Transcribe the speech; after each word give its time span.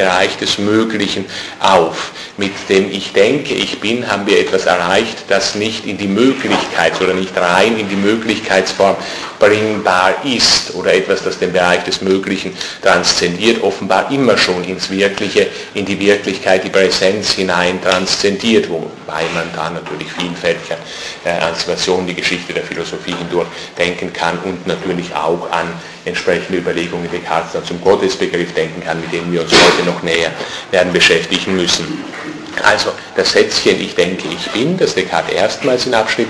Bereich 0.00 0.38
des 0.38 0.56
Möglichen 0.56 1.26
auf. 1.58 2.12
Mit 2.40 2.70
dem 2.70 2.90
Ich 2.90 3.12
denke, 3.12 3.52
ich 3.52 3.80
bin, 3.80 4.10
haben 4.10 4.26
wir 4.26 4.40
etwas 4.40 4.64
erreicht, 4.64 5.24
das 5.28 5.56
nicht 5.56 5.84
in 5.84 5.98
die 5.98 6.08
Möglichkeit 6.08 6.98
oder 6.98 7.12
nicht 7.12 7.36
rein 7.36 7.78
in 7.78 7.86
die 7.86 7.96
Möglichkeitsform 7.96 8.96
bringbar 9.38 10.14
ist 10.24 10.74
oder 10.74 10.94
etwas, 10.94 11.22
das 11.22 11.38
den 11.38 11.52
Bereich 11.52 11.84
des 11.84 12.00
Möglichen 12.00 12.56
transzendiert, 12.80 13.62
offenbar 13.62 14.10
immer 14.10 14.38
schon 14.38 14.64
ins 14.64 14.88
Wirkliche, 14.88 15.48
in 15.74 15.84
die 15.84 16.00
Wirklichkeit, 16.00 16.64
die 16.64 16.70
Präsenz 16.70 17.32
hinein 17.32 17.78
transzendiert, 17.82 18.70
wobei 18.70 19.24
man 19.34 19.50
da 19.54 19.68
natürlich 19.68 20.10
vielfältiger 20.10 20.78
äh, 21.26 21.42
als 21.42 21.64
Version 21.64 22.06
die 22.06 22.14
Geschichte 22.14 22.54
der 22.54 22.62
Philosophie 22.62 23.14
hindurch 23.18 23.48
denken 23.76 24.14
kann 24.14 24.38
und 24.44 24.66
natürlich 24.66 25.14
auch 25.14 25.50
an 25.50 25.66
entsprechende 26.06 26.58
Überlegungen 26.58 27.10
Descartes 27.10 27.52
dann 27.52 27.64
zum 27.64 27.82
Gottesbegriff 27.82 28.54
denken 28.54 28.82
kann, 28.82 28.98
mit 28.98 29.12
dem 29.12 29.30
wir 29.30 29.42
uns 29.42 29.52
heute 29.52 29.84
noch 29.86 30.02
näher 30.02 30.30
werden 30.70 30.92
beschäftigen 30.92 31.56
müssen. 31.56 32.02
Also 32.62 32.90
das 33.16 33.32
Sätzchen 33.32 33.80
Ich 33.80 33.94
denke, 33.94 34.28
ich 34.28 34.50
bin, 34.50 34.76
das 34.76 34.94
Descartes 34.94 35.34
erstmals 35.34 35.86
in 35.86 35.94
Abschnitt 35.94 36.28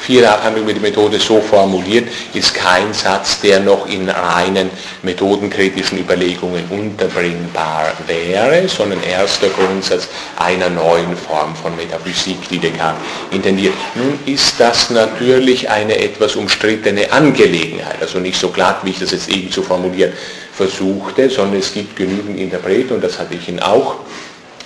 vier 0.00 0.30
Abhandlung 0.32 0.64
über 0.64 0.72
die 0.72 0.80
Methode 0.80 1.18
so 1.18 1.40
formuliert, 1.40 2.08
ist 2.32 2.54
kein 2.54 2.92
Satz, 2.92 3.40
der 3.40 3.60
noch 3.60 3.86
in 3.86 4.08
reinen 4.08 4.70
methodenkritischen 5.02 5.98
Überlegungen 5.98 6.64
unterbringbar 6.70 7.92
wäre, 8.06 8.66
sondern 8.68 9.02
erster 9.02 9.48
Grundsatz 9.48 10.08
einer 10.36 10.70
neuen 10.70 11.16
Form 11.16 11.54
von 11.54 11.76
Metaphysik, 11.76 12.48
die 12.48 12.58
Descartes 12.58 13.02
intendiert. 13.30 13.74
Nun 13.94 14.18
ist 14.26 14.54
das 14.58 14.90
natürlich 14.90 15.68
eine 15.68 15.98
etwas 15.98 16.34
umstrittene 16.34 17.12
Angelegenheit, 17.12 18.00
also 18.00 18.18
nicht 18.18 18.40
so 18.40 18.48
glatt, 18.48 18.80
wie 18.82 18.90
ich 18.90 18.98
das 18.98 19.10
jetzt 19.10 19.28
eben 19.28 19.50
zu 19.50 19.62
formulieren 19.62 20.12
versuchte, 20.52 21.30
sondern 21.30 21.60
es 21.60 21.72
gibt 21.72 21.96
genügend 21.96 22.38
Interpreten, 22.38 22.94
und 22.94 23.04
das 23.04 23.18
hatte 23.18 23.34
ich 23.34 23.48
Ihnen 23.48 23.60
auch 23.60 23.96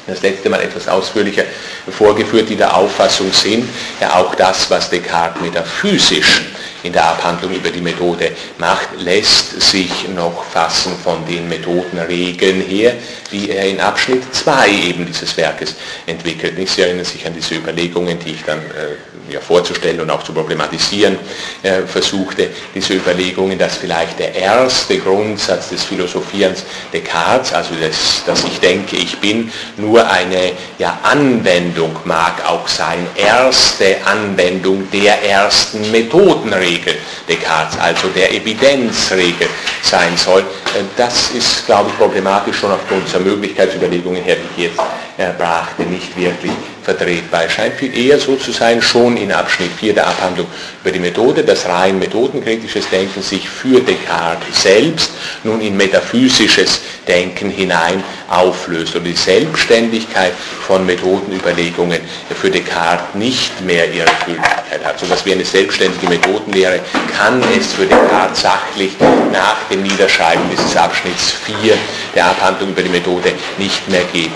das 0.07 0.23
letzte 0.23 0.51
Mal 0.51 0.61
etwas 0.61 0.89
ausführlicher 0.89 1.45
vorgeführt, 1.91 2.49
die 2.49 2.57
der 2.57 2.77
Auffassung 2.77 3.33
sind, 3.33 3.69
ja 4.01 4.17
auch 4.17 4.35
das, 4.35 4.71
was 4.71 4.91
Descartes 4.91 5.41
metaphysisch 5.43 6.43
in 6.83 6.93
der 6.93 7.07
Abhandlung 7.07 7.55
über 7.55 7.71
die 7.71 7.81
Methode 7.81 8.33
macht, 8.59 8.89
lässt 8.99 9.61
sich 9.61 10.09
noch 10.15 10.45
fassen 10.45 10.93
von 11.03 11.25
den 11.27 11.49
Methodenregeln 11.49 12.61
her, 12.61 12.95
die 13.33 13.51
er 13.51 13.67
in 13.67 13.81
Abschnitt 13.81 14.23
2 14.35 14.71
eben 14.71 15.07
dieses 15.07 15.35
Werkes 15.37 15.77
entwickelt. 16.07 16.57
Sie 16.69 16.83
erinnern 16.83 17.07
sich 17.07 17.27
an 17.27 17.35
diese 17.35 17.55
Überlegungen, 17.55 18.19
die 18.19 18.33
ich 18.33 18.45
dann 18.45 18.59
äh, 18.59 19.14
ja, 19.31 19.41
vorzustellen 19.41 20.01
und 20.01 20.11
auch 20.11 20.23
zu 20.23 20.33
problematisieren 20.33 21.19
äh, 21.63 21.83
versuchte, 21.83 22.51
diese 22.75 22.95
Überlegungen, 22.95 23.59
dass 23.59 23.77
vielleicht 23.77 24.19
der 24.19 24.35
erste 24.35 24.99
Grundsatz 24.99 25.71
des 25.71 25.85
Philosophierens 25.85 26.65
Descartes, 26.93 27.53
also 27.53 27.75
das, 27.81 28.23
dass 28.27 28.45
ich 28.45 28.59
denke, 28.61 28.97
ich 28.97 29.19
bin, 29.19 29.51
nur 29.77 30.09
eine 30.09 30.53
ja, 30.79 30.99
Anwendung 31.03 31.97
mag 32.05 32.45
auch 32.47 32.69
sein, 32.69 33.07
erste 33.17 33.97
Anwendung 34.07 34.89
der 34.91 35.23
ersten 35.23 35.91
Methodenregel 35.91 36.65
Regel 36.65 36.95
Descartes, 37.29 37.79
also 37.79 38.09
der 38.09 38.33
Evidenzregel 38.33 39.49
sein 39.83 40.17
soll. 40.17 40.41
Äh, 40.41 40.85
das 40.97 41.31
ist, 41.31 41.67
glaube 41.67 41.91
ich, 41.91 41.99
problematisch 41.99 42.59
schon 42.59 42.73
aufgrund 42.73 43.13
der 43.13 43.21
Möglichkeitsüberlegungen 43.21 44.23
her, 44.23 44.37
die 44.37 44.63
ich 44.63 44.71
jetzt 44.71 44.81
erbrachte, 45.17 45.83
nicht 45.83 46.17
wirklich 46.17 46.53
vertretbar. 46.83 47.45
Es 47.47 47.53
scheint 47.53 47.75
viel 47.75 47.97
eher 47.97 48.19
so 48.19 48.37
zu 48.37 48.53
sein, 48.53 48.83
schon 48.83 49.17
in 49.17 49.33
Abschnitt 49.33 49.71
4 49.73 49.95
der 49.95 50.07
Abhandlung 50.07 50.47
über 50.83 50.93
die 50.93 50.99
Methode, 50.99 51.45
dass 51.45 51.67
rein 51.67 51.99
methodenkritisches 51.99 52.89
Denken 52.91 53.23
sich 53.23 53.49
für 53.49 53.81
Descartes 53.81 54.63
selbst 54.63 55.13
nun 55.45 55.61
in 55.61 55.77
metaphysisches 55.77 56.81
Denken 57.07 57.51
hinein 57.51 58.03
auflöst 58.29 58.97
und 58.97 59.05
die 59.05 59.13
Selbstständigkeit 59.13 60.33
von 60.67 60.85
Methodenüberlegungen 60.87 62.01
für 62.41 62.51
Descartes 62.51 63.15
nicht 63.15 63.61
mehr 63.61 63.93
ihre 63.93 64.07
Gültigkeit 64.27 64.85
hat. 64.85 64.99
So 64.99 65.07
etwas 65.07 65.25
wie 65.27 65.33
eine 65.33 65.45
selbstständige 65.45 66.09
Methodenlehre 66.09 66.81
kann 67.17 67.43
es 67.59 67.73
für 67.73 67.87
Descartes 67.87 68.43
sachlich 68.43 68.93
nach 69.33 69.57
dem 69.71 69.83
Niederschreiben 69.83 70.45
dieses 70.51 70.77
Abschnitts 70.77 71.33
4 71.63 71.77
der 72.15 72.27
Abhandlung 72.27 72.71
über 72.71 72.83
die 72.83 72.89
Methode 72.89 73.33
nicht 73.59 73.89
mehr 73.89 74.05
geben. 74.13 74.33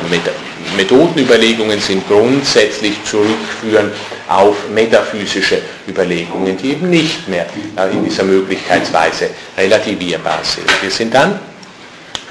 Methodenüberlegungen 0.77 1.81
sind 1.81 2.07
grundsätzlich 2.09 3.03
zurückführen 3.05 3.91
auf 4.29 4.69
metaphysische 4.69 5.63
Überlegungen, 5.89 6.57
die 6.57 6.73
eben 6.73 6.91
nicht 6.91 7.27
mehr 7.29 7.47
in 7.91 8.05
dieser 8.05 8.25
Möglichkeitsweise 8.25 9.31
relativierbar 9.57 10.41
sind. 10.43 10.67
Wir 10.83 10.91
sind 10.91 11.15
dann 11.15 11.41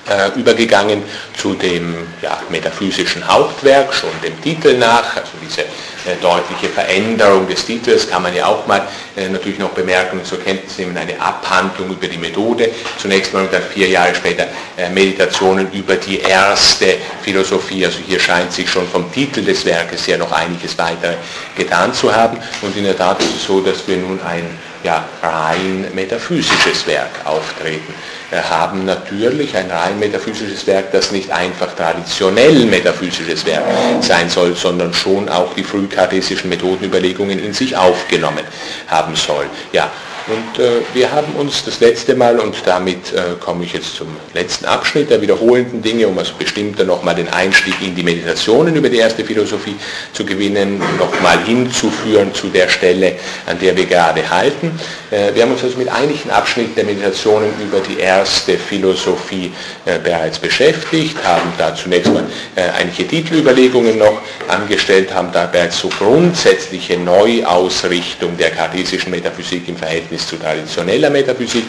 äh, 0.09 0.39
übergegangen 0.39 1.03
zu 1.35 1.53
dem 1.53 1.95
ja, 2.21 2.39
metaphysischen 2.49 3.27
Hauptwerk, 3.27 3.93
schon 3.93 4.09
dem 4.23 4.39
Titel 4.41 4.77
nach, 4.77 5.15
also 5.15 5.31
diese 5.41 5.61
äh, 6.07 6.15
deutliche 6.21 6.69
Veränderung 6.69 7.47
des 7.47 7.65
Titels 7.65 8.09
kann 8.09 8.23
man 8.23 8.33
ja 8.33 8.45
auch 8.45 8.65
mal 8.65 8.87
äh, 9.17 9.27
natürlich 9.27 9.59
noch 9.59 9.71
bemerken. 9.71 10.19
Und 10.19 10.25
zur 10.25 10.41
Kenntnis 10.41 10.77
nehmen, 10.77 10.97
eine 10.97 11.19
Abhandlung 11.19 11.89
über 11.89 12.07
die 12.07 12.17
Methode, 12.17 12.69
zunächst 12.97 13.33
mal 13.33 13.43
und 13.43 13.51
dann 13.51 13.63
vier 13.63 13.89
Jahre 13.89 14.15
später 14.15 14.47
äh, 14.77 14.89
Meditationen 14.89 15.69
über 15.73 15.95
die 15.95 16.21
erste 16.21 16.95
Philosophie, 17.23 17.85
also 17.85 17.99
hier 18.05 18.19
scheint 18.19 18.53
sich 18.53 18.69
schon 18.69 18.87
vom 18.87 19.11
Titel 19.11 19.43
des 19.43 19.65
Werkes 19.65 20.07
her 20.07 20.17
noch 20.17 20.31
einiges 20.31 20.77
weiter 20.77 21.15
getan 21.55 21.93
zu 21.93 22.15
haben. 22.15 22.37
Und 22.61 22.77
in 22.77 22.85
der 22.85 22.97
Tat 22.97 23.21
ist 23.21 23.35
es 23.35 23.45
so, 23.45 23.59
dass 23.59 23.85
wir 23.87 23.97
nun 23.97 24.19
ein 24.21 24.57
ja, 24.87 25.03
rein 25.21 25.87
metaphysisches 25.93 26.87
Werk 26.87 27.25
auftreten 27.25 27.93
haben 28.31 28.85
natürlich 28.85 29.55
ein 29.55 29.71
rein 29.71 29.99
metaphysisches 29.99 30.67
Werk, 30.67 30.91
das 30.91 31.11
nicht 31.11 31.31
einfach 31.31 31.73
traditionell 31.75 32.65
metaphysisches 32.65 33.45
Werk 33.45 33.63
sein 34.01 34.29
soll, 34.29 34.55
sondern 34.55 34.93
schon 34.93 35.29
auch 35.29 35.53
die 35.53 35.63
frühkartesischen 35.63 36.49
Methodenüberlegungen 36.49 37.39
in 37.39 37.53
sich 37.53 37.75
aufgenommen 37.77 38.43
haben 38.87 39.15
soll. 39.15 39.45
Ja, 39.71 39.89
und 40.27 40.59
äh, 40.61 40.81
wir 40.93 41.11
haben 41.11 41.33
uns 41.37 41.63
das 41.63 41.79
letzte 41.79 42.13
Mal, 42.15 42.39
und 42.39 42.55
damit 42.65 43.13
äh, 43.13 43.35
komme 43.39 43.63
ich 43.63 43.73
jetzt 43.73 43.95
zum 43.95 44.07
letzten 44.33 44.65
Abschnitt 44.65 45.09
der 45.09 45.21
wiederholenden 45.21 45.81
Dinge, 45.81 46.07
um 46.07 46.17
also 46.17 46.33
bestimmter 46.37 46.83
nochmal 46.83 47.15
den 47.15 47.29
Einstieg 47.29 47.75
in 47.81 47.95
die 47.95 48.03
Meditationen 48.03 48.75
über 48.75 48.89
die 48.89 48.97
erste 48.97 49.23
Philosophie 49.23 49.75
zu 50.11 50.25
gewinnen, 50.25 50.81
nochmal 50.99 51.43
hinzuführen 51.45 52.33
zu 52.33 52.47
der 52.47 52.67
Stelle, 52.67 53.15
an 53.45 53.57
der 53.59 53.77
wir 53.77 53.85
gerade 53.85 54.29
halten. 54.29 54.77
Äh, 55.11 55.33
wir 55.33 55.43
haben 55.43 55.53
uns 55.53 55.63
also 55.63 55.77
mit 55.77 55.87
einigen 55.87 56.29
Abschnitten 56.29 56.75
der 56.75 56.83
Meditationen 56.83 57.49
über 57.61 57.79
die 57.79 57.99
erste 57.99 58.57
Philosophie 58.57 59.53
äh, 59.85 59.97
bereits 59.99 60.39
beschäftigt, 60.39 61.15
haben 61.23 61.53
da 61.57 61.73
zunächst 61.73 62.11
mal 62.11 62.25
äh, 62.55 62.63
einige 62.77 63.07
Titelüberlegungen 63.07 63.97
noch 63.97 64.21
angestellt, 64.49 65.13
haben 65.13 65.31
da 65.31 65.45
bereits 65.45 65.79
so 65.79 65.89
grundsätzliche 65.89 66.97
Neuausrichtung 66.97 68.37
der 68.37 68.51
kartesischen 68.51 69.11
Metaphysik 69.11 69.67
im 69.67 69.77
Verhältnis 69.77 70.27
zu 70.27 70.37
traditioneller 70.37 71.09
Metaphysik 71.09 71.65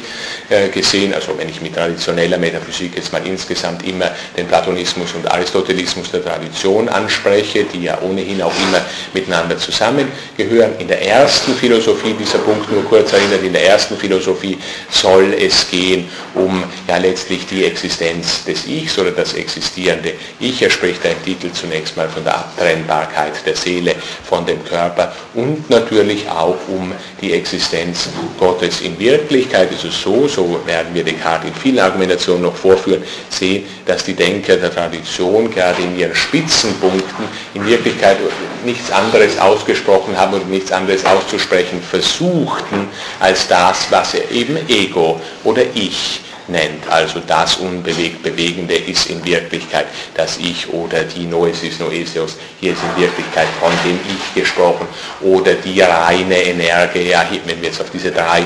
äh, 0.49 0.69
gesehen. 0.69 1.15
Also 1.15 1.37
wenn 1.37 1.49
ich 1.49 1.61
mit 1.61 1.75
traditioneller 1.75 2.39
Metaphysik 2.39 2.97
jetzt 2.97 3.13
mal 3.13 3.27
insgesamt 3.27 3.87
immer 3.87 4.11
den 4.37 4.47
Platonismus 4.47 5.13
und 5.15 5.31
Aristotelismus 5.31 6.11
der 6.11 6.25
Tradition 6.25 6.89
anspreche, 6.89 7.65
die 7.65 7.85
ja 7.85 7.99
ohnehin 8.03 8.43
auch 8.43 8.55
immer 8.69 8.81
miteinander 9.13 9.59
zusammengehören. 9.59 10.73
In 10.79 10.89
der 10.89 11.03
ersten 11.07 11.55
Philosophie, 11.55 12.15
dieser 12.19 12.39
Punkt 12.39 12.71
nur 12.71 12.85
kurz 12.85 13.13
erinnert, 13.13 13.43
in 13.43 13.53
der 13.53 13.67
ersten 13.67 13.97
Philosophie 13.97 14.59
soll 14.91 15.35
es 15.35 15.69
gehen 15.71 16.09
um 16.35 16.65
ja 16.87 16.97
letztlich 16.99 17.47
die 17.47 17.65
Existenz 17.65 18.45
des 18.45 18.67
Ichs 18.67 18.99
oder 18.99 19.11
das 19.11 19.35
existierende 19.35 20.15
Ich. 20.41 20.63
Er 20.63 20.71
spricht 20.71 21.05
einen 21.05 21.23
Titel 21.25 21.51
zunächst 21.53 21.97
mal 21.97 22.09
von 22.09 22.25
der 22.25 22.37
Abtrennbarkeit 22.69 23.35
der 23.47 23.57
Seele 23.57 23.95
von 24.25 24.45
dem 24.45 24.63
Körper 24.65 25.13
und 25.35 25.69
natürlich 25.71 26.29
auch 26.29 26.57
um 26.69 26.93
die 27.21 27.33
Existenz 27.33 28.09
Gottes. 28.39 28.83
In 28.83 28.99
Wirklichkeit 28.99 29.73
ist 29.73 29.85
es 29.85 30.03
so, 30.03 30.29
so 30.29 30.61
werden 30.67 30.95
wir 30.95 31.05
Descartes 31.05 31.49
in 31.49 31.55
vielen 31.55 31.79
Argumentationen 31.79 32.43
noch 32.43 32.55
vorführen, 32.55 33.03
sehen, 33.31 33.65
dass 33.87 34.05
die 34.05 34.15
Denker 34.15 34.57
der 34.57 34.73
Tradition 34.73 35.51
gerade 35.51 35.83
in 35.83 35.99
ihren 35.99 36.15
Spitzenpunkten 36.15 37.25
in 37.55 37.67
Wirklichkeit 37.67 38.19
nichts 38.65 38.91
anderes 38.93 39.39
ausgesprochen 39.39 40.17
haben 40.17 40.35
und 40.35 40.51
nichts 40.51 40.71
anderes 40.71 41.05
auszusprechen 41.07 41.81
versuchten, 41.81 42.89
als 43.21 43.49
das, 43.49 43.87
was 43.91 44.15
er 44.15 44.31
eben 44.31 44.59
Ego 44.69 45.21
oder 45.45 45.63
Ich 45.75 46.21
nennt. 46.49 46.89
Also 46.89 47.21
das 47.27 47.57
unbewegt 47.57 48.23
Bewegende 48.23 48.75
ist 48.75 49.11
in 49.11 49.25
Wirklichkeit 49.25 49.87
das 50.15 50.39
Ich 50.39 50.73
oder 50.73 51.05
die 51.05 51.27
Noesis 51.27 51.79
Noesios. 51.79 52.37
Hier 52.61 52.73
ist 52.73 52.83
in 52.83 53.03
Wirklichkeit 53.03 53.49
von 53.61 53.73
dem 53.85 53.99
Ich 54.09 54.41
gesprochen 54.41 54.87
oder 55.21 55.55
die 55.55 55.81
reine 55.81 56.37
Energie. 56.43 57.11
Ja, 57.11 57.25
wenn 57.45 57.61
wir 57.61 57.69
jetzt 57.69 57.81
auf 57.81 57.91
diese 57.91 58.11
drei 58.11 58.43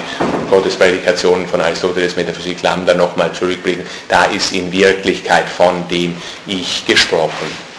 Gottesprädikationen 0.50 1.46
von 1.46 1.60
Aristoteles 1.60 2.16
Metaphysik 2.16 2.62
Lambda 2.62 2.94
nochmal 2.94 3.32
zurückblicken, 3.32 3.84
da 4.08 4.24
ist 4.24 4.52
in 4.52 4.70
Wirklichkeit 4.72 5.48
von 5.48 5.86
dem 5.88 6.16
Ich 6.46 6.84
gesprochen. 6.86 7.72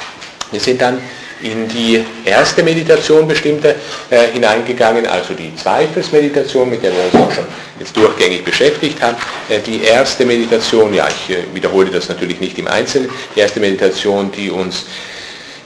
Wir 0.51 0.59
sind 0.59 0.81
dann 0.81 1.01
in 1.43 1.67
die 1.67 2.03
erste 2.25 2.63
Meditation 2.63 3.27
bestimmter 3.27 3.75
äh, 4.09 4.27
hineingegangen, 4.33 5.05
also 5.05 5.33
die 5.33 5.55
Zweifelsmeditation, 5.55 6.69
mit 6.69 6.83
der 6.83 6.91
wir 6.91 7.03
uns 7.05 7.15
auch 7.15 7.31
schon 7.31 7.45
jetzt 7.79 7.95
durchgängig 7.95 8.43
beschäftigt 8.43 9.01
haben. 9.01 9.17
Äh, 9.49 9.59
die 9.59 9.83
erste 9.83 10.25
Meditation, 10.25 10.93
ja, 10.93 11.07
ich 11.07 11.35
äh, 11.35 11.43
wiederhole 11.53 11.89
das 11.91 12.09
natürlich 12.09 12.39
nicht 12.39 12.57
im 12.57 12.67
Einzelnen, 12.67 13.09
die 13.35 13.39
erste 13.41 13.59
Meditation, 13.59 14.31
die 14.31 14.49
uns 14.49 14.85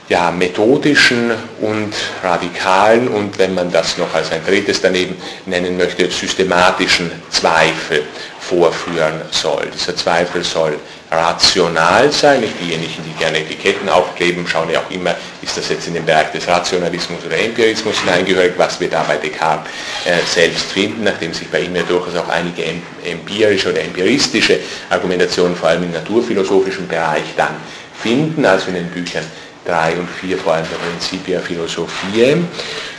ja, 0.08 0.30
methodischen 0.30 1.32
und 1.60 1.92
radikalen 2.22 3.08
und 3.08 3.38
wenn 3.38 3.54
man 3.54 3.70
das 3.70 3.98
noch 3.98 4.12
als 4.14 4.32
ein 4.32 4.44
drittes 4.44 4.80
daneben 4.80 5.16
nennen 5.46 5.76
möchte, 5.76 6.10
systematischen 6.10 7.10
Zweifel 7.30 8.04
vorführen 8.40 9.20
soll. 9.30 9.68
Dieser 9.74 9.94
Zweifel 9.94 10.42
soll 10.42 10.78
rational 11.10 12.12
sein, 12.12 12.40
nicht 12.40 12.54
diejenigen, 12.60 13.02
die 13.04 13.18
gerne 13.18 13.38
Etiketten 13.38 13.88
aufkleben, 13.88 14.46
schauen 14.46 14.70
ja 14.70 14.80
auch 14.80 14.90
immer, 14.90 15.14
ist 15.42 15.56
das 15.56 15.68
jetzt 15.70 15.86
in 15.88 15.94
den 15.94 16.04
Bereich 16.04 16.30
des 16.32 16.46
Rationalismus 16.46 17.24
oder 17.24 17.38
Empirismus 17.38 18.00
hineingehörig, 18.00 18.52
was 18.56 18.78
wir 18.80 18.90
da 18.90 19.02
bei 19.04 19.16
Descartes 19.16 19.70
äh, 20.04 20.18
selbst 20.26 20.72
finden, 20.72 21.04
nachdem 21.04 21.32
sich 21.32 21.48
bei 21.48 21.60
ihm 21.60 21.74
ja 21.74 21.82
durchaus 21.82 22.14
auch 22.16 22.28
einige 22.28 22.64
empirische 23.04 23.70
oder 23.70 23.80
empiristische 23.80 24.60
Argumentationen, 24.90 25.56
vor 25.56 25.70
allem 25.70 25.84
im 25.84 25.92
naturphilosophischen 25.92 26.86
Bereich, 26.86 27.24
dann 27.36 27.56
finden, 28.02 28.44
also 28.44 28.68
in 28.68 28.74
den 28.74 28.90
Büchern 28.90 29.24
3 29.64 29.94
und 29.94 30.08
4, 30.08 30.38
vor 30.38 30.54
allem 30.54 30.66
der 30.70 30.76
Principia 30.76 31.40
Philosophiae. 31.40 32.44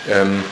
Ähm, 0.09 0.43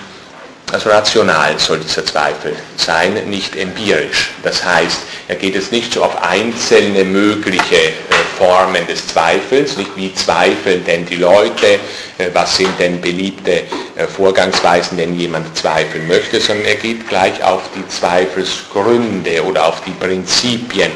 also 0.72 0.90
rational 0.90 1.58
soll 1.58 1.80
dieser 1.80 2.06
Zweifel 2.06 2.54
sein, 2.76 3.14
nicht 3.30 3.56
empirisch. 3.56 4.32
Das 4.44 4.64
heißt, 4.66 5.00
er 5.30 5.36
geht 5.36 5.56
jetzt 5.56 5.72
nicht 5.72 5.94
so 5.94 6.04
auf 6.04 6.22
einzelne 6.22 7.06
mögliche 7.06 7.76
äh, 7.76 7.94
Formen 8.38 8.86
des 8.86 9.08
Zweifels, 9.08 9.78
nicht 9.78 9.96
wie 9.96 10.14
zweifeln 10.14 10.84
denn 10.84 11.06
die 11.06 11.16
Leute, 11.16 11.80
äh, 12.18 12.30
was 12.34 12.58
sind 12.58 12.78
denn 12.80 13.00
beliebte 13.00 13.62
äh, 13.96 14.08
Vorgangsweisen, 14.08 14.98
wenn 14.98 15.18
jemand 15.18 15.58
zweifeln 15.58 16.06
möchte, 16.06 16.42
sondern 16.42 16.66
er 16.66 16.76
geht 16.76 17.08
gleich 17.08 17.42
auf 17.44 17.62
die 17.74 17.88
Zweifelsgründe 17.88 19.44
oder 19.46 19.68
auf 19.68 19.82
die 19.86 19.92
Prinzipien 19.92 20.92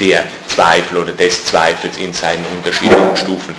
der 0.00 0.24
Zweifel 0.48 0.98
oder 0.98 1.12
des 1.12 1.46
Zweifels 1.46 1.96
in 1.96 2.12
seinen 2.12 2.44
unterschiedlichen 2.56 3.16
Stufen 3.16 3.54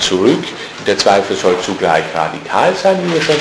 zurück. 0.00 0.44
Der 0.86 0.96
Zweifel 0.96 1.36
soll 1.36 1.56
zugleich 1.60 2.04
radikal 2.14 2.72
sein, 2.74 2.98
wie 3.04 3.14
wir 3.14 3.20
schon 3.22 3.36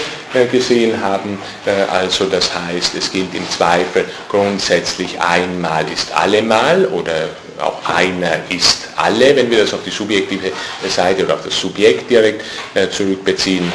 gesehen 0.52 1.02
haben. 1.02 1.38
Äh, 1.66 1.84
also 1.92 2.26
das 2.26 2.52
heißt, 2.54 2.96
es 2.96 3.12
gilt 3.12 3.34
im 3.34 3.50
Zweifel 3.50 4.06
grundsätzlich 4.30 5.20
einmal 5.20 5.86
ist 5.92 6.12
allemal 6.14 6.86
oder 6.86 7.30
auch 7.60 7.88
einer 7.88 8.40
ist 8.50 8.90
alle, 8.96 9.36
wenn 9.36 9.50
wir 9.52 9.60
das 9.60 9.74
auf 9.74 9.84
die 9.84 9.92
subjektive 9.92 10.52
Seite 10.88 11.26
oder 11.26 11.36
auf 11.36 11.44
das 11.44 11.60
Subjekt 11.60 12.10
direkt 12.10 12.44
äh, 12.74 12.90
zurückbeziehen. 12.90 13.72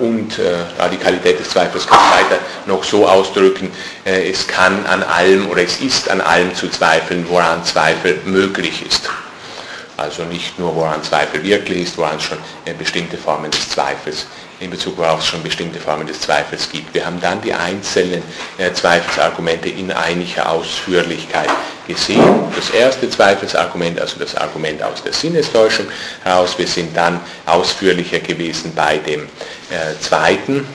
Und 0.00 0.32
Radikalität 0.80 1.38
des 1.38 1.50
Zweifels 1.50 1.86
kann 1.86 2.00
ich 2.00 2.24
weiter 2.24 2.42
noch 2.66 2.82
so 2.82 3.06
ausdrücken, 3.06 3.70
es 4.04 4.44
kann 4.48 4.84
an 4.84 5.04
allem 5.04 5.48
oder 5.48 5.62
es 5.62 5.80
ist 5.80 6.10
an 6.10 6.20
allem 6.20 6.52
zu 6.56 6.68
zweifeln, 6.70 7.24
woran 7.28 7.64
Zweifel 7.64 8.18
möglich 8.24 8.84
ist. 8.84 9.08
Also 10.00 10.22
nicht 10.24 10.58
nur, 10.58 10.74
woran 10.74 11.02
Zweifel 11.02 11.42
wirklich 11.42 11.82
ist, 11.82 11.98
woran 11.98 12.16
es 12.16 12.22
schon 12.22 12.38
bestimmte 12.78 13.18
Formen 13.18 13.50
des 13.50 13.68
Zweifels 13.68 14.26
in 14.60 14.70
Bezug 14.70 14.98
worauf 14.98 15.20
es 15.20 15.26
schon 15.26 15.42
bestimmte 15.42 15.80
Formen 15.80 16.06
des 16.06 16.20
Zweifels 16.20 16.70
gibt. 16.70 16.94
Wir 16.94 17.04
haben 17.04 17.20
dann 17.20 17.40
die 17.40 17.52
einzelnen 17.52 18.22
äh, 18.58 18.72
Zweifelsargumente 18.72 19.68
in 19.70 19.90
einiger 19.90 20.50
Ausführlichkeit 20.50 21.48
gesehen. 21.86 22.22
Das 22.54 22.70
erste 22.70 23.08
Zweifelsargument, 23.08 24.00
also 24.00 24.18
das 24.18 24.34
Argument 24.36 24.82
aus 24.82 25.02
der 25.02 25.12
Sinnestäuschung 25.12 25.86
heraus. 26.22 26.58
Wir 26.58 26.66
sind 26.66 26.96
dann 26.96 27.20
ausführlicher 27.46 28.20
gewesen 28.20 28.72
bei 28.74 28.98
dem 28.98 29.22
äh, 29.70 29.98
zweiten 30.00 30.66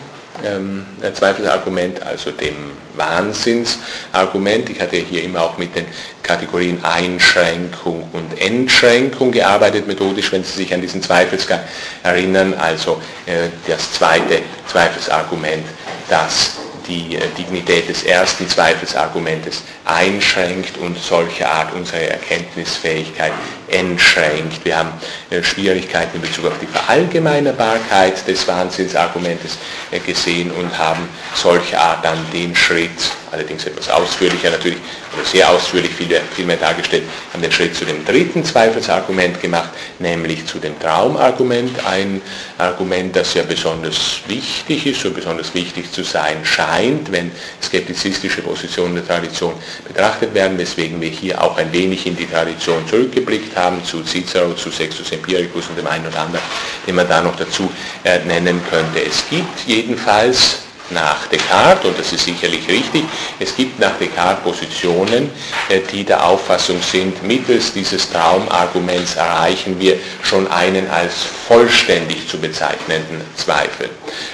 ähm, 0.43 0.85
Zweifelsargument, 1.13 2.01
also 2.03 2.31
dem 2.31 2.55
Wahnsinnsargument. 2.95 4.69
Ich 4.69 4.81
hatte 4.81 4.97
hier 4.97 5.23
immer 5.23 5.43
auch 5.43 5.57
mit 5.57 5.75
den 5.75 5.85
Kategorien 6.23 6.83
Einschränkung 6.83 8.09
und 8.13 8.39
Entschränkung 8.39 9.31
gearbeitet, 9.31 9.87
methodisch, 9.87 10.31
wenn 10.31 10.43
Sie 10.43 10.53
sich 10.53 10.73
an 10.73 10.81
diesen 10.81 11.01
Zweifelsgang 11.01 11.59
erinnern. 12.03 12.53
Also 12.53 13.01
äh, 13.25 13.49
das 13.67 13.93
zweite 13.93 14.41
Zweifelsargument, 14.67 15.65
das 16.09 16.51
die 16.87 17.15
äh, 17.15 17.21
Dignität 17.37 17.89
des 17.89 18.03
ersten 18.03 18.47
Zweifelsargumentes 18.47 19.63
einschränkt 19.85 20.77
und 20.77 20.97
solche 20.97 21.47
Art 21.47 21.73
unsere 21.73 22.09
Erkenntnisfähigkeit 22.09 23.31
einschränkt. 23.71 24.63
Wir 24.63 24.77
haben 24.77 24.89
äh, 25.29 25.43
Schwierigkeiten 25.43 26.15
in 26.17 26.21
Bezug 26.21 26.45
auf 26.45 26.59
die 26.59 26.67
Verallgemeinerbarkeit 26.67 28.27
des 28.27 28.47
Wahnsinnsargumentes 28.47 29.57
äh, 29.91 29.99
gesehen 29.99 30.51
und 30.51 30.77
haben 30.77 31.07
solche 31.33 31.79
Art 31.79 32.03
dann 32.03 32.17
den 32.31 32.55
Schritt, 32.55 32.89
allerdings 33.31 33.65
etwas 33.65 33.89
ausführlicher 33.89 34.51
natürlich, 34.51 34.79
oder 35.15 35.25
sehr 35.25 35.49
ausführlich 35.49 35.91
viel, 35.91 36.19
viel 36.35 36.45
mehr 36.45 36.57
dargestellt, 36.57 37.03
haben 37.33 37.41
den 37.41 37.51
Schritt 37.51 37.75
zu 37.75 37.85
dem 37.85 38.03
dritten 38.05 38.43
Zweifelsargument 38.43 39.41
gemacht, 39.41 39.69
nämlich 39.99 40.45
zu 40.45 40.59
dem 40.59 40.77
Traumargument, 40.79 41.85
ein 41.85 42.21
Argument, 42.57 43.15
das 43.15 43.33
ja 43.33 43.43
besonders 43.43 44.19
wichtig 44.27 44.85
ist, 44.85 45.01
so 45.01 45.11
besonders 45.11 45.53
wichtig 45.53 45.91
zu 45.91 46.03
sein 46.03 46.37
scheint, 46.43 47.11
wenn 47.11 47.31
skeptizistische 47.61 48.41
Positionen 48.41 48.95
der 48.95 49.07
Tradition 49.07 49.53
betrachtet 49.87 50.33
werden, 50.33 50.57
weswegen 50.57 50.99
wir 51.01 51.09
hier 51.09 51.41
auch 51.41 51.57
ein 51.57 51.71
wenig 51.71 52.05
in 52.05 52.15
die 52.15 52.27
Tradition 52.27 52.87
zurückgeblickt 52.87 53.54
haben, 53.55 53.83
zu 53.83 54.03
Cicero, 54.03 54.53
zu 54.53 54.71
Sextus 54.71 55.11
Empiricus 55.11 55.67
und 55.69 55.77
dem 55.77 55.87
einen 55.87 56.07
oder 56.07 56.19
anderen, 56.19 56.45
den 56.85 56.95
man 56.95 57.07
da 57.07 57.21
noch 57.21 57.35
dazu 57.35 57.71
äh, 58.03 58.19
nennen 58.25 58.61
könnte. 58.69 59.03
Es 59.03 59.23
gibt 59.29 59.67
jedenfalls 59.67 60.59
nach 60.91 61.27
Descartes, 61.27 61.85
und 61.85 61.99
das 61.99 62.13
ist 62.13 62.25
sicherlich 62.25 62.67
richtig, 62.67 63.05
es 63.39 63.55
gibt 63.55 63.79
nach 63.79 63.97
Descartes 63.97 64.43
Positionen, 64.43 65.31
äh, 65.69 65.79
die 65.91 66.03
der 66.03 66.23
Auffassung 66.23 66.81
sind, 66.81 67.23
mittels 67.23 67.73
dieses 67.73 68.09
Traumarguments 68.11 69.15
erreichen 69.15 69.79
wir 69.79 69.97
schon 70.23 70.47
einen 70.51 70.89
als 70.89 71.13
vollständig 71.47 72.27
zu 72.27 72.37
bezeichnenden 72.37 73.21
Zweifel. 73.35 73.89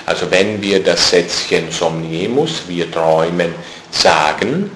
Also 0.06 0.30
wenn 0.30 0.62
wir 0.62 0.84
das 0.84 1.10
Sätzchen 1.10 1.72
somniemus, 1.72 2.64
wir 2.68 2.92
träumen, 2.92 3.54
sagen, 3.92 4.72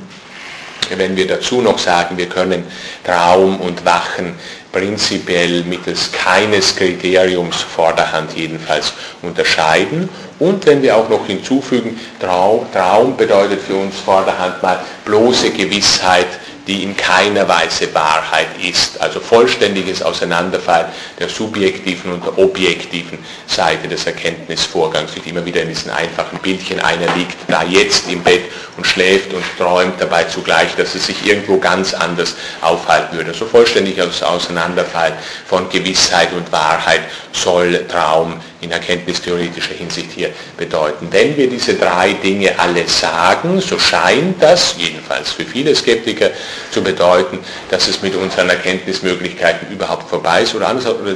wenn 0.96 1.16
wir 1.16 1.28
dazu 1.28 1.62
noch 1.62 1.78
sagen, 1.78 2.18
wir 2.18 2.28
können 2.28 2.64
Traum 3.04 3.60
und 3.60 3.86
Wachen 3.86 4.36
prinzipiell 4.72 5.64
mittels 5.64 6.12
keines 6.12 6.76
Kriteriums 6.76 7.62
vorderhand 7.62 8.36
jedenfalls 8.36 8.94
unterscheiden. 9.22 10.10
Und 10.38 10.66
wenn 10.66 10.82
wir 10.82 10.98
auch 10.98 11.08
noch 11.08 11.26
hinzufügen, 11.26 11.98
Traum, 12.20 13.16
bedeutet 13.16 13.62
für 13.62 13.76
uns 13.76 13.98
vorderhand 13.98 14.62
mal 14.62 14.80
bloße 15.06 15.52
Gewissheit 15.52 16.28
die 16.68 16.84
in 16.84 16.96
keiner 16.98 17.48
Weise 17.48 17.94
Wahrheit 17.94 18.48
ist. 18.62 19.00
Also 19.02 19.20
vollständiges 19.20 20.02
Auseinanderfallen 20.02 20.88
der 21.20 21.30
subjektiven 21.30 22.12
und 22.12 22.26
der 22.26 22.38
objektiven 22.38 23.20
Seite 23.48 23.88
des 23.88 24.06
Erkenntnisvorgangs. 24.06 25.16
Nicht 25.16 25.28
immer 25.28 25.46
wieder 25.46 25.62
in 25.62 25.70
diesen 25.70 25.92
einfachen 25.92 26.40
Bildchen, 26.40 26.80
einer 26.80 27.14
liegt 27.16 27.38
da 27.48 27.64
jetzt 27.64 28.10
im 28.10 28.24
Bett 28.24 28.44
und 28.78 28.86
schläft 28.86 29.34
und 29.34 29.44
träumt 29.58 30.00
dabei 30.00 30.26
zugleich, 30.26 30.76
dass 30.76 30.96
es 30.96 31.06
sich 31.06 31.26
irgendwo 31.26 31.58
ganz 31.58 31.94
anders 31.94 32.36
aufhalten 32.62 33.18
würde. 33.18 33.34
So 33.34 33.46
vollständiges 33.46 34.24
Auseinanderfallen 34.24 35.14
von 35.46 35.70
Gewissheit 35.70 36.34
und 36.34 36.52
Wahrheit 36.52 37.02
soll 37.32 37.86
Traum 37.88 38.42
in 38.66 38.72
erkenntnistheoretischer 38.72 39.76
Hinsicht 39.76 40.12
hier 40.12 40.32
bedeuten. 40.58 41.08
Wenn 41.12 41.38
wir 41.38 41.48
diese 41.50 41.76
drei 41.76 42.14
Dinge 42.14 42.58
alle 42.58 42.88
sagen, 42.88 43.62
so 43.62 43.80
scheint 43.80 44.42
das, 44.42 44.76
jedenfalls 44.78 45.32
für 45.32 45.46
viele 45.46 45.76
Skeptiker, 45.76 46.32
zu 46.72 46.82
bedeuten, 46.82 47.40
dass 47.70 47.88
es 47.88 48.02
mit 48.02 48.16
unseren 48.16 48.50
Erkenntnismöglichkeiten 48.50 49.72
überhaupt 49.72 50.10
vorbei 50.10 50.42
ist 50.42 50.56
oder 50.56 50.68
anders 50.68 50.88
oder 50.88 51.16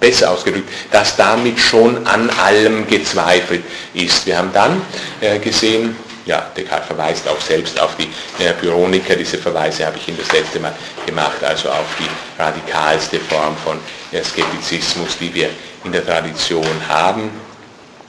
besser 0.00 0.30
ausgedrückt, 0.30 0.68
dass 0.90 1.16
damit 1.16 1.58
schon 1.58 2.06
an 2.06 2.30
allem 2.30 2.86
gezweifelt 2.86 3.64
ist. 3.94 4.26
Wir 4.26 4.38
haben 4.38 4.50
dann 4.52 4.82
äh, 5.20 5.38
gesehen, 5.38 5.96
ja, 6.26 6.50
Descartes 6.56 6.88
verweist 6.88 7.28
auch 7.28 7.40
selbst 7.40 7.80
auf 7.80 7.96
die 7.96 8.08
äh, 8.42 8.52
Pyroniker, 8.52 9.14
diese 9.14 9.38
Verweise 9.38 9.86
habe 9.86 9.96
ich 9.96 10.08
Ihnen 10.08 10.18
das 10.18 10.32
letzte 10.32 10.58
Mal 10.58 10.74
gemacht, 11.06 11.42
also 11.42 11.68
auf 11.70 11.86
die 11.98 12.42
radikalste 12.42 13.20
Form 13.20 13.56
von 13.64 13.78
äh, 14.12 14.22
Skeptizismus, 14.22 15.16
die 15.18 15.32
wir 15.32 15.50
in 15.86 15.92
der 15.92 16.04
Tradition 16.04 16.66
haben. 16.88 17.30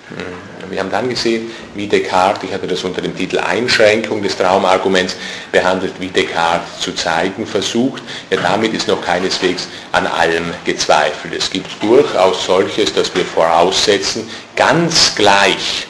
Hm, 0.09 0.71
wir 0.71 0.79
haben 0.79 0.91
dann 0.91 1.07
gesehen, 1.07 1.51
wie 1.75 1.87
Descartes, 1.87 2.43
ich 2.43 2.53
hatte 2.53 2.67
das 2.67 2.83
unter 2.83 3.01
dem 3.01 3.15
Titel 3.15 3.39
Einschränkung 3.39 4.21
des 4.21 4.35
Traumarguments 4.35 5.15
behandelt, 5.51 5.93
wie 5.99 6.07
Descartes 6.07 6.81
zu 6.81 6.93
zeigen 6.93 7.45
versucht. 7.45 8.03
Ja, 8.29 8.37
damit 8.41 8.73
ist 8.73 8.87
noch 8.87 9.01
keineswegs 9.01 9.67
an 9.91 10.07
allem 10.07 10.53
gezweifelt. 10.65 11.33
Es 11.37 11.49
gibt 11.49 11.67
durchaus 11.81 12.45
solches, 12.45 12.93
das 12.93 13.13
wir 13.15 13.23
voraussetzen, 13.23 14.29
ganz 14.55 15.15
gleich, 15.15 15.86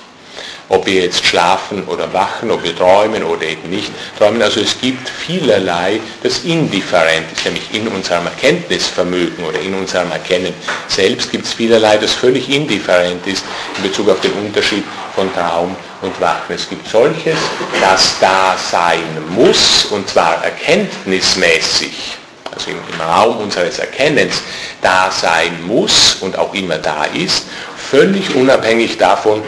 ob 0.70 0.86
wir 0.86 1.02
jetzt 1.04 1.26
schlafen 1.26 1.84
oder 1.86 2.12
wachen, 2.14 2.52
ob 2.52 2.64
wir 2.64 2.76
träumen 2.76 3.24
oder 3.24 3.44
eben 3.44 3.70
nicht 3.70 3.92
träumen. 4.18 4.42
Also 4.42 4.60
es 4.60 4.80
gibt 4.80 5.08
vielerlei, 5.08 6.00
das 6.24 6.44
indifferent 6.44 7.26
ist, 7.32 7.46
nämlich 7.46 7.74
in 7.74 7.88
unserem 7.88 8.26
Erkenntnisvermögen 8.26 9.46
oder 9.46 9.60
in 9.60 9.74
unserem 9.74 10.12
Erkennen 10.12 10.54
selbst 10.88 11.32
gibt 11.32 11.46
es 11.46 11.54
vielerlei, 11.54 11.98
das 11.98 12.14
völlig 12.14 12.50
indifferent 12.50 13.26
ist 13.28 13.44
in 13.78 13.84
Bezug 13.84 14.10
auf 14.10 14.20
den 14.22 14.34
Unterschied 14.34 14.84
von 15.16 15.34
Traum 15.34 15.76
und 16.02 16.20
Wachen. 16.22 16.54
Es 16.56 16.70
gibt 16.70 16.88
solches, 16.88 17.38
das 17.82 18.16
da 18.20 18.56
sein 18.58 19.02
muss, 19.30 19.86
und 19.86 20.08
zwar 20.10 20.44
erkenntnismäßig, 20.44 22.18
also 22.54 22.72
im, 22.72 22.78
Raum 23.00 23.38
unseres 23.38 23.80
Erkennens 23.80 24.42
da 24.82 25.10
sein 25.12 25.66
muss 25.66 26.16
und 26.22 26.38
auch 26.38 26.54
immer 26.54 26.78
da 26.78 27.06
ist, 27.06 27.46
völlig 27.90 28.36
unabhängig 28.36 28.98
davon, 28.98 29.42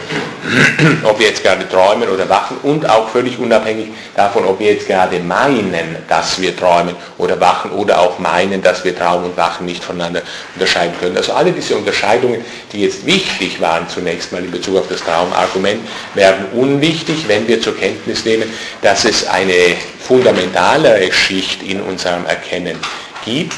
ob 1.03 1.19
wir 1.19 1.27
jetzt 1.27 1.43
gerade 1.43 1.67
träumen 1.67 2.07
oder 2.07 2.29
wachen 2.29 2.57
und 2.63 2.89
auch 2.89 3.09
völlig 3.09 3.37
unabhängig 3.37 3.89
davon, 4.15 4.45
ob 4.45 4.59
wir 4.59 4.71
jetzt 4.73 4.87
gerade 4.87 5.19
meinen, 5.19 5.97
dass 6.07 6.39
wir 6.39 6.55
träumen 6.55 6.95
oder 7.17 7.39
wachen 7.39 7.71
oder 7.71 7.99
auch 7.99 8.17
meinen, 8.17 8.61
dass 8.61 8.83
wir 8.85 8.97
Traum 8.97 9.25
und 9.25 9.35
Wachen 9.35 9.65
nicht 9.65 9.83
voneinander 9.83 10.21
unterscheiden 10.55 10.93
können. 10.99 11.17
Also 11.17 11.33
alle 11.33 11.51
diese 11.51 11.75
Unterscheidungen, 11.75 12.43
die 12.71 12.83
jetzt 12.83 13.05
wichtig 13.05 13.59
waren 13.59 13.89
zunächst 13.89 14.31
mal 14.31 14.43
in 14.43 14.51
Bezug 14.51 14.77
auf 14.77 14.87
das 14.87 15.01
Traumargument, 15.01 15.81
werden 16.13 16.45
unwichtig, 16.53 17.27
wenn 17.27 17.47
wir 17.47 17.61
zur 17.61 17.77
Kenntnis 17.77 18.23
nehmen, 18.23 18.49
dass 18.81 19.03
es 19.03 19.27
eine 19.27 19.75
fundamentalere 19.99 21.11
Schicht 21.11 21.61
in 21.61 21.81
unserem 21.81 22.25
Erkennen 22.25 22.77
gibt, 23.23 23.53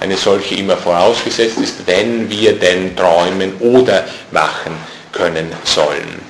eine 0.00 0.16
solche 0.16 0.56
immer 0.56 0.76
vorausgesetzt 0.76 1.58
ist, 1.58 1.86
wenn 1.86 2.28
wir 2.28 2.58
denn 2.58 2.96
träumen 2.96 3.54
oder 3.60 4.04
wachen 4.30 4.76
können 5.12 5.52
sollen. 5.64 6.20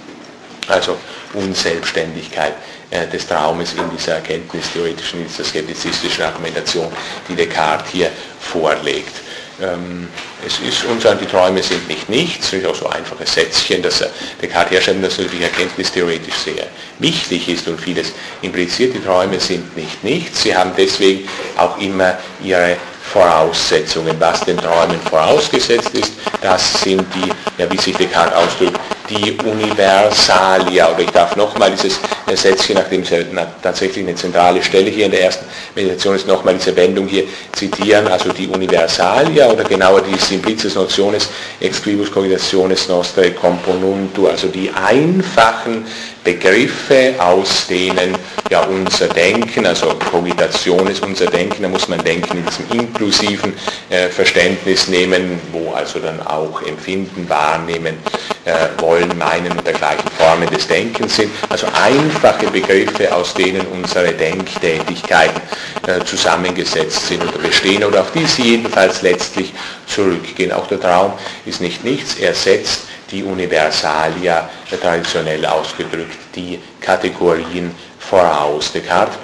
Also 0.68 0.96
Unselbstständigkeit 1.34 2.54
äh, 2.90 3.06
des 3.06 3.26
Traumes 3.26 3.72
in 3.74 3.84
dieser 3.96 4.16
erkenntnistheoretischen, 4.16 5.20
in 5.20 5.26
dieser 5.26 5.44
skeptizistischen 5.44 6.24
Argumentation, 6.24 6.92
die 7.28 7.34
Descartes 7.34 7.90
hier 7.90 8.10
vorlegt. 8.40 9.14
Ähm, 9.62 10.08
es 10.44 10.58
ist 10.58 10.84
uns 10.86 11.04
die 11.20 11.26
Träume 11.26 11.62
sind 11.62 11.86
nicht 11.86 12.08
nichts, 12.08 12.50
das 12.50 12.60
ist 12.60 12.66
auch 12.66 12.74
so 12.74 12.86
ein 12.88 12.96
einfaches 12.96 13.32
Sätzchen, 13.32 13.80
das 13.80 14.04
Descartes 14.40 14.72
herschreibt, 14.72 15.04
das 15.04 15.18
natürlich 15.18 15.42
erkenntnistheoretisch 15.42 16.34
sehr 16.34 16.66
wichtig 16.98 17.48
ist 17.48 17.68
und 17.68 17.80
vieles 17.80 18.12
impliziert. 18.42 18.94
Die 18.94 19.04
Träume 19.04 19.38
sind 19.38 19.76
nicht 19.76 20.02
nichts, 20.02 20.42
sie 20.42 20.56
haben 20.56 20.72
deswegen 20.76 21.28
auch 21.56 21.78
immer 21.78 22.18
ihre 22.42 22.76
Voraussetzungen. 23.12 24.16
Was 24.18 24.40
den 24.40 24.56
Träumen 24.56 24.98
vorausgesetzt 25.08 25.90
ist, 25.94 26.12
das 26.40 26.80
sind 26.82 27.04
die, 27.14 27.30
ja, 27.62 27.70
wie 27.70 27.78
sich 27.78 27.96
Descartes 27.96 28.34
ausdrückt, 28.34 28.80
die 29.08 29.32
Universalia. 29.44 30.90
Oder 30.90 31.00
ich 31.00 31.10
darf 31.10 31.36
nochmal 31.36 31.70
dieses 31.70 31.98
Sätzchen, 32.34 32.76
nachdem 32.76 33.02
es 33.02 33.10
ja 33.10 33.18
tatsächlich 33.62 34.06
eine 34.06 34.14
zentrale 34.14 34.62
Stelle 34.62 34.90
hier 34.90 35.06
in 35.06 35.10
der 35.10 35.22
ersten 35.22 35.46
Meditation 35.74 36.16
ist, 36.16 36.26
nochmal 36.26 36.54
diese 36.54 36.74
Wendung 36.76 37.06
hier 37.06 37.24
zitieren. 37.52 38.06
Also 38.08 38.32
die 38.32 38.48
Universalia 38.48 39.50
oder 39.50 39.64
genauer 39.64 40.02
die 40.02 40.18
Simplices 40.18 40.74
Notiones 40.74 41.28
ex 41.60 41.82
quibus 41.82 42.10
cogitationes 42.10 42.88
nostre 42.88 43.30
componuntur, 43.32 44.30
also 44.30 44.48
die 44.48 44.70
einfachen 44.70 45.84
Begriffe, 46.24 47.14
aus 47.18 47.66
denen 47.66 48.16
ja 48.50 48.60
unser 48.62 49.08
Denken, 49.08 49.66
also 49.66 49.94
Kogitation 50.10 50.86
ist 50.86 51.02
unser 51.02 51.26
Denken, 51.26 51.62
da 51.62 51.68
muss 51.68 51.88
man 51.88 52.02
Denken 52.04 52.38
in 52.38 52.46
diesem 52.46 52.80
inklusiven 52.80 53.54
äh, 53.88 54.08
Verständnis 54.08 54.88
nehmen, 54.88 55.40
wo 55.52 55.72
also 55.72 55.98
dann 55.98 56.20
auch 56.26 56.62
Empfinden, 56.62 57.28
Wahrnehmen, 57.28 57.96
äh, 58.44 58.68
Wollen, 58.78 59.16
Meinen 59.16 59.52
und 59.52 59.66
dergleichen 59.66 60.10
Formen 60.18 60.48
des 60.50 60.66
Denkens 60.66 61.16
sind. 61.16 61.30
Also 61.48 61.66
einfache 61.82 62.46
Begriffe, 62.50 63.14
aus 63.14 63.34
denen 63.34 63.66
unsere 63.68 64.12
Denktätigkeiten 64.12 65.40
äh, 65.86 66.04
zusammengesetzt 66.04 67.08
sind 67.08 67.22
oder 67.22 67.38
bestehen 67.38 67.84
oder 67.84 68.00
auf 68.00 68.12
die 68.12 68.26
sie 68.26 68.56
jedenfalls 68.56 69.02
letztlich 69.02 69.52
zurückgehen. 69.86 70.52
Auch 70.52 70.66
der 70.66 70.80
Traum 70.80 71.12
ist 71.46 71.60
nicht 71.60 71.84
nichts, 71.84 72.16
er 72.16 72.34
setzt 72.34 72.82
die 73.10 73.22
Universalia 73.22 74.48
traditionell 74.80 75.44
ausgedrückt, 75.44 76.16
die 76.34 76.58
Kategorien 76.80 77.74
voraus. 78.12 78.70
Descartes 78.70 79.16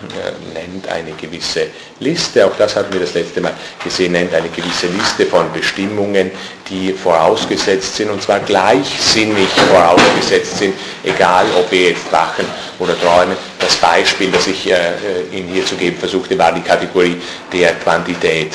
äh, 0.00 0.54
nennt 0.54 0.86
eine 0.88 1.10
gewisse 1.12 1.66
Liste, 1.98 2.46
auch 2.46 2.56
das 2.56 2.76
hatten 2.76 2.92
wir 2.92 3.00
das 3.00 3.14
letzte 3.14 3.40
Mal 3.40 3.52
gesehen, 3.82 4.12
nennt 4.12 4.32
eine 4.32 4.48
gewisse 4.48 4.86
Liste 4.86 5.26
von 5.26 5.52
Bestimmungen, 5.52 6.30
die 6.70 6.92
vorausgesetzt 6.92 7.96
sind 7.96 8.10
und 8.10 8.22
zwar 8.22 8.38
gleichsinnig 8.40 9.48
vorausgesetzt 9.48 10.58
sind, 10.58 10.74
egal 11.02 11.46
ob 11.58 11.68
wir 11.72 11.90
jetzt 11.90 12.12
wachen 12.12 12.44
oder 12.78 12.96
träumen. 13.00 13.36
Das 13.58 13.74
Beispiel, 13.74 14.30
das 14.30 14.46
ich 14.46 14.70
äh, 14.70 14.92
Ihnen 15.32 15.48
hier 15.48 15.66
zu 15.66 15.74
geben 15.74 15.98
versuchte, 15.98 16.38
war 16.38 16.52
die 16.52 16.60
Kategorie 16.60 17.20
der 17.52 17.74
Quantität. 17.74 18.52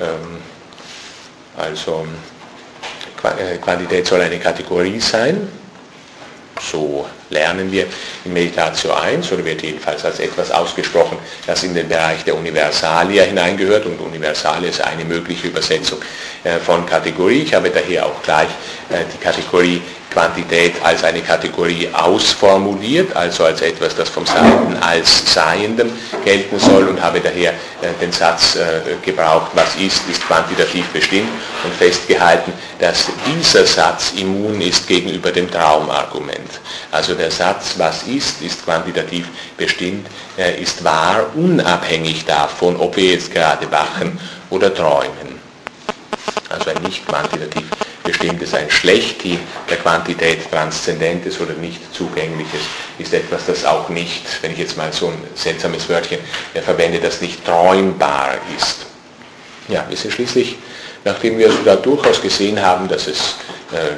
Ähm, 0.00 0.40
also 1.58 2.06
äh, 3.24 3.58
Quantität 3.58 4.06
soll 4.06 4.22
eine 4.22 4.38
Kategorie 4.38 5.00
sein. 5.00 5.48
So 6.62 7.06
lernen 7.30 7.70
wir 7.72 7.86
in 8.24 8.32
Meditatio 8.32 8.92
1 8.92 9.32
oder 9.32 9.44
wird 9.44 9.62
jedenfalls 9.62 10.04
als 10.04 10.20
etwas 10.20 10.50
ausgesprochen, 10.50 11.18
das 11.46 11.62
in 11.62 11.74
den 11.74 11.88
Bereich 11.88 12.24
der 12.24 12.36
Universalia 12.36 13.24
hineingehört 13.24 13.86
und 13.86 14.00
Universalia 14.00 14.70
ist 14.70 14.80
eine 14.80 15.04
mögliche 15.04 15.48
Übersetzung 15.48 15.98
äh, 16.44 16.58
von 16.58 16.86
Kategorie. 16.86 17.42
Ich 17.42 17.54
habe 17.54 17.70
daher 17.70 18.06
auch 18.06 18.22
gleich 18.22 18.48
äh, 18.90 19.04
die 19.12 19.18
Kategorie 19.18 19.82
Quantität 20.12 20.74
als 20.82 21.04
eine 21.04 21.20
Kategorie 21.20 21.90
ausformuliert, 21.92 23.14
also 23.14 23.44
als 23.44 23.60
etwas, 23.60 23.94
das 23.96 24.08
vom 24.08 24.24
Seiten 24.24 24.74
als 24.80 25.34
Seiendem 25.34 25.90
gelten 26.24 26.58
soll 26.58 26.88
und 26.88 27.02
habe 27.02 27.20
daher 27.20 27.50
äh, 27.50 27.88
den 28.00 28.12
Satz 28.12 28.56
gebraucht, 29.02 29.50
was 29.54 29.74
ist, 29.76 30.08
ist 30.08 30.26
quantitativ 30.26 30.86
bestimmt 30.86 31.28
und 31.64 31.74
festgehalten, 31.74 32.52
dass 32.78 33.06
dieser 33.26 33.66
Satz 33.66 34.12
immun 34.16 34.60
ist 34.60 34.86
gegenüber 34.86 35.30
dem 35.30 35.50
Traumargument. 35.50 36.60
Also 36.92 37.15
der 37.16 37.30
Satz, 37.30 37.74
was 37.76 38.04
ist, 38.04 38.42
ist 38.42 38.64
quantitativ 38.64 39.28
bestimmt, 39.56 40.06
äh, 40.38 40.60
ist 40.60 40.84
wahr, 40.84 41.26
unabhängig 41.34 42.24
davon, 42.24 42.76
ob 42.76 42.96
wir 42.96 43.12
jetzt 43.12 43.32
gerade 43.32 43.70
wachen 43.70 44.18
oder 44.50 44.72
träumen. 44.72 45.40
Also 46.48 46.70
ein 46.70 46.82
nicht 46.82 47.06
quantitativ 47.06 47.64
bestimmtes, 48.06 48.54
ein 48.54 48.70
Schlechthin 48.70 49.40
der 49.68 49.78
Quantität 49.78 50.50
Transzendentes 50.50 51.40
oder 51.40 51.54
nicht 51.54 51.92
Zugängliches 51.92 52.60
ist 52.98 53.12
etwas, 53.12 53.46
das 53.46 53.64
auch 53.64 53.88
nicht, 53.88 54.22
wenn 54.42 54.52
ich 54.52 54.58
jetzt 54.58 54.76
mal 54.76 54.92
so 54.92 55.08
ein 55.08 55.18
seltsames 55.34 55.88
Wörtchen 55.88 56.20
verwende, 56.64 57.00
das 57.00 57.20
nicht 57.20 57.44
träumbar 57.44 58.36
ist. 58.56 58.86
Ja, 59.68 59.84
wir 59.88 59.96
sind 59.96 60.12
schließlich, 60.12 60.56
nachdem 61.04 61.38
wir 61.38 61.50
da 61.64 61.74
durchaus 61.76 62.22
gesehen 62.22 62.62
haben, 62.62 62.86
dass 62.88 63.08
es 63.08 63.36
äh, 63.72 63.96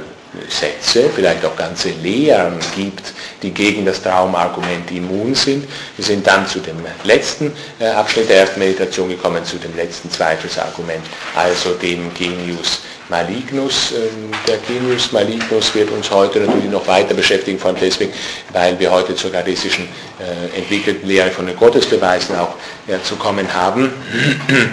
Sätze, 0.48 1.08
vielleicht 1.14 1.44
auch 1.44 1.56
ganze 1.56 1.90
Lehren 1.90 2.58
gibt, 2.76 3.14
die 3.42 3.50
gegen 3.50 3.86
das 3.86 4.02
Traumargument 4.02 4.90
immun 4.90 5.34
sind. 5.34 5.66
Wir 5.96 6.04
sind 6.04 6.26
dann 6.26 6.46
zu 6.46 6.60
dem 6.60 6.76
letzten 7.04 7.52
äh, 7.80 7.86
Abschnitt 7.86 8.28
der 8.28 8.40
ersten 8.40 8.58
Meditation 8.58 9.08
gekommen, 9.08 9.44
zu 9.44 9.56
dem 9.56 9.74
letzten 9.74 10.10
Zweifelsargument, 10.10 11.04
also 11.34 11.74
dem 11.74 12.12
Genius 12.12 12.80
Malignus. 13.08 13.92
Ähm, 13.92 14.30
der 14.46 14.58
Genius 14.58 15.12
Malignus 15.12 15.74
wird 15.74 15.90
uns 15.90 16.10
heute 16.10 16.40
natürlich 16.40 16.70
noch 16.70 16.86
weiter 16.86 17.14
beschäftigen, 17.14 17.58
vor 17.58 17.70
allem 17.70 17.80
deswegen, 17.80 18.12
weil 18.52 18.78
wir 18.78 18.90
heute 18.90 19.16
zur 19.16 19.30
gardistischen 19.30 19.88
äh, 20.20 20.58
entwickelten 20.58 21.08
Lehre 21.08 21.30
von 21.30 21.46
den 21.46 21.56
Gottesbeweisen 21.56 22.36
auch 22.36 22.54
zu 23.02 23.16
kommen 23.16 23.52
haben. 23.52 23.92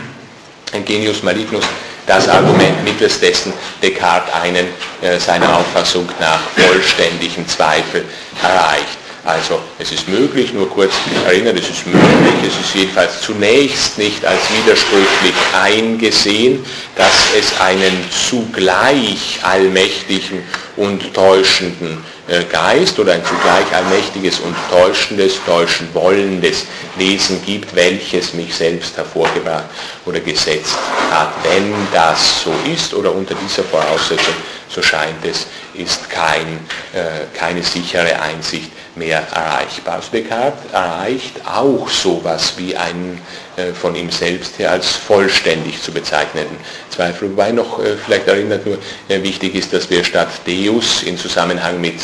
Genius 0.86 1.24
Malignus 1.24 1.64
das 2.06 2.28
Argument, 2.30 2.84
mittels 2.84 3.20
dessen 3.20 3.54
Descartes 3.82 4.34
einen 4.34 4.68
äh, 5.02 5.20
seiner 5.20 5.58
Auffassung 5.58 6.08
nach 6.20 6.40
vollständigen 6.56 7.48
Zweifel 7.48 8.06
erreicht. 8.42 8.98
Also 9.26 9.60
es 9.80 9.92
ist 9.92 10.08
möglich, 10.08 10.54
nur 10.54 10.70
kurz 10.70 10.94
erinnern, 11.26 11.58
es 11.58 11.68
ist 11.68 11.88
möglich, 11.88 12.36
es 12.48 12.64
ist 12.64 12.76
jedenfalls 12.76 13.22
zunächst 13.22 13.98
nicht 13.98 14.24
als 14.24 14.40
widersprüchlich 14.56 15.34
eingesehen, 15.60 16.64
dass 16.96 17.34
es 17.36 17.60
einen 17.60 18.06
zugleich 18.12 19.40
allmächtigen 19.42 20.44
und 20.76 21.12
täuschenden 21.12 22.04
Geist 22.52 22.98
oder 22.98 23.14
ein 23.14 23.24
zugleich 23.24 23.72
allmächtiges 23.72 24.40
und 24.40 24.56
täuschendes, 24.72 25.36
täuschen 25.46 25.88
wollendes 25.94 26.66
Wesen 26.98 27.44
gibt, 27.46 27.76
welches 27.76 28.34
mich 28.34 28.56
selbst 28.56 28.98
hervorgebracht 28.98 29.66
oder 30.06 30.20
gesetzt 30.20 30.76
hat. 31.12 31.32
Wenn 31.44 31.72
das 31.94 32.44
so 32.44 32.52
ist 32.74 32.94
oder 32.96 33.14
unter 33.14 33.36
dieser 33.36 33.64
Voraussetzung, 33.64 34.34
so 34.70 34.82
scheint 34.82 35.24
es, 35.24 35.46
ist 35.76 36.10
kein, 36.10 36.60
äh, 36.94 37.26
keine 37.38 37.62
sichere 37.62 38.20
Einsicht 38.20 38.72
mehr 38.96 39.22
erreichbar. 39.32 39.96
Also 39.96 40.10
Descartes 40.12 40.72
erreicht 40.72 41.36
auch 41.46 41.88
sowas 41.90 42.54
wie 42.58 42.76
ein 42.76 43.20
äh, 43.20 43.45
von 43.74 43.96
ihm 43.96 44.10
selbst 44.12 44.60
her 44.60 44.72
als 44.72 44.90
vollständig 44.90 45.82
zu 45.82 45.92
bezeichneten 45.92 46.58
Zweifel. 46.90 47.32
Wobei 47.32 47.52
noch 47.52 47.80
äh, 47.80 47.96
vielleicht 47.96 48.28
erinnert 48.28 48.66
nur 48.66 48.78
äh, 49.10 49.22
wichtig 49.24 49.56
ist, 49.56 49.74
dass 49.74 49.90
wir 49.90 50.04
statt 50.04 50.30
Deus 50.46 51.04
in 51.04 51.18
Zusammenhang 51.18 51.80
mit 51.80 52.00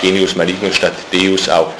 Genius 0.00 0.36
Malignus 0.36 0.76
statt 0.76 0.94
Deus 1.12 1.48
auch 1.48 1.72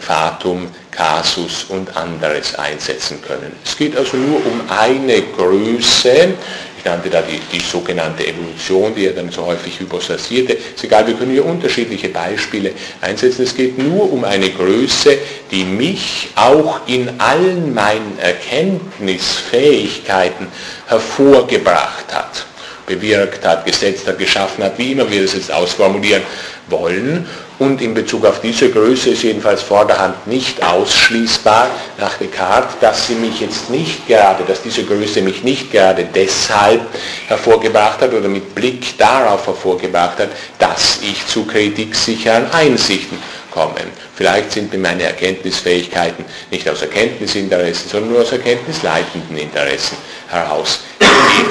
Fatum, 0.00 0.68
Kasus 0.90 1.64
und 1.68 1.96
anderes 1.96 2.54
einsetzen 2.56 3.20
können. 3.22 3.52
Es 3.64 3.76
geht 3.76 3.96
also 3.96 4.16
nur 4.16 4.44
um 4.44 4.60
eine 4.68 5.22
Größe, 5.22 6.34
ich 6.78 6.84
nannte 6.84 7.10
da 7.10 7.22
die, 7.22 7.40
die 7.52 7.60
sogenannte 7.60 8.26
Evolution, 8.26 8.94
die 8.94 9.06
er 9.06 9.12
dann 9.12 9.30
so 9.30 9.46
häufig 9.46 9.80
hypostasierte. 9.80 10.52
Ist 10.52 10.84
egal, 10.84 11.06
wir 11.06 11.14
können 11.14 11.32
hier 11.32 11.44
unterschiedliche 11.44 12.08
Beispiele 12.08 12.72
einsetzen. 13.00 13.42
Es 13.42 13.54
geht 13.54 13.78
nur 13.78 14.12
um 14.12 14.24
eine 14.24 14.50
Größe, 14.50 15.18
die 15.50 15.64
mich 15.64 16.28
auch 16.36 16.80
in 16.86 17.08
allen 17.18 17.74
meinen 17.74 18.18
Erkenntnisfähigkeiten 18.18 20.46
hervorgebracht 20.86 22.12
hat 22.12 22.46
bewirkt 22.88 23.46
hat, 23.46 23.64
gesetzt 23.64 24.08
hat, 24.08 24.18
geschaffen 24.18 24.64
hat, 24.64 24.76
wie 24.78 24.92
immer 24.92 25.08
wir 25.08 25.22
das 25.22 25.34
jetzt 25.34 25.52
ausformulieren 25.52 26.22
wollen. 26.68 27.26
Und 27.58 27.82
in 27.82 27.92
Bezug 27.92 28.24
auf 28.24 28.40
diese 28.40 28.70
Größe 28.70 29.10
ist 29.10 29.24
jedenfalls 29.24 29.62
vorderhand 29.62 30.26
nicht 30.28 30.62
ausschließbar 30.62 31.68
nach 31.98 32.16
Descartes, 32.16 32.76
dass 32.80 33.08
sie 33.08 33.14
mich 33.14 33.40
jetzt 33.40 33.68
nicht 33.68 34.06
gerade, 34.06 34.44
dass 34.44 34.62
diese 34.62 34.84
Größe 34.84 35.22
mich 35.22 35.42
nicht 35.42 35.72
gerade 35.72 36.06
deshalb 36.14 36.82
hervorgebracht 37.26 38.00
hat 38.00 38.12
oder 38.12 38.28
mit 38.28 38.54
Blick 38.54 38.96
darauf 38.96 39.46
hervorgebracht 39.46 40.20
hat, 40.20 40.28
dass 40.58 41.00
ich 41.02 41.26
zu 41.26 41.46
kritiksicheren 41.46 42.50
Einsichten 42.52 43.18
komme. 43.50 43.80
Vielleicht 44.14 44.52
sind 44.52 44.76
meine 44.80 45.04
Erkenntnisfähigkeiten 45.04 46.24
nicht 46.50 46.68
aus 46.68 46.82
Erkenntnisinteressen, 46.82 47.90
sondern 47.90 48.12
nur 48.12 48.22
aus 48.22 48.32
erkenntnisleitenden 48.32 49.36
Interessen 49.36 49.96
heraus 50.28 50.80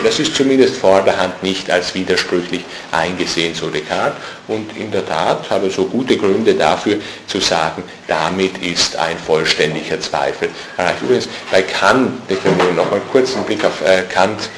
Das 0.04 0.20
ist 0.20 0.36
zumindest 0.36 0.78
vorderhand 0.78 1.42
nicht 1.44 1.70
als 1.70 1.94
widersprüchlich 1.96 2.64
eingesehen, 2.92 3.56
so 3.56 3.70
Descartes. 3.70 4.18
Und 4.48 4.76
in 4.78 4.92
der 4.92 5.06
Tat 5.06 5.50
hat 5.50 5.64
er 5.64 5.70
so 5.70 5.86
gute 5.86 6.18
Gründe 6.18 6.54
dafür 6.54 6.98
zu 7.28 7.40
sagen, 7.40 7.84
damit 8.08 8.58
ist 8.60 8.96
ein 8.96 9.18
vollständiger 9.18 10.00
Zweifel 10.00 10.50
erreicht. 10.78 11.02
Übrigens, 11.02 11.28
bei 11.52 11.62
Kant, 11.62 12.22
ich 12.30 12.44
will 12.44 12.74
noch 12.74 12.90
mal 12.90 13.02
kurz 13.12 13.36
einen 13.36 13.46
Blick 13.46 13.64
auf 13.66 13.82
äh, 13.82 14.04
Kant 14.04 14.50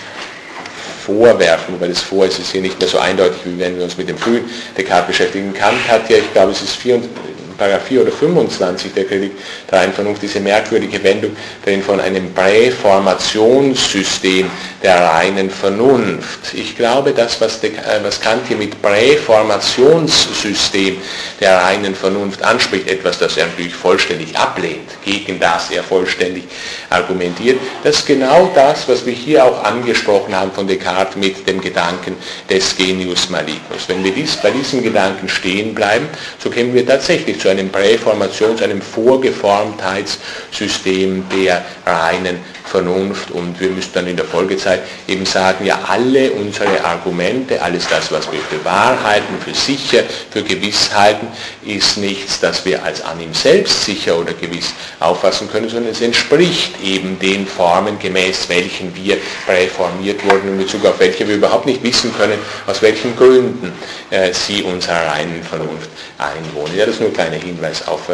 vorwerfen, 1.10 1.74
wobei 1.74 1.88
das 1.88 2.02
Vor 2.02 2.26
ist 2.26 2.40
es 2.40 2.52
hier 2.52 2.62
nicht 2.62 2.80
mehr 2.80 2.88
so 2.88 3.00
eindeutig, 3.00 3.40
wie 3.46 3.60
wenn 3.60 3.76
wir 3.78 3.84
uns 3.84 3.98
mit 3.98 4.10
dem 4.10 4.18
frühen 4.18 4.46
Descartes 4.78 5.08
beschäftigen. 5.08 5.54
Kant 5.54 5.88
hat 5.88 6.10
ja, 6.10 6.18
ich 6.18 6.32
glaube, 6.34 6.52
es 6.52 6.62
ist 6.62 6.76
24, 6.76 7.39
Paragraph 7.60 7.86
4 7.88 8.02
oder 8.04 8.12
25 8.12 8.94
der 8.94 9.04
Kritik 9.04 9.34
der 9.70 9.80
reinen 9.80 9.92
Vernunft, 9.94 10.22
diese 10.22 10.40
merkwürdige 10.40 11.04
Wendung 11.04 11.36
darin 11.66 11.84
von 11.84 12.00
einem 12.00 12.34
Präformationssystem 12.34 14.50
der 14.82 15.04
reinen 15.04 15.50
Vernunft. 15.50 16.54
Ich 16.54 16.78
glaube, 16.78 17.12
das, 17.12 17.42
was, 17.42 17.60
De, 17.60 17.72
äh, 17.72 18.00
was 18.02 18.22
Kant 18.22 18.48
hier 18.48 18.56
mit 18.56 18.82
Präformationssystem 18.82 20.96
der 21.42 21.58
reinen 21.58 21.94
Vernunft 21.94 22.42
anspricht, 22.44 22.88
etwas, 22.88 23.20
das 23.20 23.36
er 23.36 23.48
natürlich 23.48 23.76
vollständig 23.76 24.38
ablehnt, 24.38 24.90
gegen 25.04 25.38
das 25.38 25.70
er 25.70 25.84
vollständig 25.84 26.46
argumentiert, 26.90 27.60
das 27.84 27.98
ist 27.98 28.08
genau 28.08 28.50
das, 28.56 28.88
was 28.88 29.06
wir 29.06 29.12
hier 29.14 29.44
auch 29.44 29.66
angesprochen 29.66 30.34
haben 30.34 30.54
von 30.54 30.66
Descartes 30.66 31.18
mit 31.18 31.46
dem 31.48 31.60
Gedanken 31.60 32.16
des 32.50 32.78
Genius 32.78 33.30
Malignus. 33.30 33.84
Wenn 33.88 34.02
wir 34.04 34.14
dies, 34.14 34.38
bei 34.38 34.52
diesem 34.52 34.82
Gedanken 34.82 35.28
stehen 35.28 35.76
bleiben, 35.76 36.08
so 36.42 36.50
kämen 36.50 36.74
wir 36.74 36.88
tatsächlich 36.88 37.38
zu 37.40 37.49
einem 37.50 37.70
Präformation, 37.70 38.58
zu 38.58 38.64
einem 38.64 38.82
Vorgeformtheitssystem 38.82 41.26
der 41.30 41.64
reinen 41.86 42.40
Vernunft 42.70 43.32
und 43.32 43.60
wir 43.60 43.70
müssen 43.70 43.92
dann 43.94 44.08
in 44.08 44.16
der 44.16 44.26
Folgezeit 44.26 44.82
eben 45.08 45.26
sagen, 45.26 45.66
ja 45.66 45.80
alle 45.88 46.32
unsere 46.32 46.84
Argumente, 46.84 47.62
alles 47.62 47.88
das, 47.88 48.12
was 48.12 48.32
wir 48.32 48.40
für 48.40 48.64
Wahrheiten, 48.64 49.40
für 49.44 49.54
sicher, 49.54 50.04
für 50.30 50.44
gewiss 50.44 50.94
halten, 50.94 51.28
ist 51.66 51.98
nichts, 51.98 52.40
das 52.40 52.64
wir 52.66 52.84
als 52.84 53.02
an 53.04 53.20
ihm 53.20 53.34
selbst 53.34 53.86
sicher 53.86 54.18
oder 54.18 54.34
gewiss 54.34 54.74
auffassen 55.00 55.50
können, 55.52 55.70
sondern 55.70 55.92
es 55.92 56.02
entspricht 56.02 56.82
eben 56.84 57.18
den 57.20 57.48
Formen, 57.48 57.98
gemäß 57.98 58.48
welchen 58.50 58.96
wir 58.96 59.18
präformiert 59.46 60.24
wurden, 60.26 60.50
in 60.50 60.58
Bezug 60.58 60.86
auf 60.86 61.00
welche 61.00 61.28
wir 61.28 61.36
überhaupt 61.36 61.66
nicht 61.66 61.84
wissen 61.84 62.14
können, 62.16 62.38
aus 62.68 62.82
welchen 62.82 63.16
Gründen 63.16 63.74
äh, 64.12 64.32
sie 64.34 64.62
unserer 64.62 65.08
reinen 65.08 65.44
Vernunft 65.44 65.90
einwohnen. 66.18 66.78
Ja, 66.78 66.86
das 66.86 66.96
ist 66.96 67.02
nur 67.02 67.10
ein 67.10 67.16
kleiner 67.16 67.38
Hinweis 67.38 67.88
auf 67.88 68.10
äh, 68.10 68.14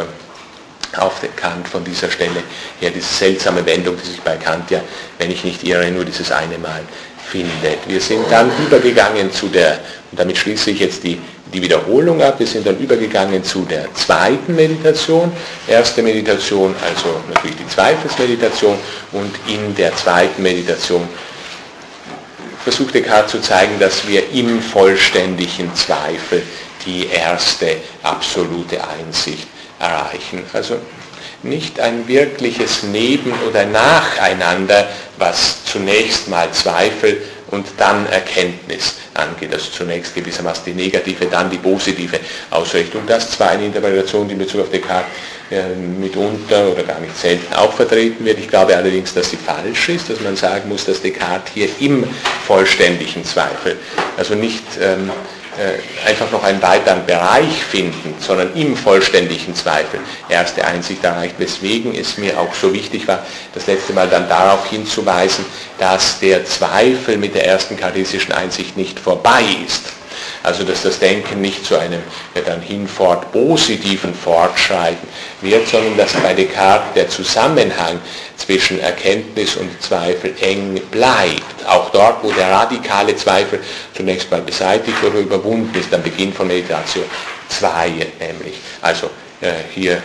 auf 1.00 1.22
Kant 1.36 1.68
von 1.68 1.84
dieser 1.84 2.10
Stelle 2.10 2.44
her, 2.80 2.92
diese 2.92 3.14
seltsame 3.14 3.66
Wendung, 3.66 3.96
die 4.02 4.08
sich 4.08 4.22
bei 4.22 4.38
Kant 4.38 4.72
ja, 4.72 4.82
wenn 5.18 5.32
ich 5.32 5.44
nicht 5.44 5.64
irre, 5.64 5.90
nur 5.92 6.06
dieses 6.06 6.32
eine 6.32 6.58
Mal 6.58 6.82
findet. 7.30 7.88
Wir 7.88 8.00
sind 8.00 8.26
dann 8.30 8.52
übergegangen 8.66 9.32
zu 9.32 9.48
der, 9.48 9.80
und 10.12 10.20
damit 10.20 10.38
schließe 10.38 10.72
ich 10.72 10.80
jetzt 10.80 11.04
die, 11.04 11.20
die 11.54 11.62
Wiederholung 11.62 12.22
ab, 12.22 12.40
wir 12.40 12.48
sind 12.48 12.66
dann 12.66 12.78
übergegangen 12.78 13.44
zu 13.44 13.66
der 13.66 13.94
zweiten 13.94 14.56
Meditation. 14.56 15.32
Erste 15.68 16.02
Meditation, 16.02 16.76
also 16.84 17.22
natürlich 17.34 17.58
die 17.58 17.68
Zweifelsmeditation 17.68 18.78
und 19.12 19.34
in 19.48 19.76
der 19.76 19.96
zweiten 19.96 20.42
Meditation 20.42 21.08
versuchte 22.64 23.02
Kant 23.04 23.30
zu 23.30 23.40
zeigen, 23.42 23.78
dass 23.80 24.08
wir 24.08 24.32
im 24.32 24.60
vollständigen 24.60 25.74
Zweifel 25.76 26.42
die 26.86 27.08
erste 27.08 27.78
absolute 28.04 28.80
Einsicht 28.88 29.48
erreichen. 29.80 30.44
Also 30.54 30.78
nicht 31.44 31.80
ein 31.80 32.08
wirkliches 32.08 32.84
Neben- 32.84 33.34
oder 33.48 33.66
Nacheinander, 33.66 34.88
was 35.18 35.64
zunächst 35.66 36.28
mal 36.28 36.52
Zweifel 36.52 37.22
und 37.52 37.68
dann 37.78 38.08
Erkenntnis 38.08 38.96
angeht. 39.14 39.54
Also 39.54 39.72
zunächst 39.72 40.16
gewissermaßen 40.16 40.64
die 40.66 40.74
negative, 40.74 41.26
dann 41.28 41.50
die 41.50 41.58
positive 41.58 42.20
Ausrichtung. 42.50 43.04
Das 43.06 43.32
zwar 43.32 43.50
eine 43.50 43.66
Interpretation, 43.66 44.28
die 44.28 44.34
in 44.34 44.40
Bezug 44.40 44.62
auf 44.62 44.70
Descartes 44.70 45.12
äh, 45.52 45.76
mitunter 45.76 46.70
oder 46.72 46.84
gar 46.84 47.00
nicht 47.00 47.16
selten 47.18 47.54
auch 47.54 47.72
vertreten 47.72 48.26
wird. 48.26 48.40
Ich 48.40 48.50
glaube 48.50 48.76
allerdings, 48.76 49.14
dass 49.14 49.30
sie 49.30 49.38
falsch 49.38 49.90
ist, 49.90 50.10
dass 50.10 50.20
man 50.22 50.36
sagen 50.36 50.70
muss, 50.70 50.86
dass 50.86 51.02
Descartes 51.02 51.54
hier 51.54 51.70
im 51.80 52.04
vollständigen 52.46 53.24
Zweifel, 53.24 53.78
also 54.18 54.34
nicht 54.34 54.64
ähm, 54.82 55.10
äh, 55.10 55.45
einfach 56.06 56.32
noch 56.32 56.44
einen 56.44 56.62
weiteren 56.62 57.06
Bereich 57.06 57.64
finden, 57.64 58.16
sondern 58.20 58.54
im 58.56 58.76
vollständigen 58.76 59.56
Zweifel 59.56 60.00
erste 60.30 60.66
Einsicht 60.66 61.04
erreicht, 61.04 61.36
weswegen 61.38 61.96
es 61.96 62.18
mir 62.18 62.40
auch 62.40 62.54
so 62.54 62.74
wichtig 62.74 63.08
war, 63.08 63.26
das 63.54 63.68
letzte 63.68 63.94
Mal 63.94 64.08
dann 64.10 64.28
darauf 64.28 64.70
hinzuweisen, 64.70 65.46
dass 65.78 66.20
der 66.20 66.46
Zweifel 66.46 67.18
mit 67.18 67.36
der 67.36 67.46
ersten 67.46 67.78
kartesischen 67.78 68.34
Einsicht 68.34 68.78
nicht 68.78 69.00
vorbei 69.00 69.44
ist. 69.66 69.94
Also 70.46 70.64
dass 70.64 70.84
das 70.84 71.00
Denken 71.00 71.42
nicht 71.42 71.66
zu 71.66 71.78
einem 71.78 72.02
ja, 72.36 72.42
dann 72.42 72.62
hinfort 72.62 73.32
positiven 73.32 74.14
Fortschreiten 74.14 75.08
wird, 75.42 75.68
sondern 75.68 75.98
dass 75.98 76.14
bei 76.14 76.34
Descartes 76.34 76.94
der 76.94 77.10
Zusammenhang 77.10 78.00
zwischen 78.38 78.80
Erkenntnis 78.80 79.56
und 79.56 79.82
Zweifel 79.82 80.34
eng 80.42 80.80
bleibt. 80.92 81.66
Auch 81.68 81.90
dort, 81.90 82.24
wo 82.24 82.32
der 82.32 82.52
radikale 82.52 83.16
Zweifel 83.16 83.60
zunächst 83.96 84.30
mal 84.30 84.42
beseitigt 84.42 85.04
oder 85.04 85.20
überwunden 85.20 85.78
ist, 85.80 85.94
am 85.94 86.04
Beginn 86.04 86.32
von 86.32 86.48
Meditation 86.48 87.06
2 87.50 87.90
nämlich. 88.20 88.56
Also 88.82 89.10
äh, 89.42 89.52
hier 89.74 89.94
äh, 89.94 90.02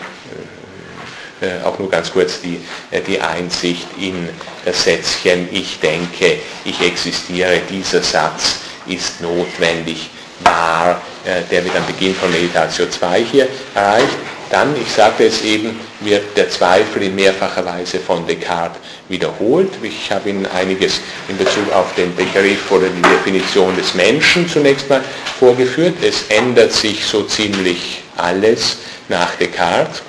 äh, 1.40 1.62
auch 1.64 1.78
nur 1.78 1.90
ganz 1.90 2.12
kurz 2.12 2.40
die, 2.40 2.60
äh, 2.90 3.00
die 3.00 3.20
Einsicht 3.20 3.86
in 3.98 4.28
das 4.64 4.84
Sätzchen, 4.84 5.48
ich 5.50 5.80
denke, 5.80 6.38
ich 6.64 6.80
existiere, 6.80 7.60
dieser 7.68 8.02
Satz 8.02 8.56
ist 8.86 9.20
notwendig, 9.20 10.10
wahr, 10.44 11.00
äh, 11.24 11.42
der 11.50 11.64
wird 11.64 11.76
am 11.76 11.86
Beginn 11.86 12.14
von 12.14 12.30
Meditation 12.30 12.90
2 12.90 13.24
hier 13.24 13.48
erreicht. 13.74 14.16
Dann, 14.50 14.74
ich 14.80 14.90
sagte 14.90 15.24
es 15.24 15.42
eben, 15.42 15.78
wird 16.00 16.36
der 16.36 16.50
Zweifel 16.50 17.04
in 17.04 17.14
mehrfacher 17.14 17.64
Weise 17.64 18.00
von 18.00 18.26
Descartes 18.26 18.80
wiederholt. 19.08 19.70
Ich 19.82 20.10
habe 20.10 20.28
Ihnen 20.28 20.46
einiges 20.46 21.00
in 21.28 21.38
Bezug 21.38 21.72
auf 21.72 21.94
den 21.94 22.14
Begriff 22.16 22.70
oder 22.72 22.88
die 22.88 23.02
Definition 23.02 23.76
des 23.76 23.94
Menschen 23.94 24.48
zunächst 24.48 24.88
mal 24.90 25.02
vorgeführt. 25.38 25.94
Es 26.02 26.24
ändert 26.28 26.72
sich 26.72 27.04
so 27.04 27.22
ziemlich 27.22 28.02
alles 28.16 28.78
nach 29.08 29.36
Descartes 29.36 30.02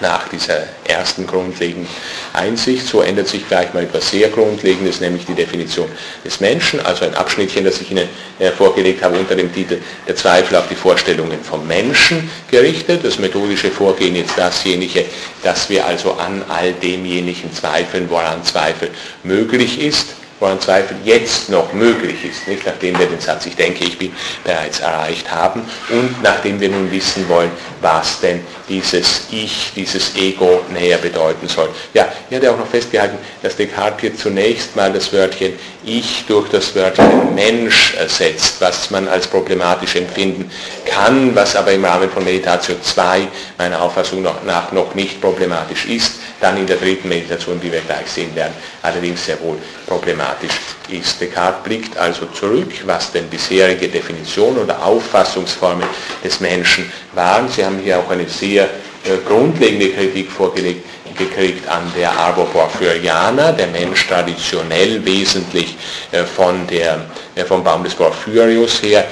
nach 0.00 0.28
dieser 0.28 0.64
ersten 0.84 1.26
grundlegenden 1.26 1.88
Einsicht. 2.32 2.86
So 2.86 3.02
ändert 3.02 3.28
sich 3.28 3.46
gleich 3.46 3.72
mal 3.74 3.82
etwas 3.82 4.10
sehr 4.10 4.28
Grundlegendes, 4.28 5.00
nämlich 5.00 5.26
die 5.26 5.34
Definition 5.34 5.88
des 6.24 6.40
Menschen, 6.40 6.84
also 6.84 7.04
ein 7.04 7.14
Abschnittchen, 7.14 7.64
das 7.64 7.80
ich 7.80 7.90
Ihnen 7.90 8.08
äh, 8.38 8.50
vorgelegt 8.50 9.02
habe 9.02 9.18
unter 9.18 9.34
dem 9.34 9.52
Titel 9.52 9.80
Der 10.06 10.16
Zweifel 10.16 10.56
auf 10.56 10.68
die 10.68 10.74
Vorstellungen 10.74 11.42
vom 11.42 11.66
Menschen 11.66 12.30
gerichtet. 12.50 13.04
Das 13.04 13.18
methodische 13.18 13.70
Vorgehen 13.70 14.16
ist 14.16 14.36
dasjenige, 14.36 15.04
dass 15.42 15.68
wir 15.68 15.86
also 15.86 16.12
an 16.14 16.42
all 16.48 16.72
demjenigen 16.72 17.52
zweifeln, 17.52 18.08
woran 18.08 18.44
Zweifel 18.44 18.90
möglich 19.22 19.80
ist 19.80 20.19
woran 20.40 20.60
Zweifel 20.60 20.96
jetzt 21.04 21.50
noch 21.50 21.72
möglich 21.72 22.24
ist, 22.24 22.48
nicht 22.48 22.66
nachdem 22.66 22.98
wir 22.98 23.06
den 23.06 23.20
Satz, 23.20 23.46
ich 23.46 23.54
denke, 23.54 23.84
ich 23.84 23.98
bin 23.98 24.12
bereits 24.42 24.80
erreicht 24.80 25.30
haben 25.30 25.62
und 25.90 26.22
nachdem 26.22 26.58
wir 26.58 26.70
nun 26.70 26.90
wissen 26.90 27.28
wollen, 27.28 27.50
was 27.80 28.20
denn 28.20 28.40
dieses 28.68 29.26
Ich, 29.30 29.72
dieses 29.76 30.16
Ego 30.16 30.62
näher 30.72 30.98
bedeuten 30.98 31.46
soll. 31.46 31.68
Ja, 31.92 32.08
ich 32.28 32.36
hatte 32.36 32.50
auch 32.50 32.58
noch 32.58 32.66
festgehalten, 32.66 33.18
dass 33.42 33.56
Descartes 33.56 34.00
hier 34.00 34.16
zunächst 34.16 34.74
mal 34.76 34.92
das 34.92 35.12
Wörtchen 35.12 35.52
Ich 35.84 36.24
durch 36.26 36.48
das 36.48 36.74
Wörtchen 36.74 37.34
Mensch 37.34 37.94
ersetzt, 37.94 38.56
was 38.60 38.90
man 38.90 39.08
als 39.08 39.26
problematisch 39.26 39.96
empfinden 39.96 40.50
kann, 40.86 41.34
was 41.34 41.54
aber 41.54 41.72
im 41.72 41.84
Rahmen 41.84 42.10
von 42.10 42.24
Meditation 42.24 42.78
2 42.82 43.28
meiner 43.58 43.82
Auffassung 43.82 44.22
nach 44.22 44.72
noch 44.72 44.94
nicht 44.94 45.20
problematisch 45.20 45.86
ist, 45.86 46.14
dann 46.40 46.56
in 46.56 46.66
der 46.66 46.76
dritten 46.76 47.08
Meditation, 47.08 47.60
die 47.60 47.70
wir 47.70 47.80
gleich 47.80 48.06
sehen 48.06 48.34
werden, 48.34 48.54
allerdings 48.82 49.24
sehr 49.24 49.40
wohl 49.40 49.58
problematisch 49.86 50.52
ist. 50.88 51.20
Descartes 51.20 51.62
blickt 51.62 51.96
also 51.96 52.26
zurück, 52.26 52.72
was 52.86 53.12
denn 53.12 53.28
bisherige 53.28 53.88
Definition 53.88 54.56
oder 54.58 54.82
Auffassungsformen 54.84 55.86
des 56.24 56.40
Menschen 56.40 56.90
waren. 57.14 57.48
Sie 57.48 57.64
haben 57.64 57.78
hier 57.78 57.98
auch 57.98 58.10
eine 58.10 58.28
sehr 58.28 58.64
äh, 58.64 59.16
grundlegende 59.26 59.90
Kritik 59.90 60.30
vorgelegt, 60.30 60.86
gekriegt 61.16 61.68
an 61.68 61.90
der 61.96 62.10
Arbo-Porphyrianer, 62.12 63.52
der 63.52 63.66
Mensch 63.68 64.06
traditionell 64.06 65.04
wesentlich 65.04 65.76
äh, 66.12 66.24
von 66.24 66.66
der, 66.66 67.06
äh, 67.34 67.44
vom 67.44 67.64
Baum 67.64 67.84
des 67.84 67.94
Porphyrius 67.94 68.82
her 68.82 69.04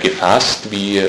gefasst, 0.00 0.70
wie 0.70 1.02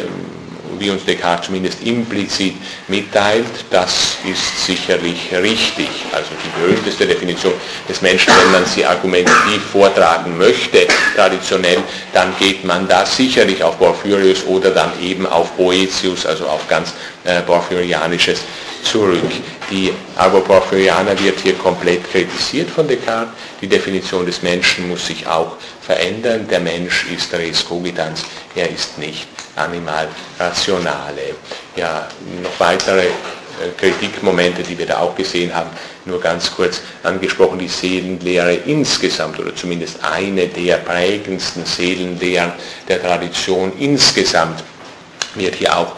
wie 0.83 0.89
uns 0.89 1.05
Descartes 1.05 1.45
zumindest 1.45 1.81
implizit 1.83 2.55
mitteilt, 2.89 3.45
das 3.69 4.17
ist 4.29 4.65
sicherlich 4.65 5.29
richtig. 5.31 5.87
Also 6.11 6.31
die 6.43 6.61
berühmteste 6.61 7.07
Definition 7.07 7.53
des 7.87 8.01
Menschen, 8.01 8.33
wenn 8.43 8.51
man 8.51 8.65
sie 8.65 8.85
argumentativ 8.85 9.63
vortragen 9.71 10.37
möchte, 10.37 10.85
traditionell, 11.15 11.79
dann 12.13 12.35
geht 12.37 12.65
man 12.65 12.87
da 12.87 13.05
sicherlich 13.05 13.63
auf 13.63 13.79
Porphyrius 13.79 14.45
oder 14.45 14.71
dann 14.71 14.91
eben 15.01 15.25
auf 15.25 15.51
Boetius, 15.53 16.25
also 16.25 16.45
auf 16.47 16.67
ganz 16.67 16.93
äh, 17.23 17.41
porphyrianisches 17.41 18.41
zurück. 18.83 19.31
Die 19.71 19.93
Arboporphyrianer 20.17 21.17
wird 21.17 21.39
hier 21.39 21.53
komplett 21.53 22.11
kritisiert 22.11 22.69
von 22.69 22.87
Descartes. 22.87 23.33
Die 23.61 23.67
Definition 23.67 24.25
des 24.25 24.41
Menschen 24.41 24.89
muss 24.89 25.07
sich 25.07 25.25
auch 25.25 25.55
verändern. 25.81 26.45
Der 26.49 26.59
Mensch 26.59 27.05
ist 27.05 27.33
res 27.33 27.63
cogitans, 27.63 28.23
er 28.55 28.69
ist 28.69 28.97
nicht 28.97 29.27
animal 29.55 30.07
rationale. 30.39 31.35
Ja, 31.75 32.07
noch 32.41 32.59
weitere 32.59 33.07
äh, 33.07 33.69
Kritikmomente, 33.77 34.63
die 34.63 34.77
wir 34.77 34.85
da 34.85 34.99
auch 34.99 35.15
gesehen 35.15 35.53
haben, 35.53 35.69
nur 36.05 36.19
ganz 36.19 36.51
kurz 36.51 36.81
angesprochen, 37.03 37.59
die 37.59 37.67
Seelenlehre 37.67 38.53
insgesamt 38.53 39.39
oder 39.39 39.55
zumindest 39.55 40.03
eine 40.03 40.47
der 40.47 40.77
prägendsten 40.77 41.65
Seelenlehren 41.65 42.53
der 42.87 43.01
Tradition 43.01 43.71
insgesamt 43.79 44.63
wird 45.35 45.55
hier 45.55 45.75
auch 45.77 45.95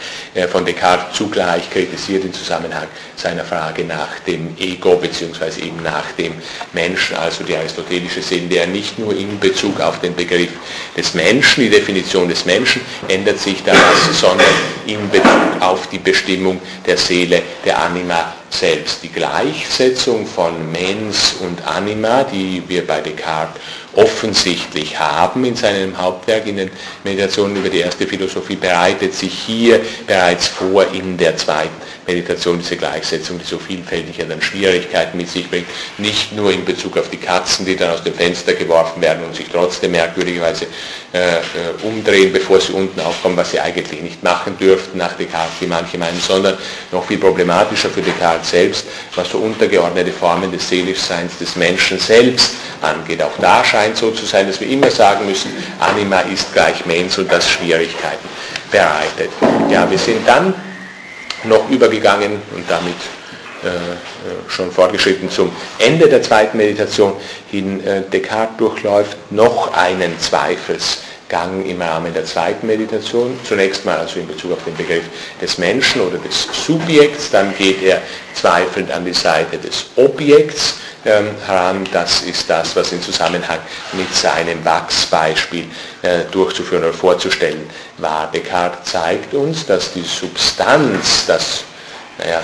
von 0.50 0.66
Descartes 0.66 1.18
zugleich 1.18 1.70
kritisiert 1.70 2.26
im 2.26 2.34
Zusammenhang 2.34 2.88
seiner 3.16 3.46
Frage 3.46 3.86
nach 3.86 4.20
dem 4.28 4.56
Ego 4.60 4.98
bzw. 4.98 5.62
eben 5.62 5.82
nach 5.82 6.12
dem 6.18 6.34
Menschen, 6.74 7.16
also 7.16 7.46
die 7.46 7.56
aristotelische 7.56 8.22
Seelenlehre 8.22 8.68
nicht 8.68 9.00
nur 9.00 9.16
in 9.16 9.40
Bezug 9.40 9.80
auf 9.80 10.02
den 10.02 10.14
Begriff 10.14 10.52
des 10.96 11.14
Menschen, 11.14 11.64
die 11.64 11.70
Definition 11.70 12.28
des 12.28 12.46
Menschen 12.46 12.82
ändert 13.08 13.40
sich 13.40 13.64
daraus, 13.64 14.20
sondern 14.20 14.48
in 14.86 15.10
Bezug 15.10 15.62
auf 15.62 15.88
die 15.88 16.00
Bestimmung 16.00 16.60
der 16.86 16.98
Seele, 16.98 17.42
der 17.64 17.82
Anima 17.82 18.34
selbst. 18.50 19.04
Die 19.04 19.10
Gleichsetzung 19.10 20.28
von 20.28 20.72
Mens 20.72 21.36
und 21.40 21.66
Anima, 21.66 22.24
die 22.24 22.62
wir 22.68 22.86
bei 22.86 23.02
Descartes 23.02 23.62
offensichtlich 23.96 25.00
haben 25.00 25.46
in 25.46 25.56
seinem 25.56 25.98
Hauptwerk, 25.98 26.46
in 26.48 26.58
den 26.58 26.72
Meditationen 27.04 27.56
über 27.56 27.70
die 27.70 27.80
erste 27.80 28.06
Philosophie, 28.06 28.58
bereitet 28.58 29.14
sich 29.14 29.34
hier 29.34 29.80
bereits 30.06 30.25
vor 30.34 30.86
in 30.94 31.18
der 31.18 31.38
zweiten 31.38 31.76
Meditation, 32.08 32.60
diese 32.60 32.78
Gleichsetzung, 32.78 33.40
die 33.40 33.46
so 33.46 33.58
vielfältige 33.58 34.26
dann 34.26 34.42
Schwierigkeiten 34.42 35.18
mit 35.18 35.30
sich 35.30 35.50
bringt, 35.50 35.68
nicht 35.98 36.34
nur 36.34 36.52
in 36.52 36.66
Bezug 36.66 36.98
auf 36.98 37.10
die 37.10 37.18
Katzen, 37.18 37.66
die 37.66 37.76
dann 37.76 37.92
aus 37.92 38.04
dem 38.04 38.14
Fenster 38.14 38.54
geworfen 38.54 39.02
werden 39.02 39.24
und 39.26 39.36
sich 39.36 39.48
trotzdem 39.52 39.92
merkwürdigerweise 39.92 40.68
äh, 41.14 41.38
äh 41.38 41.42
umdrehen, 41.84 42.32
bevor 42.32 42.60
sie 42.60 42.74
unten 42.74 43.00
aufkommen, 43.02 43.38
was 43.38 43.52
sie 43.52 43.60
eigentlich 43.60 44.02
nicht 44.02 44.24
machen 44.24 44.58
dürften 44.58 44.98
nach 44.98 45.14
Descartes, 45.14 45.56
wie 45.60 45.68
manche 45.68 45.98
meinen, 45.98 46.20
sondern 46.20 46.58
noch 46.92 47.06
viel 47.06 47.18
problematischer 47.18 47.90
für 47.90 48.02
Descartes 48.02 48.50
selbst, 48.50 48.86
was 49.16 49.30
so 49.30 49.40
untergeordnete 49.40 50.12
Formen 50.12 50.52
des 50.52 50.68
Seelischseins 50.68 51.38
des 51.40 51.56
Menschen 51.56 52.00
selbst 52.00 52.56
angeht. 52.82 53.22
Auch 53.22 53.38
da 53.40 53.64
scheint 53.64 53.98
so 53.98 54.12
zu 54.12 54.26
sein, 54.26 54.48
dass 54.48 54.60
wir 54.60 54.68
immer 54.68 54.92
sagen 54.92 55.26
müssen, 55.26 55.52
Anima 55.80 56.20
ist 56.22 56.54
gleich 56.54 56.86
Mens 56.86 57.18
und 57.18 57.32
das 57.32 57.50
Schwierigkeiten 57.50 58.28
bereitet. 58.76 59.32
Ja, 59.70 59.90
wir 59.90 59.98
sind 59.98 60.28
dann 60.28 60.54
noch 61.46 61.70
übergegangen 61.70 62.42
und 62.54 62.70
damit 62.70 62.96
äh, 63.64 63.68
äh, 63.68 63.72
schon 64.50 64.70
fortgeschritten 64.70 65.30
zum 65.30 65.50
Ende 65.80 66.10
der 66.10 66.22
zweiten 66.22 66.58
Meditation 66.58 67.14
hin. 67.50 67.86
Äh, 67.86 68.02
Descartes 68.12 68.58
durchläuft 68.58 69.18
noch 69.32 69.74
einen 69.74 70.20
Zweifelsgang 71.28 71.66
im 71.66 71.82
Rahmen 71.82 72.14
der 72.14 72.26
zweiten 72.26 72.68
Meditation. 72.68 73.40
Zunächst 73.44 73.86
mal 73.86 73.98
also 73.98 74.20
in 74.20 74.28
Bezug 74.28 74.54
auf 74.54 74.64
den 74.64 74.76
Begriff 74.76 75.06
des 75.42 75.58
Menschen 75.58 76.02
oder 76.02 76.18
des 76.18 76.48
Subjekts, 76.66 77.32
dann 77.32 77.56
geht 77.58 77.82
er 77.82 78.02
zweifelnd 78.34 78.92
an 78.92 79.06
die 79.06 79.14
Seite 79.14 79.58
des 79.58 79.86
Objekts 79.96 80.76
ähm, 81.06 81.30
heran. 81.46 81.88
Das 81.92 82.22
ist 82.22 82.50
das, 82.50 82.76
was 82.76 82.92
in 82.92 83.02
Zusammenhang 83.02 83.60
mit 83.94 84.14
seinem 84.14 84.64
Wachsbeispiel 84.64 85.66
äh, 86.02 86.26
durchzuführen 86.32 86.84
oder 86.84 86.94
vorzustellen 86.94 87.68
war. 87.98 88.30
Descartes 88.32 88.92
zeigt 88.92 89.34
uns, 89.34 89.66
dass 89.66 89.94
die 89.94 90.04
Substanz, 90.04 91.26
das, 91.26 91.64
naja, 92.18 92.42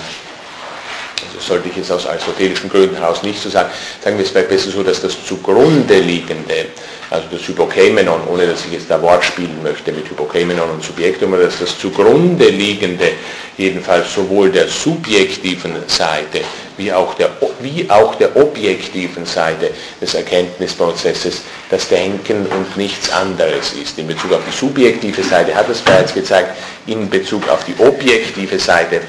also 1.24 1.40
sollte 1.40 1.70
ich 1.70 1.78
jetzt 1.78 1.92
aus 1.92 2.08
aristotelischen 2.08 2.70
Gründen 2.70 2.96
heraus 2.96 3.22
nicht 3.22 3.40
so 3.42 3.50
sagen, 3.50 3.70
sagen 4.04 4.18
wir 4.18 4.26
es 4.26 4.32
vielleicht 4.32 4.50
besser 4.50 4.72
so, 4.72 4.82
dass 4.82 5.02
das 5.02 5.24
zugrunde 5.24 6.00
liegende, 6.00 6.66
also 7.12 7.28
das 7.30 7.46
Hypokeimenon, 7.46 8.22
ohne 8.28 8.48
dass 8.48 8.66
ich 8.66 8.72
jetzt 8.72 8.90
da 8.90 9.02
Wort 9.02 9.24
spielen 9.24 9.62
möchte 9.62 9.92
mit 9.92 10.10
Hypokeimenon 10.10 10.70
und 10.70 10.84
Subjektum, 10.84 11.34
dass 11.34 11.60
das 11.60 11.78
zugrunde 11.78 12.48
liegende, 12.48 13.12
jedenfalls 13.58 14.14
sowohl 14.14 14.50
der 14.50 14.70
subjektiven 14.70 15.74
Seite 15.88 16.40
wie 16.78 16.92
auch 16.92 17.14
der, 17.16 17.30
wie 17.60 17.88
auch 17.90 18.16
der 18.16 18.36
objektiven 18.36 19.26
Seite 19.26 19.72
des 20.00 20.14
Erkenntnisprozesses 20.14 21.42
das 21.70 21.90
Denken 21.90 22.46
und 22.48 22.78
nichts 22.78 23.12
anderes 23.12 23.74
ist. 23.74 24.00
In 24.00 24.08
Bezug 24.08 24.32
auf 24.32 24.42
die 24.48 24.58
subjektive 24.58 25.22
Seite 25.22 25.54
hat 25.54 25.70
es 25.70 25.82
bereits 25.82 26.14
gezeigt, 26.14 26.58
in 26.88 27.10
Bezug 27.10 27.48
auf 27.50 27.66
die 27.66 27.76
objektive 27.84 28.58
Seite 28.58 29.02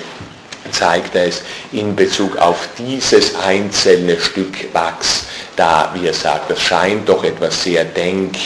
zeigt 0.70 1.14
es 1.14 1.42
in 1.72 1.96
Bezug 1.96 2.36
auf 2.36 2.68
dieses 2.78 3.34
einzelne 3.36 4.18
Stück 4.20 4.72
Wachs, 4.72 5.24
da, 5.56 5.92
wie 5.94 6.06
er 6.06 6.14
sagt, 6.14 6.50
das 6.50 6.60
scheint 6.60 7.08
doch 7.08 7.24
etwas 7.24 7.62
sehr 7.62 7.84
denk 7.84 8.36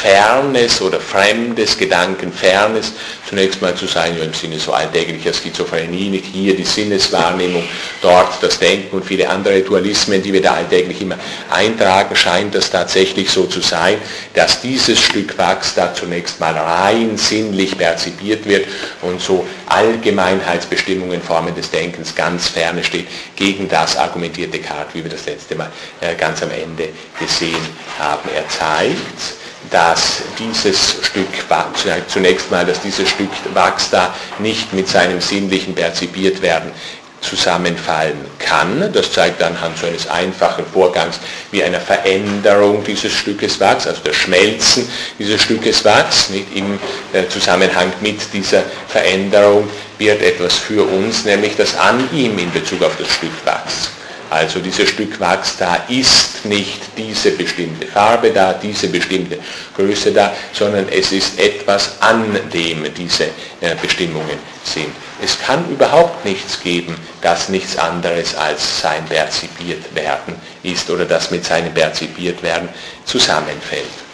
Fernes 0.00 0.82
oder 0.82 1.00
Fremdes, 1.00 1.78
Gedankenfernes 1.78 2.92
zunächst 3.26 3.62
mal 3.62 3.74
zu 3.74 3.86
sein, 3.86 4.16
im 4.20 4.34
Sinne 4.34 4.58
so 4.58 4.72
alltäglicher 4.72 5.32
Schizophrenie, 5.32 6.10
nicht 6.10 6.26
hier 6.26 6.54
die 6.54 6.64
Sinneswahrnehmung, 6.64 7.64
dort 8.02 8.42
das 8.42 8.58
Denken 8.58 8.96
und 8.96 9.04
viele 9.04 9.28
andere 9.28 9.62
Dualismen, 9.62 10.22
die 10.22 10.32
wir 10.32 10.42
da 10.42 10.54
alltäglich 10.54 11.00
immer 11.00 11.16
eintragen, 11.50 12.14
scheint 12.14 12.54
das 12.54 12.70
tatsächlich 12.70 13.30
so 13.30 13.46
zu 13.46 13.60
sein, 13.60 13.96
dass 14.34 14.60
dieses 14.60 15.00
Stück 15.00 15.36
Wachs 15.38 15.74
da 15.74 15.94
zunächst 15.94 16.40
mal 16.40 16.54
rein 16.54 17.16
sinnlich 17.16 17.76
perzipiert 17.76 18.46
wird 18.46 18.66
und 19.00 19.20
so 19.20 19.46
Allgemeinheitsbestimmungen, 19.66 21.22
Formen 21.22 21.54
des 21.54 21.70
Denkens 21.70 22.14
ganz 22.14 22.48
ferne 22.48 22.84
steht. 22.84 23.08
Gegen 23.34 23.68
das 23.68 23.96
argumentiert 23.96 24.52
Descartes, 24.52 24.94
wie 24.94 25.02
wir 25.02 25.10
das 25.10 25.26
letzte 25.26 25.54
Mal 25.54 25.72
äh, 26.00 26.14
ganz 26.14 26.42
am 26.42 26.50
Ende 26.50 26.90
gesehen 27.18 27.66
haben. 27.98 28.28
Er 28.34 28.46
zeigt, 28.48 29.45
dass 29.70 30.22
dieses 30.38 30.96
Stück 31.02 31.48
Wachs, 31.48 31.84
zunächst 32.08 32.50
mal, 32.50 32.64
dass 32.64 32.80
dieses 32.80 33.08
Stück 33.08 33.30
Wachs 33.54 33.90
da 33.90 34.14
nicht 34.38 34.72
mit 34.72 34.88
seinem 34.88 35.20
sinnlichen 35.20 35.74
perzipiert 35.74 36.42
werden 36.42 36.72
zusammenfallen 37.20 38.18
kann. 38.38 38.92
Das 38.92 39.12
zeigt 39.12 39.42
anhand 39.42 39.76
so 39.78 39.86
eines 39.86 40.06
einfachen 40.08 40.64
Vorgangs 40.72 41.18
wie 41.50 41.62
einer 41.62 41.80
Veränderung 41.80 42.84
dieses 42.84 43.12
Stückes 43.12 43.58
Wachs, 43.58 43.86
also 43.86 44.00
das 44.04 44.16
Schmelzen 44.16 44.88
dieses 45.18 45.42
Stückes 45.42 45.84
Wachs. 45.84 46.30
Nicht 46.30 46.54
im 46.54 46.78
äh, 47.12 47.26
Zusammenhang 47.28 47.92
mit 48.00 48.20
dieser 48.32 48.62
Veränderung 48.88 49.68
wird 49.98 50.22
etwas 50.22 50.54
für 50.54 50.84
uns, 50.84 51.24
nämlich 51.24 51.56
das 51.56 51.76
an 51.76 52.08
ihm 52.12 52.38
in 52.38 52.52
Bezug 52.52 52.82
auf 52.82 52.96
das 52.98 53.08
Stück 53.08 53.32
Wachs 53.44 53.95
Also 54.30 54.60
dieses 54.60 54.88
Stück 54.88 55.20
Wachs 55.20 55.56
da 55.56 55.84
ist 55.88 56.44
nicht 56.44 56.80
diese 56.96 57.30
bestimmte 57.32 57.86
Farbe 57.86 58.30
da, 58.30 58.54
diese 58.54 58.88
bestimmte 58.88 59.38
Größe 59.76 60.12
da, 60.12 60.32
sondern 60.52 60.88
es 60.88 61.12
ist 61.12 61.38
etwas, 61.38 62.00
an 62.00 62.38
dem 62.52 62.92
diese 62.94 63.24
äh, 63.60 63.74
Bestimmungen 63.80 64.38
sind. 64.64 64.92
Es 65.22 65.38
kann 65.38 65.68
überhaupt 65.70 66.24
nichts 66.24 66.60
geben, 66.60 66.96
das 67.22 67.48
nichts 67.48 67.78
anderes 67.78 68.34
als 68.34 68.80
sein 68.80 69.04
perzipiert 69.06 69.94
werden 69.94 70.34
ist 70.62 70.90
oder 70.90 71.04
das 71.04 71.30
mit 71.30 71.44
seinem 71.44 71.72
perzipiert 71.72 72.42
werden 72.42 72.68
zusammenfällt. 73.04 74.05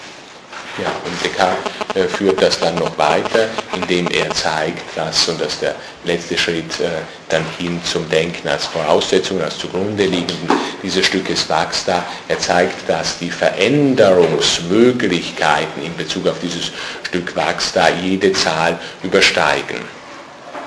Ja, 0.78 0.88
und 1.04 1.22
Descartes 1.22 1.70
äh, 1.94 2.08
führt 2.08 2.40
das 2.40 2.58
dann 2.58 2.76
noch 2.76 2.96
weiter, 2.96 3.48
indem 3.74 4.08
er 4.08 4.30
zeigt, 4.30 4.96
dass, 4.96 5.28
und 5.28 5.38
das 5.38 5.52
ist 5.52 5.60
der 5.62 5.74
letzte 6.04 6.38
Schritt 6.38 6.80
äh, 6.80 7.02
dann 7.28 7.44
hin 7.58 7.78
zum 7.84 8.08
Denken 8.08 8.48
als 8.48 8.64
Voraussetzung, 8.66 9.42
als 9.42 9.58
zugrunde 9.58 10.06
liegenden 10.06 10.48
dieses 10.82 11.06
Stückes 11.06 11.48
Wachs 11.48 11.84
da, 11.84 12.04
er 12.28 12.38
zeigt, 12.38 12.88
dass 12.88 13.18
die 13.18 13.30
Veränderungsmöglichkeiten 13.30 15.82
in 15.82 15.96
Bezug 15.96 16.26
auf 16.26 16.36
dieses 16.42 16.72
Stück 17.06 17.36
Wachs 17.36 17.72
da 17.72 17.88
jede 17.88 18.32
Zahl 18.32 18.78
übersteigen. 19.02 19.78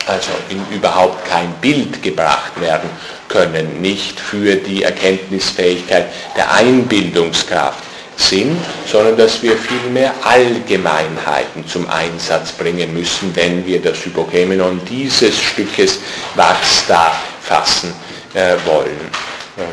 Also 0.08 0.30
in 0.50 0.64
überhaupt 0.76 1.26
kein 1.26 1.52
Bild 1.62 2.04
gebracht 2.04 2.62
werden 2.62 2.92
können, 3.28 3.82
nicht 3.82 4.20
für 4.20 4.56
die 4.56 4.84
Erkenntnisfähigkeit 4.84 6.06
der 6.38 6.54
Einbildungskraft 6.54 7.84
sind, 8.18 8.58
sondern 8.86 9.18
dass 9.18 9.42
wir 9.44 9.58
vielmehr 9.58 10.14
Allgemeinheiten 10.24 11.68
zum 11.68 11.90
Einsatz 11.90 12.52
bringen 12.52 12.94
müssen, 12.94 13.36
wenn 13.36 13.66
wir 13.66 13.82
das 13.82 14.06
Hypokemenon 14.06 14.82
dieses 14.90 15.40
Stückes 15.40 16.00
da 16.36 16.56
fassen 17.42 17.94
äh, 18.34 18.56
wollen. 18.66 19.10
Ähm, 19.58 19.66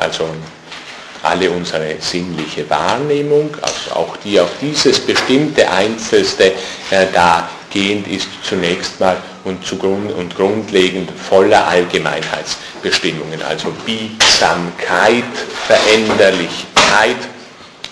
also 0.00 0.28
alle 1.22 1.50
unsere 1.50 1.96
sinnliche 2.00 2.68
Wahrnehmung, 2.70 3.50
also 3.60 3.92
auch 3.92 4.16
die 4.18 4.38
auf 4.38 4.50
dieses 4.60 5.00
bestimmte 5.00 5.68
Einzelste 5.70 6.52
äh, 6.90 7.06
dagehend 7.12 8.06
ist 8.06 8.28
zunächst 8.42 9.00
mal 9.00 9.16
und, 9.44 9.66
zugrund, 9.66 10.12
und 10.12 10.34
grundlegend 10.36 11.10
voller 11.10 11.66
Allgemeinheitsbestimmungen, 11.66 13.42
also 13.42 13.72
Biegsamkeit, 13.84 15.24
Veränderlichkeit, 15.66 17.16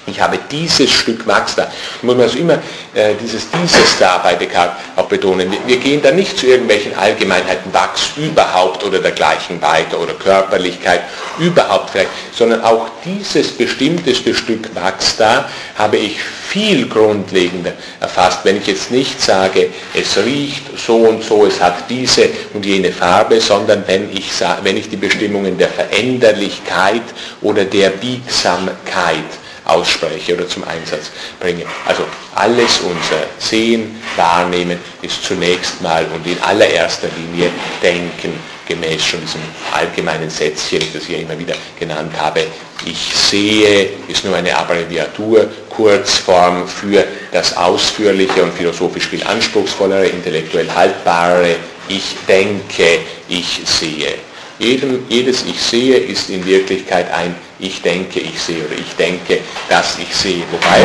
ich 0.07 0.21
habe 0.21 0.39
dieses 0.51 0.91
Stück 0.91 1.27
Wachs 1.27 1.57
da. 1.57 1.71
Muss 2.03 2.15
man 2.15 2.25
also 2.25 2.39
immer 2.39 2.55
äh, 2.95 3.15
dieses 3.21 3.51
dieses 3.51 3.99
da 3.99 4.19
bei 4.19 4.35
Descartes 4.35 4.77
auch 4.95 5.07
betonen. 5.07 5.51
Wir, 5.51 5.59
wir, 5.67 5.77
gehen 5.79 6.01
da 6.03 6.13
nicht 6.13 6.39
zu 6.39 6.47
irgendwelchen 6.47 6.97
Allgemeinheiten 6.97 7.73
Wachs 7.75 8.11
überhaupt 8.17 8.85
oder 8.85 9.01
dergleichen 9.01 9.61
weiter 9.61 10.01
oder 10.01 10.15
Körperlichkeit 10.15 11.03
überhaupt 11.39 11.91
vielleicht, 11.91 12.11
sondern 12.33 12.63
auch 12.63 12.89
dieses 13.05 13.53
bestimmteste 13.53 14.35
Stück 14.35 14.75
Wachs 14.75 15.17
da 15.17 15.49
habe 15.77 15.97
ich 15.97 16.19
viel 16.21 16.89
grundlegender 16.89 17.73
erfasst, 18.01 18.41
wenn 18.45 18.57
ich 18.57 18.67
jetzt 18.67 18.91
nicht 18.91 19.21
sage, 19.21 19.71
es 19.93 20.17
riecht 20.17 20.79
so 20.79 20.97
und 20.97 21.23
so, 21.23 21.45
es 21.45 21.61
hat 21.61 21.91
diese 21.91 22.29
und 22.55 22.65
jene 22.65 22.93
Farbe, 22.93 23.41
sondern 23.41 23.85
wenn 23.87 24.11
ich, 24.13 24.31
wenn 24.63 24.77
ich 24.77 24.89
die 24.89 24.97
Bestimmungen 24.97 25.59
der 25.59 25.69
Veränderlichkeit 25.69 27.03
oder 27.43 27.65
der 27.65 27.91
Biegsamkeit 27.91 29.25
ausspreche 29.67 30.35
oder 30.35 30.49
zum 30.49 30.65
Einsatz 30.65 31.11
bringe. 31.41 31.65
Also 31.87 32.05
alles 32.35 32.81
unser 32.81 33.27
Sehen, 33.39 34.01
Wahrnehmen 34.17 34.79
ist 35.03 35.23
zunächst 35.25 35.83
mal 35.83 36.07
und 36.15 36.27
in 36.27 36.41
allererster 36.43 37.09
Linie 37.17 37.51
Denken, 37.83 38.33
gemäß 38.67 39.05
schon 39.05 39.21
diesem 39.21 39.41
allgemeinen 39.73 40.29
Sätzchen, 40.29 40.81
das 40.93 41.05
ich 41.05 41.11
ja 41.11 41.19
immer 41.19 41.39
wieder 41.39 41.55
genannt 41.79 42.13
habe. 42.19 42.45
Ich 42.85 43.15
sehe 43.15 43.91
ist 44.09 44.25
nur 44.25 44.37
eine 44.37 44.57
Abbreviatur, 44.57 45.49
Kurzform 45.71 46.67
für 46.69 47.05
das 47.33 47.57
ausführliche 47.57 48.43
und 48.43 48.53
philosophisch 48.53 49.07
viel 49.07 49.23
anspruchsvollere, 49.23 50.07
intellektuell 50.07 50.71
haltbare 50.71 51.57
Ich 51.89 52.17
denke, 52.27 52.99
ich 53.29 53.61
sehe. 53.65 54.15
Jedem, 54.59 55.05
jedes 55.09 55.45
Ich 55.45 55.61
sehe 55.61 55.97
ist 55.97 56.31
in 56.31 56.45
Wirklichkeit 56.47 57.13
ein 57.13 57.35
Ich 57.59 57.83
denke, 57.83 58.21
ich 58.21 58.41
sehe 58.41 58.65
oder 58.65 58.75
ich 58.75 58.97
denke, 58.97 59.39
dass 59.69 59.99
ich 59.99 60.15
sehe. 60.15 60.43
Wobei 60.51 60.81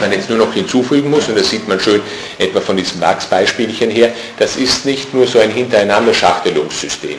man 0.00 0.12
jetzt 0.12 0.28
nur 0.28 0.38
noch 0.38 0.52
hinzufügen 0.52 1.10
muss, 1.10 1.28
und 1.28 1.38
das 1.38 1.50
sieht 1.50 1.66
man 1.68 1.78
schön 1.80 2.00
etwa 2.38 2.60
von 2.60 2.76
diesem 2.76 3.00
Wachsbeispielchen 3.00 3.90
her, 3.90 4.12
das 4.38 4.56
ist 4.56 4.84
nicht 4.84 5.14
nur 5.14 5.26
so 5.26 5.38
ein 5.38 5.50
hintereinander 5.50 6.12
Schachtelungssystem, 6.12 7.18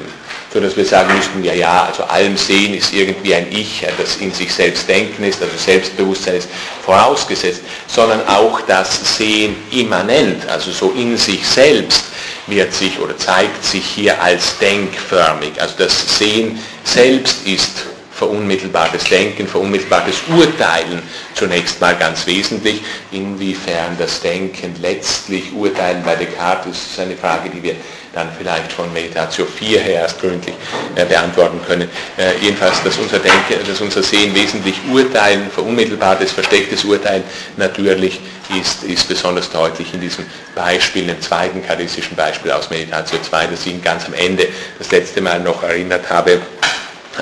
so 0.53 0.59
dass 0.59 0.77
wir 0.77 0.85
sagen 0.85 1.15
müssten, 1.15 1.43
ja, 1.43 1.53
ja, 1.53 1.85
also 1.85 2.03
allem 2.03 2.37
Sehen 2.37 2.75
ist 2.75 2.93
irgendwie 2.93 3.33
ein 3.33 3.47
Ich, 3.49 3.83
das 3.97 4.17
in 4.17 4.31
sich 4.31 4.53
selbst 4.53 4.87
Denken 4.87 5.23
ist, 5.23 5.41
also 5.41 5.57
Selbstbewusstsein 5.57 6.35
ist 6.35 6.49
vorausgesetzt, 6.85 7.61
sondern 7.87 8.25
auch 8.27 8.61
das 8.61 9.17
Sehen 9.17 9.55
immanent, 9.71 10.47
also 10.47 10.71
so 10.71 10.91
in 10.91 11.17
sich 11.17 11.45
selbst 11.47 12.03
wird 12.45 12.71
sich 12.71 12.99
oder 12.99 13.17
zeigt 13.17 13.65
sich 13.65 13.83
hier 13.83 14.21
als 14.21 14.59
denkförmig. 14.59 15.59
Also 15.59 15.73
das 15.79 16.19
Sehen 16.19 16.59
selbst 16.83 17.47
ist 17.47 17.87
verunmittelbartes 18.11 19.05
Denken, 19.05 19.47
verunmittelbartes 19.47 20.17
Urteilen 20.37 21.01
zunächst 21.33 21.81
mal 21.81 21.95
ganz 21.95 22.27
wesentlich. 22.27 22.81
Inwiefern 23.11 23.97
das 23.97 24.21
Denken 24.21 24.75
letztlich 24.81 25.51
Urteilen 25.53 26.03
bei 26.03 26.15
Descartes 26.15 26.77
ist 26.91 26.99
eine 26.99 27.15
Frage, 27.15 27.49
die 27.49 27.63
wir 27.63 27.75
dann 28.13 28.29
vielleicht 28.37 28.71
von 28.71 28.91
Meditatio 28.93 29.45
4 29.45 29.79
her 29.81 30.01
erst 30.01 30.21
gründlich 30.21 30.55
äh, 30.95 31.05
beantworten 31.05 31.59
können. 31.65 31.89
Äh, 32.17 32.37
jedenfalls, 32.41 32.81
dass 32.83 32.97
unser 32.97 33.19
Denken, 33.19 33.55
dass 33.67 33.81
unser 33.81 34.03
Sehen 34.03 34.33
wesentlich 34.35 34.75
Urteilen, 34.91 35.49
verunmittelbartes, 35.49 36.31
verstecktes 36.31 36.83
Urteilen 36.85 37.23
natürlich 37.57 38.19
ist, 38.59 38.83
ist 38.83 39.07
besonders 39.07 39.49
deutlich 39.49 39.93
in 39.93 40.01
diesem 40.01 40.25
Beispiel, 40.53 41.07
dem 41.07 41.19
zweiten 41.21 41.65
charisischen 41.65 42.15
Beispiel 42.15 42.51
aus 42.51 42.69
Meditatio 42.69 43.19
2, 43.19 43.47
das 43.47 43.61
ich 43.61 43.73
Ihnen 43.73 43.81
ganz 43.81 44.05
am 44.05 44.13
Ende 44.13 44.47
das 44.77 44.91
letzte 44.91 45.19
Mal 45.21 45.39
noch 45.39 45.63
erinnert 45.63 46.09
habe. 46.09 46.39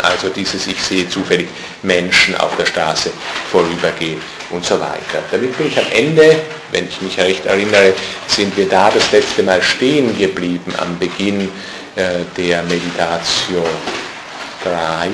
Also 0.03 0.29
dieses 0.29 0.67
Ich 0.67 0.81
sehe 0.81 1.07
zufällig 1.09 1.47
Menschen 1.83 2.35
auf 2.35 2.55
der 2.57 2.65
Straße 2.65 3.11
vorübergehen 3.49 4.21
und 4.51 4.65
so 4.65 4.79
weiter. 4.79 5.23
Damit 5.31 5.57
bin 5.57 5.67
ich 5.67 5.77
am 5.77 5.85
Ende, 5.93 6.35
wenn 6.71 6.87
ich 6.87 7.01
mich 7.01 7.17
recht 7.17 7.45
erinnere, 7.45 7.93
sind 8.27 8.55
wir 8.57 8.67
da 8.67 8.89
das 8.89 9.11
letzte 9.11 9.43
Mal 9.43 9.61
stehen 9.61 10.17
geblieben 10.17 10.73
am 10.77 10.97
Beginn 10.99 11.49
äh, 11.95 12.19
der 12.37 12.63
Meditation 12.63 13.65
3. 14.63 15.09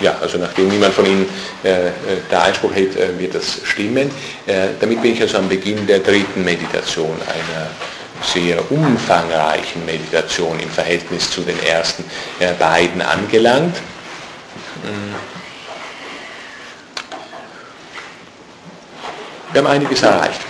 Ja, 0.00 0.16
also 0.20 0.38
nachdem 0.38 0.68
niemand 0.68 0.92
von 0.92 1.06
Ihnen 1.06 1.26
äh, 1.62 1.86
äh 1.86 1.92
da 2.28 2.42
Einspruch 2.42 2.74
hält, 2.74 2.96
äh, 2.96 3.18
wird 3.18 3.34
das 3.34 3.60
stimmen. 3.64 4.10
Äh, 4.46 4.68
damit 4.80 5.00
bin 5.00 5.12
ich 5.12 5.22
also 5.22 5.38
am 5.38 5.48
Beginn 5.48 5.86
der 5.86 6.00
dritten 6.00 6.44
Meditation 6.44 7.16
einer 7.22 7.70
sehr 8.22 8.70
umfangreichen 8.70 9.84
Meditation 9.86 10.58
im 10.60 10.70
Verhältnis 10.70 11.30
zu 11.30 11.42
den 11.42 11.60
ersten 11.62 12.04
beiden 12.58 13.02
angelangt. 13.02 13.76
Wir 19.54 19.62
haben 19.62 19.70
einiges 19.70 20.02
erreicht 20.02 20.40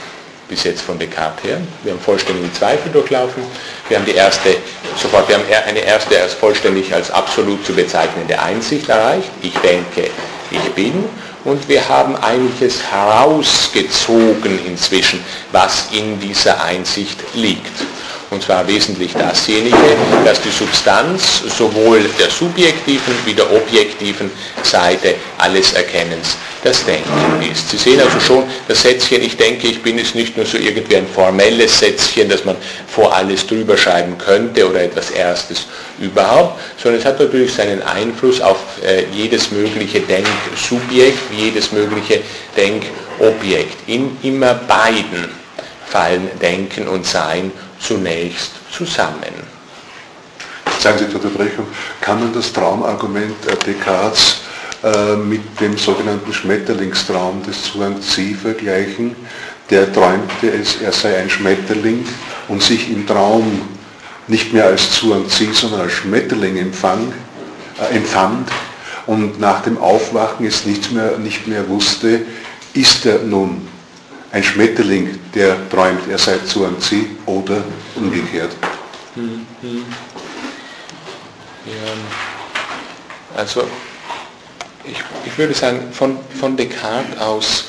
bis 0.48 0.64
jetzt 0.64 0.80
von 0.82 0.98
Descartes 0.98 1.44
her. 1.44 1.60
Wir 1.82 1.92
haben 1.92 2.00
vollständigen 2.00 2.52
Zweifel 2.54 2.90
durchlaufen. 2.90 3.42
Wir 3.88 3.98
haben 3.98 4.06
die 4.06 4.14
erste, 4.14 4.56
sofort, 4.96 5.28
wir 5.28 5.36
haben 5.36 5.44
eine 5.66 5.80
erste 5.80 6.18
als 6.20 6.32
vollständig 6.32 6.92
als 6.94 7.10
absolut 7.10 7.64
zu 7.66 7.74
bezeichnende 7.74 8.38
Einsicht 8.40 8.88
erreicht. 8.88 9.30
Ich 9.42 9.54
denke, 9.58 10.10
ich 10.50 10.72
bin 10.72 11.04
und 11.44 11.68
wir 11.68 11.86
haben 11.86 12.16
einiges 12.16 12.82
herausgezogen 12.90 14.58
inzwischen, 14.66 15.22
was 15.52 15.88
in 15.92 16.18
dieser 16.18 16.62
Einsicht 16.64 17.18
liegt. 17.34 17.72
Und 18.34 18.42
zwar 18.42 18.66
wesentlich 18.66 19.12
dasjenige, 19.12 19.76
dass 20.24 20.40
die 20.40 20.50
Substanz 20.50 21.42
sowohl 21.56 22.00
der 22.18 22.28
subjektiven 22.28 23.14
wie 23.24 23.32
der 23.32 23.48
objektiven 23.52 24.28
Seite 24.60 25.14
alles 25.38 25.72
Erkennens 25.72 26.36
das 26.64 26.84
Denken 26.84 27.12
ist. 27.52 27.70
Sie 27.70 27.76
sehen 27.76 28.00
also 28.00 28.18
schon, 28.18 28.42
das 28.66 28.82
Sätzchen, 28.82 29.22
ich 29.22 29.36
denke, 29.36 29.68
ich 29.68 29.80
bin, 29.80 29.98
ist 29.98 30.16
nicht 30.16 30.36
nur 30.36 30.46
so 30.46 30.58
irgendwie 30.58 30.96
ein 30.96 31.06
formelles 31.06 31.78
Sätzchen, 31.78 32.28
das 32.28 32.44
man 32.44 32.56
vor 32.88 33.14
alles 33.14 33.46
drüber 33.46 33.76
schreiben 33.76 34.18
könnte 34.18 34.68
oder 34.68 34.82
etwas 34.82 35.12
Erstes 35.12 35.66
überhaupt, 36.00 36.58
sondern 36.82 37.00
es 37.02 37.06
hat 37.06 37.20
natürlich 37.20 37.54
seinen 37.54 37.82
Einfluss 37.82 38.40
auf 38.40 38.58
äh, 38.84 39.04
jedes 39.12 39.52
mögliche 39.52 40.00
Denksubjekt, 40.00 41.20
jedes 41.30 41.70
mögliche 41.70 42.20
Denkobjekt. 42.56 43.76
In 43.86 44.16
immer 44.24 44.54
beiden 44.54 45.28
fallen 45.86 46.28
Denken 46.42 46.88
und 46.88 47.06
Sein 47.06 47.52
zunächst 47.86 48.52
zusammen. 48.72 49.54
Sagen 50.78 50.98
Sie 50.98 51.08
zur 51.08 51.22
Unterbrechung, 51.22 51.66
kann 52.00 52.20
man 52.20 52.32
das 52.32 52.52
Traumargument 52.52 53.36
Descartes 53.66 54.40
äh, 54.82 55.16
mit 55.16 55.60
dem 55.60 55.76
sogenannten 55.76 56.32
Schmetterlingstraum 56.32 57.42
des 57.42 57.64
Zhuang 57.64 58.00
Zi 58.02 58.34
vergleichen? 58.34 59.14
Der 59.70 59.90
träumte 59.92 60.50
es, 60.50 60.82
er 60.82 60.92
sei 60.92 61.16
ein 61.16 61.30
Schmetterling 61.30 62.04
und 62.48 62.62
sich 62.62 62.90
im 62.90 63.06
Traum 63.06 63.62
nicht 64.28 64.52
mehr 64.52 64.66
als 64.66 65.02
und 65.02 65.30
Zieh, 65.30 65.52
sondern 65.52 65.82
als 65.82 65.92
Schmetterling 65.92 66.56
empfang, 66.56 67.12
äh, 67.80 67.96
empfand 67.96 68.50
und 69.06 69.38
nach 69.40 69.62
dem 69.62 69.78
Aufwachen 69.78 70.46
es 70.46 70.64
nicht 70.64 70.92
mehr, 70.92 71.18
nicht 71.18 71.46
mehr 71.46 71.68
wusste, 71.68 72.22
ist 72.72 73.06
er 73.06 73.20
nun 73.20 73.68
ein 74.34 74.42
Schmetterling, 74.42 75.20
der 75.32 75.56
träumt, 75.70 76.08
er 76.10 76.18
sei 76.18 76.38
Zu 76.38 76.64
und 76.64 76.82
Zieh 76.82 77.06
oder 77.24 77.62
umgekehrt. 77.94 78.50
Hm, 79.14 79.46
hm. 79.60 79.84
Ja, 81.66 83.38
also 83.38 83.62
ich, 84.82 84.98
ich 85.24 85.38
würde 85.38 85.54
sagen, 85.54 85.92
von, 85.92 86.18
von 86.38 86.56
Descartes 86.56 87.18
aus 87.20 87.64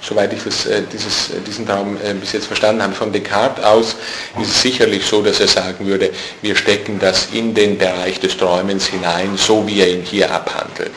soweit 0.00 0.32
ich 0.32 0.42
das, 0.42 0.66
äh, 0.66 0.82
dieses, 0.90 1.30
äh, 1.30 1.40
diesen 1.46 1.66
Traum 1.66 1.98
äh, 2.02 2.14
bis 2.14 2.32
jetzt 2.32 2.46
verstanden 2.46 2.82
habe, 2.82 2.94
von 2.94 3.12
Descartes 3.12 3.64
aus 3.64 3.96
ist 4.40 4.50
es 4.50 4.62
sicherlich 4.62 5.04
so, 5.04 5.20
dass 5.20 5.40
er 5.40 5.48
sagen 5.48 5.86
würde, 5.86 6.10
wir 6.40 6.56
stecken 6.56 6.98
das 6.98 7.28
in 7.32 7.54
den 7.54 7.76
Bereich 7.76 8.18
des 8.20 8.36
Träumens 8.36 8.86
hinein, 8.86 9.36
so 9.36 9.66
wie 9.66 9.80
er 9.80 9.90
ihn 9.90 10.02
hier 10.02 10.32
abhandelt. 10.32 10.92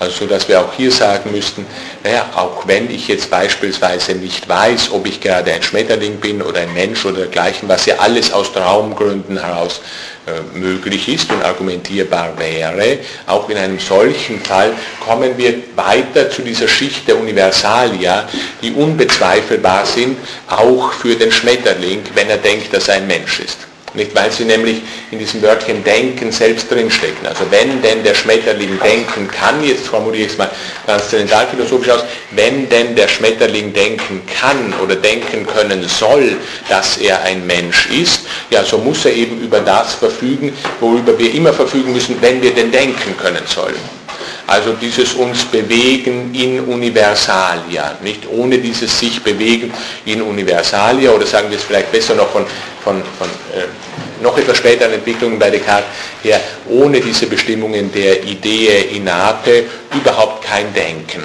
Also 0.00 0.20
so, 0.20 0.26
dass 0.26 0.48
wir 0.48 0.58
auch 0.58 0.72
hier 0.72 0.90
sagen 0.90 1.30
müssten, 1.30 1.66
naja, 2.02 2.24
auch 2.34 2.66
wenn 2.66 2.90
ich 2.90 3.06
jetzt 3.08 3.28
beispielsweise 3.28 4.14
nicht 4.14 4.48
weiß, 4.48 4.92
ob 4.92 5.06
ich 5.06 5.20
gerade 5.20 5.52
ein 5.52 5.62
Schmetterling 5.62 6.16
bin 6.16 6.40
oder 6.40 6.60
ein 6.60 6.72
Mensch 6.72 7.04
oder 7.04 7.18
dergleichen, 7.18 7.68
was 7.68 7.84
ja 7.84 7.96
alles 7.98 8.32
aus 8.32 8.50
Traumgründen 8.50 9.38
heraus 9.38 9.82
äh, 10.26 10.58
möglich 10.58 11.06
ist 11.06 11.30
und 11.30 11.44
argumentierbar 11.44 12.32
wäre, 12.38 13.00
auch 13.26 13.50
in 13.50 13.58
einem 13.58 13.78
solchen 13.78 14.40
Fall 14.40 14.72
kommen 15.04 15.36
wir 15.36 15.52
weiter 15.76 16.30
zu 16.30 16.40
dieser 16.40 16.66
Schicht 16.66 17.06
der 17.06 17.18
Universalia, 17.18 18.26
die 18.62 18.72
unbezweifelbar 18.72 19.84
sind, 19.84 20.16
auch 20.48 20.94
für 20.94 21.14
den 21.14 21.30
Schmetterling, 21.30 22.04
wenn 22.14 22.30
er 22.30 22.38
denkt, 22.38 22.72
dass 22.72 22.88
er 22.88 22.94
ein 22.94 23.06
Mensch 23.06 23.40
ist. 23.40 23.69
Nicht, 23.94 24.14
weil 24.14 24.30
sie 24.30 24.44
nämlich 24.44 24.82
in 25.10 25.18
diesem 25.18 25.42
Wörtchen 25.42 25.82
denken 25.82 26.30
selbst 26.30 26.70
drinstecken. 26.70 27.26
Also 27.26 27.44
wenn 27.50 27.82
denn 27.82 28.04
der 28.04 28.14
Schmetterling 28.14 28.78
denken 28.80 29.28
kann, 29.28 29.64
jetzt 29.64 29.88
formuliere 29.88 30.26
ich 30.26 30.32
es 30.32 30.38
mal 30.38 30.50
transzendentalphilosophisch 30.86 31.90
aus, 31.90 32.04
wenn 32.30 32.68
denn 32.68 32.94
der 32.94 33.08
Schmetterling 33.08 33.72
denken 33.72 34.22
kann 34.40 34.72
oder 34.82 34.94
denken 34.94 35.46
können 35.46 35.86
soll, 35.88 36.36
dass 36.68 36.98
er 36.98 37.22
ein 37.22 37.46
Mensch 37.46 37.88
ist, 37.90 38.26
ja, 38.50 38.64
so 38.64 38.78
muss 38.78 39.04
er 39.04 39.12
eben 39.12 39.40
über 39.40 39.60
das 39.60 39.94
verfügen, 39.94 40.52
worüber 40.78 41.18
wir 41.18 41.34
immer 41.34 41.52
verfügen 41.52 41.92
müssen, 41.92 42.16
wenn 42.20 42.40
wir 42.40 42.54
denn 42.54 42.70
denken 42.70 43.16
können 43.16 43.42
sollen. 43.46 43.99
Also 44.46 44.72
dieses 44.72 45.14
uns 45.14 45.44
bewegen 45.44 46.34
in 46.34 46.60
Universalia, 46.60 47.96
nicht 48.02 48.22
ohne 48.30 48.58
dieses 48.58 48.98
sich 48.98 49.22
bewegen 49.22 49.72
in 50.04 50.22
Universalia 50.22 51.10
oder 51.10 51.26
sagen 51.26 51.50
wir 51.50 51.58
es 51.58 51.64
vielleicht 51.64 51.92
besser 51.92 52.14
noch 52.14 52.30
von, 52.30 52.44
von, 52.82 53.02
von 53.18 53.28
äh, 53.54 54.22
noch 54.22 54.36
etwas 54.36 54.58
späteren 54.58 54.92
Entwicklungen 54.92 55.38
bei 55.38 55.50
Descartes 55.50 55.88
her, 56.22 56.40
ohne 56.68 57.00
diese 57.00 57.26
Bestimmungen 57.26 57.92
der 57.92 58.22
Idee 58.24 58.88
innate 58.94 59.64
überhaupt 59.94 60.44
kein 60.44 60.72
Denken. 60.74 61.22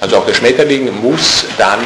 Also 0.00 0.18
auch 0.18 0.26
der 0.26 0.34
Schmetterling 0.34 0.90
muss 1.00 1.46
dann 1.56 1.80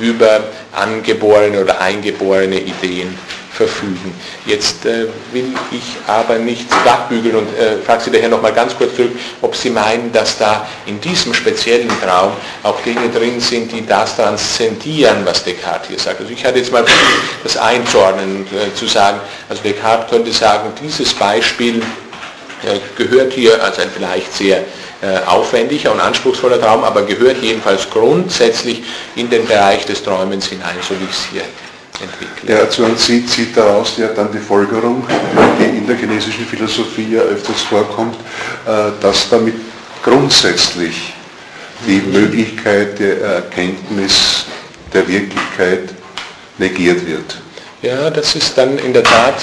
über 0.00 0.40
angeborene 0.72 1.60
oder 1.60 1.80
eingeborene 1.80 2.58
Ideen 2.58 3.16
verfügen. 3.56 4.14
Jetzt 4.44 4.84
äh, 4.84 5.06
will 5.32 5.52
ich 5.72 5.96
aber 6.06 6.36
nichts 6.36 6.74
wegbügeln 6.84 7.36
und 7.36 7.58
äh, 7.58 7.78
frage 7.84 8.04
Sie 8.04 8.10
daher 8.10 8.28
nochmal 8.28 8.52
ganz 8.52 8.76
kurz 8.76 8.94
zurück, 8.94 9.12
ob 9.40 9.56
Sie 9.56 9.70
meinen, 9.70 10.12
dass 10.12 10.36
da 10.38 10.66
in 10.84 11.00
diesem 11.00 11.32
speziellen 11.32 11.88
Traum 12.00 12.32
auch 12.62 12.80
Dinge 12.82 13.08
drin 13.08 13.40
sind, 13.40 13.72
die 13.72 13.84
das 13.86 14.16
transzendieren, 14.16 15.24
was 15.24 15.42
Descartes 15.42 15.88
hier 15.88 15.98
sagt. 15.98 16.20
Also 16.20 16.32
ich 16.32 16.44
hatte 16.44 16.58
jetzt 16.58 16.70
mal 16.70 16.84
das 17.42 17.56
einzuordnen, 17.56 18.46
äh, 18.52 18.74
zu 18.74 18.86
sagen, 18.86 19.20
also 19.48 19.62
Descartes 19.62 20.10
könnte 20.10 20.32
sagen, 20.32 20.70
dieses 20.80 21.14
Beispiel 21.14 21.82
äh, 22.62 22.78
gehört 22.96 23.32
hier 23.32 23.62
als 23.64 23.78
ein 23.78 23.88
vielleicht 23.94 24.32
sehr 24.34 24.58
äh, 24.58 25.18
aufwendiger 25.26 25.92
und 25.92 26.00
anspruchsvoller 26.00 26.60
Traum, 26.60 26.84
aber 26.84 27.02
gehört 27.02 27.38
jedenfalls 27.42 27.88
grundsätzlich 27.88 28.82
in 29.14 29.30
den 29.30 29.46
Bereich 29.46 29.86
des 29.86 30.02
Träumens 30.02 30.46
hinein, 30.46 30.76
so 30.86 30.94
wie 31.00 31.04
ich 31.04 31.10
es 31.10 31.26
hier 31.32 31.42
entwickle. 32.00 32.54
Ja, 32.54 32.68
Zuan 32.68 32.96
zieht, 32.96 33.28
zieht 33.28 33.56
daraus 33.56 33.96
ja 33.96 34.08
dann 34.08 34.32
die 34.32 34.38
Folgerung, 34.38 35.06
die 35.58 35.78
in 35.78 35.86
der 35.86 35.96
chinesischen 35.96 36.46
Philosophie 36.46 37.14
ja 37.14 37.22
öfters 37.22 37.62
vorkommt, 37.62 38.16
äh, 38.66 38.90
dass 39.00 39.28
damit 39.28 39.54
grundsätzlich 40.02 41.14
die 41.86 42.00
Möglichkeit 42.00 42.98
der 42.98 43.20
Erkenntnis 43.20 44.46
der 44.92 45.06
Wirklichkeit 45.08 45.90
negiert 46.58 47.06
wird. 47.06 47.36
Ja, 47.82 48.10
das 48.10 48.34
ist 48.34 48.56
dann 48.56 48.78
in 48.78 48.92
der 48.92 49.02
Tat 49.02 49.34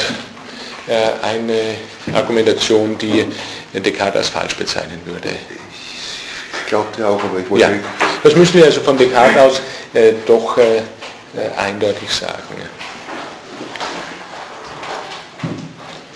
äh, 0.87 1.25
eine 1.25 1.75
Argumentation, 2.13 2.97
die 2.97 3.25
Descartes 3.73 4.17
als 4.17 4.29
falsch 4.29 4.55
bezeichnen 4.55 4.99
würde. 5.05 5.29
Ich 5.29 6.69
glaubte 6.69 7.07
auch, 7.07 7.23
aber 7.23 7.39
ich 7.39 7.49
wollte... 7.49 7.65
Ja, 7.65 7.71
das 8.23 8.35
müssen 8.35 8.55
wir 8.55 8.65
also 8.65 8.81
von 8.81 8.97
Descartes 8.97 9.37
aus 9.37 9.61
äh, 9.93 10.13
doch 10.25 10.57
äh, 10.57 10.81
eindeutig 11.57 12.09
sagen. 12.11 12.41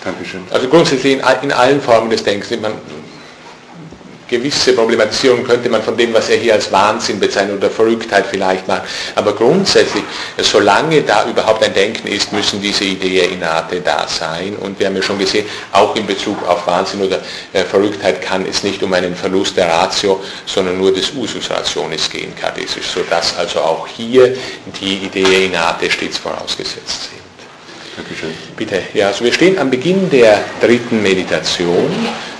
Dankeschön. 0.04 0.42
Also 0.50 0.68
grundsätzlich 0.68 1.14
in, 1.14 1.22
in 1.42 1.52
allen 1.52 1.80
Formen 1.80 2.08
des 2.10 2.22
Denkens. 2.22 2.60
Man, 2.60 2.72
gewisse 4.28 4.72
Problematisierung 4.72 5.42
könnte 5.44 5.68
man 5.68 5.82
von 5.82 5.96
dem, 5.96 6.12
was 6.12 6.28
er 6.28 6.36
hier 6.36 6.54
als 6.54 6.70
Wahnsinn 6.70 7.18
bezeichnet 7.18 7.56
oder 7.56 7.70
Verrücktheit 7.70 8.26
vielleicht 8.26 8.68
machen. 8.68 8.82
Aber 9.14 9.34
grundsätzlich, 9.34 10.04
solange 10.38 11.02
da 11.02 11.26
überhaupt 11.28 11.64
ein 11.64 11.74
Denken 11.74 12.08
ist, 12.08 12.32
müssen 12.32 12.60
diese 12.60 12.84
Ideen 12.84 13.32
innate 13.32 13.80
da 13.80 14.06
sein. 14.06 14.56
Und 14.56 14.78
wir 14.78 14.86
haben 14.86 14.96
ja 14.96 15.02
schon 15.02 15.18
gesehen, 15.18 15.46
auch 15.72 15.96
in 15.96 16.06
Bezug 16.06 16.46
auf 16.46 16.66
Wahnsinn 16.66 17.02
oder 17.02 17.20
äh, 17.52 17.64
Verrücktheit 17.64 18.20
kann 18.22 18.44
es 18.46 18.62
nicht 18.62 18.82
um 18.82 18.92
einen 18.92 19.14
Verlust 19.14 19.56
der 19.56 19.68
Ratio, 19.68 20.22
sondern 20.46 20.78
nur 20.78 20.92
des 20.92 21.12
Usus 21.14 21.50
Rationis 21.50 22.08
gehen, 22.10 22.34
kartesisch, 22.34 22.86
sodass 22.86 23.36
also 23.36 23.60
auch 23.60 23.86
hier 23.86 24.36
die 24.80 24.98
Idee 25.06 25.46
innate 25.46 25.90
stets 25.90 26.18
vorausgesetzt 26.18 27.10
sind. 27.10 27.17
Dankeschön. 27.98 28.30
Bitte. 28.56 28.80
Ja, 28.94 29.08
also 29.08 29.24
wir 29.24 29.32
stehen 29.32 29.58
am 29.58 29.70
Beginn 29.70 30.08
der 30.08 30.40
dritten 30.60 31.02
Meditation. 31.02 31.90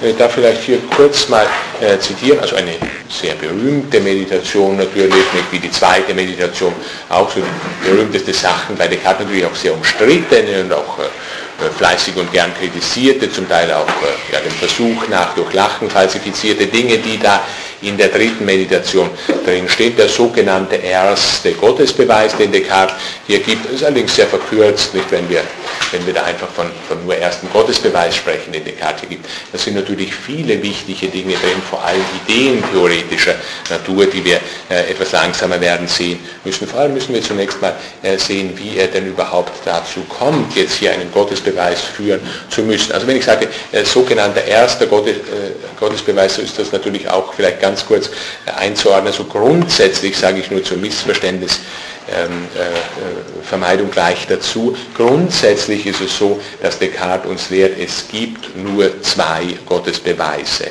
Ich 0.01 0.17
darf 0.17 0.35
vielleicht 0.35 0.63
hier 0.63 0.79
kurz 0.95 1.29
mal 1.29 1.47
äh, 1.81 1.99
zitieren, 1.99 2.39
also 2.39 2.55
eine 2.55 2.75
sehr 3.09 3.35
berühmte 3.35 3.99
Meditation 3.99 4.77
natürlich, 4.77 5.15
nicht 5.15 5.51
wie 5.51 5.59
die 5.59 5.71
zweite 5.73 6.15
Meditation, 6.15 6.73
auch 7.09 7.29
so 7.29 7.41
die 7.41 7.91
berühmteste 7.91 8.33
Sachen 8.33 8.77
bei 8.77 8.87
Descartes 8.87 9.27
natürlich 9.27 9.47
auch 9.47 9.57
sehr 9.57 9.75
umstrittene 9.75 10.61
und 10.61 10.73
auch 10.73 11.01
äh, 11.01 11.71
fleißig 11.77 12.15
und 12.15 12.31
gern 12.31 12.53
kritisierte, 12.57 13.29
zum 13.33 13.49
Teil 13.49 13.73
auch 13.73 13.89
äh, 13.89 14.33
ja, 14.33 14.39
dem 14.39 14.53
Versuch 14.53 15.09
nach 15.09 15.35
durch 15.35 15.53
Lachen 15.55 15.91
falsifizierte 15.91 16.67
Dinge, 16.67 16.99
die 16.99 17.19
da 17.19 17.43
in 17.83 17.97
der 17.97 18.09
dritten 18.09 18.45
Meditation 18.45 19.11
drin 19.45 19.69
steht, 19.69 19.99
der 19.99 20.09
sogenannte 20.09 20.77
erste 20.77 21.53
Gottesbeweis, 21.53 22.37
den 22.37 22.51
Descartes 22.51 22.97
hier 23.27 23.41
gibt, 23.41 23.71
ist 23.71 23.85
allerdings 23.85 24.15
sehr 24.15 24.27
verkürzt, 24.27 24.95
nicht 24.95 25.11
wenn 25.11 25.29
wir, 25.29 25.43
wenn 25.93 26.05
wir 26.07 26.15
da 26.15 26.25
einfach 26.25 26.49
von, 26.49 26.67
von 26.89 27.05
nur 27.05 27.15
ersten 27.17 27.49
Gottesbeweis 27.51 28.17
sprechen, 28.17 28.53
den 28.53 28.65
Descartes 28.65 29.01
hier 29.01 29.11
gibt. 29.11 29.27
Das 29.53 29.65
sind 29.65 29.75
natürlich 29.75 30.15
viele 30.15 30.61
wichtige 30.63 31.09
Dinge 31.09 31.35
drin, 31.35 31.63
vor 31.69 31.85
allem 31.85 32.03
ideentheoretischer 32.27 33.35
Natur, 33.71 34.07
die 34.07 34.25
wir 34.25 34.41
äh, 34.71 34.91
etwas 34.91 35.13
langsamer 35.13 35.61
werden 35.61 35.87
sehen 35.87 36.19
müssen. 36.45 36.67
Vor 36.67 36.81
allem 36.81 36.95
müssen 36.95 37.15
wir 37.15 37.23
zunächst 37.23 37.61
mal 37.61 37.75
äh, 38.03 38.19
sehen, 38.19 38.53
wie 38.57 38.77
er 38.77 38.89
denn 38.89 39.07
überhaupt 39.07 39.53
dazu 39.65 40.01
kommt, 40.09 40.57
jetzt 40.57 40.75
hier 40.75 40.93
einen 40.93 41.13
Gottesbeweis 41.13 41.83
führen 41.83 42.21
zu 42.51 42.63
müssen. 42.63 42.93
Also 42.93 43.07
wenn 43.07 43.17
ich 43.17 43.25
sage, 43.25 43.49
äh, 43.73 43.85
sogenannter 43.85 44.45
erster 44.45 44.87
Gottes, 44.87 45.17
äh, 45.17 45.53
Gottesbeweis, 45.79 46.35
so 46.35 46.43
ist 46.43 46.59
das 46.59 46.73
natürlich 46.73 47.09
auch 47.09 47.33
vielleicht 47.35 47.61
ganz 47.61 47.68
ganz 47.69 47.85
kurz 47.85 48.11
einzuordnen. 48.57 49.13
So 49.13 49.25
grundsätzlich 49.25 50.17
sage 50.17 50.41
ich 50.41 50.51
nur 50.51 50.65
zum 50.65 50.81
Missverständnis 50.81 51.61
ähm, 52.11 52.47
äh, 52.55 53.47
Vermeidung 53.47 53.91
gleich 53.91 54.27
dazu. 54.27 54.75
Grundsätzlich 54.97 55.87
ist 55.87 56.01
es 56.01 56.17
so, 56.17 56.41
dass 56.63 56.79
Descartes 56.79 57.31
uns 57.31 57.51
lehrt, 57.51 57.79
es 57.79 58.09
gibt 58.09 58.57
nur 58.57 59.03
zwei 59.03 59.43
Gottesbeweise. 59.67 60.71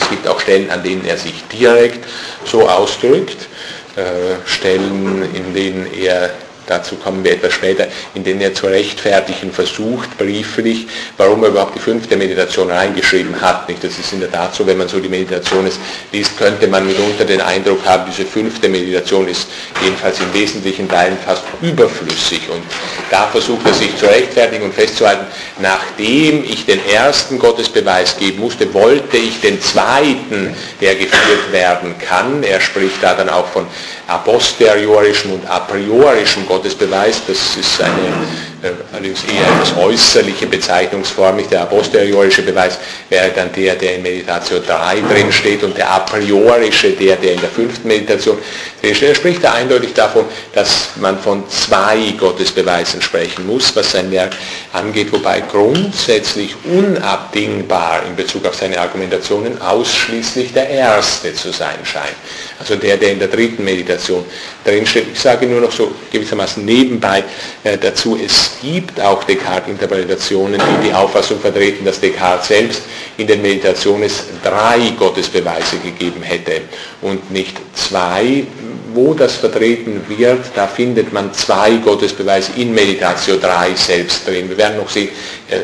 Es 0.00 0.10
gibt 0.10 0.26
auch 0.26 0.40
Stellen, 0.40 0.70
an 0.70 0.82
denen 0.82 1.06
er 1.06 1.16
sich 1.16 1.44
direkt 1.52 2.04
so 2.44 2.68
ausdrückt, 2.68 3.46
äh, 3.94 4.34
Stellen, 4.44 5.32
in 5.34 5.54
denen 5.54 5.86
er 5.94 6.30
dazu 6.66 6.96
kommen 6.96 7.24
wir 7.24 7.32
etwas 7.32 7.52
später, 7.54 7.88
in 8.14 8.24
denen 8.24 8.40
er 8.40 8.54
zu 8.54 8.66
rechtfertigen 8.66 9.52
versucht, 9.52 10.16
brieflich, 10.18 10.86
warum 11.16 11.42
er 11.42 11.50
überhaupt 11.50 11.74
die 11.74 11.80
fünfte 11.80 12.16
Meditation 12.16 12.70
reingeschrieben 12.70 13.40
hat. 13.40 13.68
Das 13.68 13.98
ist 13.98 14.12
in 14.12 14.20
der 14.20 14.30
Tat 14.30 14.54
so, 14.54 14.66
wenn 14.66 14.78
man 14.78 14.88
so 14.88 15.00
die 15.00 15.08
Meditation 15.08 15.68
liest, 16.12 16.38
könnte 16.38 16.66
man 16.66 16.86
mitunter 16.86 17.24
den 17.24 17.40
Eindruck 17.40 17.84
haben, 17.84 18.10
diese 18.10 18.26
fünfte 18.26 18.68
Meditation 18.68 19.28
ist 19.28 19.48
jedenfalls 19.82 20.20
in 20.20 20.32
wesentlichen 20.32 20.88
Teilen 20.88 21.18
fast 21.24 21.42
überflüssig. 21.62 22.48
Und 22.50 22.62
da 23.10 23.26
versucht 23.26 23.66
er 23.66 23.74
sich 23.74 23.96
zu 23.96 24.06
rechtfertigen 24.06 24.64
und 24.64 24.74
festzuhalten, 24.74 25.26
nachdem 25.60 26.44
ich 26.44 26.66
den 26.66 26.80
ersten 26.88 27.38
Gottesbeweis 27.38 28.16
geben 28.18 28.40
musste, 28.40 28.72
wollte 28.74 29.16
ich 29.16 29.40
den 29.40 29.60
zweiten, 29.60 30.54
der 30.80 30.94
geführt 30.94 31.52
werden 31.52 31.94
kann. 31.98 32.42
Er 32.42 32.60
spricht 32.60 33.02
da 33.02 33.14
dann 33.14 33.28
auch 33.28 33.46
von 33.46 33.66
a 34.06 34.18
posteriorischem 34.18 35.32
und 35.32 35.48
a 35.48 35.60
priorischem 35.60 36.46
Gottesbeweis. 36.46 36.53
Das 36.62 37.56
ist 37.56 37.80
eine 37.80 38.53
allerdings 38.92 39.24
eher 39.24 39.46
etwas 39.46 39.76
äußerliche 39.76 40.46
Bezeichnungsform. 40.46 41.38
Der 41.50 41.62
a 41.62 41.66
posteriorische 41.66 42.42
Beweis 42.42 42.78
wäre 43.08 43.30
dann 43.34 43.52
der, 43.52 43.74
der 43.74 43.96
in 43.96 44.02
Meditation 44.02 44.62
3 44.66 45.00
drin 45.00 45.32
steht 45.32 45.62
und 45.62 45.76
der 45.76 45.90
a 45.90 46.00
priorische, 46.00 46.90
der, 46.90 47.16
der 47.16 47.34
in 47.34 47.40
der 47.40 47.50
fünften 47.50 47.86
Meditation 47.86 48.38
drin 48.80 48.94
steht. 48.94 49.08
Er 49.08 49.14
spricht 49.14 49.44
da 49.44 49.52
eindeutig 49.52 49.92
davon, 49.94 50.24
dass 50.52 50.90
man 50.96 51.18
von 51.18 51.48
zwei 51.48 52.14
Gottesbeweisen 52.18 53.02
sprechen 53.02 53.46
muss, 53.46 53.74
was 53.76 53.92
sein 53.92 54.10
Werk 54.10 54.32
angeht, 54.72 55.12
wobei 55.12 55.40
grundsätzlich 55.40 56.54
unabdingbar 56.64 58.02
in 58.06 58.16
Bezug 58.16 58.46
auf 58.46 58.54
seine 58.54 58.78
Argumentationen 58.78 59.60
ausschließlich 59.60 60.52
der 60.52 60.68
erste 60.68 61.34
zu 61.34 61.52
sein 61.52 61.78
scheint. 61.84 62.16
Also 62.58 62.76
der, 62.76 62.96
der 62.96 63.12
in 63.12 63.18
der 63.18 63.28
dritten 63.28 63.64
Meditation 63.64 64.24
drinsteht. 64.64 65.06
Ich 65.12 65.20
sage 65.20 65.46
nur 65.46 65.60
noch 65.60 65.72
so 65.72 65.94
gewissermaßen 66.10 66.64
nebenbei 66.64 67.24
äh, 67.62 67.76
dazu, 67.76 68.18
es 68.24 68.53
gibt 68.60 69.00
auch 69.00 69.24
Descartes-Interpretationen, 69.24 70.60
die 70.60 70.88
die 70.88 70.94
Auffassung 70.94 71.40
vertreten, 71.40 71.84
dass 71.84 72.00
Descartes 72.00 72.48
selbst 72.48 72.82
in 73.16 73.26
den 73.26 73.42
Meditationen 73.42 74.10
drei 74.42 74.92
Gottesbeweise 74.98 75.78
gegeben 75.78 76.22
hätte 76.22 76.62
und 77.02 77.30
nicht 77.30 77.56
zwei. 77.74 78.44
Wo 78.92 79.12
das 79.12 79.34
vertreten 79.34 80.02
wird, 80.08 80.44
da 80.54 80.68
findet 80.68 81.12
man 81.12 81.34
zwei 81.34 81.78
Gottesbeweise 81.78 82.52
in 82.56 82.72
Meditation 82.72 83.40
3 83.40 83.74
selbst 83.74 84.24
drin. 84.24 84.48
Wir 84.48 84.56
werden 84.56 84.76
noch 84.76 84.88
sehen, 84.88 85.08
äh, 85.50 85.62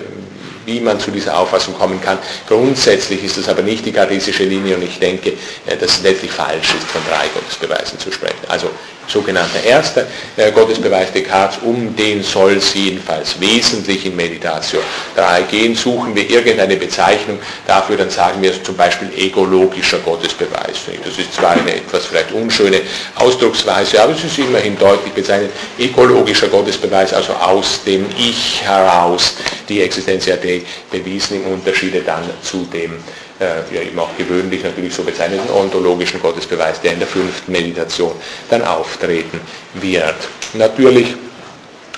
wie 0.67 0.81
man 0.81 0.99
zu 0.99 1.11
dieser 1.11 1.39
Auffassung 1.39 1.75
kommen 1.75 2.01
kann. 2.01 2.19
Grundsätzlich 2.49 3.23
ist 3.23 3.39
das 3.39 3.49
aber 3.49 3.63
nicht 3.63 3.87
die 3.87 3.93
gardisische 3.93 4.45
Linie 4.45 4.77
und 4.77 4.83
ich 4.83 4.99
denke, 4.99 5.35
äh, 5.67 5.77
dass 5.77 5.99
es 5.99 6.03
letztlich 6.03 6.33
falsch 6.33 6.75
ist, 6.75 6.89
von 6.89 7.03
drei 7.09 7.29
Gottesbeweisen 7.29 7.99
zu 8.01 8.11
sprechen. 8.11 8.41
Also 8.49 8.69
sogenannter 9.07 9.63
erster 9.65 10.07
äh, 10.37 10.53
Gottesbeweis 10.53 11.13
Descartes, 11.13 11.59
um 11.63 11.95
den 11.97 12.23
soll 12.23 12.53
es 12.57 12.75
jedenfalls 12.75 13.39
wesentlich 13.41 14.07
in 14.07 14.17
Meditation 14.17 14.83
3 15.17 15.43
gehen. 15.43 15.75
Suchen 15.75 16.15
wir 16.15 16.29
irgendeine 16.29 16.77
Bezeichnung 16.77 17.39
dafür, 17.67 17.97
dann 17.97 18.11
sagen 18.11 18.41
wir 18.41 18.63
zum 18.63 18.77
Beispiel 18.77 19.11
egologischer 19.17 19.99
Gottesbeweis. 19.99 20.77
Das 21.05 21.19
ist 21.19 21.35
zwar 21.35 21.53
eine 21.53 21.75
etwas 21.75 22.07
vielleicht 22.07 22.33
unschöne 22.33 22.81
Ausdrucksweise, 23.17 24.03
aber 24.03 24.13
es 24.13 24.25
ist 24.25 24.39
immerhin 24.39 24.79
deutlich 24.79 25.13
bezeichnet. 25.13 25.51
Ekologischer 25.79 26.49
Gottesbeweis, 26.49 27.13
also 27.13 27.33
aus 27.33 27.83
dem 27.85 28.07
Ich 28.17 28.63
heraus 28.63 29.35
die 29.69 29.83
Existenz 29.83 30.27
Dei 30.27 30.63
bewiesen 30.91 31.43
im 31.45 31.53
Unterschiede 31.53 32.01
dann 32.03 32.23
zu 32.43 32.67
dem 32.73 32.93
äh, 33.41 33.75
ja 33.75 33.83
eben 33.83 33.99
auch 33.99 34.17
gewöhnlich 34.17 34.63
natürlich 34.63 34.95
so 34.95 35.03
bezeichneten 35.03 35.51
ontologischen 35.51 36.21
Gottesbeweis, 36.21 36.81
der 36.81 36.93
in 36.93 36.99
der 36.99 37.09
fünften 37.09 37.51
Meditation 37.51 38.13
dann 38.49 38.63
auftreten 38.63 39.41
wird. 39.75 40.17
Natürlich, 40.55 41.15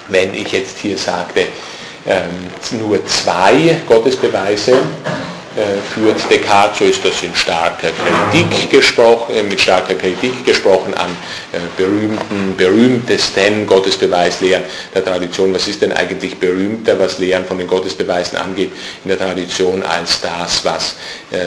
wenn 0.09 0.35
ich 0.35 0.53
jetzt 0.53 0.79
hier 0.79 0.97
sagte, 0.97 1.47
ähm, 2.07 2.79
nur 2.81 3.05
zwei 3.07 3.81
Gottesbeweise, 3.87 4.79
äh, 5.55 5.83
führt 5.93 6.19
Descartes, 6.31 6.79
so 6.79 6.85
ist 6.87 7.05
das 7.05 7.23
in 7.23 7.35
starker 7.35 7.89
Kritik 8.31 8.71
gesprochen, 8.71 9.35
äh, 9.35 9.43
mit 9.43 9.61
starker 9.61 9.95
Kritik 9.95 10.47
gesprochen 10.47 10.95
an 10.95 11.11
äh, 11.53 11.59
berühmten, 11.77 12.57
berühmtesten 12.57 13.67
Gottesbeweislehren 13.67 14.65
der 14.95 15.05
Tradition. 15.05 15.53
Was 15.53 15.69
ist 15.69 15.83
denn 15.83 15.93
eigentlich 15.93 16.39
berühmter, 16.39 16.99
was 16.99 17.19
Lehren 17.19 17.45
von 17.45 17.59
den 17.59 17.67
Gottesbeweisen 17.67 18.39
angeht, 18.39 18.73
in 19.05 19.09
der 19.11 19.19
Tradition 19.19 19.83
als 19.83 20.23
das, 20.23 20.65
was 20.65 20.95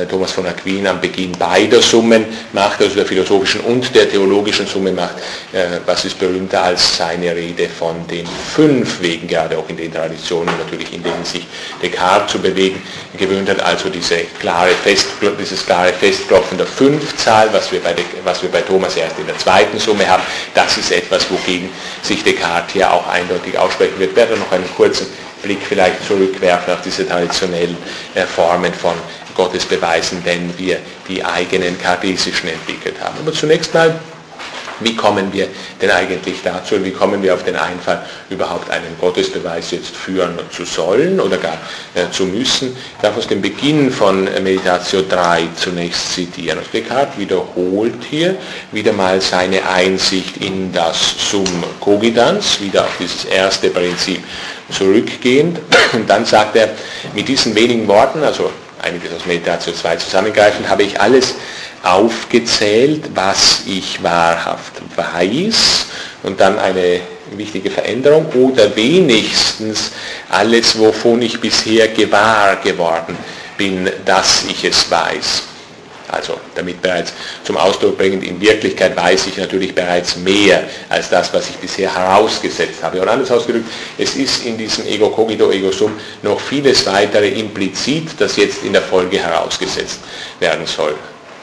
Thomas 0.10 0.32
von 0.32 0.46
Aquin 0.48 0.88
am 0.88 1.00
Beginn 1.00 1.32
beider 1.34 1.82
Summen 1.82 2.26
macht, 2.54 2.82
also 2.82 2.96
der 2.96 3.06
philosophischen 3.06 3.62
und 3.62 3.94
der 3.96 4.10
theologischen 4.10 4.66
Summe 4.66 4.92
macht. 4.92 5.16
Was 5.86 6.06
ist 6.06 6.18
berühmter 6.18 6.64
als 6.64 6.98
seine 6.98 7.36
Rede 7.36 7.70
von 7.70 8.08
den 8.08 8.26
fünf 8.28 9.02
Wegen, 9.02 9.28
gerade 9.28 9.58
auch 9.58 9.70
in 9.70 9.78
den 9.78 9.94
Traditionen 9.94 10.54
natürlich, 10.58 10.92
in 10.94 11.04
denen 11.04 11.24
sich 11.24 11.46
Descartes 11.82 12.32
zu 12.32 12.40
bewegen 12.40 12.82
gewöhnt 13.18 13.50
hat, 13.50 13.62
also 13.62 13.90
diese 13.96 14.18
klare 14.40 14.72
Fest, 14.72 15.08
dieses 15.40 15.66
klare 15.66 15.94
Festklopfen 15.94 16.58
der 16.58 16.68
Fünfzahl, 16.68 17.50
was 17.52 17.72
wir, 17.72 17.82
bei, 17.82 17.96
was 18.24 18.42
wir 18.42 18.50
bei 18.50 18.62
Thomas 18.62 18.96
erst 18.98 19.18
in 19.20 19.26
der 19.26 19.38
zweiten 19.38 19.80
Summe 19.80 20.08
haben, 20.08 20.24
das 20.54 20.78
ist 20.78 20.92
etwas, 20.92 21.30
wogegen 21.32 21.70
sich 22.02 22.24
Descartes 22.24 22.74
hier 22.74 22.92
auch 22.92 23.08
eindeutig 23.08 23.58
aussprechen 23.58 23.98
wird. 23.98 24.12
Ich 24.12 24.16
werde 24.16 24.38
noch 24.38 24.52
einen 24.52 24.70
kurzen 24.76 25.08
Blick 25.42 25.60
vielleicht 25.68 26.06
zurückwerfen 26.06 26.74
auf 26.74 26.82
diese 26.82 27.08
traditionellen 27.08 27.78
äh, 28.16 28.24
Formen 28.24 28.74
von 28.74 28.94
Gottesbeweisen, 29.36 30.22
wenn 30.24 30.58
wir 30.58 30.80
die 31.08 31.24
eigenen 31.24 31.78
kartesischen 31.80 32.50
entwickelt 32.50 32.96
haben. 33.02 33.16
Aber 33.20 33.34
zunächst 33.34 33.74
mal 33.74 34.00
wie 34.80 34.96
kommen 34.96 35.32
wir 35.32 35.48
denn 35.82 35.92
eigentlich 35.92 36.42
dazu, 36.44 36.84
wie 36.84 36.92
kommen 36.92 37.22
wir 37.22 37.34
auf 37.34 37.44
den 37.44 37.56
Einfall, 37.56 38.04
überhaupt 38.30 38.70
einen 38.70 38.96
Gottesbeweis 39.00 39.72
jetzt 39.72 39.96
führen 39.96 40.38
zu 40.52 40.66
sollen 40.66 41.20
oder 41.20 41.38
gar 41.38 41.58
äh, 41.94 42.10
zu 42.12 42.26
müssen? 42.26 42.76
Ich 42.96 43.02
darf 43.02 43.18
aus 43.18 43.28
dem 43.28 43.42
Beginn 43.42 43.92
von 43.92 44.26
Meditation 44.44 45.08
3 45.08 45.50
zunächst 45.56 46.14
zitieren. 46.14 46.60
Also 46.60 46.70
Descartes 46.74 47.18
wiederholt 47.18 48.04
hier 48.10 48.36
wieder 48.72 48.94
mal 48.94 49.22
seine 49.22 49.68
Einsicht 49.68 50.38
in 50.38 50.72
das 50.74 51.16
Sum 51.30 51.46
Cogitans, 51.80 52.62
wieder 52.62 52.84
auf 52.84 52.98
dieses 53.00 53.26
erste 53.26 53.70
Prinzip 53.70 54.24
zurückgehend. 54.70 55.60
Und 55.94 56.10
dann 56.10 56.26
sagt 56.26 56.56
er 56.56 56.70
mit 57.14 57.28
diesen 57.28 57.56
wenigen 57.56 57.88
Worten, 57.88 58.24
also 58.24 58.52
einiges 58.82 59.12
aus 59.14 59.26
Meditation 59.26 59.76
2 59.76 59.96
zusammengreifend, 59.98 60.70
habe 60.70 60.84
ich 60.84 61.00
alles 61.00 61.36
aufgezählt, 61.86 63.12
was 63.14 63.62
ich 63.68 64.02
wahrhaft 64.02 64.74
weiß 64.96 65.86
und 66.24 66.40
dann 66.40 66.58
eine 66.58 67.02
wichtige 67.38 67.70
Veränderung 67.70 68.26
oder 68.34 68.76
wenigstens 68.76 69.92
alles, 70.30 70.78
wovon 70.78 71.22
ich 71.22 71.40
bisher 71.40 71.88
gewahr 71.90 72.56
geworden 72.58 73.16
bin, 73.58 73.90
dass 74.04 74.46
ich 74.50 74.66
es 74.66 74.90
weiß. 74.90 75.44
Also 76.08 76.40
damit 76.54 76.82
bereits 76.82 77.14
zum 77.44 77.58
Ausdruck 77.58 77.98
bringend, 77.98 78.24
in 78.24 78.40
Wirklichkeit 78.40 78.96
weiß 78.96 79.28
ich 79.28 79.38
natürlich 79.38 79.74
bereits 79.74 80.16
mehr 80.16 80.64
als 80.88 81.10
das, 81.10 81.34
was 81.34 81.50
ich 81.50 81.56
bisher 81.56 81.94
herausgesetzt 81.94 82.84
habe. 82.84 83.02
Und 83.02 83.10
anders 83.10 83.32
ausgedrückt, 83.32 83.70
es 83.98 84.16
ist 84.16 84.46
in 84.46 84.58
diesem 84.58 84.86
Ego 84.88 85.10
cogito, 85.10 85.52
Ego 85.52 85.72
sum 85.72 85.94
noch 86.22 86.40
vieles 86.40 86.86
weitere 86.86 87.30
implizit, 87.30 88.10
das 88.20 88.38
jetzt 88.38 88.64
in 88.64 88.74
der 88.74 88.84
Folge 88.84 89.18
herausgesetzt 89.18 90.00
werden 90.40 90.66
soll. 90.66 90.96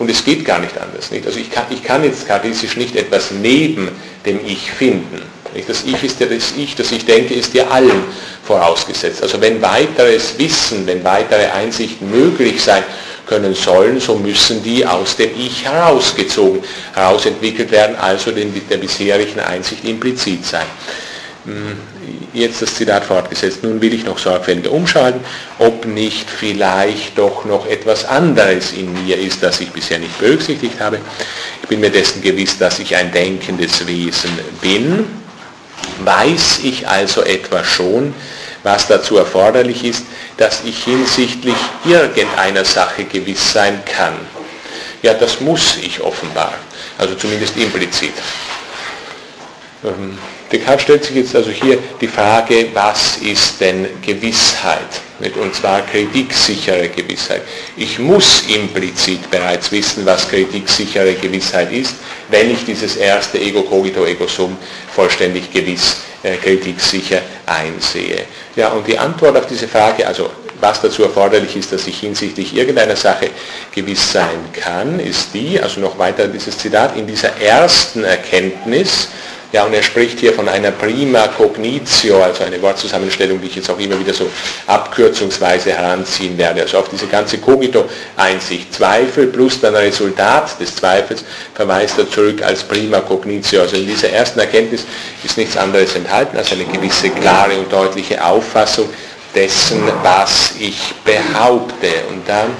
Und 0.02 0.10
es 0.10 0.24
geht 0.24 0.44
gar 0.44 0.58
nicht 0.58 0.76
anders. 0.76 1.12
Nicht? 1.12 1.24
Also 1.26 1.38
ich 1.38 1.48
kann, 1.48 1.66
ich 1.70 1.84
kann 1.84 2.02
jetzt 2.02 2.26
kartesisch 2.26 2.76
nicht 2.76 2.96
etwas 2.96 3.30
neben 3.30 3.88
dem 4.26 4.44
Ich 4.44 4.72
finden. 4.72 5.22
Nicht? 5.54 5.68
Das 5.68 5.84
Ich 5.84 6.02
ist 6.02 6.18
ja 6.18 6.26
das 6.26 6.54
Ich, 6.56 6.74
das 6.74 6.90
ich 6.90 7.04
denke, 7.04 7.34
ist 7.34 7.54
ja 7.54 7.68
allen 7.68 8.02
vorausgesetzt. 8.42 9.22
Also 9.22 9.40
wenn 9.40 9.62
weiteres 9.62 10.36
Wissen, 10.38 10.88
wenn 10.88 11.04
weitere 11.04 11.46
Einsichten 11.52 12.10
möglich 12.10 12.60
sein 12.60 12.82
können 13.26 13.54
sollen, 13.54 14.00
so 14.00 14.16
müssen 14.16 14.60
die 14.64 14.84
aus 14.84 15.14
dem 15.14 15.30
Ich 15.38 15.64
herausgezogen, 15.64 16.64
herausentwickelt 16.94 17.70
werden, 17.70 17.94
also 17.94 18.32
den, 18.32 18.52
der 18.68 18.78
bisherigen 18.78 19.38
Einsicht 19.38 19.84
implizit 19.84 20.44
sein. 20.44 20.66
Jetzt 22.32 22.62
das 22.62 22.74
Zitat 22.76 23.04
fortgesetzt. 23.04 23.64
Nun 23.64 23.80
will 23.80 23.92
ich 23.92 24.04
noch 24.04 24.18
sorgfältiger 24.18 24.70
umschalten, 24.70 25.20
ob 25.58 25.86
nicht 25.86 26.30
vielleicht 26.30 27.18
doch 27.18 27.44
noch 27.44 27.66
etwas 27.66 28.04
anderes 28.04 28.72
in 28.72 28.92
mir 29.04 29.18
ist, 29.18 29.42
das 29.42 29.60
ich 29.60 29.70
bisher 29.70 29.98
nicht 29.98 30.16
berücksichtigt 30.20 30.78
habe. 30.80 30.98
Ich 31.62 31.68
bin 31.68 31.80
mir 31.80 31.90
dessen 31.90 32.22
gewiss, 32.22 32.58
dass 32.58 32.78
ich 32.78 32.94
ein 32.94 33.10
denkendes 33.10 33.86
Wesen 33.86 34.30
bin. 34.60 35.04
Weiß 36.04 36.60
ich 36.62 36.86
also 36.86 37.22
etwa 37.22 37.64
schon, 37.64 38.14
was 38.62 38.86
dazu 38.86 39.16
erforderlich 39.16 39.84
ist, 39.84 40.04
dass 40.36 40.62
ich 40.64 40.84
hinsichtlich 40.84 41.56
irgendeiner 41.84 42.64
Sache 42.64 43.04
gewiss 43.04 43.52
sein 43.52 43.82
kann. 43.84 44.14
Ja, 45.02 45.14
das 45.14 45.40
muss 45.40 45.76
ich 45.82 46.00
offenbar, 46.00 46.54
also 46.98 47.16
zumindest 47.16 47.56
implizit. 47.56 48.12
Ähm, 49.84 50.16
Descartes 50.50 50.82
stellt 50.82 51.04
sich 51.04 51.16
jetzt 51.16 51.34
also 51.34 51.50
hier 51.50 51.78
die 52.00 52.06
Frage, 52.06 52.68
was 52.74 53.16
ist 53.18 53.60
denn 53.60 53.86
Gewissheit? 54.04 55.00
Und 55.40 55.54
zwar 55.54 55.82
kritiksichere 55.82 56.88
Gewissheit. 56.88 57.42
Ich 57.76 57.98
muss 57.98 58.42
implizit 58.48 59.30
bereits 59.30 59.70
wissen, 59.70 60.04
was 60.04 60.28
kritiksichere 60.28 61.14
Gewissheit 61.14 61.72
ist, 61.72 61.94
wenn 62.28 62.50
ich 62.50 62.64
dieses 62.64 62.96
erste 62.96 63.38
Ego 63.38 63.62
cogito 63.62 64.04
ego 64.04 64.26
sum 64.26 64.56
vollständig 64.94 65.50
gewiss 65.52 65.98
äh, 66.22 66.36
kritiksicher 66.36 67.22
einsehe. 67.46 68.24
Ja, 68.56 68.68
und 68.68 68.86
die 68.86 68.98
Antwort 68.98 69.36
auf 69.36 69.46
diese 69.46 69.68
Frage, 69.68 70.06
also 70.06 70.30
was 70.60 70.80
dazu 70.80 71.02
erforderlich 71.02 71.56
ist, 71.56 71.72
dass 71.72 71.86
ich 71.86 71.98
hinsichtlich 71.98 72.54
irgendeiner 72.56 72.94
Sache 72.94 73.30
gewiss 73.74 74.12
sein 74.12 74.52
kann, 74.52 75.00
ist 75.00 75.34
die, 75.34 75.60
also 75.60 75.80
noch 75.80 75.98
weiter 75.98 76.28
dieses 76.28 76.56
Zitat, 76.56 76.96
in 76.96 77.06
dieser 77.06 77.36
ersten 77.40 78.04
Erkenntnis, 78.04 79.08
Ja, 79.52 79.64
und 79.64 79.74
er 79.74 79.82
spricht 79.82 80.18
hier 80.18 80.32
von 80.32 80.48
einer 80.48 80.70
prima 80.70 81.28
cognitio, 81.28 82.22
also 82.22 82.42
eine 82.42 82.60
Wortzusammenstellung, 82.62 83.38
die 83.38 83.48
ich 83.48 83.56
jetzt 83.56 83.70
auch 83.70 83.78
immer 83.78 83.98
wieder 83.98 84.14
so 84.14 84.30
abkürzungsweise 84.66 85.72
heranziehen 85.72 86.38
werde. 86.38 86.62
Also 86.62 86.78
auf 86.78 86.88
diese 86.88 87.06
ganze 87.06 87.36
Cogito-Einsicht. 87.36 88.72
Zweifel 88.72 89.26
plus 89.26 89.60
dann 89.60 89.76
Resultat 89.76 90.58
des 90.58 90.74
Zweifels 90.74 91.22
verweist 91.54 91.98
er 91.98 92.10
zurück 92.10 92.42
als 92.42 92.62
prima 92.64 93.00
cognitio. 93.00 93.60
Also 93.60 93.76
in 93.76 93.86
dieser 93.86 94.08
ersten 94.08 94.40
Erkenntnis 94.40 94.84
ist 95.22 95.36
nichts 95.36 95.58
anderes 95.58 95.94
enthalten 95.96 96.38
als 96.38 96.50
eine 96.50 96.64
gewisse 96.64 97.10
klare 97.10 97.58
und 97.58 97.70
deutliche 97.70 98.24
Auffassung 98.24 98.88
dessen, 99.34 99.82
was 100.02 100.54
ich 100.58 100.94
behaupte. 101.04 101.88
Und 102.08 102.26
dann 102.26 102.56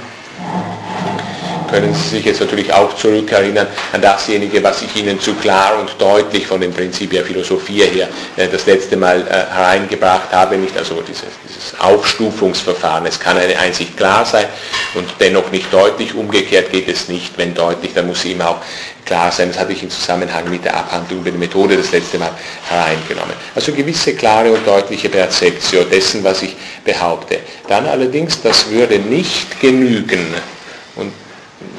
können 1.72 1.94
Sie 1.94 2.16
sich 2.16 2.24
jetzt 2.24 2.40
natürlich 2.40 2.72
auch 2.72 2.94
zurückerinnern 2.96 3.66
an 3.92 4.02
dasjenige, 4.02 4.62
was 4.62 4.82
ich 4.82 4.94
Ihnen 4.96 5.18
zu 5.18 5.34
klar 5.34 5.80
und 5.80 5.90
deutlich 5.98 6.46
von 6.46 6.60
den 6.60 6.72
Principia 6.72 7.22
Philosophia 7.22 7.86
her 7.86 8.08
äh, 8.36 8.46
das 8.46 8.66
letzte 8.66 8.96
Mal 8.96 9.22
äh, 9.22 9.54
hereingebracht 9.54 10.30
habe, 10.32 10.58
nicht 10.58 10.76
also 10.76 11.00
dieses, 11.00 11.24
dieses 11.48 11.80
Aufstufungsverfahren. 11.80 13.06
Es 13.06 13.18
kann 13.18 13.38
eine 13.38 13.58
Einsicht 13.58 13.96
klar 13.96 14.26
sein 14.26 14.46
und 14.94 15.08
dennoch 15.18 15.50
nicht 15.50 15.72
deutlich, 15.72 16.14
umgekehrt 16.14 16.70
geht 16.70 16.88
es 16.88 17.08
nicht, 17.08 17.38
wenn 17.38 17.54
deutlich, 17.54 17.94
dann 17.94 18.06
muss 18.06 18.20
sie 18.20 18.32
immer 18.32 18.50
auch 18.50 18.60
klar 19.06 19.32
sein. 19.32 19.48
Das 19.48 19.58
hatte 19.58 19.72
ich 19.72 19.82
im 19.82 19.90
Zusammenhang 19.90 20.48
mit 20.50 20.64
der 20.64 20.76
Abhandlung 20.76 21.20
über 21.20 21.30
die 21.30 21.38
Methode 21.38 21.76
das 21.76 21.90
letzte 21.90 22.18
Mal 22.18 22.32
hereingenommen. 22.68 23.34
Also 23.54 23.72
gewisse 23.72 24.14
klare 24.14 24.52
und 24.52 24.66
deutliche 24.66 25.08
Perzeption 25.08 25.88
dessen, 25.88 26.22
was 26.22 26.42
ich 26.42 26.54
behaupte. 26.84 27.38
Dann 27.66 27.86
allerdings, 27.86 28.42
das 28.42 28.68
würde 28.70 28.98
nicht 28.98 29.58
genügen. 29.60 30.34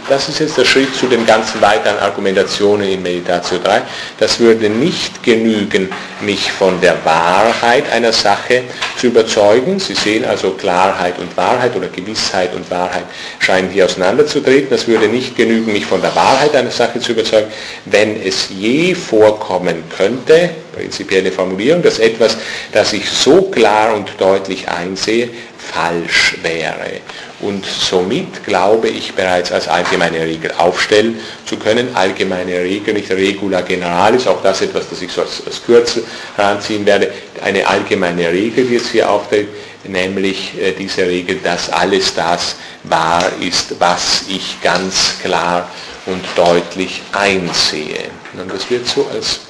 Das 0.10 0.28
ist 0.28 0.39
jetzt 0.39 0.58
der 0.58 0.66
Schritt 0.66 0.93
zu 0.93 1.08
den 1.08 1.26
ganzen 1.26 1.62
weiteren 1.62 1.97
Argumentationen 1.97 2.89
in 2.89 3.01
Meditatio 3.01 3.58
3, 3.64 3.82
das 4.20 4.38
würde 4.38 4.70
nicht 4.70 5.24
genügen, 5.24 5.89
mich 6.20 6.51
von 6.51 6.82
der 6.82 6.97
Wahrheit 7.06 7.89
einer 7.89 8.12
Sache 8.12 8.64
zu 8.97 9.08
überzeugen. 9.08 9.80
Sie 9.80 9.93
sehen 9.93 10.26
also 10.26 10.51
Klarheit 10.51 11.18
und 11.20 11.36
Wahrheit 11.38 11.76
oder 11.78 11.88
Gewissheit 11.88 12.54
und 12.54 12.70
Wahrheit 12.70 13.06
scheinen 13.39 13.70
hier 13.70 13.86
auseinanderzutreten. 13.86 14.70
Das 14.70 14.88
würde 14.88 15.08
nicht 15.08 15.38
genügen, 15.38 15.72
mich 15.72 15.86
von 15.86 16.01
der 16.01 16.14
Wahrheit 16.16 16.54
einer 16.54 16.72
Sache 16.72 16.99
zu 16.99 17.14
überzeugen, 17.14 17.47
wenn 17.86 18.22
es 18.22 18.49
je 18.49 18.93
vorkommen 18.95 19.84
könnte, 19.95 20.49
prinzipielle 20.76 21.32
Formulierung, 21.32 21.82
dass 21.82 21.99
etwas, 21.99 22.38
das 22.72 22.91
ich 22.93 23.10
so 23.10 23.43
klar 23.43 23.93
und 23.95 24.12
deutlich 24.18 24.68
einsehe, 24.68 25.30
falsch 25.72 26.38
wäre. 26.41 27.01
Und 27.41 27.66
somit 27.66 28.43
glaube 28.45 28.89
ich 28.89 29.14
bereits 29.14 29.51
als 29.51 29.68
allgemeine 29.68 30.22
Regel 30.22 30.51
aufstellen 30.57 31.20
zu 31.45 31.57
können. 31.57 31.95
Allgemeine 31.95 32.59
Regel, 32.59 32.93
nicht 32.93 33.09
Regula 33.11 33.61
Generalis, 33.61 34.28
auch 34.28 34.41
das 34.41 34.61
etwas, 34.61 34.89
das 34.89 35.01
ich 35.01 35.11
so 35.11 35.22
als, 35.22 35.43
als 35.45 35.64
Kürzel 35.64 36.03
heranziehen 36.36 36.86
werde. 36.86 37.11
Eine 37.43 37.68
allgemeine 37.68 38.30
Regel, 38.30 38.66
die 38.66 38.76
jetzt 38.76 38.89
hier 38.89 39.09
auftritt, 39.09 39.47
nämlich 39.86 40.53
äh, 40.59 40.72
diese 40.72 41.05
Regel, 41.05 41.39
dass 41.43 41.70
alles 41.70 42.14
das 42.14 42.55
wahr 42.84 43.26
ist, 43.41 43.80
was 43.80 44.24
ich 44.28 44.61
ganz 44.61 45.20
klar 45.22 45.70
und 46.05 46.24
deutlich 46.36 47.01
einsehe. 47.11 48.09
Und 48.38 48.51
das 48.51 48.70
wird 48.70 48.88
so 48.88 49.07
als 49.14 49.41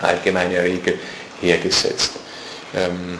allgemeine 0.00 0.62
Regel 0.62 0.98
hergesetzt. 1.40 2.12
Ähm, 2.74 3.18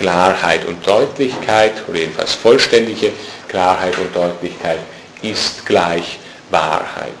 Klarheit 0.00 0.64
und 0.64 0.84
Deutlichkeit, 0.86 1.74
oder 1.86 1.98
jedenfalls 1.98 2.32
vollständige 2.34 3.12
Klarheit 3.48 3.96
und 3.98 4.16
Deutlichkeit, 4.16 4.78
ist 5.20 5.66
gleich 5.66 6.18
Wahrheit. 6.48 7.20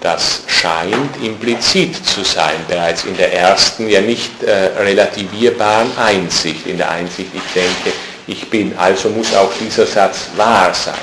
Das 0.00 0.42
scheint 0.46 1.16
implizit 1.22 1.96
zu 2.06 2.22
sein, 2.22 2.54
bereits 2.68 3.04
in 3.04 3.16
der 3.16 3.32
ersten, 3.32 3.88
ja 3.88 4.02
nicht 4.02 4.42
äh, 4.42 4.52
relativierbaren 4.78 5.96
Einsicht, 5.96 6.66
in 6.66 6.76
der 6.76 6.90
Einsicht, 6.90 7.30
ich 7.34 7.52
denke, 7.54 7.96
ich 8.26 8.50
bin, 8.50 8.76
also 8.76 9.08
muss 9.08 9.34
auch 9.34 9.50
dieser 9.58 9.86
Satz 9.86 10.28
wahr 10.36 10.74
sein, 10.74 10.94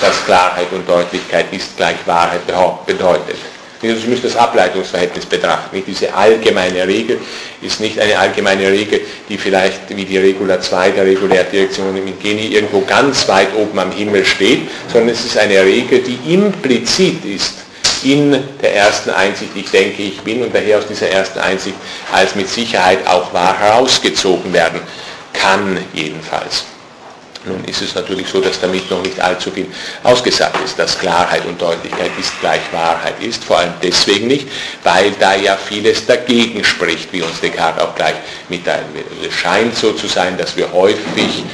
dass 0.00 0.24
Klarheit 0.24 0.72
und 0.72 0.88
Deutlichkeit 0.88 1.52
ist 1.52 1.76
gleich 1.76 1.98
Wahrheit 2.06 2.40
bedeutet. 2.86 3.36
Ich 3.82 4.06
müsste 4.06 4.28
das 4.28 4.36
Ableitungsverhältnis 4.36 5.24
betrachten. 5.24 5.82
Diese 5.86 6.12
allgemeine 6.12 6.86
Regel 6.86 7.18
ist 7.62 7.80
nicht 7.80 7.98
eine 7.98 8.18
allgemeine 8.18 8.68
Regel, 8.68 9.00
die 9.28 9.38
vielleicht 9.38 9.96
wie 9.96 10.04
die 10.04 10.18
Regula 10.18 10.60
2 10.60 10.90
der 10.90 11.06
Regulärdirektion 11.06 11.96
im 11.96 12.18
Geni 12.18 12.48
irgendwo 12.48 12.82
ganz 12.82 13.26
weit 13.26 13.48
oben 13.56 13.78
am 13.78 13.90
Himmel 13.90 14.26
steht, 14.26 14.68
sondern 14.92 15.14
es 15.14 15.24
ist 15.24 15.38
eine 15.38 15.64
Regel, 15.64 16.00
die 16.00 16.34
implizit 16.34 17.24
ist 17.24 17.54
in 18.02 18.32
der 18.60 18.74
ersten 18.74 19.10
Einsicht, 19.10 19.52
ich 19.54 19.70
denke, 19.70 20.02
ich 20.02 20.20
bin 20.20 20.42
und 20.42 20.54
daher 20.54 20.78
aus 20.78 20.86
dieser 20.86 21.08
ersten 21.08 21.38
Einsicht 21.38 21.76
als 22.12 22.34
mit 22.34 22.48
Sicherheit 22.48 23.06
auch 23.06 23.32
wahr 23.32 23.58
herausgezogen 23.58 24.52
werden 24.52 24.80
kann 25.32 25.78
jedenfalls. 25.92 26.64
Nun 27.44 27.64
ist 27.64 27.80
es 27.80 27.94
natürlich 27.94 28.28
so, 28.28 28.40
dass 28.40 28.60
damit 28.60 28.90
noch 28.90 29.02
nicht 29.02 29.18
allzu 29.18 29.50
viel 29.50 29.66
ausgesagt 30.02 30.62
ist, 30.62 30.78
dass 30.78 30.98
Klarheit 30.98 31.46
und 31.46 31.60
Deutlichkeit 31.60 32.10
ist 32.18 32.38
gleich 32.40 32.60
Wahrheit 32.70 33.14
ist, 33.22 33.44
vor 33.44 33.58
allem 33.58 33.72
deswegen 33.82 34.26
nicht, 34.26 34.46
weil 34.84 35.12
da 35.12 35.34
ja 35.34 35.56
vieles 35.56 36.04
dagegen 36.04 36.62
spricht, 36.64 37.10
wie 37.14 37.22
uns 37.22 37.40
Descartes 37.40 37.82
auch 37.82 37.94
gleich 37.94 38.16
mitteilen 38.50 38.86
will. 38.92 39.04
Es 39.26 39.34
scheint 39.34 39.74
so 39.74 39.92
zu 39.92 40.06
sein, 40.06 40.36
dass 40.36 40.54
wir 40.54 40.70
häufig 40.70 41.44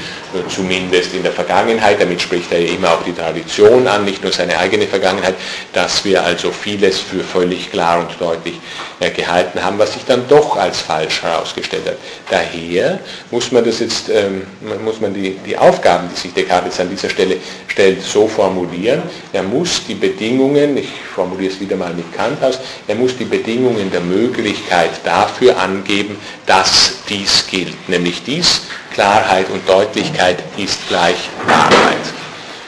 zumindest 0.49 1.15
in 1.15 1.23
der 1.23 1.33
Vergangenheit, 1.33 2.01
damit 2.01 2.21
spricht 2.21 2.53
er 2.53 2.61
ja 2.61 2.73
immer 2.75 2.93
auch 2.93 3.03
die 3.03 3.13
Tradition 3.13 3.87
an, 3.87 4.05
nicht 4.05 4.23
nur 4.23 4.33
seine 4.33 4.59
eigene 4.59 4.87
Vergangenheit, 4.87 5.35
dass 5.73 6.05
wir 6.05 6.23
also 6.23 6.51
vieles 6.51 6.99
für 6.99 7.21
völlig 7.21 7.71
klar 7.71 8.01
und 8.01 8.21
deutlich 8.21 8.55
äh, 9.01 9.11
gehalten 9.11 9.63
haben, 9.63 9.79
was 9.79 9.95
sich 9.95 10.05
dann 10.05 10.27
doch 10.29 10.57
als 10.57 10.81
falsch 10.81 11.23
herausgestellt 11.23 11.87
hat. 11.87 11.97
Daher 12.31 13.01
muss 13.31 13.53
man 13.53 13.65
das 13.65 13.81
jetzt, 13.81 14.09
ähm, 14.09 14.43
muss 14.85 15.01
man 15.01 15.15
die, 15.15 15.37
die 15.45 15.57
Aufgaben, 15.57 16.09
die 16.15 16.21
sich 16.21 16.33
Descartes 16.33 16.81
an 16.81 16.91
dieser 16.91 17.11
Stelle 17.11 17.37
stellt, 17.69 18.03
so 18.03 18.27
formulieren. 18.27 19.03
Er 19.33 19.43
muss 19.43 19.83
die 19.87 19.95
Bedingungen, 19.95 20.77
ich 20.77 20.89
formuliere 21.15 21.53
es 21.53 21.61
wieder 21.61 21.77
mal 21.77 21.93
mit 21.95 22.13
Kant 22.15 22.43
aus, 22.43 22.59
er 22.87 22.95
muss 22.95 23.17
die 23.17 23.25
Bedingungen 23.25 23.91
der 23.91 24.01
Möglichkeit 24.01 24.91
dafür 25.05 25.59
angeben, 25.59 26.17
dass 26.47 26.96
dies 27.09 27.47
gilt, 27.47 27.89
nämlich 27.89 28.23
dies, 28.23 28.63
Klarheit 28.93 29.49
und 29.51 29.69
Deutlichkeit 29.69 30.43
ist 30.57 30.89
gleich 30.89 31.17
Wahrheit. 31.47 31.97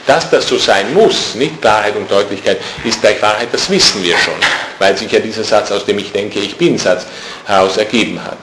Dass 0.05 0.29
das 0.29 0.47
so 0.47 0.57
sein 0.57 0.93
muss, 0.93 1.35
nicht 1.35 1.61
Klarheit 1.61 1.95
und 1.95 2.09
Deutlichkeit 2.09 2.59
ist 2.83 3.01
gleich 3.01 3.21
Wahrheit, 3.21 3.49
das 3.51 3.69
wissen 3.69 4.03
wir 4.03 4.17
schon, 4.17 4.33
weil 4.79 4.97
sich 4.97 5.11
ja 5.11 5.19
dieser 5.19 5.43
Satz 5.43 5.71
aus 5.71 5.85
dem 5.85 5.99
Ich 5.99 6.11
denke, 6.11 6.39
ich 6.39 6.57
bin 6.57 6.77
Satz 6.77 7.05
heraus 7.45 7.77
ergeben 7.77 8.23
hat. 8.23 8.37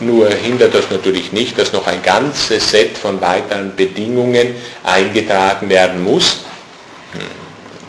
Nur 0.00 0.28
hindert 0.30 0.74
das 0.74 0.90
natürlich 0.90 1.32
nicht, 1.32 1.58
dass 1.58 1.72
noch 1.72 1.86
ein 1.86 2.02
ganzes 2.02 2.70
Set 2.70 2.96
von 2.96 3.20
weiteren 3.20 3.74
Bedingungen 3.74 4.54
eingetragen 4.84 5.68
werden 5.68 6.02
muss. 6.02 6.38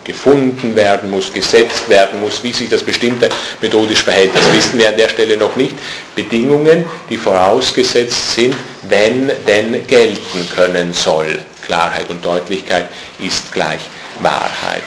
Gefunden 0.09 0.75
werden 0.75 1.11
muss, 1.11 1.31
gesetzt 1.31 1.87
werden 1.87 2.19
muss, 2.19 2.43
wie 2.43 2.51
sich 2.51 2.67
das 2.67 2.81
bestimmte 2.81 3.29
methodisch 3.61 4.01
verhält. 4.01 4.31
Das 4.33 4.51
wissen 4.51 4.79
wir 4.79 4.89
an 4.89 4.97
der 4.97 5.07
Stelle 5.07 5.37
noch 5.37 5.55
nicht. 5.55 5.75
Bedingungen, 6.15 6.85
die 7.11 7.17
vorausgesetzt 7.17 8.33
sind, 8.33 8.55
wenn 8.83 9.31
denn 9.47 9.85
gelten 9.85 10.49
können 10.55 10.93
soll. 10.93 11.39
Klarheit 11.63 12.09
und 12.09 12.25
Deutlichkeit 12.25 12.89
ist 13.19 13.51
gleich 13.51 13.81
Wahrheit. 14.19 14.81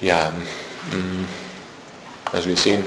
Ja, 0.00 0.32
mm, 0.90 1.24
also 2.32 2.48
wir 2.48 2.56
sehen, 2.56 2.84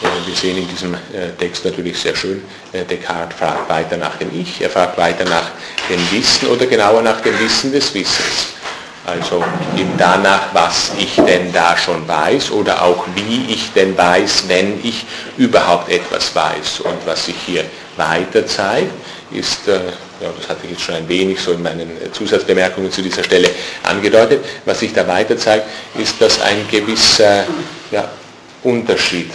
wir 0.00 0.34
sehen 0.34 0.56
in 0.56 0.68
diesem 0.68 0.94
äh, 0.94 1.30
Text 1.38 1.64
natürlich 1.64 1.98
sehr 1.98 2.16
schön, 2.16 2.42
äh, 2.72 2.84
Descartes 2.84 3.38
fragt 3.38 3.68
weiter 3.68 3.96
nach 3.96 4.16
dem 4.16 4.28
Ich, 4.38 4.60
er 4.60 4.70
fragt 4.70 4.96
weiter 4.96 5.24
nach 5.24 5.50
dem 5.88 6.10
Wissen 6.10 6.48
oder 6.48 6.66
genauer 6.66 7.02
nach 7.02 7.20
dem 7.20 7.38
Wissen 7.38 7.72
des 7.72 7.92
Wissens. 7.94 8.54
Also 9.06 9.42
eben 9.76 9.92
danach, 9.96 10.54
was 10.54 10.92
ich 10.98 11.16
denn 11.16 11.52
da 11.52 11.76
schon 11.76 12.06
weiß 12.06 12.50
oder 12.50 12.82
auch 12.82 13.04
wie 13.14 13.52
ich 13.52 13.72
denn 13.72 13.96
weiß, 13.96 14.44
wenn 14.46 14.78
ich 14.84 15.04
überhaupt 15.36 15.90
etwas 15.90 16.34
weiß. 16.34 16.80
Und 16.80 16.98
was 17.06 17.26
sich 17.26 17.36
hier 17.46 17.64
weiter 17.96 18.46
zeigt, 18.46 18.92
ist, 19.32 19.68
äh, 19.68 19.80
ja, 20.20 20.30
das 20.38 20.48
hatte 20.48 20.60
ich 20.64 20.72
jetzt 20.72 20.82
schon 20.82 20.96
ein 20.96 21.08
wenig 21.08 21.40
so 21.40 21.52
in 21.52 21.62
meinen 21.62 21.90
Zusatzbemerkungen 22.12 22.92
zu 22.92 23.02
dieser 23.02 23.24
Stelle 23.24 23.50
angedeutet, 23.82 24.44
was 24.64 24.80
sich 24.80 24.92
da 24.92 25.06
weiter 25.08 25.36
zeigt, 25.36 25.66
ist, 25.98 26.20
dass 26.20 26.40
ein 26.42 26.66
gewisser 26.70 27.44
ja, 27.90 28.08
Unterschied 28.62 29.30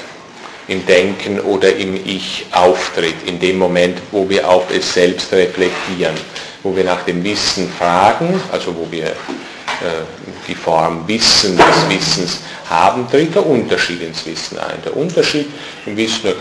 im 0.67 0.85
Denken 0.85 1.39
oder 1.39 1.75
im 1.75 1.95
Ich 1.95 2.45
auftritt, 2.51 3.15
in 3.25 3.39
dem 3.39 3.57
Moment, 3.57 3.99
wo 4.11 4.27
wir 4.29 4.49
auf 4.49 4.65
es 4.75 4.93
selbst 4.93 5.31
reflektieren, 5.31 6.15
wo 6.63 6.75
wir 6.75 6.83
nach 6.83 7.03
dem 7.03 7.23
Wissen 7.23 7.71
fragen, 7.77 8.41
also 8.51 8.75
wo 8.75 8.87
wir 8.89 9.05
äh, 9.05 10.03
die 10.47 10.55
Form 10.55 11.07
Wissen 11.07 11.57
des 11.57 11.89
Wissens 11.89 12.39
haben, 12.69 13.09
tritt 13.09 13.35
der 13.35 13.45
Unterschied 13.45 14.01
ins 14.01 14.25
Wissen 14.25 14.57
ein. 14.57 14.81
Der 14.83 14.95
Unterschied 14.95 15.47
im 15.85 15.95
Wissen, 15.97 16.23
wir, 16.23 16.35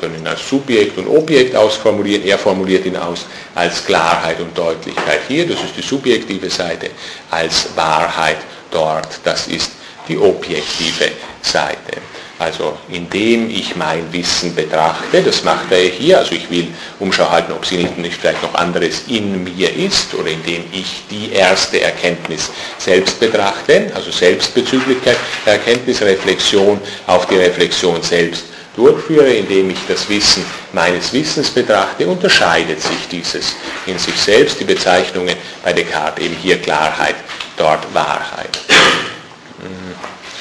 können 0.00 0.16
ihn 0.16 0.26
als 0.26 0.48
Subjekt 0.48 0.98
und 0.98 1.08
Objekt 1.08 1.56
ausformulieren, 1.56 2.24
er 2.24 2.38
formuliert 2.38 2.86
ihn 2.86 2.96
aus 2.96 3.26
als 3.54 3.84
Klarheit 3.84 4.40
und 4.40 4.56
Deutlichkeit 4.56 5.20
hier, 5.26 5.46
das 5.46 5.60
ist 5.60 5.76
die 5.76 5.82
subjektive 5.82 6.50
Seite, 6.50 6.90
als 7.30 7.68
Wahrheit 7.74 8.38
dort, 8.70 9.20
das 9.24 9.48
ist 9.48 9.72
die 10.08 10.18
objektive 10.18 11.10
Seite. 11.42 12.00
Also 12.40 12.78
indem 12.88 13.50
ich 13.50 13.76
mein 13.76 14.10
Wissen 14.14 14.54
betrachte, 14.54 15.20
das 15.22 15.44
macht 15.44 15.70
er 15.70 15.82
hier, 15.82 16.18
also 16.18 16.32
ich 16.34 16.50
will 16.50 16.68
Umschau 16.98 17.30
halten, 17.30 17.52
ob 17.52 17.66
sie 17.66 17.76
nicht, 17.76 17.98
nicht 17.98 18.16
vielleicht 18.16 18.42
noch 18.42 18.54
anderes 18.54 19.02
in 19.08 19.44
mir 19.44 19.70
ist, 19.76 20.14
oder 20.14 20.30
indem 20.30 20.64
ich 20.72 21.02
die 21.10 21.32
erste 21.32 21.82
Erkenntnis 21.82 22.50
selbst 22.78 23.20
betrachte, 23.20 23.92
also 23.94 24.10
Selbstbezüglichkeit, 24.10 25.18
Erkenntnis, 25.44 26.00
Reflexion 26.00 26.80
auf 27.06 27.26
die 27.26 27.36
Reflexion 27.36 28.02
selbst 28.02 28.44
durchführe, 28.74 29.28
indem 29.28 29.68
ich 29.68 29.78
das 29.86 30.08
Wissen 30.08 30.42
meines 30.72 31.12
Wissens 31.12 31.50
betrachte, 31.50 32.06
unterscheidet 32.06 32.80
sich 32.80 33.06
dieses 33.10 33.54
in 33.84 33.98
sich 33.98 34.16
selbst. 34.16 34.58
Die 34.58 34.64
Bezeichnungen 34.64 35.36
bei 35.62 35.74
Descartes 35.74 36.24
eben 36.24 36.36
hier 36.36 36.58
Klarheit, 36.58 37.16
dort 37.58 37.92
Wahrheit. 37.92 38.58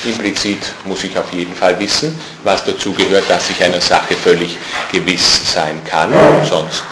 Implizit 0.04 0.60
muss 0.86 1.04
ich 1.04 1.18
auf 1.18 1.32
jeden 1.34 1.54
Fall 1.54 1.78
wissen, 1.80 2.20
was 2.43 2.64
dazu 2.64 2.93
gehört, 2.93 3.30
dass 3.30 3.50
ich 3.50 3.64
einer 3.64 3.82
Sache 3.82 4.16
völlig 4.16 4.58
gewiss 4.91 5.54
sein 5.54 5.82
kann, 5.84 6.14
sonst 6.47 6.84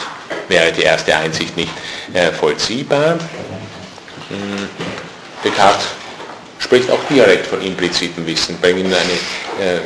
wäre 0.49 0.71
die 0.71 0.83
erste 0.83 1.15
Einsicht 1.15 1.55
nicht 1.55 1.71
äh, 2.13 2.31
vollziehbar. 2.31 3.13
Hm. 4.29 4.69
Descartes 5.43 5.87
spricht 6.59 6.89
auch 6.89 6.99
direkt 7.09 7.47
von 7.47 7.61
implizitem 7.61 8.25
Wissen. 8.25 8.57
Bringen 8.57 8.87
eine, 8.87 9.65
äh, 9.65 9.79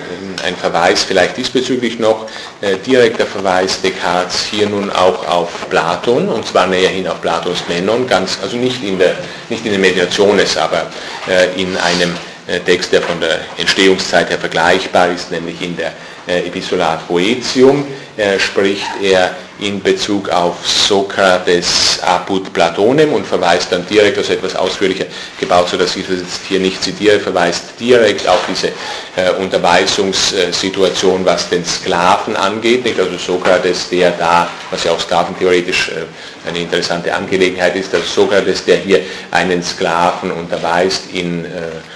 ein 0.48 0.56
Verweis 0.56 1.04
vielleicht 1.04 1.38
diesbezüglich 1.38 2.00
noch, 2.00 2.28
äh, 2.62 2.78
direkter 2.78 3.26
Verweis 3.26 3.82
Descartes 3.82 4.46
hier 4.50 4.68
nun 4.68 4.90
auch 4.90 5.28
auf 5.28 5.70
Platon, 5.70 6.30
und 6.30 6.48
zwar 6.48 6.68
näherhin 6.68 7.08
auf 7.08 7.22
Platons 7.22 7.64
Menon, 7.68 8.08
ganz, 8.08 8.40
also 8.42 8.58
nicht 8.58 8.84
in 8.84 8.98
der, 8.98 9.16
nicht 9.50 9.66
in 9.66 9.72
der 9.72 9.80
Meditationes, 9.80 10.58
aber 10.58 10.88
äh, 11.28 11.62
in 11.62 11.78
einem 11.78 12.16
Text, 12.60 12.92
der 12.92 13.02
von 13.02 13.20
der 13.20 13.40
Entstehungszeit 13.58 14.30
her 14.30 14.40
vergleichbar 14.40 15.12
ist, 15.12 15.32
nämlich 15.32 15.62
in 15.62 15.78
der 15.78 15.94
äh, 16.28 16.48
Epistolat 16.48 17.08
Poetium, 17.08 17.86
äh, 18.18 18.40
spricht 18.40 18.88
er 19.02 19.36
in 19.60 19.82
Bezug 19.82 20.30
auf 20.30 20.68
Sokrates 20.68 22.00
apud 22.02 22.52
Platonem 22.52 23.14
und 23.14 23.26
verweist 23.28 23.72
dann 23.72 23.86
direkt, 23.88 24.18
also 24.18 24.34
etwas 24.34 24.56
ausführlicher 24.56 25.06
gebaut, 25.40 25.70
sodass 25.70 25.96
ich 25.96 26.08
das 26.08 26.18
jetzt 26.18 26.42
hier 26.48 26.60
nicht 26.60 26.84
zitiere, 26.84 27.20
verweist 27.20 27.80
direkt 27.80 28.28
auf 28.28 28.40
diese 28.50 28.70
äh, 29.16 29.32
Unterweisungssituation, 29.40 31.24
was 31.24 31.48
den 31.50 31.64
Sklaven 31.64 32.36
angeht, 32.36 32.84
nicht? 32.84 33.00
also 33.00 33.18
Sokrates, 33.18 33.88
der 33.90 34.12
da, 34.12 34.50
was 34.72 34.84
ja 34.84 34.94
auch 34.94 35.00
sklaventheoretisch 35.00 35.90
äh, 35.90 36.50
eine 36.50 36.60
interessante 36.60 37.14
Angelegenheit 37.14 37.76
ist, 37.76 37.94
also 37.94 38.06
Sokrates, 38.08 38.66
der 38.66 38.78
hier 38.78 39.02
einen 39.30 39.62
Sklaven 39.62 40.32
unterweist 40.32 41.04
in 41.14 41.46
äh, 41.46 41.48
äh, 41.48 41.91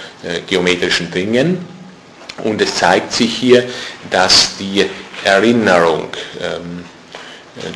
geometrischen 0.46 1.10
Dingen. 1.10 1.64
Und 2.44 2.60
es 2.60 2.76
zeigt 2.76 3.12
sich 3.12 3.34
hier, 3.34 3.64
dass 4.10 4.56
die 4.58 4.86
Erinnerung, 5.24 6.08
ähm, 6.40 6.84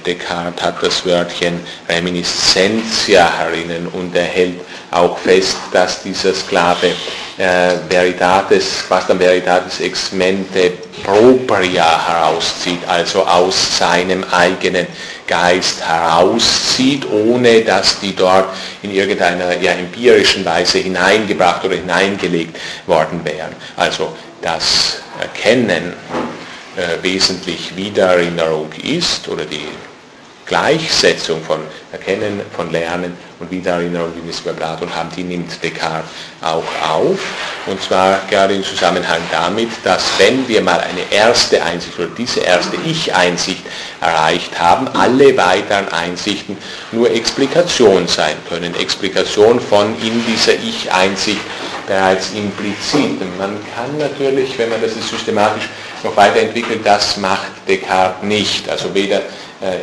Descartes 0.04 0.62
hat 0.62 0.82
das 0.82 1.06
Wörtchen 1.06 1.60
Reminiscentia 1.88 3.38
herinnen 3.38 3.88
und 3.88 4.14
er 4.14 4.24
hält 4.24 4.60
auch 4.90 5.16
fest, 5.18 5.56
dass 5.72 6.02
dieser 6.02 6.34
Sklave 6.34 6.94
äh, 7.38 7.76
Veritates, 7.88 8.84
quastam 8.86 9.18
Veritates 9.18 9.80
ex 9.80 10.12
mente 10.12 10.72
propria 11.02 12.06
herauszieht, 12.06 12.86
also 12.86 13.24
aus 13.24 13.78
seinem 13.78 14.22
eigenen 14.30 14.86
Geist 15.30 15.86
herauszieht, 15.86 17.06
ohne 17.08 17.62
dass 17.62 18.00
die 18.00 18.16
dort 18.16 18.48
in 18.82 18.90
irgendeiner 18.90 19.56
ja, 19.60 19.72
empirischen 19.72 20.44
Weise 20.44 20.78
hineingebracht 20.78 21.64
oder 21.64 21.76
hineingelegt 21.76 22.58
worden 22.86 23.24
wären. 23.24 23.54
Also 23.76 24.16
das 24.42 24.96
Erkennen 25.20 25.94
äh, 26.76 27.00
wesentlich 27.02 27.76
Wiedererinnerung 27.76 28.72
ist 28.82 29.28
oder 29.28 29.44
die 29.44 29.68
Gleichsetzung 30.50 31.40
von 31.44 31.60
Erkennen, 31.92 32.40
von 32.56 32.72
Lernen 32.72 33.16
und 33.38 33.52
Wiedererinnerung, 33.52 34.10
wie 34.16 34.24
wir 34.24 34.32
es 34.32 34.40
bei 34.40 34.50
Platon 34.50 34.92
haben, 34.92 35.08
die 35.16 35.22
nimmt 35.22 35.62
Descartes 35.62 36.10
auch 36.42 36.64
auf. 36.82 37.20
Und 37.66 37.80
zwar 37.80 38.22
gerade 38.28 38.54
im 38.56 38.64
Zusammenhang 38.64 39.20
damit, 39.30 39.68
dass 39.84 40.02
wenn 40.18 40.48
wir 40.48 40.60
mal 40.60 40.80
eine 40.80 41.02
erste 41.08 41.62
Einsicht 41.62 41.96
oder 41.96 42.08
diese 42.18 42.40
erste 42.40 42.76
Ich-Einsicht 42.84 43.62
erreicht 44.00 44.58
haben, 44.58 44.88
alle 44.88 45.36
weiteren 45.36 45.88
Einsichten 45.92 46.58
nur 46.90 47.08
Explikation 47.12 48.08
sein 48.08 48.34
können. 48.48 48.74
Explikation 48.74 49.60
von 49.60 49.94
in 50.02 50.24
dieser 50.26 50.54
Ich-Einsicht 50.54 51.42
bereits 51.86 52.30
implizit. 52.32 53.20
Man 53.38 53.56
kann 53.76 53.96
natürlich, 53.98 54.58
wenn 54.58 54.70
man 54.70 54.82
das 54.82 54.94
systematisch 54.94 55.68
noch 56.02 56.16
weiterentwickelt, 56.16 56.80
das 56.84 57.18
macht 57.18 57.52
Descartes 57.68 58.24
nicht. 58.24 58.68
Also 58.68 58.92
weder 58.92 59.22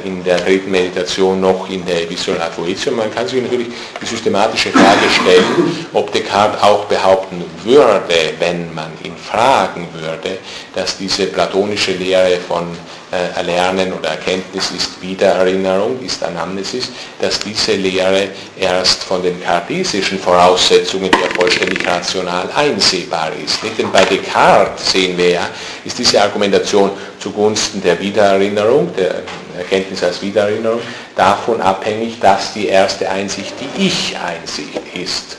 in 0.04 0.24
der 0.24 0.40
dritten 0.40 0.72
Meditation 0.72 1.40
noch 1.40 1.70
in 1.70 1.86
der 1.86 2.10
Visual 2.10 2.42
Avoetio. 2.42 2.92
Man 2.94 3.14
kann 3.14 3.28
sich 3.28 3.42
natürlich 3.42 3.68
die 4.02 4.06
systematische 4.06 4.72
Frage 4.72 5.10
stellen, 5.10 5.86
ob 5.94 6.12
Descartes 6.12 6.64
auch 6.64 6.86
behaupten 6.86 7.44
würde, 7.64 8.34
wenn 8.40 8.74
man 8.74 8.92
ihn 9.04 9.16
fragen 9.16 9.88
würde, 9.94 10.40
dass 10.74 10.98
diese 10.98 11.28
platonische 11.28 11.92
Lehre 11.94 12.38
von 12.48 12.64
äh, 12.64 12.97
Erlernen 13.10 13.94
oder 13.94 14.10
Erkenntnis 14.10 14.72
ist 14.72 15.02
Wiedererinnerung, 15.02 16.04
ist 16.04 16.22
Anamnesis, 16.22 16.90
dass 17.22 17.40
diese 17.40 17.74
Lehre 17.74 18.30
erst 18.60 19.04
von 19.04 19.24
den 19.24 19.42
kartesischen 19.42 20.20
Voraussetzungen 20.20 21.10
her 21.14 21.30
vollständig 21.34 21.88
rational 21.88 22.50
einsehbar 22.54 23.32
ist. 23.42 23.64
Nicht? 23.64 23.78
Denn 23.78 23.92
bei 23.94 24.04
Descartes 24.04 24.92
sehen 24.92 25.18
wir 25.18 25.30
ja, 25.30 25.50
ist 25.86 25.98
diese 25.98 26.22
Argumentation 26.22 26.92
zugunsten 27.18 27.82
der 27.82 27.98
Wiedererinnerung, 27.98 28.94
der 28.94 29.24
Erkenntnis 29.58 30.04
als 30.04 30.22
Wiedererinnerung, 30.22 30.82
davon 31.16 31.62
abhängig, 31.62 32.20
dass 32.20 32.54
die 32.54 32.68
erste 32.68 33.10
Einsicht 33.10 33.54
die 33.62 33.88
Ich-Einsicht 33.88 34.82
ist. 34.94 35.38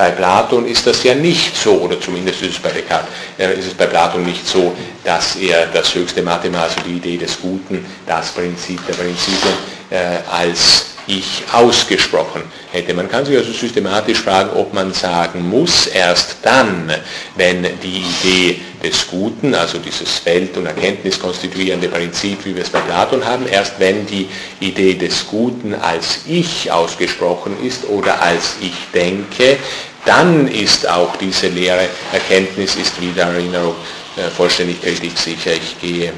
Bei 0.00 0.12
Platon 0.12 0.66
ist 0.66 0.86
das 0.86 1.02
ja 1.04 1.14
nicht 1.14 1.54
so, 1.54 1.72
oder 1.72 2.00
zumindest 2.00 2.40
ist 2.40 2.52
es 2.52 2.58
bei 2.58 2.70
Descartes, 2.70 3.10
äh, 3.36 3.52
ist 3.58 3.66
es 3.66 3.74
bei 3.74 3.84
Platon 3.84 4.24
nicht 4.24 4.48
so, 4.48 4.74
dass 5.04 5.36
er 5.36 5.66
das 5.66 5.94
höchste 5.94 6.22
Mathema, 6.22 6.62
also 6.62 6.76
die 6.86 6.96
Idee 6.96 7.18
des 7.18 7.38
Guten, 7.38 7.84
das 8.06 8.30
Prinzip 8.30 8.80
der 8.86 8.94
Prinzipien, 8.94 9.52
äh, 9.90 10.20
als 10.30 10.86
ich 11.06 11.42
ausgesprochen 11.52 12.42
hätte. 12.72 12.94
Man 12.94 13.10
kann 13.10 13.26
sich 13.26 13.36
also 13.36 13.52
systematisch 13.52 14.20
fragen, 14.20 14.50
ob 14.56 14.72
man 14.72 14.94
sagen 14.94 15.46
muss, 15.46 15.86
erst 15.86 16.36
dann, 16.42 16.90
wenn 17.36 17.62
die 17.82 18.04
Idee 18.22 18.60
des 18.82 19.06
Guten, 19.08 19.54
also 19.54 19.78
dieses 19.78 20.24
Welt- 20.24 20.56
und 20.56 20.66
Erkenntnis 20.66 21.18
konstituierende 21.18 21.88
Prinzip, 21.88 22.44
wie 22.44 22.54
wir 22.54 22.62
es 22.62 22.70
bei 22.70 22.80
Platon 22.80 23.24
haben, 23.24 23.46
erst 23.46 23.78
wenn 23.78 24.06
die 24.06 24.28
Idee 24.60 24.94
des 24.94 25.26
Guten 25.26 25.74
als 25.74 26.20
Ich 26.26 26.70
ausgesprochen 26.70 27.56
ist 27.62 27.84
oder 27.88 28.22
als 28.22 28.56
Ich 28.60 28.74
denke, 28.94 29.58
dann 30.04 30.48
ist 30.48 30.88
auch 30.88 31.16
diese 31.16 31.48
leere 31.48 31.88
Erkenntnis, 32.12 32.76
ist 32.76 33.00
Wiedererinnerung 33.00 33.74
äh, 34.16 34.28
vollständig 34.30 34.80
kritiksicher. 34.80 35.52
Ich 35.52 35.80
gehe 35.80 36.12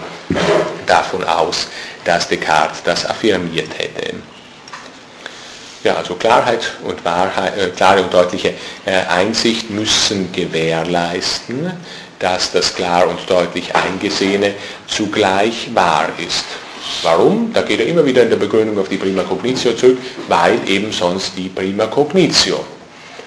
davon 0.86 1.24
aus, 1.24 1.68
dass 2.04 2.28
Descartes 2.28 2.82
das 2.84 3.06
affirmiert 3.06 3.70
hätte. 3.76 4.14
Ja, 5.84 5.96
also 5.96 6.14
Klarheit 6.14 6.72
und 6.84 7.04
Wahrheit, 7.04 7.58
äh, 7.58 7.68
klare 7.70 8.02
und 8.02 8.14
deutliche 8.14 8.54
äh, 8.86 9.04
Einsicht 9.08 9.68
müssen 9.70 10.30
gewährleisten, 10.32 11.72
dass 12.20 12.52
das 12.52 12.74
klar 12.74 13.08
und 13.08 13.18
deutlich 13.28 13.74
Eingesehene 13.74 14.54
zugleich 14.86 15.74
wahr 15.74 16.08
ist. 16.24 16.44
Warum? 17.02 17.52
Da 17.52 17.62
geht 17.62 17.80
er 17.80 17.86
immer 17.86 18.04
wieder 18.04 18.22
in 18.22 18.30
der 18.30 18.36
Begründung 18.36 18.78
auf 18.78 18.88
die 18.88 18.96
Prima 18.96 19.24
Cognitio 19.24 19.72
zurück, 19.72 19.98
weil 20.28 20.58
eben 20.68 20.92
sonst 20.92 21.32
die 21.36 21.48
Prima 21.48 21.86
Cognitio 21.86 22.64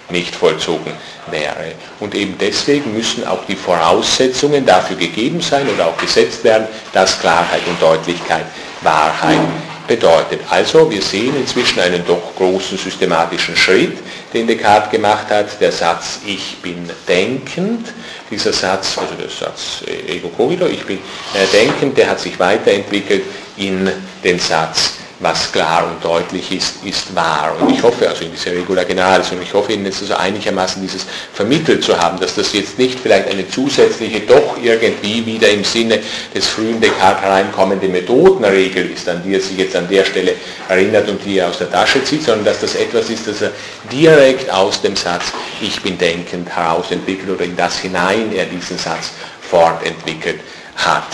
nicht 0.10 0.36
vollzogen 0.36 0.92
wäre. 1.32 1.74
Und 2.00 2.14
eben 2.16 2.38
deswegen 2.40 2.94
müssen 2.94 3.26
auch 3.26 3.46
die 3.46 3.56
Voraussetzungen 3.56 4.66
dafür 4.66 4.98
gegeben 4.98 5.42
sein 5.42 5.68
oder 5.68 5.88
auch 5.88 5.98
gesetzt 5.98 6.44
werden, 6.44 6.68
dass 6.94 7.20
Klarheit 7.20 7.62
und 7.68 7.82
Deutlichkeit 7.82 8.46
Wahrheit 8.82 9.40
bedeutet. 9.88 10.42
Also 10.50 10.90
wir 10.90 11.02
sehen 11.02 11.36
inzwischen 11.36 11.80
einen 11.80 12.06
doch 12.06 12.36
großen 12.36 12.78
systematischen 12.78 13.56
Schritt, 13.56 13.98
den 14.34 14.48
Descartes 14.48 14.92
gemacht 14.92 15.30
hat, 15.30 15.60
der 15.62 15.72
Satz 15.72 16.20
Ich 16.26 16.58
bin 16.58 16.90
denkend, 17.08 17.88
dieser 18.30 18.54
Satz, 18.54 18.98
also 18.98 19.14
der 19.16 19.30
Satz 19.30 19.84
Ego 20.08 20.30
cogito, 20.30 20.66
ich 20.66 20.86
bin 20.86 20.98
äh, 21.34 21.46
denkend, 21.52 21.98
der 21.98 22.10
hat 22.10 22.20
sich 22.20 22.40
weiterentwickelt 22.40 23.24
in 23.58 23.90
den 24.24 24.40
Satz 24.40 25.05
was 25.20 25.52
klar 25.52 25.88
und 25.90 26.04
deutlich 26.04 26.52
ist, 26.52 26.84
ist 26.84 27.16
wahr. 27.16 27.56
Und 27.60 27.72
ich 27.72 27.82
hoffe, 27.82 28.08
also 28.10 28.26
in 28.26 28.32
dieser 28.32 28.52
Regula 28.52 28.84
Generalis, 28.84 29.32
und 29.32 29.42
ich 29.42 29.54
hoffe 29.54 29.72
Ihnen 29.72 29.86
jetzt 29.86 30.02
also 30.02 30.16
einigermaßen 30.16 30.82
dieses 30.82 31.06
vermittelt 31.34 31.84
zu 31.84 31.98
haben, 31.98 32.20
dass 32.20 32.36
das 32.36 32.52
jetzt 32.54 32.78
nicht 32.78 33.00
vielleicht 33.00 33.30
eine 33.30 33.48
zusätzliche, 33.48 34.22
doch 34.22 34.58
irgendwie 34.62 35.26
wieder 35.26 35.50
im 35.50 35.64
Sinne 35.64 36.00
des 36.34 36.48
frühen 36.48 36.82
Descartes 36.82 37.24
hereinkommende 37.24 37.88
Methodenregel 37.88 38.92
ist, 38.92 39.08
an 39.08 39.22
die 39.24 39.36
er 39.36 39.42
sich 39.42 39.58
jetzt 39.58 39.76
an 39.76 39.88
der 39.88 40.04
Stelle 40.04 40.34
erinnert 40.68 41.08
und 41.08 41.24
die 41.24 41.38
er 41.38 41.50
aus 41.50 41.60
der 41.60 41.72
Tasche 41.72 42.04
zieht, 42.04 42.24
sondern 42.24 42.46
dass 42.46 42.60
das 42.60 42.76
etwas 42.76 43.10
ist, 43.10 43.28
das 43.28 43.42
er 43.42 43.52
direkt 43.92 44.52
aus 44.52 44.82
dem 44.82 44.96
Satz 44.96 45.32
Ich 45.62 45.82
bin 45.82 45.98
denkend 45.98 46.50
herausentwickelt 46.50 47.30
oder 47.30 47.46
in 47.46 47.56
das 47.56 47.80
hinein 47.80 48.34
er 48.36 48.46
diesen 48.46 48.78
Satz 48.78 49.12
fortentwickelt 49.42 50.42
hat. 50.76 51.08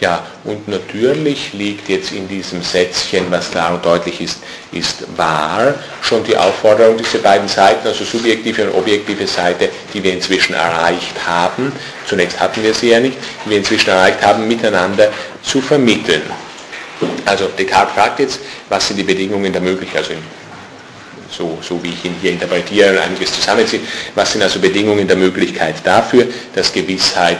Ja, 0.00 0.26
und 0.44 0.68
natürlich 0.68 1.54
liegt 1.54 1.88
jetzt 1.88 2.12
in 2.12 2.28
diesem 2.28 2.62
Sätzchen, 2.62 3.30
was 3.30 3.50
klar 3.50 3.74
und 3.74 3.84
deutlich 3.84 4.20
ist, 4.20 4.40
ist 4.72 5.04
wahr, 5.16 5.74
schon 6.02 6.22
die 6.22 6.36
Aufforderung, 6.36 6.98
diese 6.98 7.18
beiden 7.18 7.48
Seiten, 7.48 7.88
also 7.88 8.04
subjektive 8.04 8.64
und 8.64 8.78
objektive 8.78 9.26
Seite, 9.26 9.70
die 9.94 10.02
wir 10.02 10.12
inzwischen 10.12 10.54
erreicht 10.54 11.14
haben, 11.26 11.72
zunächst 12.06 12.38
hatten 12.38 12.62
wir 12.62 12.74
sie 12.74 12.90
ja 12.90 13.00
nicht, 13.00 13.16
die 13.44 13.50
wir 13.50 13.58
inzwischen 13.58 13.88
erreicht 13.88 14.20
haben, 14.22 14.46
miteinander 14.46 15.10
zu 15.42 15.62
vermitteln. 15.62 16.22
Also 17.24 17.46
Descartes 17.58 17.94
fragt 17.94 18.20
jetzt, 18.20 18.40
was 18.68 18.86
sind 18.88 18.98
die 18.98 19.02
Bedingungen 19.02 19.52
der 19.52 19.62
Möglichkeit, 19.62 20.02
also 20.02 20.14
so, 21.30 21.58
so 21.60 21.82
wie 21.82 21.90
ich 21.90 22.04
ihn 22.04 22.14
hier 22.20 22.32
interpretiere, 22.32 23.00
einiges 23.00 23.32
zusammenziehen, 23.32 23.86
was 24.14 24.32
sind 24.32 24.42
also 24.42 24.60
Bedingungen 24.60 25.08
der 25.08 25.16
Möglichkeit 25.16 25.76
dafür, 25.84 26.26
dass 26.54 26.72
Gewissheit 26.72 27.38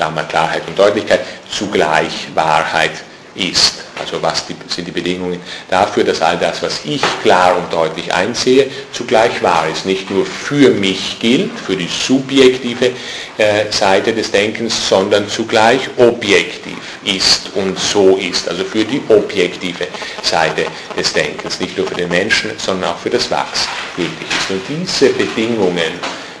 Klammer 0.00 0.24
Klarheit 0.24 0.62
und 0.66 0.78
Deutlichkeit, 0.78 1.20
zugleich 1.50 2.28
Wahrheit 2.34 2.92
ist. 3.34 3.84
Also 4.00 4.22
was 4.22 4.46
die, 4.46 4.56
sind 4.66 4.88
die 4.88 4.92
Bedingungen 4.92 5.38
dafür, 5.68 6.04
dass 6.04 6.22
all 6.22 6.38
das, 6.38 6.62
was 6.62 6.86
ich 6.86 7.02
klar 7.22 7.54
und 7.58 7.70
deutlich 7.70 8.10
einsehe, 8.14 8.70
zugleich 8.92 9.42
wahr 9.42 9.68
ist. 9.70 9.84
Nicht 9.84 10.10
nur 10.10 10.24
für 10.24 10.70
mich 10.70 11.18
gilt, 11.20 11.50
für 11.58 11.76
die 11.76 11.86
subjektive 11.86 12.92
äh, 13.36 13.70
Seite 13.70 14.14
des 14.14 14.30
Denkens, 14.30 14.88
sondern 14.88 15.28
zugleich 15.28 15.90
objektiv 15.98 16.78
ist 17.04 17.50
und 17.54 17.78
so 17.78 18.16
ist. 18.16 18.48
Also 18.48 18.64
für 18.64 18.86
die 18.86 19.02
objektive 19.10 19.86
Seite 20.22 20.64
des 20.96 21.12
Denkens. 21.12 21.60
Nicht 21.60 21.76
nur 21.76 21.86
für 21.86 21.94
den 21.96 22.08
Menschen, 22.08 22.52
sondern 22.56 22.92
auch 22.92 22.98
für 22.98 23.10
das 23.10 23.30
Was 23.30 23.68
gültig 23.96 24.28
ist. 24.30 24.50
Und 24.50 24.62
diese 24.66 25.10
Bedingungen, 25.10 25.92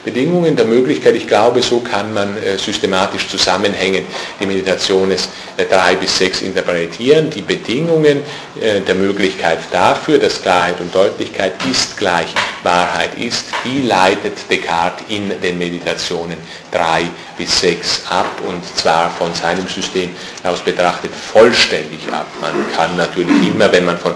Bedingungen 0.04 0.56
der 0.56 0.64
Möglichkeit, 0.64 1.14
ich 1.14 1.26
glaube, 1.26 1.62
so 1.62 1.80
kann 1.80 2.14
man 2.14 2.36
äh, 2.38 2.56
systematisch 2.56 3.28
zusammenhängend 3.28 4.06
die 4.40 4.46
Meditationes 4.46 5.28
3 5.56 5.92
äh, 5.92 5.96
bis 5.96 6.16
6 6.18 6.42
interpretieren. 6.42 7.28
Die 7.30 7.42
Bedingungen 7.42 8.22
äh, 8.60 8.80
der 8.80 8.94
Möglichkeit 8.94 9.58
dafür, 9.70 10.18
dass 10.18 10.40
Klarheit 10.40 10.80
und 10.80 10.94
Deutlichkeit 10.94 11.52
ist 11.70 11.96
gleich 11.96 12.28
Wahrheit 12.62 13.18
ist, 13.18 13.46
die 13.64 13.82
leitet 13.82 14.34
Descartes 14.50 15.06
in 15.08 15.32
den 15.40 15.58
Meditationen 15.58 16.36
3 16.72 17.08
bis 17.36 17.60
6 17.60 18.02
ab 18.08 18.30
und 18.46 18.62
zwar 18.76 19.10
von 19.10 19.34
seinem 19.34 19.66
System 19.66 20.10
aus 20.44 20.60
betrachtet 20.60 21.10
vollständig 21.14 22.00
ab. 22.12 22.26
Man 22.40 22.52
kann 22.76 22.96
natürlich 22.96 23.48
immer, 23.48 23.70
wenn 23.72 23.84
man 23.84 23.98
von 23.98 24.14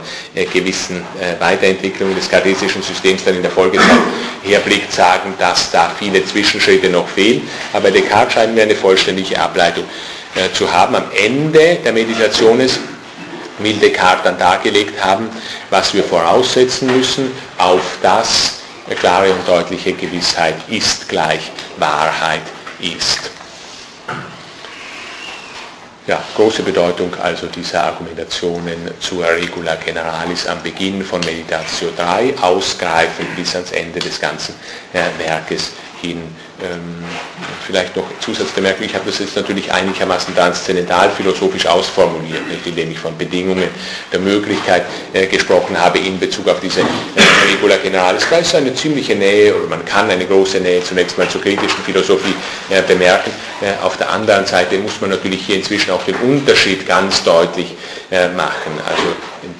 gewissen 0.53 1.03
Weiterentwicklungen 1.39 2.15
des 2.15 2.29
kartesischen 2.29 2.83
Systems 2.83 3.25
dann 3.25 3.37
in 3.37 3.43
der 3.43 3.51
Folgezeit 3.51 3.99
herblickt, 4.45 4.93
sagen, 4.93 5.35
dass 5.39 5.71
da 5.71 5.91
viele 5.99 6.25
Zwischenschritte 6.25 6.89
noch 6.91 7.09
fehlen. 7.09 7.49
Aber 7.73 7.91
Descartes 7.91 8.35
scheint 8.35 8.55
mir 8.55 8.63
eine 8.63 8.75
vollständige 8.75 9.39
Ableitung 9.39 9.85
äh, 10.35 10.53
zu 10.53 10.71
haben. 10.71 10.95
Am 10.97 11.07
Ende 11.17 11.79
der 11.85 11.93
Meditation 11.93 12.61
ist, 12.61 12.81
will 13.59 13.75
Descartes 13.75 14.25
dann 14.25 14.39
dargelegt 14.39 15.03
haben, 15.03 15.29
was 15.71 15.95
wir 15.95 16.03
voraussetzen 16.03 16.95
müssen, 16.97 17.31
auf 17.57 17.99
das 18.03 18.54
klare 18.91 19.32
und 19.32 19.47
deutliche 19.49 19.93
Gewissheit 19.95 20.57
ist 20.68 21.09
gleich 21.09 21.51
Wahrheit 21.78 22.43
ist. 22.80 23.30
Ja, 26.07 26.22
große 26.37 26.62
Bedeutung 26.62 27.14
also 27.22 27.47
dieser 27.47 27.85
Argumentationen 27.85 28.91
zur 29.01 29.26
Regula 29.26 29.76
Generalis 29.76 30.47
am 30.47 30.62
Beginn 30.62 31.03
von 31.03 31.18
Meditatio 31.20 31.89
3, 31.97 32.35
ausgreifend 32.43 33.35
bis 33.37 33.55
ans 33.55 33.72
Ende 33.72 34.01
des 34.01 34.20
ganzen 34.20 34.55
äh, 34.93 35.01
Werkes 35.18 35.72
hin. 36.03 36.22
Ähm, 36.63 37.05
vielleicht 37.67 37.97
noch 37.97 38.05
Zusatzbemerkung, 38.21 38.87
ich 38.87 38.95
habe 38.95 39.07
das 39.07 39.19
jetzt 39.19 39.35
natürlich 39.35 39.73
einigermaßen 39.73 40.35
transzendental 40.37 41.11
philosophisch 41.11 41.67
ausformuliert, 41.67 42.43
indem 42.65 42.93
ich 42.93 42.99
von 42.99 43.17
Bedingungen 43.19 43.69
der 44.13 44.21
Möglichkeit 44.21 44.85
äh, 45.13 45.27
gesprochen 45.27 45.77
habe 45.77 45.99
in 45.99 46.21
Bezug 46.21 46.49
auf 46.49 46.61
diese 46.61 46.81
äh, 46.81 46.85
Regula 47.53 47.77
Generalis. 47.79 48.25
Da 48.31 48.39
ist 48.39 48.55
eine 48.55 48.73
ziemliche 48.73 49.17
Nähe, 49.17 49.53
oder 49.53 49.67
man 49.67 49.85
kann 49.85 50.09
eine 50.09 50.27
große 50.27 50.61
Nähe 50.61 50.83
zunächst 50.85 51.19
mal 51.19 51.29
zur 51.29 51.41
kritischen 51.41 51.83
Philosophie 51.85 52.35
äh, 52.71 52.83
bemerken. 52.83 53.33
Äh, 53.61 53.83
auf 53.85 53.97
der 53.97 54.11
anderen 54.11 54.47
Seite 54.47 54.79
muss 54.79 55.01
man 55.01 55.11
natürlich 55.11 55.45
hier 55.47 55.57
inzwischen 55.57 55.91
auch 55.91 56.05
den 56.05 56.17
Unterschied 56.17 56.87
ganz 56.87 57.25
deutlich 57.25 57.75
äh, 58.13 58.29
machen. 58.29 58.79
Also 58.89 59.03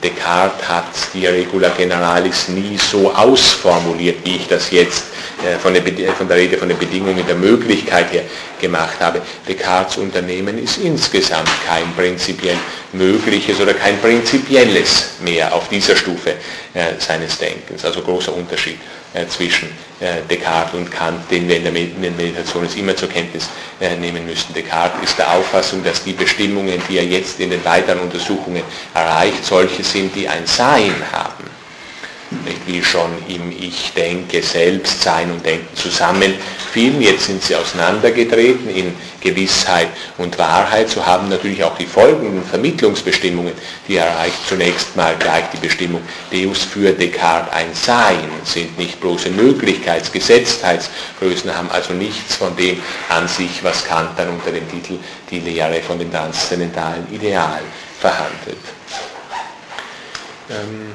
Descartes 0.03 0.69
hat 0.69 0.85
die 1.13 1.27
Regula 1.27 1.71
Generalis 1.71 2.49
nie 2.49 2.79
so 2.79 3.13
ausformuliert, 3.13 4.19
wie 4.25 4.37
ich 4.37 4.47
das 4.47 4.71
jetzt 4.71 5.05
äh, 5.45 5.59
von 5.59 5.75
der, 5.75 5.83
von 6.15 6.29
der 6.29 6.37
Rede 6.37 6.57
von 6.57 6.69
den 6.69 6.79
Bedingungen 6.85 7.27
der 7.27 7.37
Möglichkeit 7.37 8.13
her 8.13 8.23
gemacht 8.61 9.01
habe. 9.01 9.21
Descartes 9.49 9.97
Unternehmen 9.97 10.59
ist 10.59 10.79
insgesamt 10.79 11.51
kein 11.67 11.95
prinzipiell 11.95 12.59
mögliches 12.93 13.61
oder 13.61 13.75
kein 13.75 13.99
prinzipielles 14.01 15.15
mehr 15.25 15.55
auf 15.55 15.69
dieser 15.69 15.97
Stufe 15.97 16.31
äh, 16.75 16.95
seines 16.99 17.39
Denkens. 17.39 17.85
Also 17.85 18.03
großer 18.03 18.35
Unterschied 18.35 18.79
äh, 19.13 19.27
zwischen 19.27 19.69
Descartes 20.29 20.75
und 20.75 20.91
Kant, 20.91 21.31
den 21.31 21.49
wir 21.49 21.57
in 21.57 21.63
der 21.63 21.73
Meditation 21.73 22.69
immer 22.77 22.95
zur 22.95 23.09
Kenntnis 23.09 23.49
nehmen 23.99 24.27
müssten. 24.27 24.53
Descartes 24.53 25.03
ist 25.03 25.17
der 25.17 25.31
Auffassung, 25.31 25.83
dass 25.83 26.03
die 26.03 26.13
Bestimmungen, 26.13 26.83
die 26.89 26.99
er 26.99 27.05
jetzt 27.05 27.41
in 27.41 27.49
den 27.49 27.65
weiteren 27.65 28.01
Untersuchungen 28.01 28.65
erreicht, 28.93 29.43
solche 29.45 29.83
sind, 29.83 30.15
die 30.15 30.29
ein 30.29 30.47
Sein 30.47 30.95
haben 31.13 31.34
wie 32.67 32.83
schon 32.83 33.11
im 33.29 33.51
Ich 33.51 33.93
denke, 33.95 34.43
Selbst, 34.43 35.03
Sein 35.03 35.31
und 35.31 35.45
Denken 35.45 35.77
zusammenfielen. 35.77 37.01
Jetzt 37.01 37.27
sind 37.27 37.41
sie 37.43 37.55
auseinandergetreten 37.55 38.69
in 38.69 38.95
Gewissheit 39.21 39.89
und 40.19 40.37
Wahrheit. 40.39 40.91
So 40.91 41.05
haben 41.05 41.29
natürlich 41.29 41.63
auch 41.65 41.77
die 41.77 41.87
folgenden 41.87 42.45
Vermittlungsbestimmungen, 42.45 43.53
die 43.89 43.97
erreicht 43.97 44.47
zunächst 44.47 44.95
mal 44.97 45.17
gleich 45.17 45.45
die 45.53 45.59
Bestimmung 45.59 46.03
Deus 46.31 46.63
für 46.63 46.93
Descartes 46.93 47.53
ein 47.55 47.73
Sein, 47.73 48.29
sind 48.45 48.79
nicht 48.79 49.01
bloße 49.01 49.31
Möglichkeitsgesetztheitsgrößen, 49.31 51.57
haben 51.57 51.71
also 51.71 51.95
nichts 51.95 52.37
von 52.37 52.55
dem 52.57 52.83
an 53.09 53.27
sich, 53.29 53.65
was 53.65 53.85
Kant 53.85 54.11
dann 54.17 54.29
unter 54.29 54.51
dem 54.51 54.71
Titel 54.71 54.99
die 55.31 55.41
Lehre 55.41 55.81
von 55.81 55.99
dem 55.99 56.13
transzendentalen 56.13 57.07
Ideal 57.11 57.63
verhandelt. 57.99 58.59
Ähm 60.51 60.93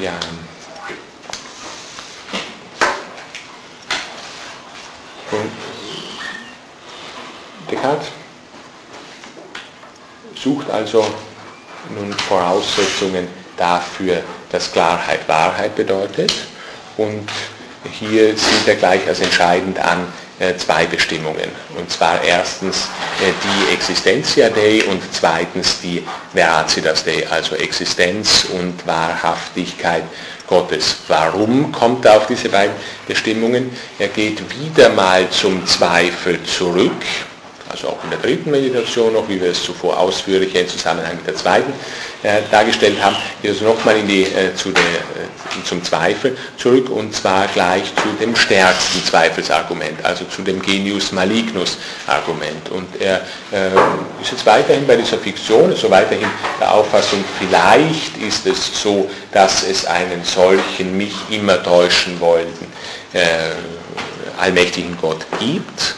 Ja. 0.00 0.12
Und 5.30 5.50
Descartes 7.70 8.08
sucht 10.34 10.70
also 10.70 11.06
nun 11.90 12.12
Voraussetzungen 12.12 13.28
dafür, 13.56 14.22
dass 14.50 14.72
Klarheit 14.72 15.28
Wahrheit 15.28 15.74
bedeutet. 15.76 16.32
Und 16.96 17.28
hier 17.98 18.36
sieht 18.36 18.66
er 18.66 18.76
gleich 18.76 19.06
als 19.06 19.20
entscheidend 19.20 19.78
an, 19.78 20.06
zwei 20.56 20.86
Bestimmungen. 20.86 21.50
Und 21.76 21.90
zwar 21.90 22.22
erstens 22.22 22.88
äh, 23.20 23.32
die 23.42 23.72
Existentia 23.74 24.48
Dei 24.48 24.82
und 24.84 25.02
zweitens 25.12 25.80
die 25.80 26.04
Veracitas 26.34 27.04
Dei, 27.04 27.26
also 27.28 27.54
Existenz 27.56 28.46
und 28.52 28.86
Wahrhaftigkeit 28.86 30.04
Gottes. 30.46 30.96
Warum 31.08 31.72
kommt 31.72 32.04
er 32.04 32.16
auf 32.16 32.26
diese 32.26 32.48
beiden 32.48 32.74
Bestimmungen? 33.06 33.70
Er 33.98 34.08
geht 34.08 34.42
wieder 34.58 34.88
mal 34.90 35.28
zum 35.30 35.66
Zweifel 35.66 36.42
zurück 36.42 36.92
also 37.72 37.88
auch 37.88 38.04
in 38.04 38.10
der 38.10 38.18
dritten 38.18 38.50
Meditation 38.50 39.14
noch, 39.14 39.28
wie 39.28 39.40
wir 39.40 39.50
es 39.50 39.62
zuvor 39.62 39.98
ausführlicher 39.98 40.60
im 40.60 40.68
Zusammenhang 40.68 41.16
mit 41.16 41.26
der 41.26 41.36
zweiten 41.36 41.72
äh, 42.22 42.42
dargestellt 42.50 43.02
haben, 43.02 43.16
geht 43.40 43.52
also 43.52 43.64
nochmal 43.64 43.96
äh, 43.96 44.54
zu 44.54 44.68
äh, 44.68 44.74
zum 45.64 45.82
Zweifel 45.82 46.36
zurück 46.56 46.90
und 46.90 47.14
zwar 47.14 47.46
gleich 47.48 47.84
zu 47.96 48.08
dem 48.20 48.36
stärksten 48.36 49.04
Zweifelsargument, 49.04 50.04
also 50.04 50.24
zu 50.26 50.42
dem 50.42 50.60
Genius 50.62 51.12
Malignus 51.12 51.78
Argument. 52.06 52.70
Und 52.70 52.88
er 53.00 53.16
äh, 53.52 53.68
ist 54.20 54.32
jetzt 54.32 54.46
weiterhin 54.46 54.86
bei 54.86 54.96
dieser 54.96 55.18
Fiktion, 55.18 55.72
ist 55.72 55.80
so 55.80 55.90
weiterhin 55.90 56.28
der 56.60 56.72
Auffassung, 56.72 57.24
vielleicht 57.38 58.16
ist 58.18 58.46
es 58.46 58.82
so, 58.82 59.10
dass 59.32 59.62
es 59.62 59.86
einen 59.86 60.24
solchen 60.24 60.96
mich 60.96 61.14
immer 61.30 61.62
täuschen 61.62 62.20
wollten 62.20 62.66
äh, 63.12 63.50
allmächtigen 64.38 64.96
Gott 65.00 65.24
gibt 65.38 65.94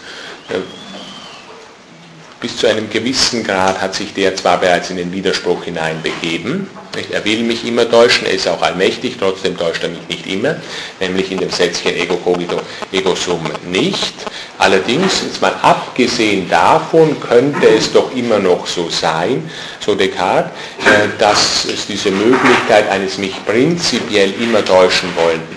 bis 2.45 2.59
zu 2.59 2.67
einem 2.67 2.91
gewissen 2.91 3.43
Grad 3.43 3.81
hat 3.81 3.95
sich 3.95 4.13
der 4.13 4.37
zwar 4.37 4.61
bereits 4.61 4.91
in 4.91 4.99
den 4.99 5.11
Widerspruch 5.11 5.65
hineinbegeben, 5.65 6.69
er 7.11 7.25
will 7.25 7.43
mich 7.43 7.67
immer 7.67 7.91
täuschen, 7.91 8.27
er 8.27 8.35
ist 8.35 8.47
auch 8.47 8.61
allmächtig, 8.61 9.17
trotzdem 9.19 9.57
täuscht 9.57 9.83
er 9.83 9.89
mich 9.89 10.07
nicht 10.11 10.27
immer, 10.27 10.57
nämlich 11.01 11.33
in 11.33 11.39
dem 11.39 11.49
Sätzchen 11.49 11.97
ego 11.97 12.17
cogito, 12.17 12.61
ego 12.93 13.15
sum 13.15 13.41
nicht. 13.71 14.15
Allerdings, 14.59 15.23
jetzt 15.25 15.41
mal 15.41 15.55
abgesehen 15.63 16.47
davon, 16.51 17.19
könnte 17.19 17.67
es 17.67 17.91
doch 17.91 18.15
immer 18.15 18.39
noch 18.39 18.67
so 18.67 18.91
sein, 18.91 19.51
so 19.81 19.95
Descartes, 19.95 20.53
äh, 20.81 21.09
dass 21.19 21.65
es 21.65 21.87
diese 21.87 22.11
Möglichkeit 22.11 22.91
eines 22.91 23.17
mich 23.17 23.43
prinzipiell 23.47 24.35
immer 24.39 24.63
täuschen 24.63 25.09
wollenden 25.17 25.57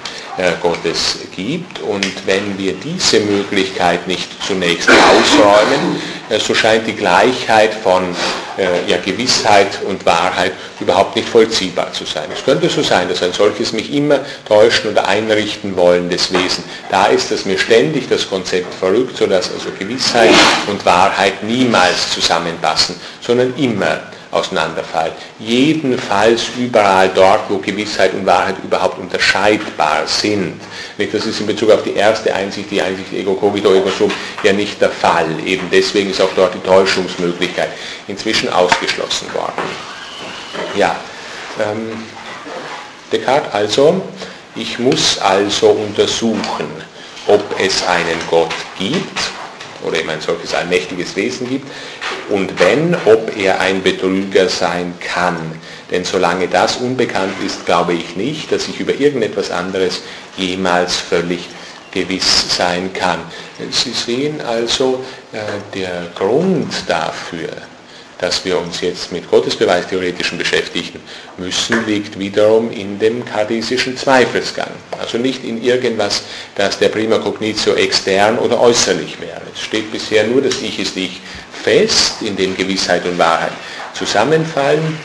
Gottes 0.62 1.20
gibt. 1.36 1.80
Und 1.82 2.06
wenn 2.26 2.58
wir 2.58 2.74
diese 2.74 3.20
Möglichkeit 3.22 4.08
nicht 4.08 4.30
zunächst 4.46 4.90
ausräumen, 4.90 6.00
äh, 6.30 6.40
so 6.40 6.54
scheint 6.54 6.86
die 6.88 6.94
Gleichheit 6.94 7.74
von 7.74 8.16
äh, 8.58 8.90
ja, 8.90 8.98
Gewissheit 8.98 9.80
und 9.88 10.06
Wahrheit 10.06 10.54
überhaupt 10.80 11.16
nicht 11.16 11.28
vollziehbar 11.28 11.92
zu 11.94 12.06
sein. 12.06 12.26
Es 12.34 12.44
könnte 12.44 12.70
so 12.70 12.82
sein, 12.82 13.08
dass 13.10 13.24
ein 13.24 13.34
solches 13.34 13.72
mich 13.72 13.94
immer 13.94 14.20
täuschen 14.48 14.92
oder 14.92 15.08
einrichten 15.08 15.76
wollendes 15.76 16.32
Wesen 16.32 16.64
da 16.90 17.06
ist, 17.06 17.32
dass 17.32 17.46
mir 17.46 17.58
ständig 17.58 18.10
das 18.10 18.30
Konzept 18.30 18.74
verrückt, 18.74 19.18
sodass 19.18 19.52
also 19.52 19.70
Gewissheit 19.78 20.34
und 20.68 20.86
Wahrheit 20.86 21.44
niemals 21.44 22.12
zusammenpassen, 22.12 22.96
sondern 23.22 23.54
immer 23.58 24.00
auseinanderfallen. 24.38 25.14
Jedenfalls 25.40 26.44
überall 26.58 27.10
dort, 27.14 27.42
wo 27.50 27.58
Gewissheit 27.58 28.14
und 28.14 28.26
Wahrheit 28.26 28.56
überhaupt 28.64 29.00
unterscheidbar 29.00 30.04
sind. 30.06 30.60
Das 30.98 31.26
ist 31.26 31.40
in 31.40 31.48
Bezug 31.48 31.72
auf 31.72 31.84
die 31.84 31.94
erste 31.94 32.34
Einsicht, 32.34 32.72
die 32.72 32.82
Einsicht 32.82 33.14
ego 33.14 33.34
cogito 33.34 33.74
ego 33.74 33.90
sum, 33.90 34.12
ja 34.44 34.54
nicht 34.54 34.80
der 34.82 34.92
Fall. 34.92 35.28
Eben 35.46 35.68
deswegen 35.72 36.12
ist 36.12 36.22
auch 36.22 36.30
dort 36.36 36.54
die 36.54 36.68
Täuschungsmöglichkeit 36.68 37.70
inzwischen 38.08 38.50
ausgeschlossen 38.50 39.34
worden. 39.34 39.64
Ja, 40.76 40.96
ähm, 41.60 42.04
Descartes 43.12 43.54
also, 43.54 44.02
ich 44.56 44.80
muss 44.80 45.18
also 45.20 45.70
untersuchen, 45.70 46.68
ob 47.28 47.44
es 47.60 47.86
einen 47.88 48.20
Gott 48.30 48.54
gibt 48.78 49.37
oder 49.84 50.00
eben 50.00 50.10
ein 50.10 50.22
solches 50.22 50.54
allmächtiges 50.54 51.16
Wesen 51.16 51.50
gibt 51.50 51.68
und 52.30 52.60
wenn, 52.60 52.96
ob 53.06 53.36
er 53.38 53.60
ein 53.60 53.82
Betrüger 53.82 54.50
sein 54.50 54.94
kann. 55.00 55.38
Denn 55.92 56.04
solange 56.04 56.48
das 56.48 56.78
unbekannt 56.78 57.34
ist, 57.46 57.66
glaube 57.66 57.94
ich 57.94 58.16
nicht, 58.16 58.52
dass 58.52 58.68
ich 58.68 58.80
über 58.80 58.94
irgendetwas 58.94 59.52
anderes 59.52 60.02
jemals 60.36 60.98
völlig 60.98 61.48
gewiss 61.92 62.56
sein 62.56 62.92
kann. 62.94 63.20
Sie 63.72 63.92
sehen 63.92 64.42
also, 64.42 65.04
äh, 65.32 65.38
der 65.74 66.08
Grund 66.16 66.72
dafür, 66.88 67.50
dass 68.20 68.44
wir 68.44 68.58
uns 68.58 68.82
jetzt 68.82 69.12
mit 69.12 69.30
Gottesbeweistheoretischen 69.30 70.38
beschäftigen 70.38 71.00
müssen, 71.38 71.86
liegt 71.86 72.18
wiederum 72.18 72.72
in 72.72 72.98
dem 72.98 73.24
kardesischen 73.24 73.96
Zweifelsgang. 73.96 74.72
Also 75.00 75.18
nicht 75.18 75.44
in 75.44 75.64
irgendwas, 75.64 76.24
das 76.56 76.80
der 76.80 76.90
Prima 76.90 77.20
Cognitio 77.20 77.74
extern 77.74 78.40
oder 78.40 78.60
äußerlich 78.60 79.20
wäre. 79.22 79.42
Es 79.54 79.62
steht 79.62 79.92
bisher 79.92 80.26
nur 80.26 80.42
das 80.42 80.62
Ich 80.62 80.80
ist 80.80 80.98
Ich 80.98 81.22
fest, 81.64 82.22
in 82.22 82.36
dem 82.36 82.56
Gewissheit 82.56 83.06
und 83.06 83.18
Wahrheit 83.18 83.54
zusammenfallen. 83.94 84.98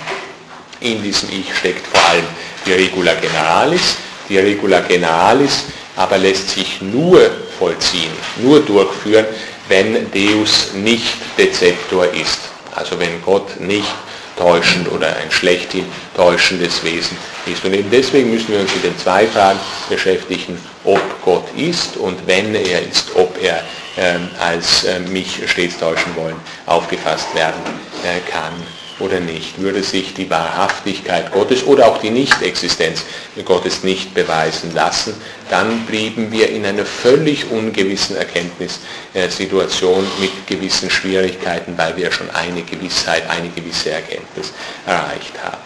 In 0.80 1.02
diesem 1.02 1.28
Ich 1.30 1.54
steckt 1.54 1.86
vor 1.86 2.00
allem 2.08 2.24
die 2.64 2.72
Regula 2.72 3.14
Generalis. 3.14 3.96
Die 4.28 4.38
Regula 4.38 4.80
Generalis 4.80 5.64
aber 5.96 6.16
lässt 6.16 6.48
sich 6.50 6.80
nur 6.80 7.20
vollziehen, 7.58 8.12
nur 8.38 8.60
durchführen, 8.60 9.26
wenn 9.68 10.10
Deus 10.10 10.72
nicht 10.74 11.14
Dezeptor 11.36 12.06
ist. 12.06 12.51
Also 12.74 12.98
wenn 12.98 13.22
Gott 13.22 13.60
nicht 13.60 13.94
täuschend 14.36 14.90
oder 14.90 15.08
ein 15.08 15.30
schlechthin 15.30 15.84
täuschendes 16.16 16.82
Wesen 16.84 17.16
ist. 17.46 17.64
Und 17.64 17.74
eben 17.74 17.90
deswegen 17.90 18.30
müssen 18.30 18.48
wir 18.48 18.60
uns 18.60 18.74
mit 18.74 18.84
den 18.84 18.98
zwei 18.98 19.26
Fragen 19.26 19.58
beschäftigen, 19.88 20.58
ob 20.84 21.00
Gott 21.24 21.44
ist 21.56 21.96
und 21.96 22.26
wenn 22.26 22.54
er 22.54 22.82
ist, 22.82 23.14
ob 23.14 23.40
er 23.42 23.62
ähm, 23.96 24.28
als 24.40 24.84
äh, 24.84 25.00
mich 25.00 25.38
stets 25.46 25.78
täuschen 25.78 26.16
wollen 26.16 26.36
aufgefasst 26.66 27.34
werden 27.34 27.60
äh, 28.04 28.30
kann 28.30 28.52
oder 28.98 29.20
nicht. 29.20 29.60
Würde 29.60 29.82
sich 29.82 30.14
die 30.14 30.30
Wahrhaftigkeit 30.30 31.30
Gottes 31.32 31.64
oder 31.66 31.86
auch 31.86 31.98
die 31.98 32.10
Nichtexistenz 32.10 33.04
Gottes 33.44 33.82
nicht 33.82 34.14
beweisen 34.14 34.72
lassen, 34.74 35.14
dann 35.53 35.84
blieben 35.84 36.32
wir 36.32 36.48
in 36.48 36.64
einer 36.64 36.86
völlig 36.86 37.50
ungewissen 37.50 38.16
Erkenntnissituation 38.16 40.03
mit 40.18 40.46
gewissen 40.46 40.88
Schwierigkeiten, 40.88 41.74
weil 41.76 41.94
wir 41.94 42.11
schon 42.11 42.30
eine 42.30 42.62
Gewissheit, 42.62 43.28
eine 43.28 43.50
gewisse 43.50 43.90
Erkenntnis 43.90 44.50
erreicht 44.86 45.34
haben. 45.44 45.59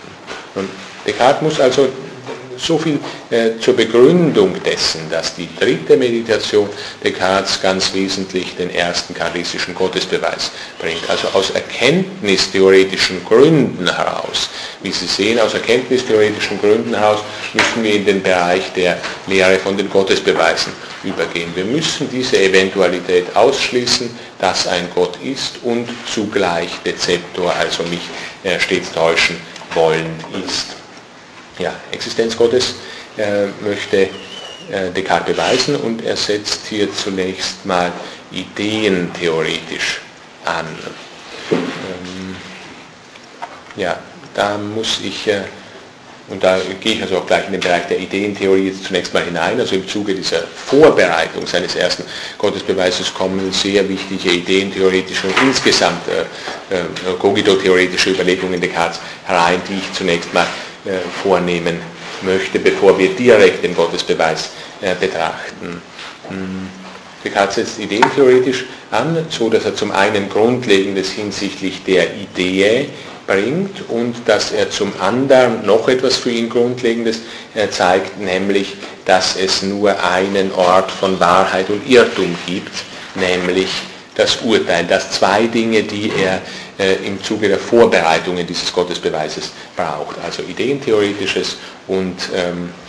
Und 0.57 0.69
Descartes 1.07 1.41
muss 1.41 1.61
also 1.61 1.89
so 2.59 2.79
viel 2.79 2.99
äh, 3.31 3.59
zur 3.61 3.75
Begründung 3.75 4.55
dessen, 4.63 5.09
dass 5.11 5.35
die 5.35 5.49
dritte 5.59 5.97
Meditation 5.97 6.69
Descartes 7.03 7.61
ganz 7.61 7.93
wesentlich 7.95 8.57
den 8.57 8.71
ersten 8.71 9.15
charisischen 9.15 9.75
Gottesbeweis 9.75 10.51
bringt. 10.79 11.09
Also 11.09 11.29
aus 11.29 11.51
erkenntnistheoretischen 11.51 13.25
Gründen 13.25 13.87
heraus. 13.87 14.49
Wie 14.83 14.93
Sie 14.93 15.07
sehen, 15.07 15.39
aus 15.39 15.55
erkenntnistheoretischen 15.55 16.61
Gründen 16.61 16.95
heraus 16.95 17.21
müssen 17.53 17.83
wir 17.83 17.95
in 17.95 18.05
den 18.05 18.23
Bereich 18.23 18.73
der 18.75 18.99
Lehre 19.27 19.59
von 19.59 19.77
den 19.77 19.91
Gottesbeweisen 19.91 20.73
übergehen. 21.05 21.51
Wir 21.55 21.65
müssen 21.65 22.09
diese 22.11 22.39
Eventualität 22.39 23.35
ausschließen, 23.35 24.11
dass 24.39 24.67
ein 24.67 24.89
Gott 24.95 25.19
ist 25.23 25.59
und 25.63 25.89
zugleich 26.13 26.71
Dezeptor, 26.85 27.53
also 27.55 27.83
mich 27.85 28.09
äh, 28.45 28.59
stets 28.59 28.93
täuschen 28.93 29.37
wollen 29.75 30.07
ist 30.47 30.86
ja, 31.59 31.75
Existenz 31.91 32.37
Gottes 32.37 32.75
äh, 33.17 33.47
möchte 33.67 34.09
äh, 34.71 34.91
Descartes 34.95 35.35
beweisen 35.35 35.77
und 35.77 36.05
er 36.05 36.17
setzt 36.17 36.67
hier 36.67 36.93
zunächst 36.93 37.65
mal 37.65 37.93
ideentheoretisch 38.31 40.01
an. 40.45 40.67
Ähm, 41.51 42.37
ja, 43.77 43.99
da 44.35 44.59
muss 44.59 45.01
ich, 45.03 45.29
äh, 45.29 45.43
und 46.29 46.43
da 46.43 46.59
gehe 46.81 46.95
ich 46.95 47.03
also 47.03 47.19
auch 47.19 47.27
gleich 47.27 47.47
in 47.47 47.53
den 47.53 47.61
Bereich 47.61 47.87
der 47.87 48.01
Ideentheorie 48.01 48.75
zunächst 48.85 49.15
mal 49.15 49.23
hinein, 49.23 49.61
also 49.61 49.77
im 49.77 49.87
Zuge 49.87 50.15
dieser 50.15 50.43
Vorbereitung 50.43 51.47
seines 51.47 51.77
ersten 51.77 52.05
Gottesbeweises 52.37 53.15
kommen 53.15 53.53
sehr 53.53 53.89
wichtige 53.89 54.33
ideentheoretische 54.33 55.29
und 55.29 55.35
insgesamt 55.43 56.03
äh, 56.09 56.75
äh, 56.75 57.15
cogito-theoretische 57.21 58.11
Überlegungen 58.11 58.61
Descartes 58.61 58.99
herein, 59.25 59.61
die 59.69 59.75
ich 59.75 59.93
zunächst 59.93 60.35
mal 60.35 60.47
vornehmen 61.23 61.81
möchte, 62.23 62.59
bevor 62.59 62.99
wir 62.99 63.11
direkt 63.11 63.65
den 63.65 63.75
Gottesbeweis 63.75 64.51
äh, 64.81 64.95
betrachten. 64.95 65.81
Hm. 66.29 66.69
Descartes 67.27 67.57
setzt 67.57 67.79
ideentheoretisch 67.81 68.67
an, 68.91 69.27
so 69.29 69.51
dass 69.51 69.65
er 69.65 69.75
zum 69.75 69.91
einen 69.91 70.29
Grundlegendes 70.29 71.11
hinsichtlich 71.11 71.83
der 71.85 72.15
Idee 72.15 72.89
bringt 73.27 73.89
und 73.89 74.17
dass 74.27 74.53
er 74.53 74.71
zum 74.71 74.93
anderen 75.01 75.67
noch 75.67 75.89
etwas 75.89 76.17
für 76.17 76.31
ihn 76.31 76.49
Grundlegendes 76.49 77.21
äh, 77.55 77.69
zeigt, 77.69 78.21
nämlich, 78.21 78.77
dass 79.05 79.37
es 79.37 79.63
nur 79.63 80.03
einen 80.05 80.53
Ort 80.53 80.91
von 80.91 81.19
Wahrheit 81.19 81.69
und 81.69 81.89
Irrtum 81.89 82.37
gibt, 82.47 82.73
nämlich 83.17 83.69
das 84.15 84.37
Urteil, 84.43 84.85
dass 84.85 85.11
zwei 85.11 85.47
Dinge, 85.49 85.83
die 85.83 86.13
er 86.17 86.37
äh, 86.37 86.41
im 86.79 87.23
Zuge 87.23 87.49
der 87.49 87.59
Vorbereitungen 87.59 88.47
dieses 88.47 88.73
Gottesbeweises 88.73 89.53
braucht. 89.75 90.17
Also 90.23 90.43
ideentheoretisches 90.43 91.57
und 91.87 92.17
ähm, 92.35 92.69
äh, 92.69 92.86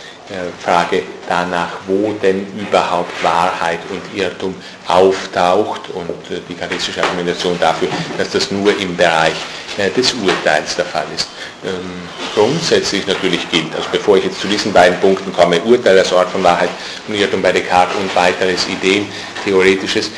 Frage 0.62 1.02
danach, 1.26 1.70
wo 1.86 2.12
denn 2.22 2.46
überhaupt 2.58 3.22
Wahrheit 3.24 3.80
und 3.90 4.02
Irrtum 4.18 4.54
auftaucht 4.86 5.82
und 5.94 6.10
äh, 6.30 6.40
die 6.46 6.54
charistische 6.54 7.02
Argumentation 7.02 7.58
dafür, 7.58 7.88
dass 8.18 8.30
das 8.30 8.50
nur 8.50 8.78
im 8.78 8.94
Bereich 8.94 9.36
äh, 9.78 9.90
des 9.90 10.12
Urteils 10.12 10.76
der 10.76 10.84
Fall 10.84 11.06
ist. 11.14 11.28
Ähm, 11.64 11.72
grundsätzlich 12.34 13.06
natürlich 13.06 13.50
gilt, 13.50 13.74
also 13.74 13.88
bevor 13.90 14.18
ich 14.18 14.24
jetzt 14.24 14.40
zu 14.40 14.48
diesen 14.48 14.70
beiden 14.70 15.00
Punkten 15.00 15.32
komme, 15.32 15.60
Urteil 15.62 15.98
als 15.98 16.12
Ort 16.12 16.28
von 16.28 16.42
Wahrheit 16.44 16.70
und 17.06 17.14
Irrtum 17.14 17.40
bei 17.40 17.52
Descartes 17.52 17.96
und 17.96 18.14
weiteres 18.14 18.66
Ideentheoretisches, 18.68 20.10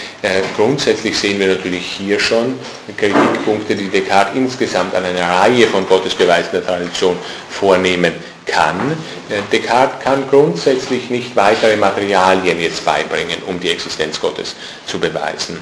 grundsätzlich 0.57 1.17
sehen 1.17 1.39
wir 1.39 1.47
natürlich 1.47 1.87
hier 1.87 2.19
schon 2.21 2.59
Kritikpunkte, 2.97 3.75
die 3.75 3.89
Descartes 3.89 4.35
insgesamt 4.37 4.95
an 4.95 5.05
einer 5.05 5.29
Reihe 5.41 5.67
von 5.67 5.89
Gottesbeweisen 5.89 6.51
der 6.53 6.67
Tradition 6.67 7.17
vornehmen 7.49 8.13
kann. 8.51 8.93
Äh, 9.29 9.43
Descartes 9.53 10.03
kann 10.03 10.29
grundsätzlich 10.29 11.11
nicht 11.11 11.35
weitere 11.37 11.77
Materialien 11.77 12.61
jetzt 12.61 12.85
beibringen, 12.85 13.43
um 13.47 13.59
die 13.61 13.71
Existenz 13.71 14.21
Gottes 14.21 14.55
zu 14.87 14.99
beweisen. 14.99 15.59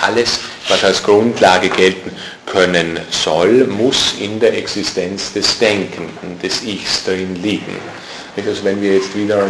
Alles, 0.00 0.40
was 0.68 0.82
als 0.82 1.02
Grundlage 1.02 1.68
gelten 1.68 2.10
können 2.46 2.98
soll, 3.10 3.66
muss 3.66 4.14
in 4.18 4.40
der 4.40 4.56
Existenz 4.56 5.32
des 5.32 5.58
Denkenden, 5.58 6.40
des 6.42 6.62
Ichs 6.62 7.04
drin 7.04 7.36
liegen. 7.42 7.76
Also 8.36 8.64
wenn 8.64 8.80
wir 8.80 8.94
jetzt 8.94 9.14
wieder 9.14 9.44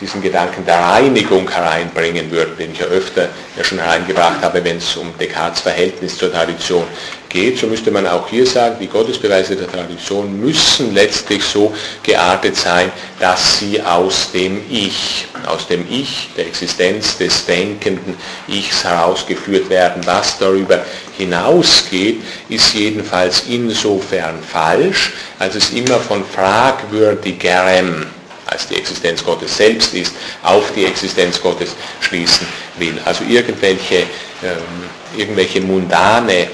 diesen 0.00 0.22
Gedanken 0.22 0.64
der 0.64 0.78
Reinigung 0.78 1.48
hereinbringen 1.50 2.30
würden, 2.30 2.56
den 2.56 2.72
ich 2.72 2.78
ja 2.78 2.86
öfter 2.86 3.28
ja 3.56 3.64
schon 3.64 3.78
hereingebracht 3.78 4.42
habe, 4.42 4.62
wenn 4.62 4.76
es 4.78 4.96
um 4.96 5.12
Descartes 5.18 5.60
Verhältnis 5.60 6.16
zur 6.16 6.32
Tradition 6.32 6.84
geht, 7.28 7.58
so 7.58 7.66
müsste 7.66 7.90
man 7.90 8.06
auch 8.06 8.28
hier 8.28 8.46
sagen, 8.46 8.76
die 8.80 8.86
Gottesbeweise 8.86 9.56
der 9.56 9.70
Tradition 9.70 10.40
müssen 10.40 10.94
letztlich 10.94 11.42
so 11.42 11.74
geartet 12.02 12.56
sein, 12.56 12.90
dass 13.20 13.58
sie 13.58 13.82
aus 13.82 14.32
dem 14.32 14.62
Ich, 14.70 15.26
aus 15.46 15.66
dem 15.66 15.84
Ich, 15.90 16.30
der 16.36 16.46
Existenz 16.46 17.18
des 17.18 17.44
denkenden 17.44 18.16
Ichs 18.46 18.84
herausgeführt 18.84 19.68
werden. 19.68 20.02
Was 20.06 20.38
darüber 20.38 20.80
hinausgeht, 21.16 22.22
ist 22.48 22.74
jedenfalls 22.74 23.44
insofern 23.48 24.42
falsch, 24.42 25.12
als 25.38 25.54
es 25.56 25.70
immer 25.70 25.98
von 25.98 26.24
fragwürdigerem 26.24 28.06
als 28.48 28.66
die 28.66 28.76
Existenz 28.76 29.24
Gottes 29.24 29.56
selbst 29.56 29.94
ist, 29.94 30.14
auf 30.42 30.72
die 30.74 30.84
Existenz 30.84 31.40
Gottes 31.40 31.74
schließen 32.00 32.46
will. 32.78 32.98
Also 33.04 33.24
irgendwelche, 33.24 33.98
ähm, 34.42 34.84
irgendwelche 35.16 35.60
mundane 35.60 36.48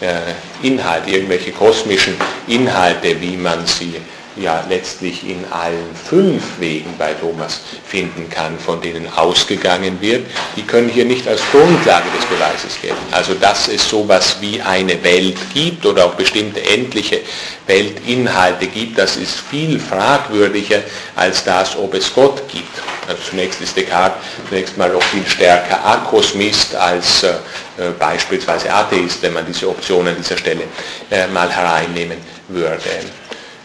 äh, 0.00 0.32
Inhalte, 0.62 1.10
irgendwelche 1.10 1.52
kosmischen 1.52 2.14
Inhalte, 2.46 3.20
wie 3.20 3.36
man 3.36 3.66
sie 3.66 3.94
ja 4.36 4.64
letztlich 4.68 5.28
in 5.28 5.44
allen 5.50 5.94
fünf 5.94 6.42
Wegen 6.58 6.96
bei 6.98 7.14
Thomas 7.14 7.60
finden 7.86 8.28
kann, 8.28 8.58
von 8.58 8.80
denen 8.80 9.08
ausgegangen 9.16 10.00
wird, 10.00 10.26
die 10.56 10.62
können 10.62 10.88
hier 10.88 11.04
nicht 11.04 11.26
als 11.26 11.40
Grundlage 11.50 12.06
des 12.16 12.26
Beweises 12.26 12.80
gelten. 12.80 12.96
Also 13.12 13.34
dass 13.34 13.68
es 13.68 13.88
sowas 13.88 14.36
wie 14.40 14.60
eine 14.60 15.02
Welt 15.02 15.38
gibt 15.54 15.84
oder 15.86 16.06
auch 16.06 16.14
bestimmte 16.14 16.62
endliche 16.62 17.20
Weltinhalte 17.66 18.66
gibt, 18.66 18.98
das 18.98 19.16
ist 19.16 19.40
viel 19.50 19.80
fragwürdiger 19.80 20.82
als 21.14 21.44
das, 21.44 21.76
ob 21.76 21.94
es 21.94 22.12
Gott 22.14 22.42
gibt. 22.48 22.78
Also 23.08 23.22
zunächst 23.30 23.60
ist 23.60 23.76
Descartes 23.76 24.18
zunächst 24.48 24.76
mal 24.76 24.90
noch 24.90 25.02
viel 25.02 25.26
stärker 25.26 25.84
Akosmist 25.84 26.74
als 26.74 27.22
äh, 27.22 27.30
äh, 27.78 27.90
beispielsweise 27.98 28.72
Atheist, 28.72 29.22
wenn 29.22 29.32
man 29.32 29.46
diese 29.46 29.68
Option 29.68 30.08
an 30.08 30.16
dieser 30.16 30.36
Stelle 30.36 30.64
äh, 31.10 31.26
mal 31.28 31.50
hereinnehmen 31.50 32.18
würde. 32.48 32.80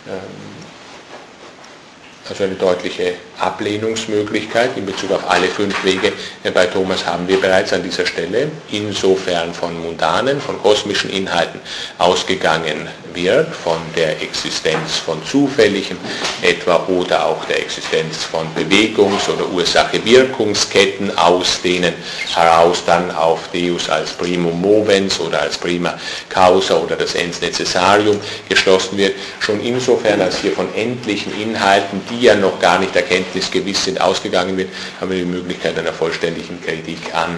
Ähm, 0.08 0.41
also 2.32 2.46
eine 2.46 2.56
deutliche 2.56 3.16
Ablehnungsmöglichkeit 3.42 4.78
in 4.78 4.86
Bezug 4.86 5.12
auf 5.12 5.30
alle 5.30 5.48
fünf 5.48 5.84
Wege. 5.84 6.14
Bei 6.54 6.66
Thomas 6.68 7.06
haben 7.06 7.28
wir 7.28 7.40
bereits 7.40 7.74
an 7.74 7.84
dieser 7.84 8.06
Stelle, 8.06 8.50
insofern 8.72 9.54
von 9.54 9.80
mundanen, 9.82 10.40
von 10.40 10.62
kosmischen 10.62 11.10
Inhalten 11.10 11.60
ausgegangen 11.98 12.88
wird, 13.14 13.54
von 13.54 13.78
der 13.96 14.22
Existenz 14.22 14.98
von 14.98 15.24
Zufälligem 15.26 15.98
etwa 16.42 16.86
oder 16.88 17.26
auch 17.26 17.44
der 17.46 17.60
Existenz 17.60 18.24
von 18.24 18.48
Bewegungs- 18.56 19.28
oder 19.30 19.50
Ursache-Wirkungsketten, 19.50 21.18
aus 21.18 21.62
denen 21.62 21.94
heraus 22.34 22.84
dann 22.86 23.12
auf 23.12 23.50
Deus 23.54 23.90
als 23.90 24.12
Primum 24.12 24.62
Movens 24.62 25.20
oder 25.20 25.42
als 25.42 25.58
Prima 25.58 25.98
Causa 26.30 26.78
oder 26.78 26.96
das 26.96 27.16
Ens 27.16 27.42
Necessarium 27.42 28.20
geschlossen 28.48 28.98
wird, 28.98 29.16
schon 29.40 29.62
insofern 29.62 30.22
als 30.22 30.40
hier 30.40 30.52
von 30.52 30.74
endlichen 30.76 31.34
Inhalten, 31.40 32.02
die 32.10 32.22
ja 32.22 32.36
noch 32.36 32.60
gar 32.60 32.80
nicht 32.80 32.96
erkenntnisgewiss 33.32 33.86
sind, 33.86 34.02
ausgegangen 34.02 34.58
wird, 34.58 34.70
haben 35.00 35.12
wir 35.12 35.20
die 35.20 35.26
Möglichkeit 35.26 35.78
einer 35.78 35.94
vollständigen 35.94 36.62
Kritik 36.62 37.14
an 37.14 37.38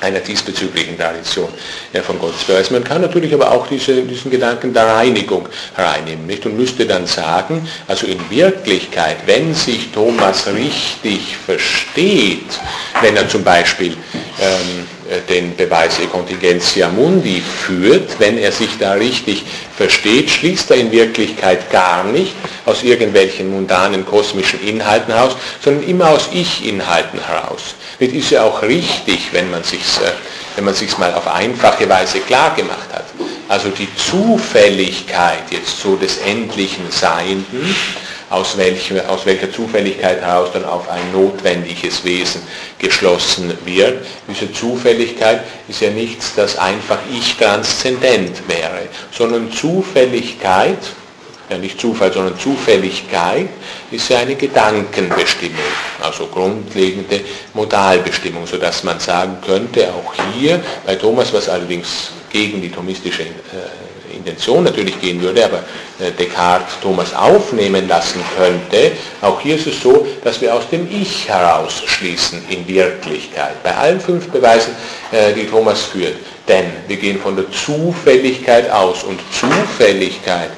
einer 0.00 0.18
diesbezüglichen 0.18 0.98
Tradition 0.98 1.48
ja, 1.92 2.02
von 2.02 2.18
Gottesbeweis. 2.18 2.70
Man 2.70 2.82
kann 2.82 3.02
natürlich 3.02 3.32
aber 3.32 3.52
auch 3.52 3.66
diese, 3.66 4.02
diesen 4.02 4.30
Gedanken 4.30 4.74
der 4.74 4.86
Reinigung 4.86 5.48
hereinnehmen 5.74 6.26
nicht? 6.26 6.44
und 6.44 6.56
müsste 6.56 6.86
dann 6.86 7.06
sagen, 7.06 7.66
also 7.86 8.06
in 8.06 8.18
Wirklichkeit, 8.30 9.18
wenn 9.26 9.54
sich 9.54 9.90
Thomas 9.92 10.46
richtig 10.48 11.36
versteht, 11.36 12.58
wenn 13.00 13.16
er 13.16 13.28
zum 13.28 13.44
Beispiel 13.44 13.92
ähm, 14.40 14.86
den 15.28 15.56
Beweis 15.56 15.98
E 15.98 16.06
Contingentia 16.06 16.88
Mundi 16.88 17.40
führt, 17.40 18.18
wenn 18.18 18.38
er 18.38 18.52
sich 18.52 18.70
da 18.78 18.92
richtig 18.92 19.44
versteht, 19.76 20.30
schließt 20.30 20.70
er 20.70 20.76
in 20.76 20.92
Wirklichkeit 20.92 21.70
gar 21.70 22.04
nicht 22.04 22.34
aus 22.66 22.82
irgendwelchen 22.82 23.50
mundanen 23.50 24.06
kosmischen 24.06 24.60
Inhalten 24.66 25.12
heraus, 25.12 25.36
sondern 25.62 25.82
immer 25.88 26.10
aus 26.10 26.28
Ich-Inhalten 26.32 27.20
heraus. 27.24 27.74
Das 27.98 28.10
ist 28.10 28.30
ja 28.30 28.44
auch 28.44 28.62
richtig, 28.62 29.28
wenn 29.32 29.50
man 29.50 29.64
sich 29.64 29.80
äh, 29.80 30.12
wenn 30.56 30.64
man 30.64 30.74
sich 30.74 30.96
mal 30.98 31.14
auf 31.14 31.26
einfache 31.26 31.88
Weise 31.88 32.20
klar 32.20 32.54
gemacht 32.54 32.88
hat. 32.92 33.06
Also 33.48 33.68
die 33.70 33.88
Zufälligkeit 33.96 35.44
jetzt 35.50 35.80
so 35.80 35.96
des 35.96 36.18
endlichen 36.18 36.90
Seienden, 36.90 37.74
aus 38.30 38.56
welcher, 38.56 39.10
aus 39.10 39.26
welcher 39.26 39.52
Zufälligkeit 39.52 40.20
heraus 40.20 40.50
dann 40.52 40.64
auf 40.64 40.88
ein 40.88 41.12
notwendiges 41.12 42.04
Wesen 42.04 42.42
geschlossen 42.78 43.52
wird. 43.64 44.06
Diese 44.28 44.52
Zufälligkeit 44.52 45.42
ist 45.68 45.80
ja 45.80 45.90
nichts, 45.90 46.34
das 46.36 46.56
einfach 46.56 46.98
ich 47.12 47.36
transzendent 47.36 48.48
wäre, 48.48 48.88
sondern 49.12 49.52
Zufälligkeit 49.52 50.78
ja 51.50 51.58
nicht 51.58 51.80
Zufall, 51.80 52.12
sondern 52.12 52.38
Zufälligkeit, 52.38 53.48
ist 53.90 54.08
ja 54.08 54.18
eine 54.18 54.36
Gedankenbestimmung, 54.36 55.58
also 56.00 56.26
grundlegende 56.26 57.20
Modalbestimmung, 57.54 58.46
sodass 58.46 58.84
man 58.84 59.00
sagen 59.00 59.38
könnte, 59.44 59.92
auch 59.92 60.14
hier 60.32 60.62
bei 60.86 60.94
Thomas, 60.94 61.32
was 61.32 61.48
allerdings 61.48 62.12
gegen 62.30 62.62
die 62.62 62.70
thomistische 62.70 63.22
äh, 63.22 63.89
Intention 64.10 64.64
natürlich 64.64 65.00
gehen 65.00 65.20
würde, 65.20 65.44
aber 65.44 65.58
äh, 65.98 66.10
Descartes 66.18 66.74
Thomas 66.82 67.14
aufnehmen 67.14 67.88
lassen 67.88 68.20
könnte, 68.36 68.92
auch 69.20 69.40
hier 69.40 69.56
ist 69.56 69.66
es 69.66 69.80
so, 69.80 70.06
dass 70.24 70.40
wir 70.40 70.54
aus 70.54 70.68
dem 70.70 70.88
Ich 70.90 71.28
heraus 71.28 71.82
schließen 71.86 72.42
in 72.48 72.66
Wirklichkeit. 72.66 73.62
Bei 73.62 73.74
allen 73.76 74.00
fünf 74.00 74.28
Beweisen, 74.28 74.74
äh, 75.12 75.32
die 75.32 75.46
Thomas 75.46 75.82
führt. 75.82 76.16
Denn 76.48 76.64
wir 76.88 76.96
gehen 76.96 77.20
von 77.20 77.36
der 77.36 77.50
Zufälligkeit 77.50 78.70
aus 78.70 79.04
und 79.04 79.20
Zufälligkeit 79.32 80.50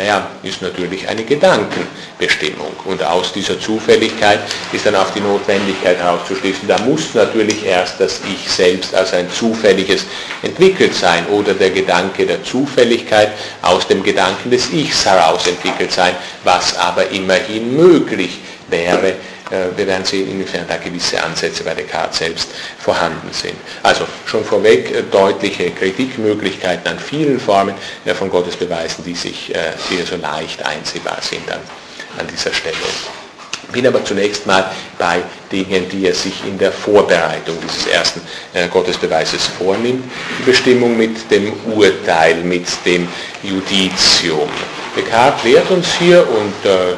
naja, 0.00 0.26
ist 0.42 0.62
natürlich 0.62 1.06
eine 1.06 1.24
Gedankenbestimmung. 1.24 2.72
Und 2.86 3.02
aus 3.02 3.34
dieser 3.34 3.60
Zufälligkeit 3.60 4.40
ist 4.72 4.86
dann 4.86 4.96
auch 4.96 5.10
die 5.10 5.20
Notwendigkeit 5.20 5.98
herauszuschließen, 5.98 6.66
da 6.66 6.78
muss 6.78 7.14
natürlich 7.14 7.66
erst 7.66 8.00
das 8.00 8.20
Ich 8.32 8.50
selbst 8.50 8.94
als 8.94 9.12
ein 9.12 9.30
zufälliges 9.30 10.06
entwickelt 10.42 10.94
sein 10.94 11.26
oder 11.26 11.52
der 11.52 11.70
Gedanke 11.70 12.24
der 12.24 12.42
Zufälligkeit 12.42 13.32
aus 13.60 13.86
dem 13.86 14.02
Gedanken 14.02 14.50
des 14.50 14.72
Ichs 14.72 15.04
heraus 15.04 15.46
entwickelt 15.46 15.92
sein, 15.92 16.14
was 16.44 16.78
aber 16.78 17.10
immerhin 17.10 17.76
möglich 17.76 18.38
wäre, 18.70 19.14
wir 19.76 19.86
werden 19.86 20.04
sehen, 20.04 20.30
inwiefern 20.30 20.64
da 20.68 20.76
gewisse 20.76 21.22
Ansätze 21.22 21.64
bei 21.64 21.74
Descartes 21.74 22.18
selbst 22.18 22.48
vorhanden 22.78 23.32
sind. 23.32 23.56
Also 23.82 24.06
schon 24.26 24.44
vorweg 24.44 24.90
äh, 24.90 25.02
deutliche 25.10 25.70
Kritikmöglichkeiten 25.70 26.86
an 26.88 26.98
vielen 26.98 27.40
Formen 27.40 27.74
äh, 28.04 28.14
von 28.14 28.30
Gottesbeweisen, 28.30 29.04
die 29.04 29.14
sich 29.14 29.52
hier 29.88 30.06
so 30.06 30.16
leicht 30.16 30.64
einsehbar 30.64 31.18
sind 31.20 31.50
an, 31.50 31.60
an 32.18 32.26
dieser 32.26 32.52
Stelle. 32.52 32.76
Bin 33.72 33.86
aber 33.86 34.04
zunächst 34.04 34.46
mal 34.46 34.70
bei 34.98 35.22
Dingen, 35.52 35.88
die 35.88 36.06
er 36.06 36.14
sich 36.14 36.44
in 36.44 36.58
der 36.58 36.72
Vorbereitung 36.72 37.56
dieses 37.62 37.86
ersten 37.86 38.20
äh, 38.52 38.66
Gottesbeweises 38.68 39.46
vornimmt. 39.46 40.04
Die 40.40 40.42
Bestimmung 40.42 40.96
mit 40.96 41.30
dem 41.30 41.52
Urteil, 41.72 42.36
mit 42.36 42.66
dem 42.84 43.06
Judicium. 43.42 44.48
Descartes 44.96 45.44
lehrt 45.44 45.70
uns 45.70 45.86
hier 45.98 46.26
und 46.28 46.68
äh, 46.68 46.94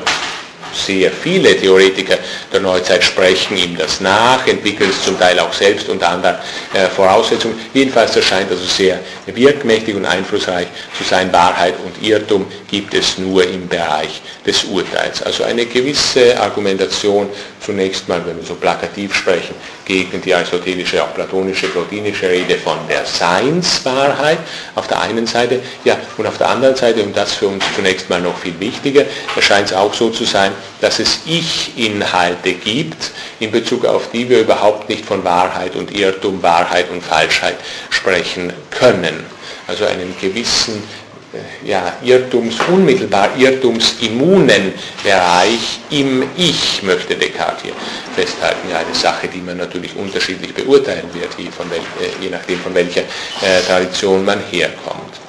sehr 0.74 1.10
viele 1.10 1.56
Theoretiker 1.56 2.18
der 2.52 2.60
Neuzeit 2.60 3.04
sprechen 3.04 3.56
ihm 3.56 3.76
das 3.76 4.00
nach, 4.00 4.46
entwickeln 4.46 4.90
es 4.90 5.04
zum 5.04 5.18
Teil 5.18 5.38
auch 5.38 5.52
selbst 5.52 5.88
unter 5.88 6.08
anderen 6.08 6.36
äh, 6.74 6.86
Voraussetzungen. 6.88 7.58
Jedenfalls 7.72 8.14
erscheint 8.16 8.50
also 8.50 8.64
sehr 8.64 9.00
wirkmächtig 9.26 9.94
und 9.94 10.04
einflussreich 10.04 10.66
zu 10.96 11.04
sein. 11.04 11.32
Wahrheit 11.32 11.74
und 11.84 12.06
Irrtum 12.06 12.46
gibt 12.68 12.94
es 12.94 13.18
nur 13.18 13.46
im 13.46 13.68
Bereich 13.68 14.20
des 14.46 14.64
Urteils. 14.64 15.22
Also 15.22 15.44
eine 15.44 15.66
gewisse 15.66 16.38
Argumentation 16.40 17.28
zunächst 17.64 18.08
mal, 18.08 18.20
wenn 18.26 18.36
wir 18.36 18.44
so 18.44 18.54
plakativ 18.54 19.14
sprechen, 19.14 19.54
gegen 19.84 20.20
die 20.20 20.34
aristotelische, 20.34 21.02
auch 21.02 21.14
platonische, 21.14 21.68
plotinische 21.68 22.28
Rede 22.28 22.56
von 22.56 22.78
der 22.88 23.04
Seinswahrheit 23.04 24.38
auf 24.74 24.86
der 24.88 25.00
einen 25.00 25.26
Seite, 25.26 25.60
ja, 25.84 25.96
und 26.16 26.26
auf 26.26 26.38
der 26.38 26.48
anderen 26.48 26.76
Seite, 26.76 27.02
und 27.02 27.16
das 27.16 27.34
für 27.34 27.48
uns 27.48 27.64
zunächst 27.74 28.10
mal 28.10 28.20
noch 28.20 28.36
viel 28.38 28.58
wichtiger, 28.58 29.04
erscheint 29.34 29.68
es 29.68 29.74
auch 29.74 29.94
so 29.94 30.10
zu 30.10 30.24
sein, 30.24 30.52
dass 30.80 30.98
es 30.98 31.20
Ich-Inhalte 31.26 32.52
gibt, 32.54 33.12
in 33.40 33.50
Bezug 33.50 33.84
auf 33.86 34.10
die 34.10 34.28
wir 34.28 34.40
überhaupt 34.40 34.88
nicht 34.88 35.04
von 35.04 35.24
Wahrheit 35.24 35.76
und 35.76 35.96
Irrtum, 35.96 36.42
Wahrheit 36.42 36.90
und 36.90 37.02
Falschheit 37.02 37.56
sprechen 37.90 38.52
können. 38.70 39.24
Also 39.66 39.86
einen 39.86 40.14
gewissen 40.20 40.82
äh, 41.32 41.68
ja, 41.68 41.96
Irrtums, 42.02 42.56
unmittelbar 42.68 43.30
irrtumsimmunen 43.38 44.74
Bereich 45.02 45.80
im 45.90 46.24
Ich, 46.36 46.82
möchte 46.82 47.14
Descartes 47.14 47.62
hier 47.62 47.72
festhalten. 48.14 48.68
Ja, 48.70 48.78
eine 48.78 48.94
Sache, 48.94 49.28
die 49.28 49.40
man 49.40 49.56
natürlich 49.56 49.96
unterschiedlich 49.96 50.52
beurteilen 50.52 51.08
wird, 51.14 51.30
je, 51.38 51.44
wel, 51.44 51.78
äh, 51.78 52.22
je 52.22 52.28
nachdem 52.28 52.58
von 52.60 52.74
welcher 52.74 53.02
äh, 53.02 53.62
Tradition 53.66 54.24
man 54.24 54.40
herkommt. 54.50 55.20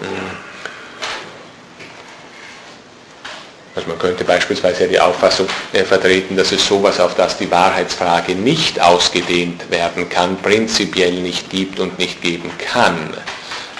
Hm. 0.00 0.51
Also 3.74 3.88
man 3.88 3.98
könnte 3.98 4.24
beispielsweise 4.24 4.86
die 4.86 5.00
Auffassung 5.00 5.46
äh, 5.72 5.84
vertreten, 5.84 6.36
dass 6.36 6.52
es 6.52 6.66
sowas, 6.66 7.00
auf 7.00 7.14
das 7.14 7.38
die 7.38 7.50
Wahrheitsfrage 7.50 8.34
nicht 8.34 8.80
ausgedehnt 8.80 9.70
werden 9.70 10.08
kann, 10.10 10.36
prinzipiell 10.36 11.12
nicht 11.12 11.48
gibt 11.48 11.80
und 11.80 11.98
nicht 11.98 12.20
geben 12.20 12.50
kann 12.58 13.14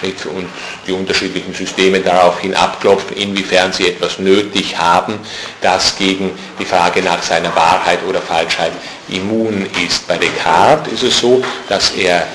und 0.03 0.47
die 0.85 0.91
unterschiedlichen 0.91 1.53
Systeme 1.53 1.99
daraufhin 2.01 2.53
abklopfen, 2.55 3.15
inwiefern 3.15 3.71
sie 3.71 3.87
etwas 3.87 4.19
nötig 4.19 4.77
haben, 4.77 5.17
das 5.61 5.95
gegen 5.95 6.31
die 6.59 6.65
Frage 6.65 7.01
nach 7.01 7.23
seiner 7.23 7.55
Wahrheit 7.55 7.99
oder 8.07 8.21
Falschheit 8.21 8.73
immun 9.07 9.65
ist. 9.85 10.07
Bei 10.07 10.17
Descartes 10.17 10.93
ist 10.93 11.03
es 11.03 11.19
so, 11.19 11.43
dass 11.69 11.91
er 11.91 12.27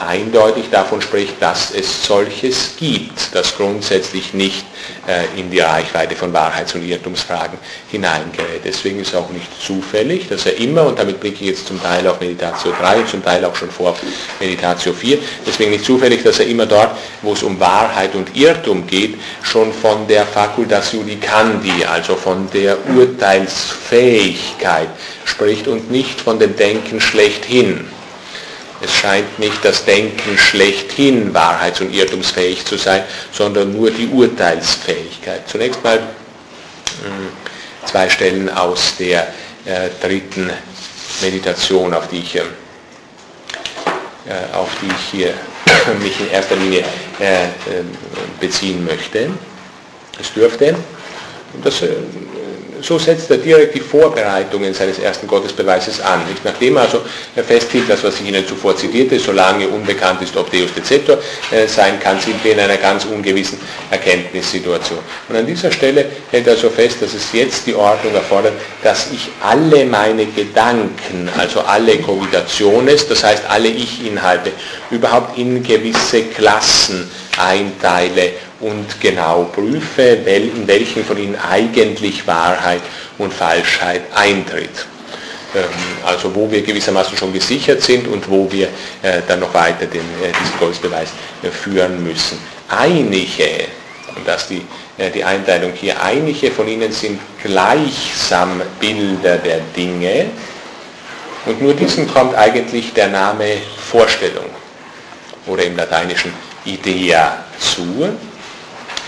eindeutig 0.00 0.64
davon 0.70 1.00
spricht, 1.00 1.40
dass 1.40 1.70
es 1.70 2.04
solches 2.04 2.74
gibt, 2.78 3.34
das 3.34 3.56
grundsätzlich 3.56 4.34
nicht 4.34 4.64
äh, 5.06 5.38
in 5.38 5.50
die 5.50 5.60
Reichweite 5.60 6.16
von 6.16 6.32
Wahrheits- 6.32 6.74
und 6.74 6.82
Irrtumsfragen 6.82 7.58
hineingerät. 7.90 8.62
Deswegen 8.64 9.00
ist 9.00 9.14
auch 9.14 9.30
nicht 9.30 9.46
zufällig, 9.62 10.28
dass 10.28 10.46
er 10.46 10.56
immer, 10.58 10.86
und 10.86 10.98
damit 10.98 11.20
blicke 11.20 11.44
ich 11.44 11.50
jetzt 11.50 11.68
zum 11.68 11.80
Teil 11.80 12.06
auf 12.08 12.20
Meditatio 12.20 12.72
3 12.80 13.00
und 13.00 13.08
zum 13.08 13.24
Teil 13.24 13.44
auch 13.44 13.54
schon 13.54 13.70
vor 13.70 13.96
Meditatio 14.40 14.92
4, 14.92 15.18
deswegen 15.46 15.70
nicht 15.70 15.84
zufällig, 15.84 16.22
dass 16.22 16.40
er 16.40 16.46
immer 16.46 16.66
dort, 16.66 16.90
wo 17.22 17.32
es 17.32 17.42
um 17.42 17.58
Wahrheit 17.60 18.14
und 18.14 18.36
Irrtum 18.36 18.86
geht, 18.86 19.18
schon 19.42 19.72
von 19.72 20.06
der 20.08 20.26
Facultas 20.26 20.92
Judicandi, 20.92 21.84
also 21.84 22.16
von 22.16 22.50
der 22.52 22.76
Urteilsfähigkeit 22.88 24.88
spricht 25.24 25.68
und 25.68 25.90
nicht 25.90 26.20
von 26.20 26.38
dem 26.38 26.56
Denken 26.56 27.00
schlechthin. 27.00 27.88
Es 28.82 28.92
scheint 28.94 29.38
nicht 29.38 29.62
das 29.64 29.84
Denken 29.84 30.38
schlechthin 30.38 31.34
wahrheits- 31.34 31.80
und 31.80 31.92
irrtumsfähig 31.92 32.64
zu 32.64 32.78
sein, 32.78 33.04
sondern 33.30 33.72
nur 33.72 33.90
die 33.90 34.06
Urteilsfähigkeit. 34.06 35.48
Zunächst 35.48 35.84
mal 35.84 35.98
hm, 35.98 37.28
zwei 37.84 38.08
Stellen 38.08 38.48
aus 38.48 38.96
der 38.98 39.28
äh, 39.66 39.90
dritten 40.00 40.50
Meditation, 41.20 41.92
auf 41.92 42.08
die 42.08 42.20
ich, 42.20 42.36
äh, 42.36 42.42
auf 44.54 44.70
die 44.80 44.86
ich 44.86 45.10
hier 45.12 45.34
mich 46.02 46.18
in 46.18 46.30
erster 46.30 46.56
Linie 46.56 46.84
äh, 47.18 47.44
ähm, 47.44 47.90
beziehen 48.40 48.84
möchte. 48.84 49.30
Es 50.18 50.32
dürfte, 50.32 50.74
das 51.62 51.82
äh, 51.82 51.88
so 52.82 52.98
setzt 52.98 53.30
er 53.30 53.38
direkt 53.38 53.74
die 53.74 53.80
Vorbereitungen 53.80 54.74
seines 54.74 54.98
ersten 54.98 55.26
Gottesbeweises 55.26 56.00
an. 56.00 56.26
Nicht? 56.28 56.44
Nachdem 56.44 56.76
also 56.76 57.02
er 57.36 57.44
festhielt, 57.44 57.88
das 57.88 58.02
was 58.04 58.20
ich 58.20 58.28
Ihnen 58.28 58.46
zuvor 58.46 58.76
zitierte, 58.76 59.18
solange 59.18 59.68
unbekannt 59.68 60.22
ist, 60.22 60.36
ob 60.36 60.50
Deus 60.50 60.72
Deceptor 60.74 61.18
äh, 61.50 61.66
sein 61.66 61.98
kann, 62.00 62.20
sind 62.20 62.42
wir 62.44 62.52
in 62.52 62.60
einer 62.60 62.76
ganz 62.76 63.04
ungewissen 63.04 63.58
Erkenntnissituation. 63.90 64.98
Und 65.28 65.36
an 65.36 65.46
dieser 65.46 65.70
Stelle 65.70 66.06
hält 66.30 66.46
er 66.46 66.56
so 66.56 66.70
fest, 66.70 67.02
dass 67.02 67.14
es 67.14 67.32
jetzt 67.32 67.66
die 67.66 67.74
Ordnung 67.74 68.14
erfordert, 68.14 68.54
dass 68.82 69.10
ich 69.12 69.28
alle 69.42 69.84
meine 69.84 70.26
Gedanken, 70.26 71.28
also 71.38 71.60
alle 71.60 71.98
Cogitationes, 71.98 73.08
das 73.08 73.24
heißt 73.24 73.44
alle 73.48 73.68
Ich-Inhalte, 73.68 74.52
überhaupt 74.90 75.38
in 75.38 75.62
gewisse 75.62 76.22
Klassen 76.24 77.10
einteile 77.38 78.32
und 78.60 79.00
genau 79.00 79.44
prüfe, 79.44 80.02
in 80.02 80.66
welchen 80.66 81.04
von 81.04 81.16
ihnen 81.18 81.36
eigentlich 81.36 82.26
Wahrheit 82.26 82.82
und 83.18 83.32
Falschheit 83.32 84.02
eintritt. 84.14 84.86
Ähm, 85.54 85.64
also 86.04 86.34
wo 86.34 86.50
wir 86.50 86.62
gewissermaßen 86.62 87.16
schon 87.16 87.32
gesichert 87.32 87.82
sind 87.82 88.06
und 88.06 88.28
wo 88.30 88.50
wir 88.52 88.68
äh, 89.02 89.20
dann 89.26 89.40
noch 89.40 89.52
weiter 89.52 89.86
den, 89.86 90.00
äh, 90.00 90.32
diesen 90.40 90.58
Gottesbeweis 90.58 91.08
äh, 91.42 91.48
führen 91.48 92.02
müssen. 92.04 92.38
Einige, 92.68 93.66
und 94.14 94.26
das 94.26 94.46
die, 94.46 94.62
die 95.14 95.24
Einteilung 95.24 95.72
hier, 95.72 96.00
einige 96.02 96.50
von 96.50 96.68
ihnen 96.68 96.92
sind 96.92 97.18
gleichsam 97.42 98.60
Bilder 98.78 99.38
der 99.38 99.60
Dinge 99.74 100.26
und 101.46 101.62
nur 101.62 101.74
diesen 101.74 102.06
kommt 102.06 102.34
eigentlich 102.34 102.92
der 102.92 103.08
Name 103.08 103.56
Vorstellung 103.90 104.44
oder 105.46 105.64
im 105.64 105.76
Lateinischen 105.76 106.32
Idea 106.64 107.44
zu. 107.58 108.10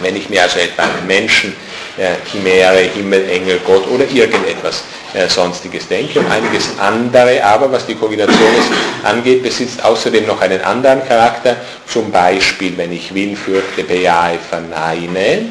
Wenn 0.01 0.17
ich 0.17 0.29
mir 0.29 0.43
also 0.43 0.59
etwa 0.59 0.83
einen 0.83 1.07
Menschen, 1.07 1.55
äh, 1.99 2.15
Chimäre, 2.31 2.91
Himmel, 2.95 3.29
Engel, 3.29 3.61
Gott 3.67 3.87
oder 3.89 4.05
irgendetwas 4.11 4.83
äh, 5.15 5.29
Sonstiges 5.29 5.89
denke. 5.89 6.21
Und 6.21 6.31
einiges 6.31 6.71
andere 6.79 7.45
aber, 7.45 7.71
was 7.71 7.87
die 7.87 7.95
Kogitation 7.95 8.49
angeht, 9.03 9.43
besitzt 9.43 9.85
außerdem 9.85 10.27
noch 10.27 10.41
einen 10.41 10.63
anderen 10.63 11.07
Charakter. 11.07 11.57
Zum 11.87 12.11
Beispiel, 12.11 12.77
wenn 12.79 12.93
ich 12.93 13.13
will, 13.15 13.37
fürchte, 13.37 13.85
bejahe, 13.85 14.39
verneine, 14.39 15.51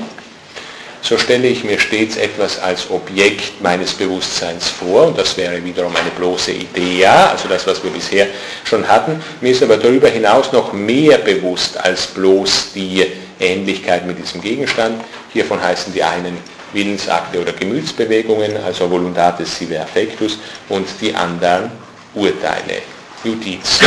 so 1.04 1.18
stelle 1.18 1.48
ich 1.48 1.64
mir 1.64 1.80
stets 1.80 2.16
etwas 2.16 2.60
als 2.60 2.90
Objekt 2.92 3.60
meines 3.62 3.94
Bewusstseins 3.94 4.70
vor 4.70 5.08
und 5.08 5.18
das 5.18 5.36
wäre 5.36 5.64
wiederum 5.64 5.96
eine 5.96 6.12
bloße 6.12 6.52
Idee, 6.52 7.06
also 7.06 7.48
das, 7.48 7.66
was 7.66 7.84
wir 7.84 7.90
bisher 7.90 8.28
schon 8.64 8.88
hatten. 8.88 9.22
Mir 9.42 9.52
ist 9.52 9.64
aber 9.64 9.78
darüber 9.78 10.10
hinaus 10.10 10.52
noch 10.52 10.74
mehr 10.74 11.18
bewusst 11.18 11.76
als 11.84 12.06
bloß 12.06 12.74
die 12.76 13.08
Ähnlichkeit 13.42 14.06
mit 14.06 14.18
diesem 14.18 14.42
Gegenstand. 14.42 15.04
Hiervon 15.34 15.62
heißen 15.62 15.94
die 15.94 16.04
einen 16.04 16.38
Willensakte 16.74 17.42
oder 17.42 17.54
Gemütsbewegungen, 17.54 18.58
also 18.64 18.90
Voluntatis 18.90 19.58
sive 19.58 19.82
affectus, 19.82 20.40
und 20.70 20.88
die 21.02 21.14
anderen 21.14 21.72
Urteile, 22.14 22.82
Judiz. 23.24 23.80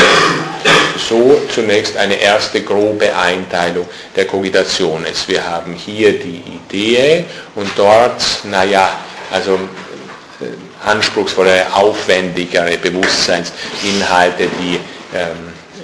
So 1.08 1.40
zunächst 1.52 1.96
eine 1.96 2.14
erste 2.14 2.62
grobe 2.62 3.14
Einteilung 3.16 3.86
der 4.14 4.26
Cogitationes. 4.26 5.26
Wir 5.28 5.44
haben 5.44 5.74
hier 5.74 6.12
die 6.12 6.42
Idee 6.56 7.24
und 7.54 7.68
dort, 7.76 8.22
naja, 8.44 8.98
also 9.30 9.54
äh, 9.54 10.88
anspruchsvollere, 10.88 11.66
aufwendigere 11.74 12.76
Bewusstseinsinhalte, 12.78 14.48
die 14.60 14.78
ähm, 15.14 15.30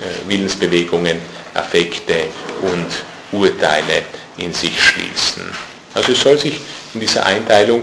äh, 0.01 0.29
Willensbewegungen, 0.29 1.19
Affekte 1.55 2.27
und 2.63 2.87
Urteile 3.33 4.03
in 4.39 4.53
sich 4.53 4.81
schließen. 4.81 5.43
Also 5.95 6.13
es 6.13 6.21
soll 6.21 6.39
sich 6.39 6.61
in 6.95 7.01
dieser 7.01 7.27
Einteilung, 7.27 7.83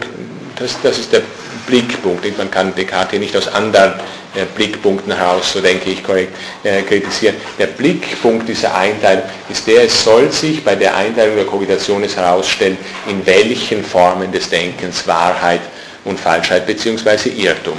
das, 0.55 0.75
das 0.81 0.97
ist 0.97 1.11
der 1.11 1.21
Blickpunkt, 1.67 2.37
man 2.37 2.49
kann 2.49 2.73
Descartes 2.73 3.11
hier 3.11 3.19
nicht 3.19 3.35
aus 3.35 3.47
anderen 3.47 3.93
äh, 4.35 4.45
Blickpunkten 4.55 5.13
heraus, 5.15 5.51
so 5.51 5.59
denke 5.59 5.89
ich 5.89 6.03
korrekt, 6.03 6.35
äh, 6.63 6.81
kritisieren. 6.83 7.35
Der 7.59 7.67
Blickpunkt 7.67 8.47
dieser 8.47 8.75
Einteilung 8.75 9.23
ist 9.49 9.67
der, 9.67 9.83
es 9.83 10.03
soll 10.03 10.31
sich 10.31 10.63
bei 10.63 10.75
der 10.75 10.95
Einteilung 10.95 11.35
der 11.35 11.45
Kogitation 11.45 12.03
herausstellen, 12.03 12.77
in 13.07 13.25
welchen 13.25 13.83
Formen 13.83 14.31
des 14.31 14.49
Denkens 14.49 15.05
Wahrheit 15.07 15.61
und 16.05 16.19
Falschheit 16.19 16.65
bzw. 16.65 17.29
Irrtum 17.29 17.77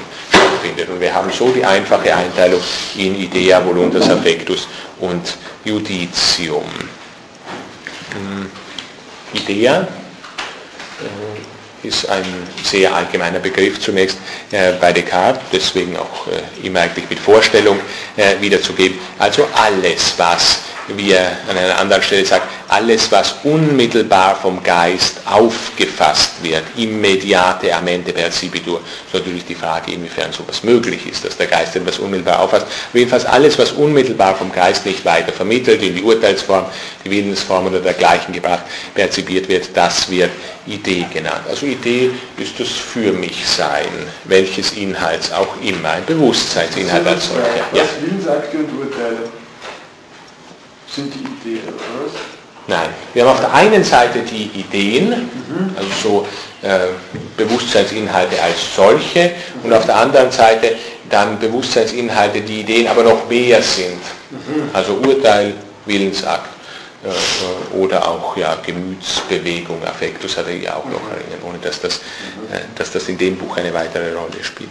stattfindet. 0.58 0.88
Und 0.88 1.00
wir 1.00 1.14
haben 1.14 1.30
so 1.30 1.48
die 1.50 1.64
einfache 1.64 2.14
Einteilung 2.14 2.60
in 2.96 3.14
Idea, 3.14 3.64
Voluntas, 3.64 4.08
Affectus 4.08 4.68
und 5.00 5.36
Judicium. 5.64 6.64
Idea 9.34 9.82
äh, 9.82 9.86
ist 11.86 12.08
ein 12.08 12.24
sehr 12.64 12.92
allgemeiner 12.92 13.38
Begriff 13.38 13.80
zunächst 13.80 14.18
äh, 14.50 14.72
bei 14.80 14.92
Descartes, 14.92 15.42
deswegen 15.52 15.96
auch 15.96 16.26
äh, 16.26 16.66
immer 16.66 16.80
eigentlich 16.80 17.08
mit 17.08 17.18
Vorstellung 17.18 17.78
wiederzugeben. 18.40 18.98
Also 19.18 19.46
alles, 19.54 20.14
was 20.16 20.60
wie 20.96 21.12
er 21.12 21.36
an 21.48 21.56
einer 21.56 21.78
anderen 21.78 22.02
Stelle 22.02 22.24
sagt, 22.24 22.48
alles, 22.68 23.10
was 23.12 23.36
unmittelbar 23.44 24.36
vom 24.36 24.62
Geist 24.62 25.20
aufgefasst 25.24 26.42
wird, 26.42 26.62
immediate 26.76 27.74
amente 27.74 28.12
percipitur, 28.12 28.80
ist 29.06 29.14
natürlich 29.14 29.44
die 29.44 29.54
Frage, 29.54 29.92
inwiefern 29.92 30.32
sowas 30.32 30.62
möglich 30.62 31.06
ist, 31.06 31.24
dass 31.24 31.36
der 31.36 31.46
Geist 31.46 31.76
etwas 31.76 31.98
unmittelbar 31.98 32.40
auffasst. 32.40 32.66
Aber 32.90 32.98
jedenfalls 32.98 33.24
alles, 33.24 33.58
was 33.58 33.72
unmittelbar 33.72 34.34
vom 34.34 34.52
Geist 34.52 34.86
nicht 34.86 35.04
weiter 35.04 35.32
vermittelt, 35.32 35.82
in 35.82 35.94
die 35.94 36.02
Urteilsform, 36.02 36.66
die 37.04 37.10
Willensform 37.10 37.66
oder 37.66 37.80
dergleichen 37.80 38.32
gebracht, 38.32 38.64
perzipiert 38.94 39.48
wird, 39.48 39.68
das 39.74 40.10
wird 40.10 40.30
Idee 40.66 41.06
genannt. 41.12 41.42
Also 41.48 41.66
Idee 41.66 42.10
ist 42.36 42.58
das 42.60 42.68
Für 42.68 43.12
mich 43.12 43.46
Sein, 43.46 43.86
welches 44.24 44.72
Inhalts 44.72 45.32
auch 45.32 45.60
immer, 45.62 45.90
ein 45.90 46.04
Bewusstseinsinhalt 46.04 47.06
als 47.06 47.28
solcher. 47.28 47.42
Was 47.72 47.78
ja. 47.78 47.84
Willensakte 48.00 48.58
und 48.58 48.78
Urteile? 48.78 49.37
Sind 50.98 51.14
die 51.14 51.48
Ideen, 51.48 51.68
oder? 51.68 52.10
Nein, 52.66 52.90
wir 53.14 53.22
haben 53.24 53.30
auf 53.30 53.40
der 53.40 53.54
einen 53.54 53.82
Seite 53.82 54.20
die 54.20 54.50
Ideen, 54.60 55.08
mhm. 55.08 55.70
also 55.76 55.88
so 56.02 56.26
äh, 56.66 56.88
Bewusstseinsinhalte 57.36 58.42
als 58.42 58.74
solche, 58.76 59.32
und 59.62 59.72
auf 59.72 59.86
der 59.86 59.96
anderen 59.96 60.30
Seite 60.30 60.76
dann 61.08 61.38
Bewusstseinsinhalte, 61.38 62.42
die 62.42 62.60
Ideen 62.60 62.88
aber 62.88 63.04
noch 63.04 63.28
mehr 63.28 63.62
sind. 63.62 64.02
Mhm. 64.30 64.70
Also 64.74 64.94
Urteil, 64.94 65.54
Willensakt 65.86 66.50
äh, 67.04 67.76
oder 67.76 68.06
auch 68.06 68.36
ja, 68.36 68.56
Gemütsbewegung, 68.56 69.82
Affektus 69.86 70.36
hat 70.36 70.48
er 70.48 70.56
ja 70.56 70.74
auch 70.74 70.84
noch 70.84 71.00
erinnert, 71.10 71.42
ohne 71.48 71.58
dass 71.58 71.80
das, 71.80 72.00
mhm. 72.00 72.54
äh, 72.54 72.60
dass 72.74 72.90
das 72.90 73.08
in 73.08 73.16
dem 73.16 73.36
Buch 73.36 73.56
eine 73.56 73.72
weitere 73.72 74.12
Rolle 74.12 74.42
spielt. 74.42 74.68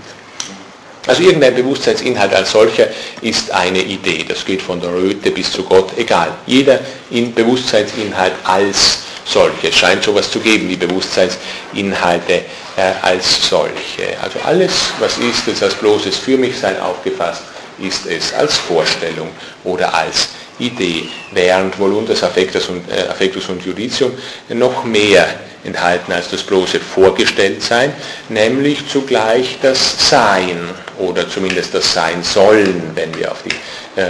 Also 1.07 1.23
irgendein 1.23 1.55
Bewusstseinsinhalt 1.55 2.33
als 2.33 2.51
solcher 2.51 2.87
ist 3.21 3.49
eine 3.51 3.81
Idee. 3.81 4.25
Das 4.27 4.45
geht 4.45 4.61
von 4.61 4.81
der 4.81 4.91
Röte 4.91 5.31
bis 5.31 5.51
zu 5.51 5.63
Gott, 5.63 5.91
egal. 5.97 6.33
Jeder 6.45 6.79
Bewusstseinsinhalt 7.09 8.33
als 8.43 8.99
solche. 9.25 9.69
Es 9.69 9.75
scheint 9.75 10.03
sowas 10.03 10.29
zu 10.29 10.39
geben, 10.39 10.67
die 10.69 10.75
Bewusstseinsinhalte 10.75 12.33
äh, 12.33 12.91
als 13.01 13.47
solche. 13.49 14.19
Also 14.21 14.39
alles, 14.43 14.71
was 14.99 15.17
ist 15.17 15.47
es 15.47 15.63
als 15.63 15.75
bloßes 15.75 16.17
Für 16.17 16.37
mich 16.37 16.57
sein 16.59 16.79
aufgefasst, 16.79 17.43
ist 17.79 18.05
es 18.05 18.33
als 18.33 18.57
Vorstellung 18.57 19.29
oder 19.63 19.93
als 19.93 20.29
Idee, 20.59 21.07
während 21.31 21.77
Voluntas 21.77 22.23
Affectus 22.23 22.67
und, 22.67 22.89
äh, 22.91 23.07
Affectus 23.07 23.47
und 23.49 23.63
Judicium 23.63 24.11
noch 24.49 24.83
mehr 24.83 25.27
enthalten 25.63 26.11
als 26.11 26.29
das 26.29 26.41
bloße 26.43 26.79
Vorgestelltsein, 26.79 27.93
nämlich 28.29 28.87
zugleich 28.89 29.57
das 29.61 30.09
Sein 30.09 30.69
oder 30.99 31.29
zumindest 31.29 31.73
das 31.73 31.93
Sein 31.93 32.23
sollen, 32.23 32.91
wenn 32.95 33.15
wir 33.15 33.31
auf 33.31 33.43
die, 33.43 33.99
äh, 33.99 34.05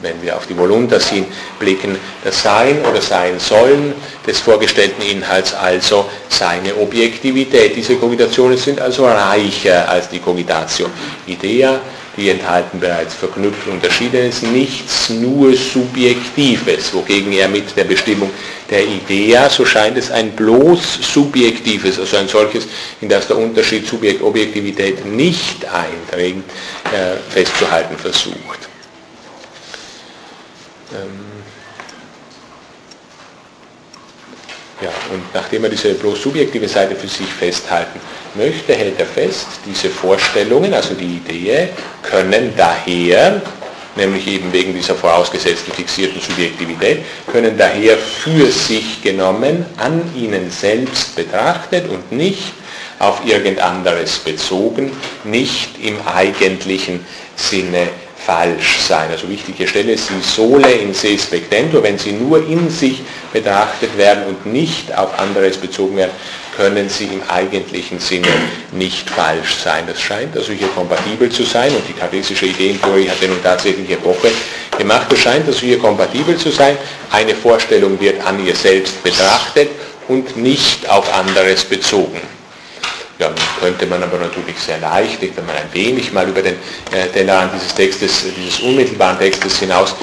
wenn 0.00 0.20
wir 0.22 0.36
auf 0.36 0.46
die 0.46 0.56
Voluntas 0.56 1.08
hin 1.08 1.26
blicken, 1.58 1.96
das 2.24 2.42
Sein 2.42 2.84
oder 2.84 3.00
Sein 3.00 3.38
sollen 3.38 3.94
des 4.26 4.40
vorgestellten 4.40 5.02
Inhalts, 5.02 5.54
also 5.54 6.08
seine 6.28 6.76
Objektivität. 6.76 7.76
Diese 7.76 7.96
Kogitationen 7.96 8.56
sind 8.56 8.80
also 8.80 9.06
reicher 9.06 9.88
als 9.88 10.08
die 10.08 10.18
Cogitatio 10.18 10.86
Idea, 11.26 11.80
die 12.16 12.28
enthalten 12.28 12.78
bereits 12.78 13.14
verknüpft 13.14 13.66
Unterschiedenes, 13.68 14.42
nichts 14.42 15.08
nur 15.08 15.54
Subjektives, 15.54 16.92
wogegen 16.92 17.32
er 17.32 17.48
mit 17.48 17.74
der 17.76 17.84
Bestimmung 17.84 18.30
der 18.70 18.84
Idea, 18.86 19.48
so 19.48 19.64
scheint 19.64 19.96
es 19.96 20.10
ein 20.10 20.32
bloß 20.32 20.98
Subjektives, 21.12 21.98
also 21.98 22.16
ein 22.16 22.28
solches, 22.28 22.66
in 23.00 23.08
das 23.08 23.26
der 23.26 23.38
Unterschied 23.38 23.86
Subjekt-Objektivität 23.86 25.04
nicht 25.06 25.64
eindringt, 25.66 26.44
äh, 26.92 27.16
festzuhalten 27.32 27.96
versucht. 27.96 28.68
Ähm 30.92 31.31
ja, 34.82 34.90
und 35.12 35.22
nachdem 35.32 35.64
er 35.64 35.70
diese 35.70 35.94
bloß 35.94 36.22
subjektive 36.22 36.68
Seite 36.68 36.96
für 36.96 37.08
sich 37.08 37.28
festhalten 37.28 38.00
möchte, 38.34 38.74
hält 38.74 38.98
er 38.98 39.06
fest, 39.06 39.46
diese 39.64 39.88
Vorstellungen, 39.88 40.74
also 40.74 40.94
die 40.94 41.16
Idee, 41.16 41.68
können 42.02 42.52
daher, 42.56 43.40
nämlich 43.94 44.26
eben 44.26 44.52
wegen 44.52 44.74
dieser 44.74 44.94
vorausgesetzten 44.94 45.72
fixierten 45.72 46.20
Subjektivität, 46.20 47.04
können 47.30 47.56
daher 47.56 47.96
für 47.96 48.50
sich 48.50 49.02
genommen, 49.02 49.66
an 49.76 50.02
ihnen 50.16 50.50
selbst 50.50 51.14
betrachtet 51.14 51.88
und 51.88 52.10
nicht 52.10 52.52
auf 52.98 53.20
irgend 53.26 53.60
anderes 53.60 54.18
bezogen, 54.18 54.92
nicht 55.24 55.70
im 55.82 55.96
eigentlichen 56.06 57.04
Sinne 57.36 57.88
falsch 58.26 58.78
sein. 58.80 59.10
Also 59.10 59.28
wichtige 59.28 59.66
Stelle 59.66 59.92
ist 59.92 60.08
die 60.10 60.22
Sole 60.22 60.70
in 60.70 60.94
se 60.94 61.18
spectentur, 61.18 61.82
wenn 61.82 61.98
sie 61.98 62.12
nur 62.12 62.46
in 62.46 62.70
sich 62.70 63.02
betrachtet 63.32 63.96
werden 63.96 64.24
und 64.26 64.46
nicht 64.46 64.96
auf 64.96 65.18
anderes 65.18 65.56
bezogen 65.56 65.96
werden, 65.96 66.12
können 66.56 66.88
sie 66.88 67.06
im 67.06 67.22
eigentlichen 67.28 67.98
Sinne 67.98 68.28
nicht 68.72 69.08
falsch 69.08 69.56
sein. 69.64 69.84
Das 69.86 70.00
scheint 70.00 70.36
also 70.36 70.52
hier 70.52 70.68
kompatibel 70.68 71.30
zu 71.30 71.44
sein 71.44 71.72
und 71.74 71.88
die 71.88 71.94
kartesische 71.94 72.46
Ideentheorie 72.46 73.08
hat 73.08 73.20
ja 73.22 73.28
nun 73.28 73.42
tatsächlich 73.42 73.90
Epoche 73.90 74.30
gemacht. 74.76 75.10
Es 75.12 75.20
scheint 75.20 75.46
also 75.46 75.60
hier 75.60 75.78
kompatibel 75.78 76.36
zu 76.36 76.50
sein. 76.50 76.76
Eine 77.10 77.34
Vorstellung 77.34 77.98
wird 78.00 78.24
an 78.26 78.44
ihr 78.44 78.54
selbst 78.54 79.02
betrachtet 79.02 79.70
und 80.08 80.36
nicht 80.36 80.88
auf 80.88 81.12
anderes 81.14 81.64
bezogen. 81.64 82.20
Ja, 83.18 83.30
könnte 83.60 83.86
man 83.86 84.02
aber 84.02 84.18
natürlich 84.18 84.58
sehr 84.58 84.78
leicht, 84.78 85.20
wenn 85.20 85.46
man 85.46 85.56
ein 85.56 85.68
wenig 85.72 86.12
mal 86.12 86.28
über 86.28 86.42
den 86.42 86.54
äh, 86.90 87.06
Tellerrand 87.12 87.52
dieses 87.54 87.74
Textes, 87.74 88.24
dieses 88.36 88.60
unmittelbaren 88.60 89.18
Textes 89.18 89.58
hinaus 89.58 89.94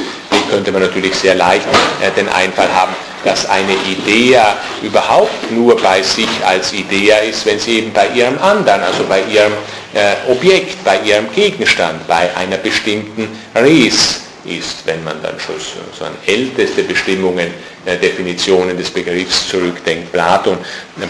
könnte 0.50 0.72
man 0.72 0.82
natürlich 0.82 1.16
sehr 1.16 1.36
leicht 1.36 1.66
äh, 2.02 2.12
den 2.12 2.28
Einfall 2.30 2.70
haben, 2.74 2.94
dass 3.24 3.48
eine 3.50 3.74
Idee 3.88 4.40
überhaupt 4.82 5.52
nur 5.52 5.80
bei 5.82 6.02
sich 6.02 6.30
als 6.46 6.74
Idee 6.74 7.14
ist, 7.30 7.46
wenn 7.46 7.60
sie 7.60 7.80
eben 7.80 7.94
bei 7.94 8.08
ihrem 8.10 8.38
anderen, 8.40 8.82
also 8.82 9.04
bei 9.06 9.22
ihrem 9.24 9.54
äh, 9.94 10.32
Objekt, 10.32 10.84
bei 10.84 11.00
ihrem 11.02 11.32
Gegenstand, 11.34 12.08
bei 12.08 12.36
einer 12.36 12.58
bestimmten 12.58 13.28
Res 13.56 14.22
ist, 14.46 14.86
wenn 14.86 15.04
man 15.04 15.22
dann 15.22 15.40
schon 15.40 15.56
so 15.98 16.06
an 16.06 16.14
älteste 16.26 16.84
Bestimmungen, 16.84 17.54
äh, 17.86 17.98
Definitionen 17.98 18.78
des 18.78 18.90
Begriffs 18.90 19.48
zurückdenkt. 19.50 20.12
Platon 20.12 20.58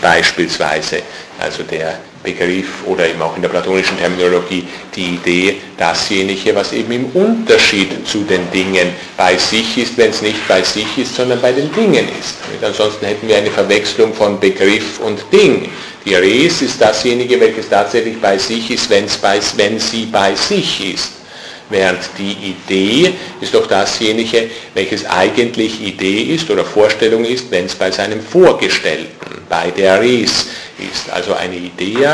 beispielsweise, 0.01 1.03
also 1.39 1.63
der 1.63 1.99
Begriff 2.21 2.85
oder 2.85 3.07
eben 3.07 3.21
auch 3.21 3.35
in 3.35 3.41
der 3.41 3.49
platonischen 3.49 3.97
Terminologie 3.97 4.67
die 4.93 5.15
Idee, 5.15 5.57
dasjenige, 5.77 6.53
was 6.53 6.73
eben 6.73 6.91
im 6.91 7.05
Unterschied 7.13 8.05
zu 8.05 8.23
den 8.23 8.51
Dingen 8.51 8.89
bei 9.15 9.37
sich 9.37 9.77
ist, 9.77 9.97
wenn 9.97 10.09
es 10.09 10.21
nicht 10.21 10.45
bei 10.47 10.61
sich 10.61 10.97
ist, 10.97 11.15
sondern 11.15 11.39
bei 11.41 11.53
den 11.53 11.73
Dingen 11.73 12.07
ist. 12.19 12.35
Und 12.53 12.63
ansonsten 12.65 13.05
hätten 13.05 13.27
wir 13.27 13.37
eine 13.37 13.51
Verwechslung 13.51 14.13
von 14.13 14.39
Begriff 14.39 14.99
und 14.99 15.19
Ding. 15.31 15.69
Die 16.05 16.15
Res 16.15 16.61
ist 16.61 16.81
dasjenige, 16.81 17.39
welches 17.39 17.69
tatsächlich 17.69 18.19
bei 18.19 18.37
sich 18.37 18.69
ist, 18.71 18.89
bei, 19.21 19.39
wenn 19.55 19.79
sie 19.79 20.05
bei 20.05 20.35
sich 20.35 20.93
ist. 20.93 21.11
Während 21.69 21.99
die 22.17 22.55
Idee 22.55 23.13
ist 23.39 23.53
doch 23.53 23.67
dasjenige, 23.67 24.49
welches 24.73 25.05
eigentlich 25.05 25.79
Idee 25.79 26.33
ist 26.33 26.49
oder 26.49 26.65
Vorstellung 26.65 27.23
ist, 27.23 27.51
wenn 27.51 27.65
es 27.65 27.75
bei 27.75 27.91
seinem 27.91 28.21
Vorgestellten, 28.21 29.28
bei 29.49 29.71
der 29.71 29.99
Res 29.99 30.45
ist. 30.77 31.09
Also 31.11 31.33
eine 31.33 31.55
Idee, 31.55 32.07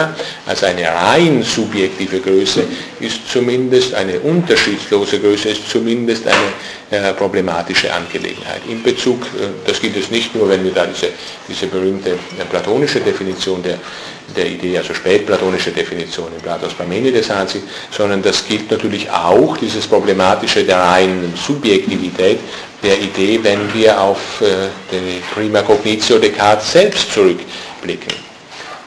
also 0.46 0.66
eine 0.66 0.88
rein 0.88 1.44
subjektive 1.44 2.20
Größe 2.20 2.64
ist 3.00 3.30
zumindest 3.30 3.94
eine 3.94 4.20
unterschiedslose 4.20 5.20
Größe, 5.20 5.50
ist 5.50 5.70
zumindest 5.70 6.24
eine 6.28 7.10
äh, 7.10 7.14
problematische 7.14 7.94
Angelegenheit. 7.94 8.62
In 8.68 8.82
Bezug, 8.82 9.24
äh, 9.24 9.48
das 9.68 9.80
gilt 9.80 9.98
es 9.98 10.10
nicht 10.10 10.34
nur, 10.36 10.50
wenn 10.50 10.64
wir 10.64 10.72
da 10.72 10.86
diese, 10.86 11.10
diese 11.48 11.68
berühmte 11.68 12.12
äh, 12.12 12.46
platonische 12.50 13.00
Definition 13.02 13.62
der, 13.62 13.78
der 14.36 14.48
Idee, 14.48 14.78
also 14.78 14.94
spätplatonische 14.94 15.72
Definition 15.72 16.28
in 16.36 16.42
Platons 16.42 16.74
Parmenides 16.74 17.30
ansehen, 17.30 17.64
sondern 17.92 18.22
das 18.22 18.48
gilt 18.48 18.72
natürlich 18.72 19.10
auch, 19.10 19.58
dieses 19.58 19.86
problematische 19.88 20.64
der 20.64 20.80
reinen 20.80 21.34
Subjektivität 21.36 22.40
der 22.86 23.02
Idee, 23.02 23.40
wenn 23.42 23.74
wir 23.74 24.00
auf 24.00 24.42
äh, 24.42 24.70
die 24.92 25.22
Prima 25.34 25.64
Cognitio 25.64 26.20
Descartes 26.20 26.72
selbst 26.72 27.12
zurückblicken. 27.12 28.14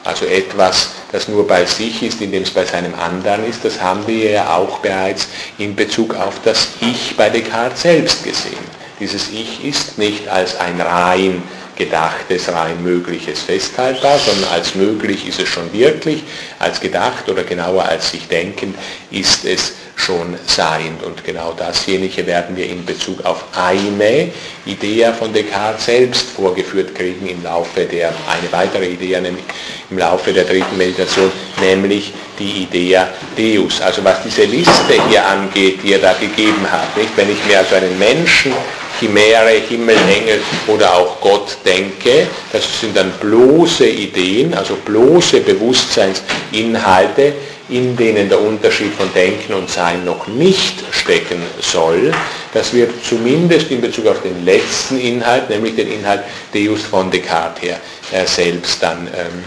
Also 0.05 0.25
etwas, 0.25 0.91
das 1.11 1.27
nur 1.27 1.45
bei 1.45 1.65
sich 1.65 2.01
ist, 2.01 2.21
indem 2.21 2.43
es 2.43 2.51
bei 2.51 2.63
seinem 2.63 2.95
anderen 2.95 3.45
ist, 3.47 3.65
das 3.65 3.81
haben 3.81 4.07
wir 4.07 4.31
ja 4.31 4.55
auch 4.55 4.79
bereits 4.79 5.27
in 5.57 5.75
Bezug 5.75 6.15
auf 6.15 6.35
das 6.45 6.69
Ich 6.79 7.15
bei 7.17 7.29
Descartes 7.29 7.81
selbst 7.81 8.23
gesehen. 8.23 8.79
Dieses 8.99 9.29
Ich 9.31 9.63
ist 9.65 9.97
nicht 9.97 10.27
als 10.29 10.57
ein 10.59 10.79
rein 10.79 11.43
gedachtes, 11.75 12.49
rein 12.49 12.81
mögliches 12.83 13.43
festhaltbar, 13.43 14.17
sondern 14.19 14.51
als 14.51 14.75
möglich 14.75 15.27
ist 15.27 15.39
es 15.39 15.47
schon 15.47 15.71
wirklich, 15.73 16.23
als 16.59 16.79
gedacht 16.79 17.29
oder 17.29 17.43
genauer 17.43 17.83
als 17.85 18.11
sich 18.11 18.27
denkend 18.27 18.75
ist 19.11 19.45
es 19.45 19.73
schon 19.99 20.37
seiend. 20.47 21.03
Und 21.03 21.23
genau 21.23 21.53
dasjenige 21.53 22.25
werden 22.25 22.55
wir 22.55 22.65
in 22.65 22.85
Bezug 22.85 23.23
auf 23.25 23.43
eine 23.55 24.31
Idee 24.65 25.11
von 25.17 25.33
Descartes 25.33 25.85
selbst 25.85 26.29
vorgeführt 26.31 26.95
kriegen 26.95 27.27
im 27.27 27.43
Laufe 27.43 27.85
der, 27.85 28.09
eine 28.27 28.51
weitere 28.51 28.87
Idee 28.87 29.19
nämlich 29.19 29.43
im 29.89 29.97
Laufe 29.97 30.31
der 30.31 30.45
dritten 30.45 30.77
Meditation, 30.77 31.31
nämlich 31.59 32.13
die 32.37 32.63
Idee 32.63 33.01
Deus. 33.37 33.81
Also 33.81 34.03
was 34.03 34.23
diese 34.23 34.43
Liste 34.45 34.93
hier 35.09 35.25
angeht, 35.27 35.79
die 35.83 35.93
er 35.93 35.99
da 35.99 36.13
gegeben 36.13 36.65
hat, 36.71 36.95
nicht? 36.95 37.15
wenn 37.15 37.29
ich 37.29 37.45
mir 37.45 37.59
also 37.59 37.75
einen 37.75 37.97
Menschen 37.99 38.53
Chimäre, 38.99 39.61
Himmel, 39.69 39.95
Engel 39.95 40.41
oder 40.67 40.93
auch 40.93 41.21
Gott 41.21 41.57
denke. 41.65 42.27
Das 42.51 42.63
sind 42.81 42.97
dann 42.97 43.11
bloße 43.11 43.87
Ideen, 43.87 44.53
also 44.53 44.75
bloße 44.75 45.39
Bewusstseinsinhalte, 45.39 47.33
in 47.69 47.95
denen 47.95 48.29
der 48.29 48.41
Unterschied 48.41 48.93
von 48.93 49.11
Denken 49.13 49.53
und 49.53 49.69
Sein 49.69 50.03
noch 50.03 50.27
nicht 50.27 50.83
stecken 50.91 51.41
soll. 51.61 52.11
Das 52.53 52.73
wird 52.73 52.91
zumindest 53.03 53.69
in 53.69 53.81
Bezug 53.81 54.07
auf 54.07 54.21
den 54.21 54.43
letzten 54.43 54.99
Inhalt, 54.99 55.49
nämlich 55.49 55.75
den 55.75 55.91
Inhalt 55.91 56.23
Deus 56.53 56.83
von 56.83 57.11
Descartes 57.11 57.61
her, 57.63 57.79
äh, 58.11 58.25
selbst 58.25 58.81
dann 58.81 59.07
ähm, 59.07 59.43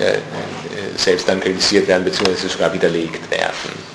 äh, 0.00 0.14
äh, 0.14 0.18
selbst 0.96 1.28
dann 1.28 1.40
kritisiert 1.40 1.86
werden, 1.88 2.04
beziehungsweise 2.04 2.48
sogar 2.48 2.72
widerlegt 2.72 3.30
werden. 3.30 3.90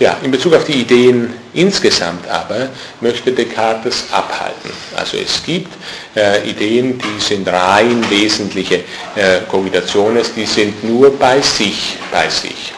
Ja, 0.00 0.16
in 0.22 0.30
Bezug 0.30 0.54
auf 0.54 0.64
die 0.64 0.80
Ideen 0.80 1.34
insgesamt 1.52 2.26
aber 2.26 2.70
möchte 3.02 3.32
Descartes 3.32 4.06
abhalten. 4.10 4.70
Also 4.96 5.18
es 5.18 5.42
gibt 5.42 5.68
äh, 6.16 6.48
Ideen, 6.48 6.98
die 6.98 7.20
sind 7.20 7.46
rein 7.46 8.02
wesentliche 8.08 8.76
äh, 9.14 9.40
Cogitationen, 9.46 10.24
die 10.34 10.46
sind 10.46 10.82
nur 10.84 11.14
bei 11.18 11.42
sich, 11.42 11.98
bei 12.10 12.30
sich. 12.30 12.72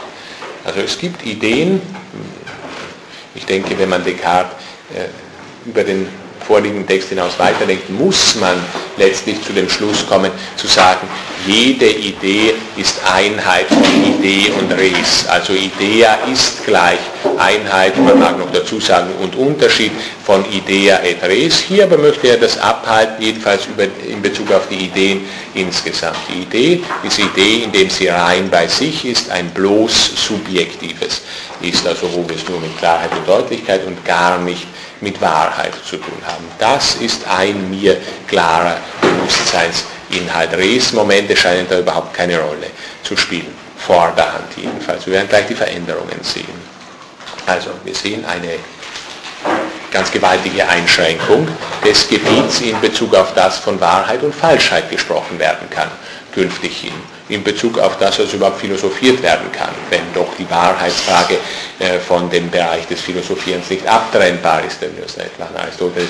Also 0.65 0.81
es 0.81 0.97
gibt 0.97 1.25
Ideen, 1.25 1.81
ich 3.35 3.45
denke, 3.45 3.79
wenn 3.79 3.87
man 3.87 4.03
Descartes 4.03 4.57
äh, 4.93 5.69
über 5.69 5.85
den 5.85 6.09
vorliegenden 6.47 6.87
Text 6.87 7.09
hinaus 7.09 7.37
weiterdenkt, 7.37 7.89
muss 7.89 8.35
man 8.35 8.55
letztlich 8.97 9.41
zu 9.41 9.53
dem 9.53 9.69
Schluss 9.69 10.05
kommen, 10.07 10.31
zu 10.55 10.67
sagen, 10.67 11.07
jede 11.45 11.89
Idee 11.89 12.53
ist 12.77 12.99
Einheit 13.11 13.67
von 13.67 13.83
Idee 14.05 14.51
und 14.59 14.71
Res. 14.71 15.27
Also 15.27 15.53
Idea 15.53 16.17
ist 16.31 16.65
gleich 16.65 16.99
Einheit, 17.37 17.97
man 17.97 18.19
mag 18.19 18.37
noch 18.37 18.51
dazu 18.51 18.79
sagen, 18.79 19.09
und 19.21 19.35
Unterschied 19.35 19.91
von 20.23 20.45
Idea 20.51 21.01
et 21.03 21.21
Res. 21.23 21.59
Hier 21.59 21.83
aber 21.83 21.97
möchte 21.97 22.27
er 22.27 22.37
das 22.37 22.57
abhalten, 22.57 23.21
jedenfalls 23.21 23.65
über, 23.65 23.83
in 23.83 24.21
Bezug 24.21 24.51
auf 24.51 24.67
die 24.69 24.85
Ideen 24.85 25.25
insgesamt. 25.53 26.17
Die 26.29 26.43
Idee 26.43 26.83
ist 27.03 27.19
Idee, 27.19 27.63
indem 27.65 27.89
sie 27.89 28.07
rein 28.07 28.49
bei 28.49 28.67
sich 28.67 29.05
ist, 29.05 29.29
ein 29.29 29.49
bloß 29.49 30.13
subjektives 30.15 31.21
ist, 31.61 31.85
also 31.85 32.07
wo 32.13 32.27
wir 32.27 32.35
es 32.35 32.47
nur 32.47 32.59
mit 32.59 32.77
Klarheit 32.77 33.11
und 33.11 33.27
Deutlichkeit 33.27 33.85
und 33.85 34.03
gar 34.05 34.37
nicht 34.39 34.67
mit 35.03 35.21
Wahrheit 35.21 35.73
zu 35.85 35.97
tun 35.97 36.17
haben. 36.25 36.45
Das 36.57 36.95
ist 36.95 37.27
ein 37.27 37.69
mir 37.69 37.97
klarer 38.27 38.77
Bewusstseinsinhalt. 39.01 40.53
Res-Momente 40.53 41.35
scheinen 41.35 41.67
da 41.69 41.79
überhaupt 41.79 42.13
keine 42.13 42.39
Rolle 42.39 42.67
zu 43.03 43.15
spielen. 43.15 43.53
Vor 43.77 44.13
der 44.15 44.33
Hand 44.33 44.55
jedenfalls. 44.55 45.05
Wir 45.05 45.13
werden 45.13 45.29
gleich 45.29 45.47
die 45.47 45.55
Veränderungen 45.55 46.19
sehen. 46.21 46.73
Also 47.45 47.71
wir 47.83 47.93
sehen 47.93 48.25
eine 48.25 48.55
ganz 49.91 50.09
gewaltige 50.09 50.67
Einschränkung 50.67 51.47
des 51.85 52.07
Gebiets 52.07 52.61
in 52.61 52.79
Bezug 52.79 53.13
auf 53.13 53.33
das 53.33 53.57
von 53.59 53.79
Wahrheit 53.81 54.23
und 54.23 54.33
Falschheit 54.33 54.89
gesprochen 54.89 55.37
werden 55.37 55.69
kann, 55.69 55.91
künftig 56.33 56.77
hin 56.77 57.12
in 57.29 57.43
Bezug 57.43 57.79
auf 57.79 57.97
das, 57.97 58.19
was 58.19 58.33
überhaupt 58.33 58.59
philosophiert 58.59 59.21
werden 59.21 59.51
kann, 59.51 59.73
wenn 59.89 60.13
doch 60.13 60.35
die 60.37 60.49
Wahrheitsfrage 60.49 61.37
äh, 61.79 61.99
von 61.99 62.29
dem 62.29 62.49
Bereich 62.49 62.85
des 62.87 63.01
Philosophierens 63.01 63.69
nicht 63.69 63.87
abtrennbar 63.87 64.63
ist, 64.65 64.81
wenn 64.81 64.95
wir 64.95 65.03
uns 65.03 65.15
etwa 65.17 65.45
an 65.45 65.55
Aristoteles 65.55 66.09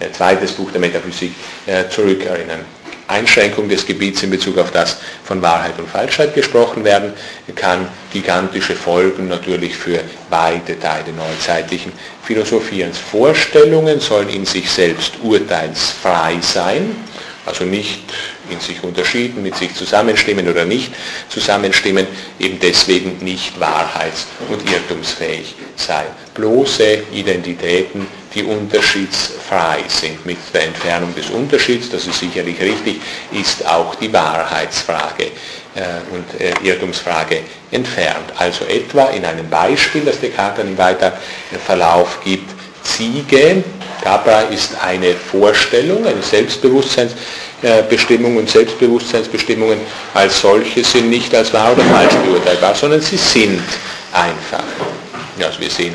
äh, 0.00 0.10
zweites 0.10 0.52
Buch 0.52 0.70
der 0.72 0.80
Metaphysik 0.80 1.32
äh, 1.66 1.88
zurückerinnern. 1.88 2.60
Einschränkung 3.06 3.68
des 3.68 3.86
Gebiets 3.86 4.22
in 4.22 4.30
Bezug 4.30 4.56
auf 4.58 4.70
das 4.70 4.96
von 5.24 5.42
Wahrheit 5.42 5.78
und 5.78 5.88
Falschheit 5.88 6.34
gesprochen 6.34 6.84
werden 6.84 7.12
kann, 7.54 7.86
gigantische 8.12 8.74
Folgen 8.74 9.28
natürlich 9.28 9.76
für 9.76 10.00
weite 10.30 10.78
Teile 10.80 11.12
neuzeitlichen 11.12 11.92
Philosophierens. 12.22 12.98
Vorstellungen 12.98 14.00
sollen 14.00 14.30
in 14.30 14.46
sich 14.46 14.70
selbst 14.70 15.14
urteilsfrei 15.22 16.38
sein, 16.40 16.96
also 17.44 17.64
nicht 17.64 18.00
in 18.54 18.60
sich 18.60 18.82
unterschieden, 18.82 19.42
mit 19.42 19.56
sich 19.56 19.74
zusammenstimmen 19.74 20.48
oder 20.48 20.64
nicht 20.64 20.92
zusammenstimmen, 21.28 22.06
eben 22.38 22.58
deswegen 22.60 23.18
nicht 23.24 23.58
wahrheits- 23.60 24.26
und 24.48 24.68
irrtumsfähig 24.70 25.54
sein. 25.76 26.06
Bloße 26.34 27.02
Identitäten, 27.12 28.06
die 28.34 28.42
unterschiedsfrei 28.42 29.84
sind. 29.88 30.24
Mit 30.26 30.38
der 30.52 30.64
Entfernung 30.64 31.14
des 31.14 31.30
Unterschieds, 31.30 31.90
das 31.90 32.06
ist 32.06 32.18
sicherlich 32.18 32.60
richtig, 32.60 33.00
ist 33.32 33.66
auch 33.66 33.94
die 33.94 34.12
Wahrheitsfrage 34.12 35.24
äh, 35.74 35.80
und 36.12 36.40
äh, 36.40 36.52
Irrtumsfrage 36.62 37.40
entfernt. 37.70 38.32
Also 38.38 38.64
etwa 38.64 39.06
in 39.06 39.24
einem 39.24 39.48
Beispiel, 39.48 40.02
das 40.02 40.20
Descartes 40.20 40.64
im 40.64 40.76
weiteren 40.78 41.12
Verlauf 41.64 42.20
gibt, 42.24 42.53
Ziege, 42.84 43.64
Capra 44.02 44.42
ist 44.42 44.70
eine 44.82 45.14
Vorstellung, 45.14 46.06
eine 46.06 46.22
Selbstbewusstseinsbestimmung 46.22 48.36
und 48.36 48.48
Selbstbewusstseinsbestimmungen 48.48 49.78
als 50.12 50.40
solche 50.40 50.84
sind 50.84 51.10
nicht 51.10 51.34
als 51.34 51.52
wahr 51.52 51.72
oder 51.72 51.82
falsch 51.84 52.14
beurteilbar, 52.24 52.74
sondern 52.74 53.00
sie 53.00 53.16
sind 53.16 53.62
einfach. 54.12 54.62
Also 55.42 55.60
wir 55.60 55.70
sehen, 55.70 55.94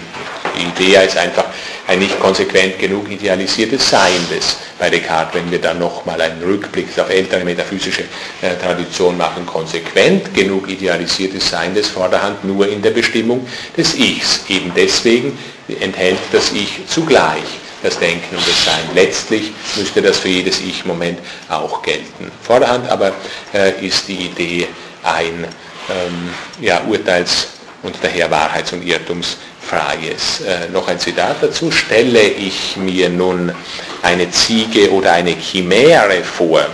die 0.57 0.83
Idee 0.83 1.05
ist 1.05 1.17
einfach 1.17 1.45
ein 1.87 1.99
nicht 1.99 2.19
konsequent 2.19 2.79
genug 2.79 3.09
idealisiertes 3.09 3.89
Seiendes 3.89 4.57
bei 4.77 4.89
Descartes, 4.89 5.35
wenn 5.35 5.51
wir 5.51 5.59
dann 5.59 5.79
nochmal 5.79 6.21
einen 6.21 6.41
Rückblick 6.43 6.87
auf 6.99 7.09
ältere 7.09 7.43
metaphysische 7.43 8.03
äh, 8.41 8.55
Tradition 8.61 9.17
machen, 9.17 9.45
konsequent 9.45 10.33
genug 10.33 10.69
idealisiertes 10.69 11.49
Seiendes 11.49 11.87
Vorderhand 11.87 12.43
nur 12.43 12.67
in 12.67 12.81
der 12.81 12.91
Bestimmung 12.91 13.47
des 13.77 13.95
Ichs. 13.95 14.41
Eben 14.49 14.71
deswegen 14.75 15.37
enthält 15.81 16.19
das 16.31 16.51
Ich 16.51 16.87
zugleich 16.87 17.43
das 17.81 17.97
Denken 17.97 18.35
und 18.35 18.45
das 18.45 18.65
Sein. 18.65 18.83
Letztlich 18.93 19.51
müsste 19.75 20.01
das 20.01 20.17
für 20.17 20.27
jedes 20.27 20.59
Ich-Moment 20.59 21.19
auch 21.47 21.81
gelten. 21.81 22.31
Vorderhand 22.41 22.89
aber 22.89 23.13
äh, 23.53 23.85
ist 23.85 24.07
die 24.07 24.25
Idee 24.25 24.67
ein 25.03 25.47
ähm, 25.89 26.29
ja, 26.59 26.81
Urteils- 26.87 27.47
und 27.83 27.95
daher 28.01 28.29
Wahrheits- 28.29 28.73
und 28.73 28.85
Irrtums 28.85 29.37
Freies. 29.61 30.41
Äh, 30.41 30.69
noch 30.71 30.87
ein 30.87 30.99
Zitat 30.99 31.37
dazu. 31.41 31.71
Stelle 31.71 32.21
ich 32.21 32.75
mir 32.75 33.09
nun 33.09 33.53
eine 34.01 34.29
Ziege 34.31 34.91
oder 34.91 35.13
eine 35.13 35.31
Chimäre 35.31 36.23
vor, 36.23 36.65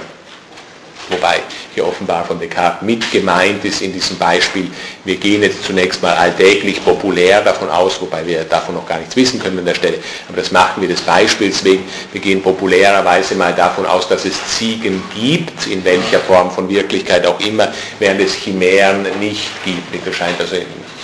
wobei 1.09 1.41
hier 1.75 1.85
offenbar 1.85 2.25
von 2.25 2.39
Descartes 2.39 2.81
mit 2.81 3.11
gemeint 3.11 3.63
ist 3.63 3.81
in 3.81 3.93
diesem 3.93 4.17
Beispiel, 4.17 4.67
wir 5.03 5.17
gehen 5.17 5.43
jetzt 5.43 5.63
zunächst 5.63 6.01
mal 6.01 6.15
alltäglich 6.15 6.83
populär 6.83 7.41
davon 7.41 7.69
aus, 7.69 8.01
wobei 8.01 8.25
wir 8.25 8.43
davon 8.45 8.75
noch 8.75 8.87
gar 8.87 8.97
nichts 8.97 9.15
wissen 9.15 9.39
können 9.39 9.59
an 9.59 9.65
der 9.65 9.75
Stelle, 9.75 9.97
aber 10.27 10.37
das 10.37 10.51
machen 10.51 10.81
wir 10.81 10.87
des 10.87 11.01
Beispiels 11.01 11.63
wegen, 11.63 11.83
wir 12.11 12.21
gehen 12.21 12.41
populärerweise 12.41 13.35
mal 13.35 13.53
davon 13.53 13.85
aus, 13.85 14.07
dass 14.07 14.25
es 14.25 14.33
Ziegen 14.57 15.03
gibt, 15.13 15.67
in 15.67 15.83
welcher 15.83 16.19
Form 16.19 16.49
von 16.49 16.69
Wirklichkeit 16.69 17.25
auch 17.27 17.39
immer, 17.41 17.71
während 17.99 18.21
es 18.21 18.33
Chimären 18.33 19.05
nicht 19.19 19.49
gibt. 19.63 20.05
Das 20.05 20.15
scheint 20.15 20.39
also 20.39 20.55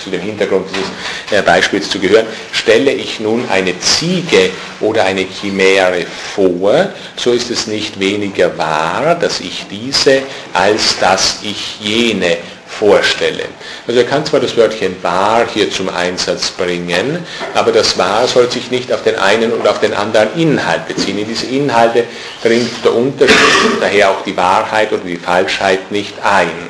zu 0.01 0.09
dem 0.09 0.21
Hintergrund 0.21 0.67
dieses 0.69 1.39
äh, 1.39 1.43
Beispiels 1.43 1.89
zu 1.89 1.99
gehören, 1.99 2.25
stelle 2.51 2.91
ich 2.91 3.19
nun 3.19 3.47
eine 3.49 3.77
Ziege 3.79 4.49
oder 4.79 5.05
eine 5.05 5.25
Chimäre 5.25 6.05
vor, 6.35 6.89
so 7.15 7.31
ist 7.31 7.51
es 7.51 7.67
nicht 7.67 7.99
weniger 7.99 8.57
wahr, 8.57 9.15
dass 9.15 9.39
ich 9.39 9.65
diese, 9.69 10.23
als 10.61 10.99
dass 10.99 11.39
ich 11.41 11.79
jene 11.79 12.37
vorstelle. 12.67 13.45
Also 13.87 13.99
er 13.99 14.05
kann 14.05 14.25
zwar 14.25 14.39
das 14.39 14.55
Wörtchen 14.55 14.95
wahr 15.01 15.45
hier 15.51 15.69
zum 15.71 15.89
Einsatz 15.89 16.51
bringen, 16.51 17.25
aber 17.53 17.71
das 17.71 17.97
wahr 17.97 18.27
soll 18.27 18.49
sich 18.49 18.71
nicht 18.71 18.91
auf 18.93 19.03
den 19.03 19.15
einen 19.15 19.51
und 19.51 19.67
auf 19.67 19.79
den 19.79 19.93
anderen 19.93 20.29
Inhalt 20.35 20.87
beziehen. 20.87 21.17
In 21.17 21.27
diese 21.27 21.47
Inhalte 21.47 22.05
bringt 22.41 22.83
der 22.83 22.93
Unterschied, 22.93 23.81
daher 23.81 24.11
auch 24.11 24.23
die 24.23 24.37
Wahrheit 24.37 24.91
oder 24.93 25.03
die 25.03 25.17
Falschheit 25.17 25.91
nicht 25.91 26.13
ein 26.23 26.69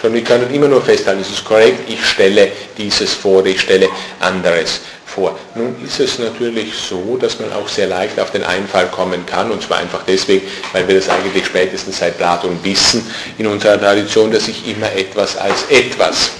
sondern 0.00 0.18
wir 0.18 0.24
können 0.24 0.52
immer 0.52 0.66
nur 0.66 0.82
festhalten, 0.82 1.20
es 1.20 1.30
ist 1.30 1.44
korrekt, 1.44 1.88
ich 1.88 2.04
stelle 2.04 2.50
dieses 2.76 3.14
vor, 3.14 3.46
ich 3.46 3.60
stelle 3.60 3.88
anderes 4.18 4.80
vor. 5.14 5.38
Nun 5.54 5.76
ist 5.84 6.00
es 6.00 6.18
natürlich 6.18 6.74
so, 6.74 7.16
dass 7.20 7.38
man 7.38 7.52
auch 7.52 7.68
sehr 7.68 7.86
leicht 7.86 8.18
auf 8.18 8.30
den 8.30 8.44
Einfall 8.44 8.86
kommen 8.86 9.24
kann, 9.26 9.50
und 9.50 9.62
zwar 9.62 9.78
einfach 9.78 10.02
deswegen, 10.06 10.46
weil 10.72 10.86
wir 10.88 10.96
das 10.96 11.08
eigentlich 11.08 11.46
spätestens 11.46 11.98
seit 11.98 12.18
Platon 12.18 12.58
wissen 12.62 13.06
in 13.38 13.46
unserer 13.46 13.78
Tradition, 13.78 14.30
dass 14.30 14.48
ich 14.48 14.66
immer 14.68 14.90
etwas 14.92 15.36
als 15.36 15.64
etwas 15.68 16.30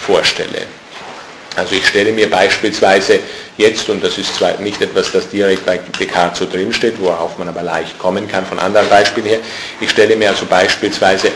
vorstelle. 0.00 0.66
Also 1.54 1.74
ich 1.74 1.86
stelle 1.86 2.12
mir 2.12 2.30
beispielsweise 2.30 3.20
jetzt, 3.58 3.88
und 3.90 4.02
das 4.02 4.16
ist 4.16 4.34
zwar 4.36 4.56
nicht 4.58 4.80
etwas, 4.80 5.12
das 5.12 5.28
direkt 5.28 5.66
bei 5.66 5.78
Descartes 6.00 6.38
so 6.38 6.46
drinsteht, 6.46 6.94
worauf 6.98 7.36
man 7.36 7.48
aber 7.48 7.62
leicht 7.62 7.98
kommen 7.98 8.26
kann 8.26 8.46
von 8.46 8.58
anderen 8.58 8.88
Beispielen 8.88 9.26
her, 9.26 9.40
ich 9.80 9.90
stelle 9.90 10.16
mir 10.16 10.30
also 10.30 10.46
beispielsweise 10.46 11.30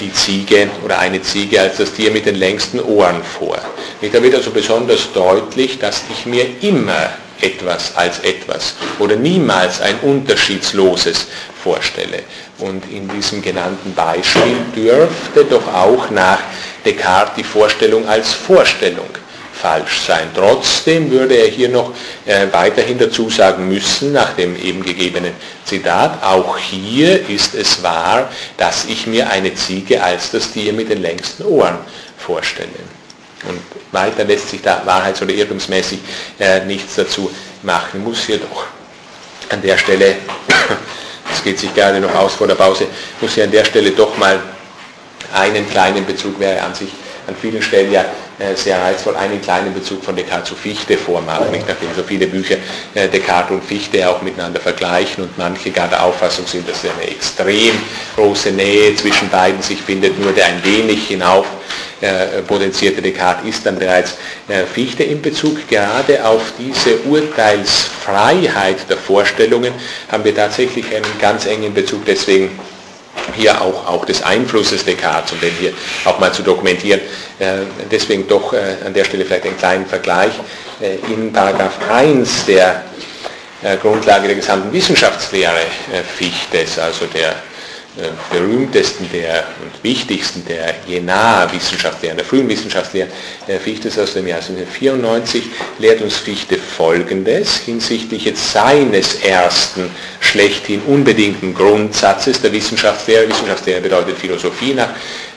die 0.00 0.12
Ziege 0.12 0.68
oder 0.84 0.98
eine 0.98 1.22
Ziege 1.22 1.60
als 1.60 1.78
das 1.78 1.92
Tier 1.92 2.10
mit 2.10 2.26
den 2.26 2.34
längsten 2.34 2.80
Ohren 2.80 3.22
vor. 3.22 3.58
Da 4.00 4.22
wird 4.22 4.34
also 4.34 4.50
besonders 4.50 5.10
deutlich, 5.12 5.78
dass 5.78 6.02
ich 6.10 6.26
mir 6.26 6.46
immer 6.60 7.10
etwas 7.40 7.96
als 7.96 8.20
etwas 8.20 8.74
oder 8.98 9.16
niemals 9.16 9.80
ein 9.80 9.98
unterschiedsloses 10.00 11.26
vorstelle. 11.62 12.22
Und 12.58 12.84
in 12.90 13.08
diesem 13.08 13.42
genannten 13.42 13.94
Beispiel 13.94 14.56
dürfte 14.74 15.44
doch 15.44 15.66
auch 15.72 16.10
nach 16.10 16.38
Descartes 16.84 17.34
die 17.36 17.44
Vorstellung 17.44 18.06
als 18.06 18.32
Vorstellung 18.32 19.08
falsch 19.64 20.02
sein. 20.06 20.28
Trotzdem 20.34 21.10
würde 21.10 21.36
er 21.36 21.48
hier 21.48 21.70
noch 21.70 21.94
äh, 22.26 22.48
weiterhin 22.52 22.98
dazu 22.98 23.30
sagen 23.30 23.66
müssen, 23.66 24.12
nach 24.12 24.34
dem 24.34 24.62
eben 24.62 24.82
gegebenen 24.82 25.32
Zitat, 25.64 26.22
auch 26.22 26.58
hier 26.58 27.26
ist 27.30 27.54
es 27.54 27.82
wahr, 27.82 28.30
dass 28.58 28.84
ich 28.84 29.06
mir 29.06 29.30
eine 29.30 29.54
Ziege 29.54 30.02
als 30.02 30.32
das 30.32 30.52
Tier 30.52 30.74
mit 30.74 30.90
den 30.90 31.00
längsten 31.00 31.44
Ohren 31.44 31.78
vorstelle. 32.18 32.68
Und 33.48 33.58
weiter 33.90 34.24
lässt 34.24 34.50
sich 34.50 34.60
da 34.60 34.82
wahrheits- 34.84 35.22
oder 35.22 35.32
irrtumsmäßig 35.32 36.00
äh, 36.38 36.62
nichts 36.66 36.96
dazu 36.96 37.30
machen. 37.62 38.04
Muss 38.04 38.26
hier 38.26 38.36
doch 38.36 38.66
an 39.48 39.62
der 39.62 39.78
Stelle, 39.78 40.16
das 41.30 41.42
geht 41.42 41.58
sich 41.58 41.74
gerade 41.74 42.00
noch 42.00 42.14
aus 42.14 42.34
vor 42.34 42.46
der 42.46 42.56
Pause, 42.56 42.86
muss 43.18 43.32
hier 43.32 43.44
an 43.44 43.50
der 43.50 43.64
Stelle 43.64 43.92
doch 43.92 44.14
mal 44.18 44.38
einen 45.32 45.66
kleinen 45.70 46.04
Bezug 46.04 46.38
wäre 46.38 46.60
an 46.60 46.74
sich 46.74 46.90
an 47.26 47.34
vielen 47.40 47.62
Stellen 47.62 47.92
ja 47.92 48.04
äh, 48.38 48.56
sehr 48.56 48.80
reizvoll 48.80 49.14
einen 49.16 49.40
kleinen 49.40 49.72
Bezug 49.72 50.02
von 50.04 50.16
Descartes 50.16 50.48
zu 50.48 50.54
Fichte 50.56 50.96
vormachen, 50.96 51.52
nicht? 51.52 51.68
nachdem 51.68 51.88
so 51.94 52.02
viele 52.02 52.26
Bücher 52.26 52.56
äh, 52.94 53.08
Descartes 53.08 53.52
und 53.52 53.64
Fichte 53.64 54.08
auch 54.08 54.22
miteinander 54.22 54.60
vergleichen 54.60 55.24
und 55.24 55.38
manche 55.38 55.70
gar 55.70 55.88
der 55.88 56.02
Auffassung 56.02 56.46
sind, 56.46 56.68
dass 56.68 56.84
eine 56.84 57.08
extrem 57.08 57.78
große 58.16 58.50
Nähe 58.50 58.96
zwischen 58.96 59.28
beiden 59.28 59.62
sich 59.62 59.80
findet, 59.80 60.18
nur 60.18 60.32
der 60.32 60.46
ein 60.46 60.64
wenig 60.64 61.06
hinauf 61.06 61.46
äh, 62.00 62.42
potenzierte 62.42 63.00
Descartes 63.00 63.48
ist 63.48 63.64
dann 63.64 63.78
bereits 63.78 64.16
Fichte 64.72 65.04
in 65.04 65.22
Bezug 65.22 65.68
gerade 65.68 66.22
auf 66.26 66.52
diese 66.58 66.98
Urteilsfreiheit 67.08 68.90
der 68.90 68.98
Vorstellungen 68.98 69.72
haben 70.10 70.24
wir 70.24 70.34
tatsächlich 70.34 70.86
einen 70.94 71.18
ganz 71.18 71.46
engen 71.46 71.72
Bezug, 71.72 72.04
deswegen 72.04 72.50
hier 73.36 73.60
auch, 73.60 73.86
auch 73.86 74.04
des 74.04 74.22
Einflusses 74.22 74.84
Descartes, 74.84 75.32
um 75.32 75.40
den 75.40 75.52
hier 75.58 75.72
auch 76.04 76.18
mal 76.18 76.32
zu 76.32 76.42
dokumentieren. 76.42 77.00
Äh, 77.38 77.58
deswegen 77.90 78.26
doch 78.28 78.52
äh, 78.52 78.76
an 78.84 78.94
der 78.94 79.04
Stelle 79.04 79.24
vielleicht 79.24 79.44
einen 79.44 79.58
kleinen 79.58 79.86
Vergleich. 79.86 80.32
Äh, 80.80 80.96
in 81.12 81.32
Paragraph 81.32 81.78
1 81.90 82.46
der 82.46 82.84
Grundlage 83.80 84.26
der 84.26 84.36
gesamten 84.36 84.70
Wissenschaftslehre 84.74 85.62
Fichtes, 86.18 86.78
also 86.78 87.06
der 87.06 87.34
berühmtesten 88.30 89.08
der 89.10 89.46
und 89.62 89.82
wichtigsten 89.82 90.44
der 90.44 90.74
Jena-Wissenschaftslehren, 90.86 92.18
der 92.18 92.26
frühen 92.26 92.46
Wissenschaftslehren, 92.46 93.10
Fichtes 93.60 93.98
aus 93.98 94.12
dem 94.12 94.26
Jahr 94.26 94.40
1994, 94.40 95.44
lehrt 95.78 96.02
uns 96.02 96.16
Fichte 96.16 96.53
Folgendes 96.64 97.58
hinsichtlich 97.58 98.24
jetzt 98.24 98.52
seines 98.52 99.16
ersten 99.22 99.90
schlechthin 100.20 100.80
unbedingten 100.82 101.54
Grundsatzes 101.54 102.42
der 102.42 102.52
Wissenschaftslehre. 102.52 103.28
Wissenschaftslehre 103.28 103.80
bedeutet 103.80 104.18
Philosophie 104.18 104.74
nach, 104.74 104.88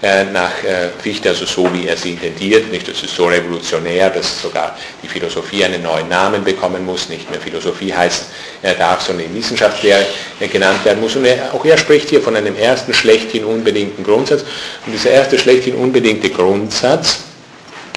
äh, 0.01 0.23
nach 0.25 0.63
äh, 0.63 0.89
Fichte, 1.01 1.29
also 1.29 1.45
so 1.45 1.71
wie 1.73 1.87
er 1.87 1.95
sie 1.95 2.11
intendiert. 2.11 2.71
Nicht, 2.71 2.87
das 2.87 3.03
ist 3.03 3.15
so 3.15 3.27
revolutionär, 3.27 4.09
dass 4.09 4.41
sogar 4.41 4.75
die 5.03 5.07
Philosophie 5.07 5.63
einen 5.63 5.83
neuen 5.83 6.09
Namen 6.09 6.43
bekommen 6.43 6.83
muss, 6.85 7.09
nicht 7.09 7.29
mehr 7.29 7.39
Philosophie 7.39 7.93
heißt 7.93 8.25
er 8.63 8.73
darf, 8.73 9.01
sondern 9.01 9.33
Wissenschaftslehre 9.35 10.05
äh, 10.39 10.47
genannt 10.47 10.83
werden 10.85 11.01
muss. 11.01 11.15
Und 11.15 11.25
er, 11.25 11.53
auch 11.53 11.63
er 11.63 11.77
spricht 11.77 12.09
hier 12.09 12.21
von 12.21 12.35
einem 12.35 12.55
ersten 12.55 12.93
schlechthin 12.93 13.45
unbedingten 13.45 14.03
Grundsatz. 14.03 14.41
Und 14.85 14.93
dieser 14.93 15.11
erste 15.11 15.37
schlechthin 15.37 15.75
unbedingte 15.75 16.29
Grundsatz 16.29 17.19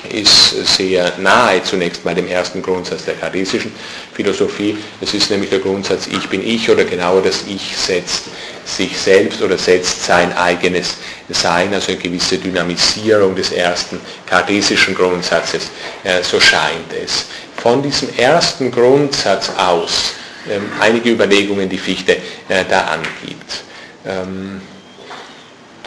ist 0.08 0.76
sehr 0.76 1.12
nahe 1.18 1.62
zunächst 1.62 2.04
mal 2.04 2.14
dem 2.14 2.26
ersten 2.26 2.62
Grundsatz 2.62 3.04
der 3.04 3.14
kartesischen 3.14 3.72
Philosophie. 4.12 4.76
Es 5.00 5.14
ist 5.14 5.30
nämlich 5.30 5.50
der 5.50 5.58
Grundsatz 5.58 6.06
Ich 6.06 6.28
bin 6.28 6.46
ich 6.46 6.68
oder 6.70 6.84
genauer 6.84 7.22
das 7.22 7.44
Ich 7.46 7.76
setzt 7.76 8.24
sich 8.64 8.96
selbst 8.98 9.42
oder 9.42 9.58
setzt 9.58 10.04
sein 10.04 10.36
eigenes 10.36 10.96
Sein, 11.28 11.72
also 11.74 11.92
eine 11.92 12.00
gewisse 12.00 12.38
Dynamisierung 12.38 13.34
des 13.34 13.52
ersten 13.52 14.00
kartesischen 14.26 14.94
Grundsatzes, 14.94 15.70
äh, 16.04 16.22
so 16.22 16.40
scheint 16.40 16.92
es. 17.04 17.26
Von 17.56 17.82
diesem 17.82 18.08
ersten 18.16 18.70
Grundsatz 18.70 19.50
aus 19.56 20.12
ähm, 20.48 20.70
einige 20.80 21.10
Überlegungen, 21.10 21.68
die 21.68 21.78
Fichte 21.78 22.16
äh, 22.48 22.64
da 22.68 22.82
angibt. 22.86 23.64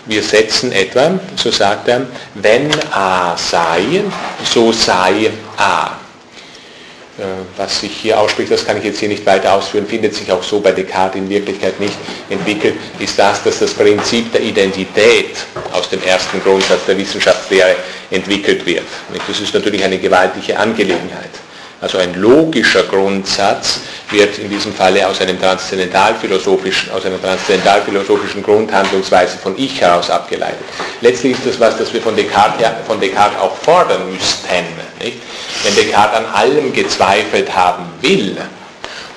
Wir 0.05 0.21
setzen 0.21 0.71
etwa, 0.71 1.19
so 1.35 1.49
sagt 1.49 1.87
er, 1.87 2.05
wenn 2.35 2.69
A 2.91 3.37
sei, 3.37 4.03
so 4.43 4.71
sei 4.71 5.31
A. 5.57 5.97
Äh, 7.17 7.23
was 7.57 7.79
sich 7.79 7.91
hier 7.91 8.19
ausspricht, 8.19 8.51
das 8.51 8.65
kann 8.65 8.77
ich 8.77 8.83
jetzt 8.83 8.99
hier 8.99 9.07
nicht 9.07 9.25
weiter 9.25 9.53
ausführen, 9.53 9.85
findet 9.85 10.15
sich 10.15 10.31
auch 10.31 10.41
so 10.41 10.59
bei 10.59 10.71
Descartes 10.71 11.21
in 11.21 11.29
Wirklichkeit 11.29 11.79
nicht 11.79 11.93
entwickelt, 12.27 12.75
ist 12.97 13.17
das, 13.19 13.43
dass 13.43 13.59
das 13.59 13.71
Prinzip 13.71 14.31
der 14.31 14.41
Identität 14.41 15.35
aus 15.71 15.89
dem 15.89 16.01
ersten 16.03 16.41
Grundsatz 16.41 16.85
der 16.87 16.97
Wissenschaftslehre 16.97 17.75
entwickelt 18.09 18.65
wird. 18.65 18.85
Das 19.27 19.39
ist 19.39 19.53
natürlich 19.53 19.83
eine 19.83 19.99
gewaltige 19.99 20.57
Angelegenheit. 20.57 21.29
Also 21.83 21.97
ein 21.97 22.13
logischer 22.13 22.83
Grundsatz 22.83 23.81
wird 24.09 24.37
in 24.37 24.49
diesem 24.49 24.73
Falle 24.73 25.05
aus, 25.05 25.19
einem 25.19 25.37
transzendentalphilosophischen, 25.37 26.89
aus 26.93 27.05
einer 27.05 27.21
transzendentalphilosophischen 27.21 28.41
Grundhandlungsweise 28.41 29.37
von 29.37 29.53
Ich 29.57 29.81
heraus 29.81 30.09
abgeleitet. 30.09 30.63
Letztlich 31.01 31.33
ist 31.33 31.45
das 31.45 31.59
was, 31.59 31.77
das 31.77 31.93
wir 31.93 32.01
von 32.01 32.15
Descartes, 32.15 32.65
von 32.87 33.01
Descartes 33.01 33.37
auch 33.37 33.57
fordern 33.57 34.09
müssten. 34.09 34.47
Nicht? 35.01 35.17
Wenn 35.65 35.75
Descartes 35.75 36.19
an 36.19 36.25
allem 36.33 36.71
gezweifelt 36.71 37.53
haben 37.53 37.83
will, 37.99 38.37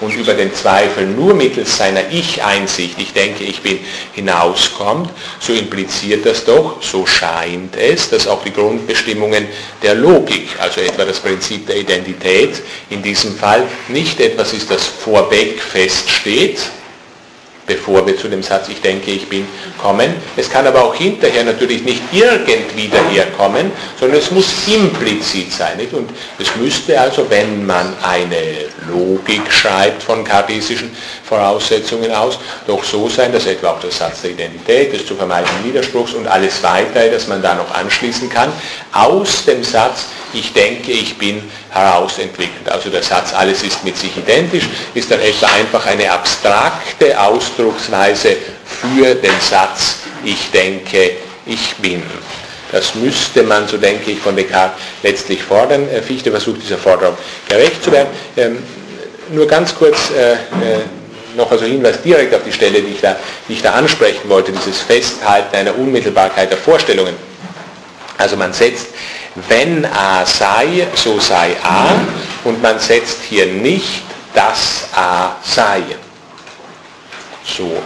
und 0.01 0.15
über 0.15 0.35
den 0.35 0.55
Zweifel 0.55 1.07
nur 1.07 1.35
mittels 1.35 1.77
seiner 1.77 2.11
Ich-Einsicht, 2.11 2.99
ich 2.99 3.13
denke, 3.13 3.45
ich 3.45 3.63
bin, 3.63 3.79
hinauskommt, 4.13 5.11
so 5.41 5.53
impliziert 5.53 6.27
das 6.27 6.45
doch, 6.45 6.83
so 6.83 7.07
scheint 7.07 7.77
es, 7.77 8.11
dass 8.11 8.27
auch 8.27 8.43
die 8.45 8.53
Grundbestimmungen 8.53 9.47
der 9.83 9.95
Logik, 9.95 10.49
also 10.59 10.81
etwa 10.81 11.05
das 11.05 11.21
Prinzip 11.21 11.67
der 11.67 11.77
Identität, 11.77 12.63
in 12.91 13.03
diesem 13.03 13.37
Fall 13.37 13.67
nicht 13.89 14.21
etwas 14.21 14.53
ist, 14.53 14.71
das 14.71 14.85
vorweg 14.85 15.61
feststeht, 15.61 16.61
bevor 17.67 18.07
wir 18.07 18.17
zu 18.17 18.29
dem 18.29 18.43
Satz, 18.43 18.69
ich 18.69 18.81
denke, 18.81 19.11
ich 19.11 19.29
bin, 19.29 19.47
kommen. 19.81 20.15
Es 20.37 20.49
kann 20.49 20.67
aber 20.67 20.85
auch 20.85 20.95
hinterher 20.95 21.45
natürlich 21.45 21.83
nicht 21.83 22.03
irgendwie 22.13 22.89
daherkommen, 22.89 23.73
sondern 23.99 24.19
es 24.19 24.31
muss 24.31 24.47
implizit 24.67 25.53
sein. 25.53 25.77
Nicht? 25.77 25.93
Und 25.93 26.11
es 26.39 26.55
müsste 26.57 26.99
also, 27.01 27.29
wenn 27.29 27.67
man 27.67 27.95
eine 28.03 28.67
Logik 28.89 29.51
schreibt 29.51 30.03
von 30.03 30.25
kartesischen 30.25 30.91
Voraussetzungen 31.25 32.13
aus, 32.13 32.39
doch 32.67 32.83
so 32.85 33.09
sein, 33.09 33.33
dass 33.33 33.47
etwa 33.47 33.73
auch 33.73 33.81
der 33.81 33.91
Satz 33.91 34.23
der 34.23 34.31
Identität, 34.31 34.93
des 34.93 35.07
zu 35.07 35.15
vermeidenden 35.15 35.65
Widerspruchs 35.65 36.15
und 36.15 36.27
alles 36.27 36.63
weitere, 36.63 37.11
das 37.11 37.27
man 37.27 37.43
da 37.43 37.55
noch 37.55 37.75
anschließen 37.75 38.29
kann, 38.29 38.53
aus 38.93 39.45
dem 39.45 39.65
Satz, 39.65 40.07
ich 40.33 40.53
denke, 40.53 40.93
ich 40.93 41.17
bin 41.17 41.43
herausentwickelt. 41.77 42.69
Also 42.69 42.91
der 42.91 43.03
Satz, 43.03 43.35
alles 43.35 43.63
ist 43.63 43.85
mit 43.85 43.97
sich 43.97 44.17
identisch, 44.17 44.65
ist 44.95 45.11
dann 45.11 45.21
etwa 45.21 45.47
einfach 45.47 45.87
eine 45.87 46.11
abstrakte 46.11 47.21
Ausdrucksweise 47.21 48.37
für 48.65 49.15
den 49.15 49.41
Satz, 49.41 49.97
ich 50.25 50.51
denke, 50.51 51.13
ich 51.47 51.75
bin. 51.77 52.03
Das 52.73 52.95
müsste 52.95 53.43
man, 53.43 53.69
so 53.69 53.77
denke 53.77 54.11
ich, 54.11 54.19
von 54.19 54.35
Descartes 54.35 54.81
letztlich 55.03 55.43
fordern. 55.43 55.89
Äh, 55.89 56.03
Fichte 56.03 56.31
versucht 56.31 56.63
dieser 56.63 56.79
Forderung 56.79 57.17
gerecht 57.49 57.83
zu 57.83 57.93
werden. 57.93 58.09
Ähm, 58.37 58.59
nur 59.31 59.47
ganz 59.47 59.75
kurz 59.75 60.11
äh, 60.11 60.33
äh, 60.33 60.37
noch 61.37 61.51
also 61.51 61.65
Hinweis 61.65 62.03
direkt 62.03 62.35
auf 62.35 62.43
die 62.45 62.53
Stelle, 62.53 62.81
die 62.81 62.93
ich, 62.93 63.01
da, 63.01 63.17
die 63.49 63.53
ich 63.55 63.63
da 63.63 63.73
ansprechen 63.73 64.29
wollte, 64.29 64.53
dieses 64.53 64.81
Festhalten 64.81 65.55
einer 65.55 65.77
Unmittelbarkeit 65.79 66.51
der 66.51 66.59
Vorstellungen. 66.59 67.15
Also 68.19 68.37
man 68.37 68.53
setzt 68.53 68.87
wenn 69.49 69.85
A 69.85 70.25
sei, 70.25 70.87
so 70.95 71.21
sei 71.21 71.57
A 71.63 71.89
und 72.45 72.63
man 72.63 72.79
setzt 72.79 73.23
hier 73.29 73.47
nicht, 73.47 74.03
dass 74.35 74.89
A 74.95 75.37
sei. 75.43 75.83
So, 77.45 77.83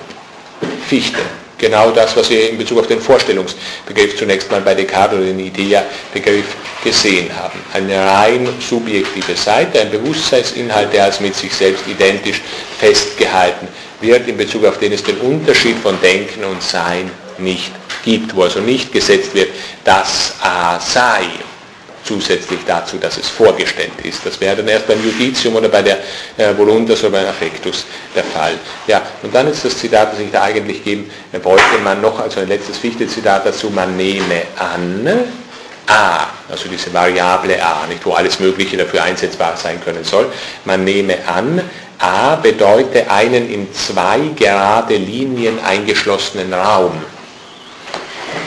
Fichte. 0.86 1.20
Genau 1.58 1.90
das, 1.90 2.16
was 2.16 2.30
wir 2.30 2.48
in 2.48 2.56
Bezug 2.56 2.78
auf 2.78 2.86
den 2.86 3.00
Vorstellungsbegriff 3.02 4.16
zunächst 4.16 4.50
mal 4.50 4.62
bei 4.62 4.74
Descartes 4.74 5.18
oder 5.18 5.26
den 5.26 5.40
Idea-Begriff 5.40 6.46
gesehen 6.82 7.30
haben. 7.36 7.60
Eine 7.74 8.02
rein 8.02 8.48
subjektive 8.66 9.36
Seite, 9.36 9.78
ein 9.82 9.90
Bewusstseinsinhalt, 9.90 10.90
der 10.90 11.04
als 11.04 11.20
mit 11.20 11.34
sich 11.34 11.52
selbst 11.52 11.86
identisch 11.86 12.40
festgehalten 12.78 13.68
wird, 14.00 14.26
in 14.26 14.38
Bezug 14.38 14.64
auf 14.64 14.78
den 14.78 14.94
es 14.94 15.02
den 15.02 15.18
Unterschied 15.18 15.76
von 15.82 16.00
Denken 16.00 16.44
und 16.44 16.62
Sein 16.62 17.10
nicht 17.40 17.72
gibt, 18.04 18.34
wo 18.34 18.42
also 18.42 18.60
nicht 18.60 18.92
gesetzt 18.92 19.34
wird, 19.34 19.50
dass 19.84 20.34
A 20.42 20.78
sei, 20.80 21.26
zusätzlich 22.04 22.60
dazu, 22.66 22.96
dass 22.96 23.18
es 23.18 23.28
vorgestellt 23.28 23.92
ist. 24.02 24.24
Das 24.24 24.40
wäre 24.40 24.56
dann 24.56 24.68
erst 24.68 24.86
beim 24.86 25.02
Judicium 25.04 25.54
oder 25.56 25.68
bei 25.68 25.82
der 25.82 25.98
äh, 26.36 26.56
Voluntas 26.56 27.00
oder 27.00 27.10
beim 27.10 27.26
Affectus 27.26 27.84
der 28.14 28.24
Fall. 28.24 28.54
Ja, 28.86 29.02
und 29.22 29.34
dann 29.34 29.46
ist 29.48 29.64
das 29.64 29.76
Zitat, 29.78 30.12
das 30.12 30.20
ich 30.20 30.30
da 30.30 30.42
eigentlich 30.42 30.82
geben 30.82 31.10
wollte, 31.42 31.78
man 31.84 32.00
noch, 32.00 32.18
also 32.18 32.40
ein 32.40 32.48
letztes 32.48 32.78
Fichte-Zitat 32.78 33.46
dazu, 33.46 33.70
man 33.70 33.96
nehme 33.96 34.42
an, 34.58 35.08
A, 35.86 36.26
also 36.48 36.68
diese 36.68 36.92
Variable 36.92 37.62
A, 37.62 37.86
nicht, 37.88 38.04
wo 38.06 38.12
alles 38.12 38.38
Mögliche 38.40 38.76
dafür 38.76 39.02
einsetzbar 39.02 39.56
sein 39.56 39.80
können 39.84 40.04
soll, 40.04 40.32
man 40.64 40.84
nehme 40.84 41.16
an, 41.26 41.60
A 41.98 42.36
bedeute 42.36 43.10
einen 43.10 43.50
in 43.50 43.72
zwei 43.74 44.20
gerade 44.34 44.96
Linien 44.96 45.58
eingeschlossenen 45.62 46.54
Raum. 46.54 46.92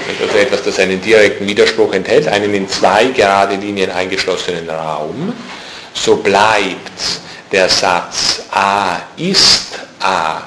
Also 0.07 0.37
etwas, 0.37 0.63
das 0.63 0.79
einen 0.79 1.01
direkten 1.01 1.47
Widerspruch 1.47 1.93
enthält, 1.93 2.27
einen 2.27 2.53
in 2.53 2.67
zwei 2.67 3.05
gerade 3.05 3.55
Linien 3.55 3.91
eingeschlossenen 3.91 4.69
Raum, 4.69 5.33
so 5.93 6.17
bleibt 6.17 6.91
der 7.51 7.69
Satz 7.69 8.41
A 8.51 8.97
ist 9.17 9.79
A, 9.99 10.41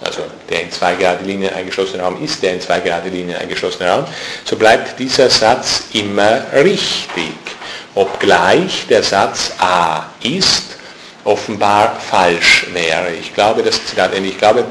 also 0.00 0.22
der 0.48 0.62
in 0.62 0.72
zwei 0.72 0.94
gerade 0.94 1.24
Linien 1.24 1.52
eingeschlossene 1.54 2.02
Raum 2.02 2.22
ist 2.22 2.42
der 2.42 2.54
in 2.54 2.60
zwei 2.60 2.80
gerade 2.80 3.08
Linien 3.08 3.36
eingeschlossene 3.36 3.90
Raum, 3.90 4.04
so 4.44 4.56
bleibt 4.56 4.98
dieser 4.98 5.30
Satz 5.30 5.84
immer 5.92 6.42
richtig, 6.52 7.34
obgleich 7.94 8.86
der 8.88 9.02
Satz 9.02 9.52
A 9.58 10.06
ist 10.22 10.76
offenbar 11.24 11.96
falsch 12.00 12.66
wäre. 12.72 13.12
Ich 13.20 13.34
glaube, 13.34 13.62
das 13.62 13.84
Zitat, 13.84 14.14
ich 14.14 14.38
glaube, 14.38 14.64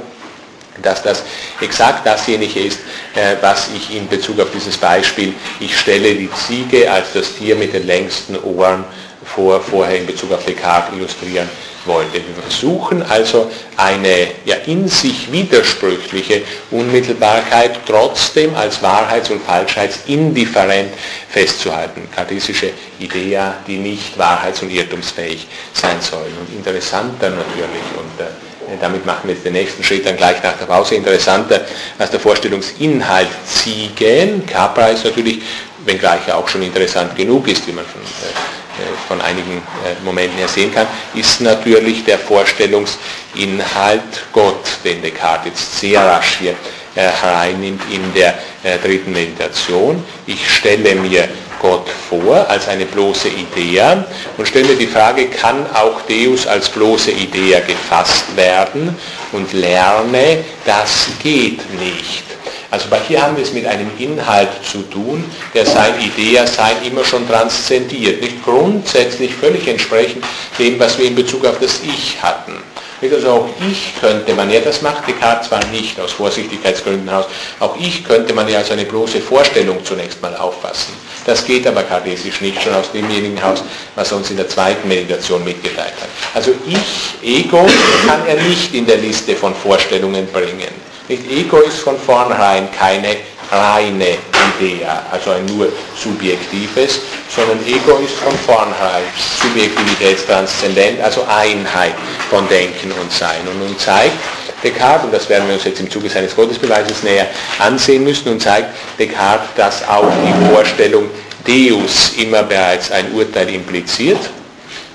dass 0.82 1.04
das 1.04 1.24
exakt 1.62 2.06
dasjenige 2.06 2.60
ist, 2.60 2.80
äh, 3.16 3.36
was 3.42 3.70
ich 3.76 3.96
in 3.96 4.08
Bezug 4.08 4.40
auf 4.40 4.52
dieses 4.54 4.78
Beispiel, 4.78 5.34
ich 5.60 5.78
stelle 5.78 6.16
die 6.16 6.30
Ziege 6.32 6.90
als 6.92 7.14
das 7.14 7.36
Tier 7.36 7.56
mit 7.56 7.74
den 7.74 7.86
längsten 7.86 8.38
Ohren 8.44 8.84
vor, 9.24 9.60
vorher 9.60 9.98
in 9.98 10.06
Bezug 10.06 10.32
auf 10.32 10.46
Descartes 10.46 10.96
illustrieren 10.96 11.50
wollte. 11.86 12.16
Wir 12.16 12.36
versuchen 12.42 13.02
also 13.04 13.50
eine 13.78 14.28
ja 14.46 14.56
in 14.66 14.88
sich 14.88 15.32
widersprüchliche 15.32 16.42
Unmittelbarkeit 16.72 17.80
trotzdem 17.86 18.56
als 18.56 18.82
Wahrheits- 18.82 19.30
und 19.30 19.42
Falschheitsindifferent 19.44 20.94
festzuhalten. 21.30 22.08
Kartesische 22.14 22.72
Idea, 23.00 23.56
die 23.66 23.78
nicht 23.78 24.18
wahrheits- 24.18 24.62
und 24.62 24.70
irrtumsfähig 24.70 25.48
sein 25.74 26.02
sollen. 26.02 26.34
Und 26.40 26.56
interessanter 26.56 27.30
natürlich 27.30 27.88
und 27.98 28.47
damit 28.82 29.06
machen 29.06 29.22
wir 29.24 29.34
jetzt 29.34 29.46
den 29.46 29.54
nächsten 29.54 29.84
Schritt 29.84 30.06
dann 30.06 30.18
gleich 30.18 30.42
nach 30.44 30.58
der 30.58 30.66
Pause 30.66 30.96
interessanter 30.96 31.62
als 31.98 32.12
der 32.12 32.20
Vorstellungsinhalt 32.20 33.30
ziehen. 33.46 34.46
Capra 34.46 34.90
ist 34.90 35.06
natürlich, 35.06 35.42
wenngleich 35.86 36.22
er 36.28 36.38
auch 36.38 36.48
schon 36.48 36.62
interessant 36.62 37.16
genug 37.16 37.48
ist, 37.48 37.66
wie 37.68 37.72
man 37.72 37.86
von, 37.86 38.02
äh, 38.02 38.06
äh 38.06 38.67
von 39.08 39.22
einigen 39.22 39.58
äh, 39.58 40.04
Momenten 40.04 40.38
her 40.38 40.48
sehen 40.48 40.74
kann, 40.74 40.88
ist 41.14 41.42
natürlich 41.42 42.04
der 42.06 42.20
Vorstellungsinhalt 42.20 44.02
Gott, 44.34 44.66
den 44.84 45.02
Descartes 45.02 45.48
jetzt 45.48 45.80
sehr 45.80 46.02
rasch 46.06 46.38
hier 46.40 46.56
äh, 46.96 47.10
hereinnimmt 47.10 47.82
in 47.92 48.14
der 48.14 48.36
äh, 48.64 48.78
dritten 48.80 49.12
Meditation. 49.14 50.04
Ich 50.26 50.50
stelle 50.50 50.96
mir 50.96 51.28
Gott 51.60 51.88
vor 52.10 52.48
als 52.50 52.68
eine 52.68 52.86
bloße 52.86 53.30
Idee 53.30 53.98
und 54.38 54.48
stelle 54.48 54.76
die 54.76 54.88
Frage, 54.88 55.28
kann 55.28 55.66
auch 55.74 56.02
Deus 56.02 56.46
als 56.46 56.70
bloße 56.70 57.12
Idee 57.12 57.62
gefasst 57.66 58.36
werden 58.36 58.96
und 59.32 59.54
lerne, 59.54 60.44
das 60.66 61.08
geht 61.24 61.60
nicht. 61.80 62.24
Also 62.70 62.88
hier 63.08 63.22
haben 63.22 63.38
wir 63.38 63.44
es 63.44 63.54
mit 63.54 63.66
einem 63.66 63.90
Inhalt 63.98 64.50
zu 64.64 64.82
tun, 64.84 65.24
der 65.54 65.66
sein 65.66 65.94
Idea-Sein 66.02 66.76
immer 66.86 67.04
schon 67.06 67.28
transzendiert, 67.28 68.22
nicht 68.22 68.44
grundsätzlich 68.44 69.34
völlig 69.34 69.68
entsprechend 69.68 70.24
dem, 70.60 70.78
was 70.80 70.98
wir 70.98 71.06
in 71.06 71.16
Bezug 71.16 71.46
auf 71.46 71.60
das 71.60 71.80
Ich 71.84 72.22
hatten. 72.22 72.54
Also 73.00 73.30
auch 73.30 73.50
ich 73.70 73.94
könnte 74.02 74.34
man, 74.34 74.50
ja 74.50 74.60
das 74.60 74.82
macht 74.82 75.08
Descartes 75.08 75.50
zwar 75.50 75.64
nicht 75.68 76.00
aus 76.00 76.14
Vorsichtigkeitsgründen 76.14 77.08
aus, 77.10 77.26
auch 77.60 77.76
ich 77.80 78.04
könnte 78.04 78.34
man 78.34 78.50
ja 78.50 78.58
als 78.58 78.72
eine 78.72 78.86
bloße 78.86 79.22
Vorstellung 79.22 79.86
zunächst 79.86 80.20
mal 80.22 80.36
auffassen. 80.36 80.94
Das 81.26 81.46
geht 81.46 81.68
aber 81.68 81.84
kartesisch 81.84 82.42
nicht, 82.42 82.62
schon 82.62 82.74
aus 82.74 82.92
demjenigen 82.92 83.42
Haus, 83.42 83.64
was 83.96 84.12
er 84.12 84.18
uns 84.18 84.32
in 84.32 84.38
der 84.38 84.50
zweiten 84.50 84.88
Meditation 84.88 85.44
mitgeteilt 85.44 85.94
hat. 86.02 86.10
Also 86.34 86.52
ich, 86.66 87.46
Ego, 87.46 87.68
kann 88.08 88.26
er 88.28 88.42
nicht 88.42 88.74
in 88.74 88.88
der 88.88 88.98
Liste 88.98 89.36
von 89.36 89.54
Vorstellungen 89.54 90.26
bringen. 90.28 90.87
Nicht 91.10 91.32
Ego 91.32 91.60
ist 91.60 91.80
von 91.80 91.98
vornherein 91.98 92.68
keine 92.78 93.16
reine 93.50 94.18
Idee, 94.60 94.86
also 95.10 95.32
ein 95.32 95.46
nur 95.46 95.72
subjektives, 95.96 97.00
sondern 97.34 97.66
Ego 97.66 97.98
ist 98.04 98.16
von 98.16 98.38
vornherein 98.40 99.04
subjektivitätstranszendent, 99.42 101.00
also 101.00 101.26
Einheit 101.30 101.94
von 102.30 102.46
Denken 102.50 102.92
und 102.92 103.10
Sein. 103.10 103.40
Und 103.50 103.58
nun 103.60 103.80
zeigt 103.80 104.18
Descartes, 104.62 105.06
und 105.06 105.14
das 105.14 105.30
werden 105.30 105.48
wir 105.48 105.54
uns 105.54 105.64
jetzt 105.64 105.80
im 105.80 105.90
Zuge 105.90 106.10
seines 106.10 106.36
Gottesbeweises 106.36 107.04
näher 107.04 107.28
ansehen 107.60 108.04
müssen, 108.04 108.28
und 108.30 108.42
zeigt 108.42 108.76
Descartes, 109.00 109.48
dass 109.56 109.88
auch 109.88 110.12
die 110.26 110.54
Vorstellung 110.54 111.10
Deus 111.46 112.16
immer 112.18 112.44
bereits 112.44 112.92
ein 112.92 113.14
Urteil 113.14 113.48
impliziert, 113.48 114.20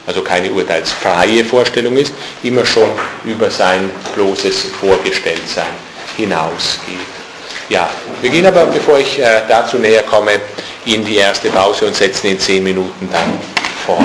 also 0.07 0.21
keine 0.21 0.53
urteilsfreie 0.53 1.43
Vorstellung 1.43 1.97
ist, 1.97 2.13
immer 2.43 2.67
schon 2.67 2.91
über 3.25 3.51
sein 3.51 3.91
bloßes 4.15 4.67
Vorgestelltsein 4.79 5.92
hinausgeht. 6.17 6.99
Ja, 7.69 7.89
wir 8.21 8.31
gehen 8.31 8.47
aber, 8.47 8.67
bevor 8.67 8.99
ich 8.99 9.19
äh, 9.19 9.43
dazu 9.49 9.79
näher 9.79 10.03
komme, 10.03 10.33
in 10.85 11.05
die 11.05 11.17
erste 11.17 11.49
Pause 11.51 11.87
und 11.87 11.95
setzen 11.95 12.29
in 12.29 12.39
zehn 12.39 12.63
Minuten 12.65 13.09
dann 13.11 13.39
fort. 13.87 14.03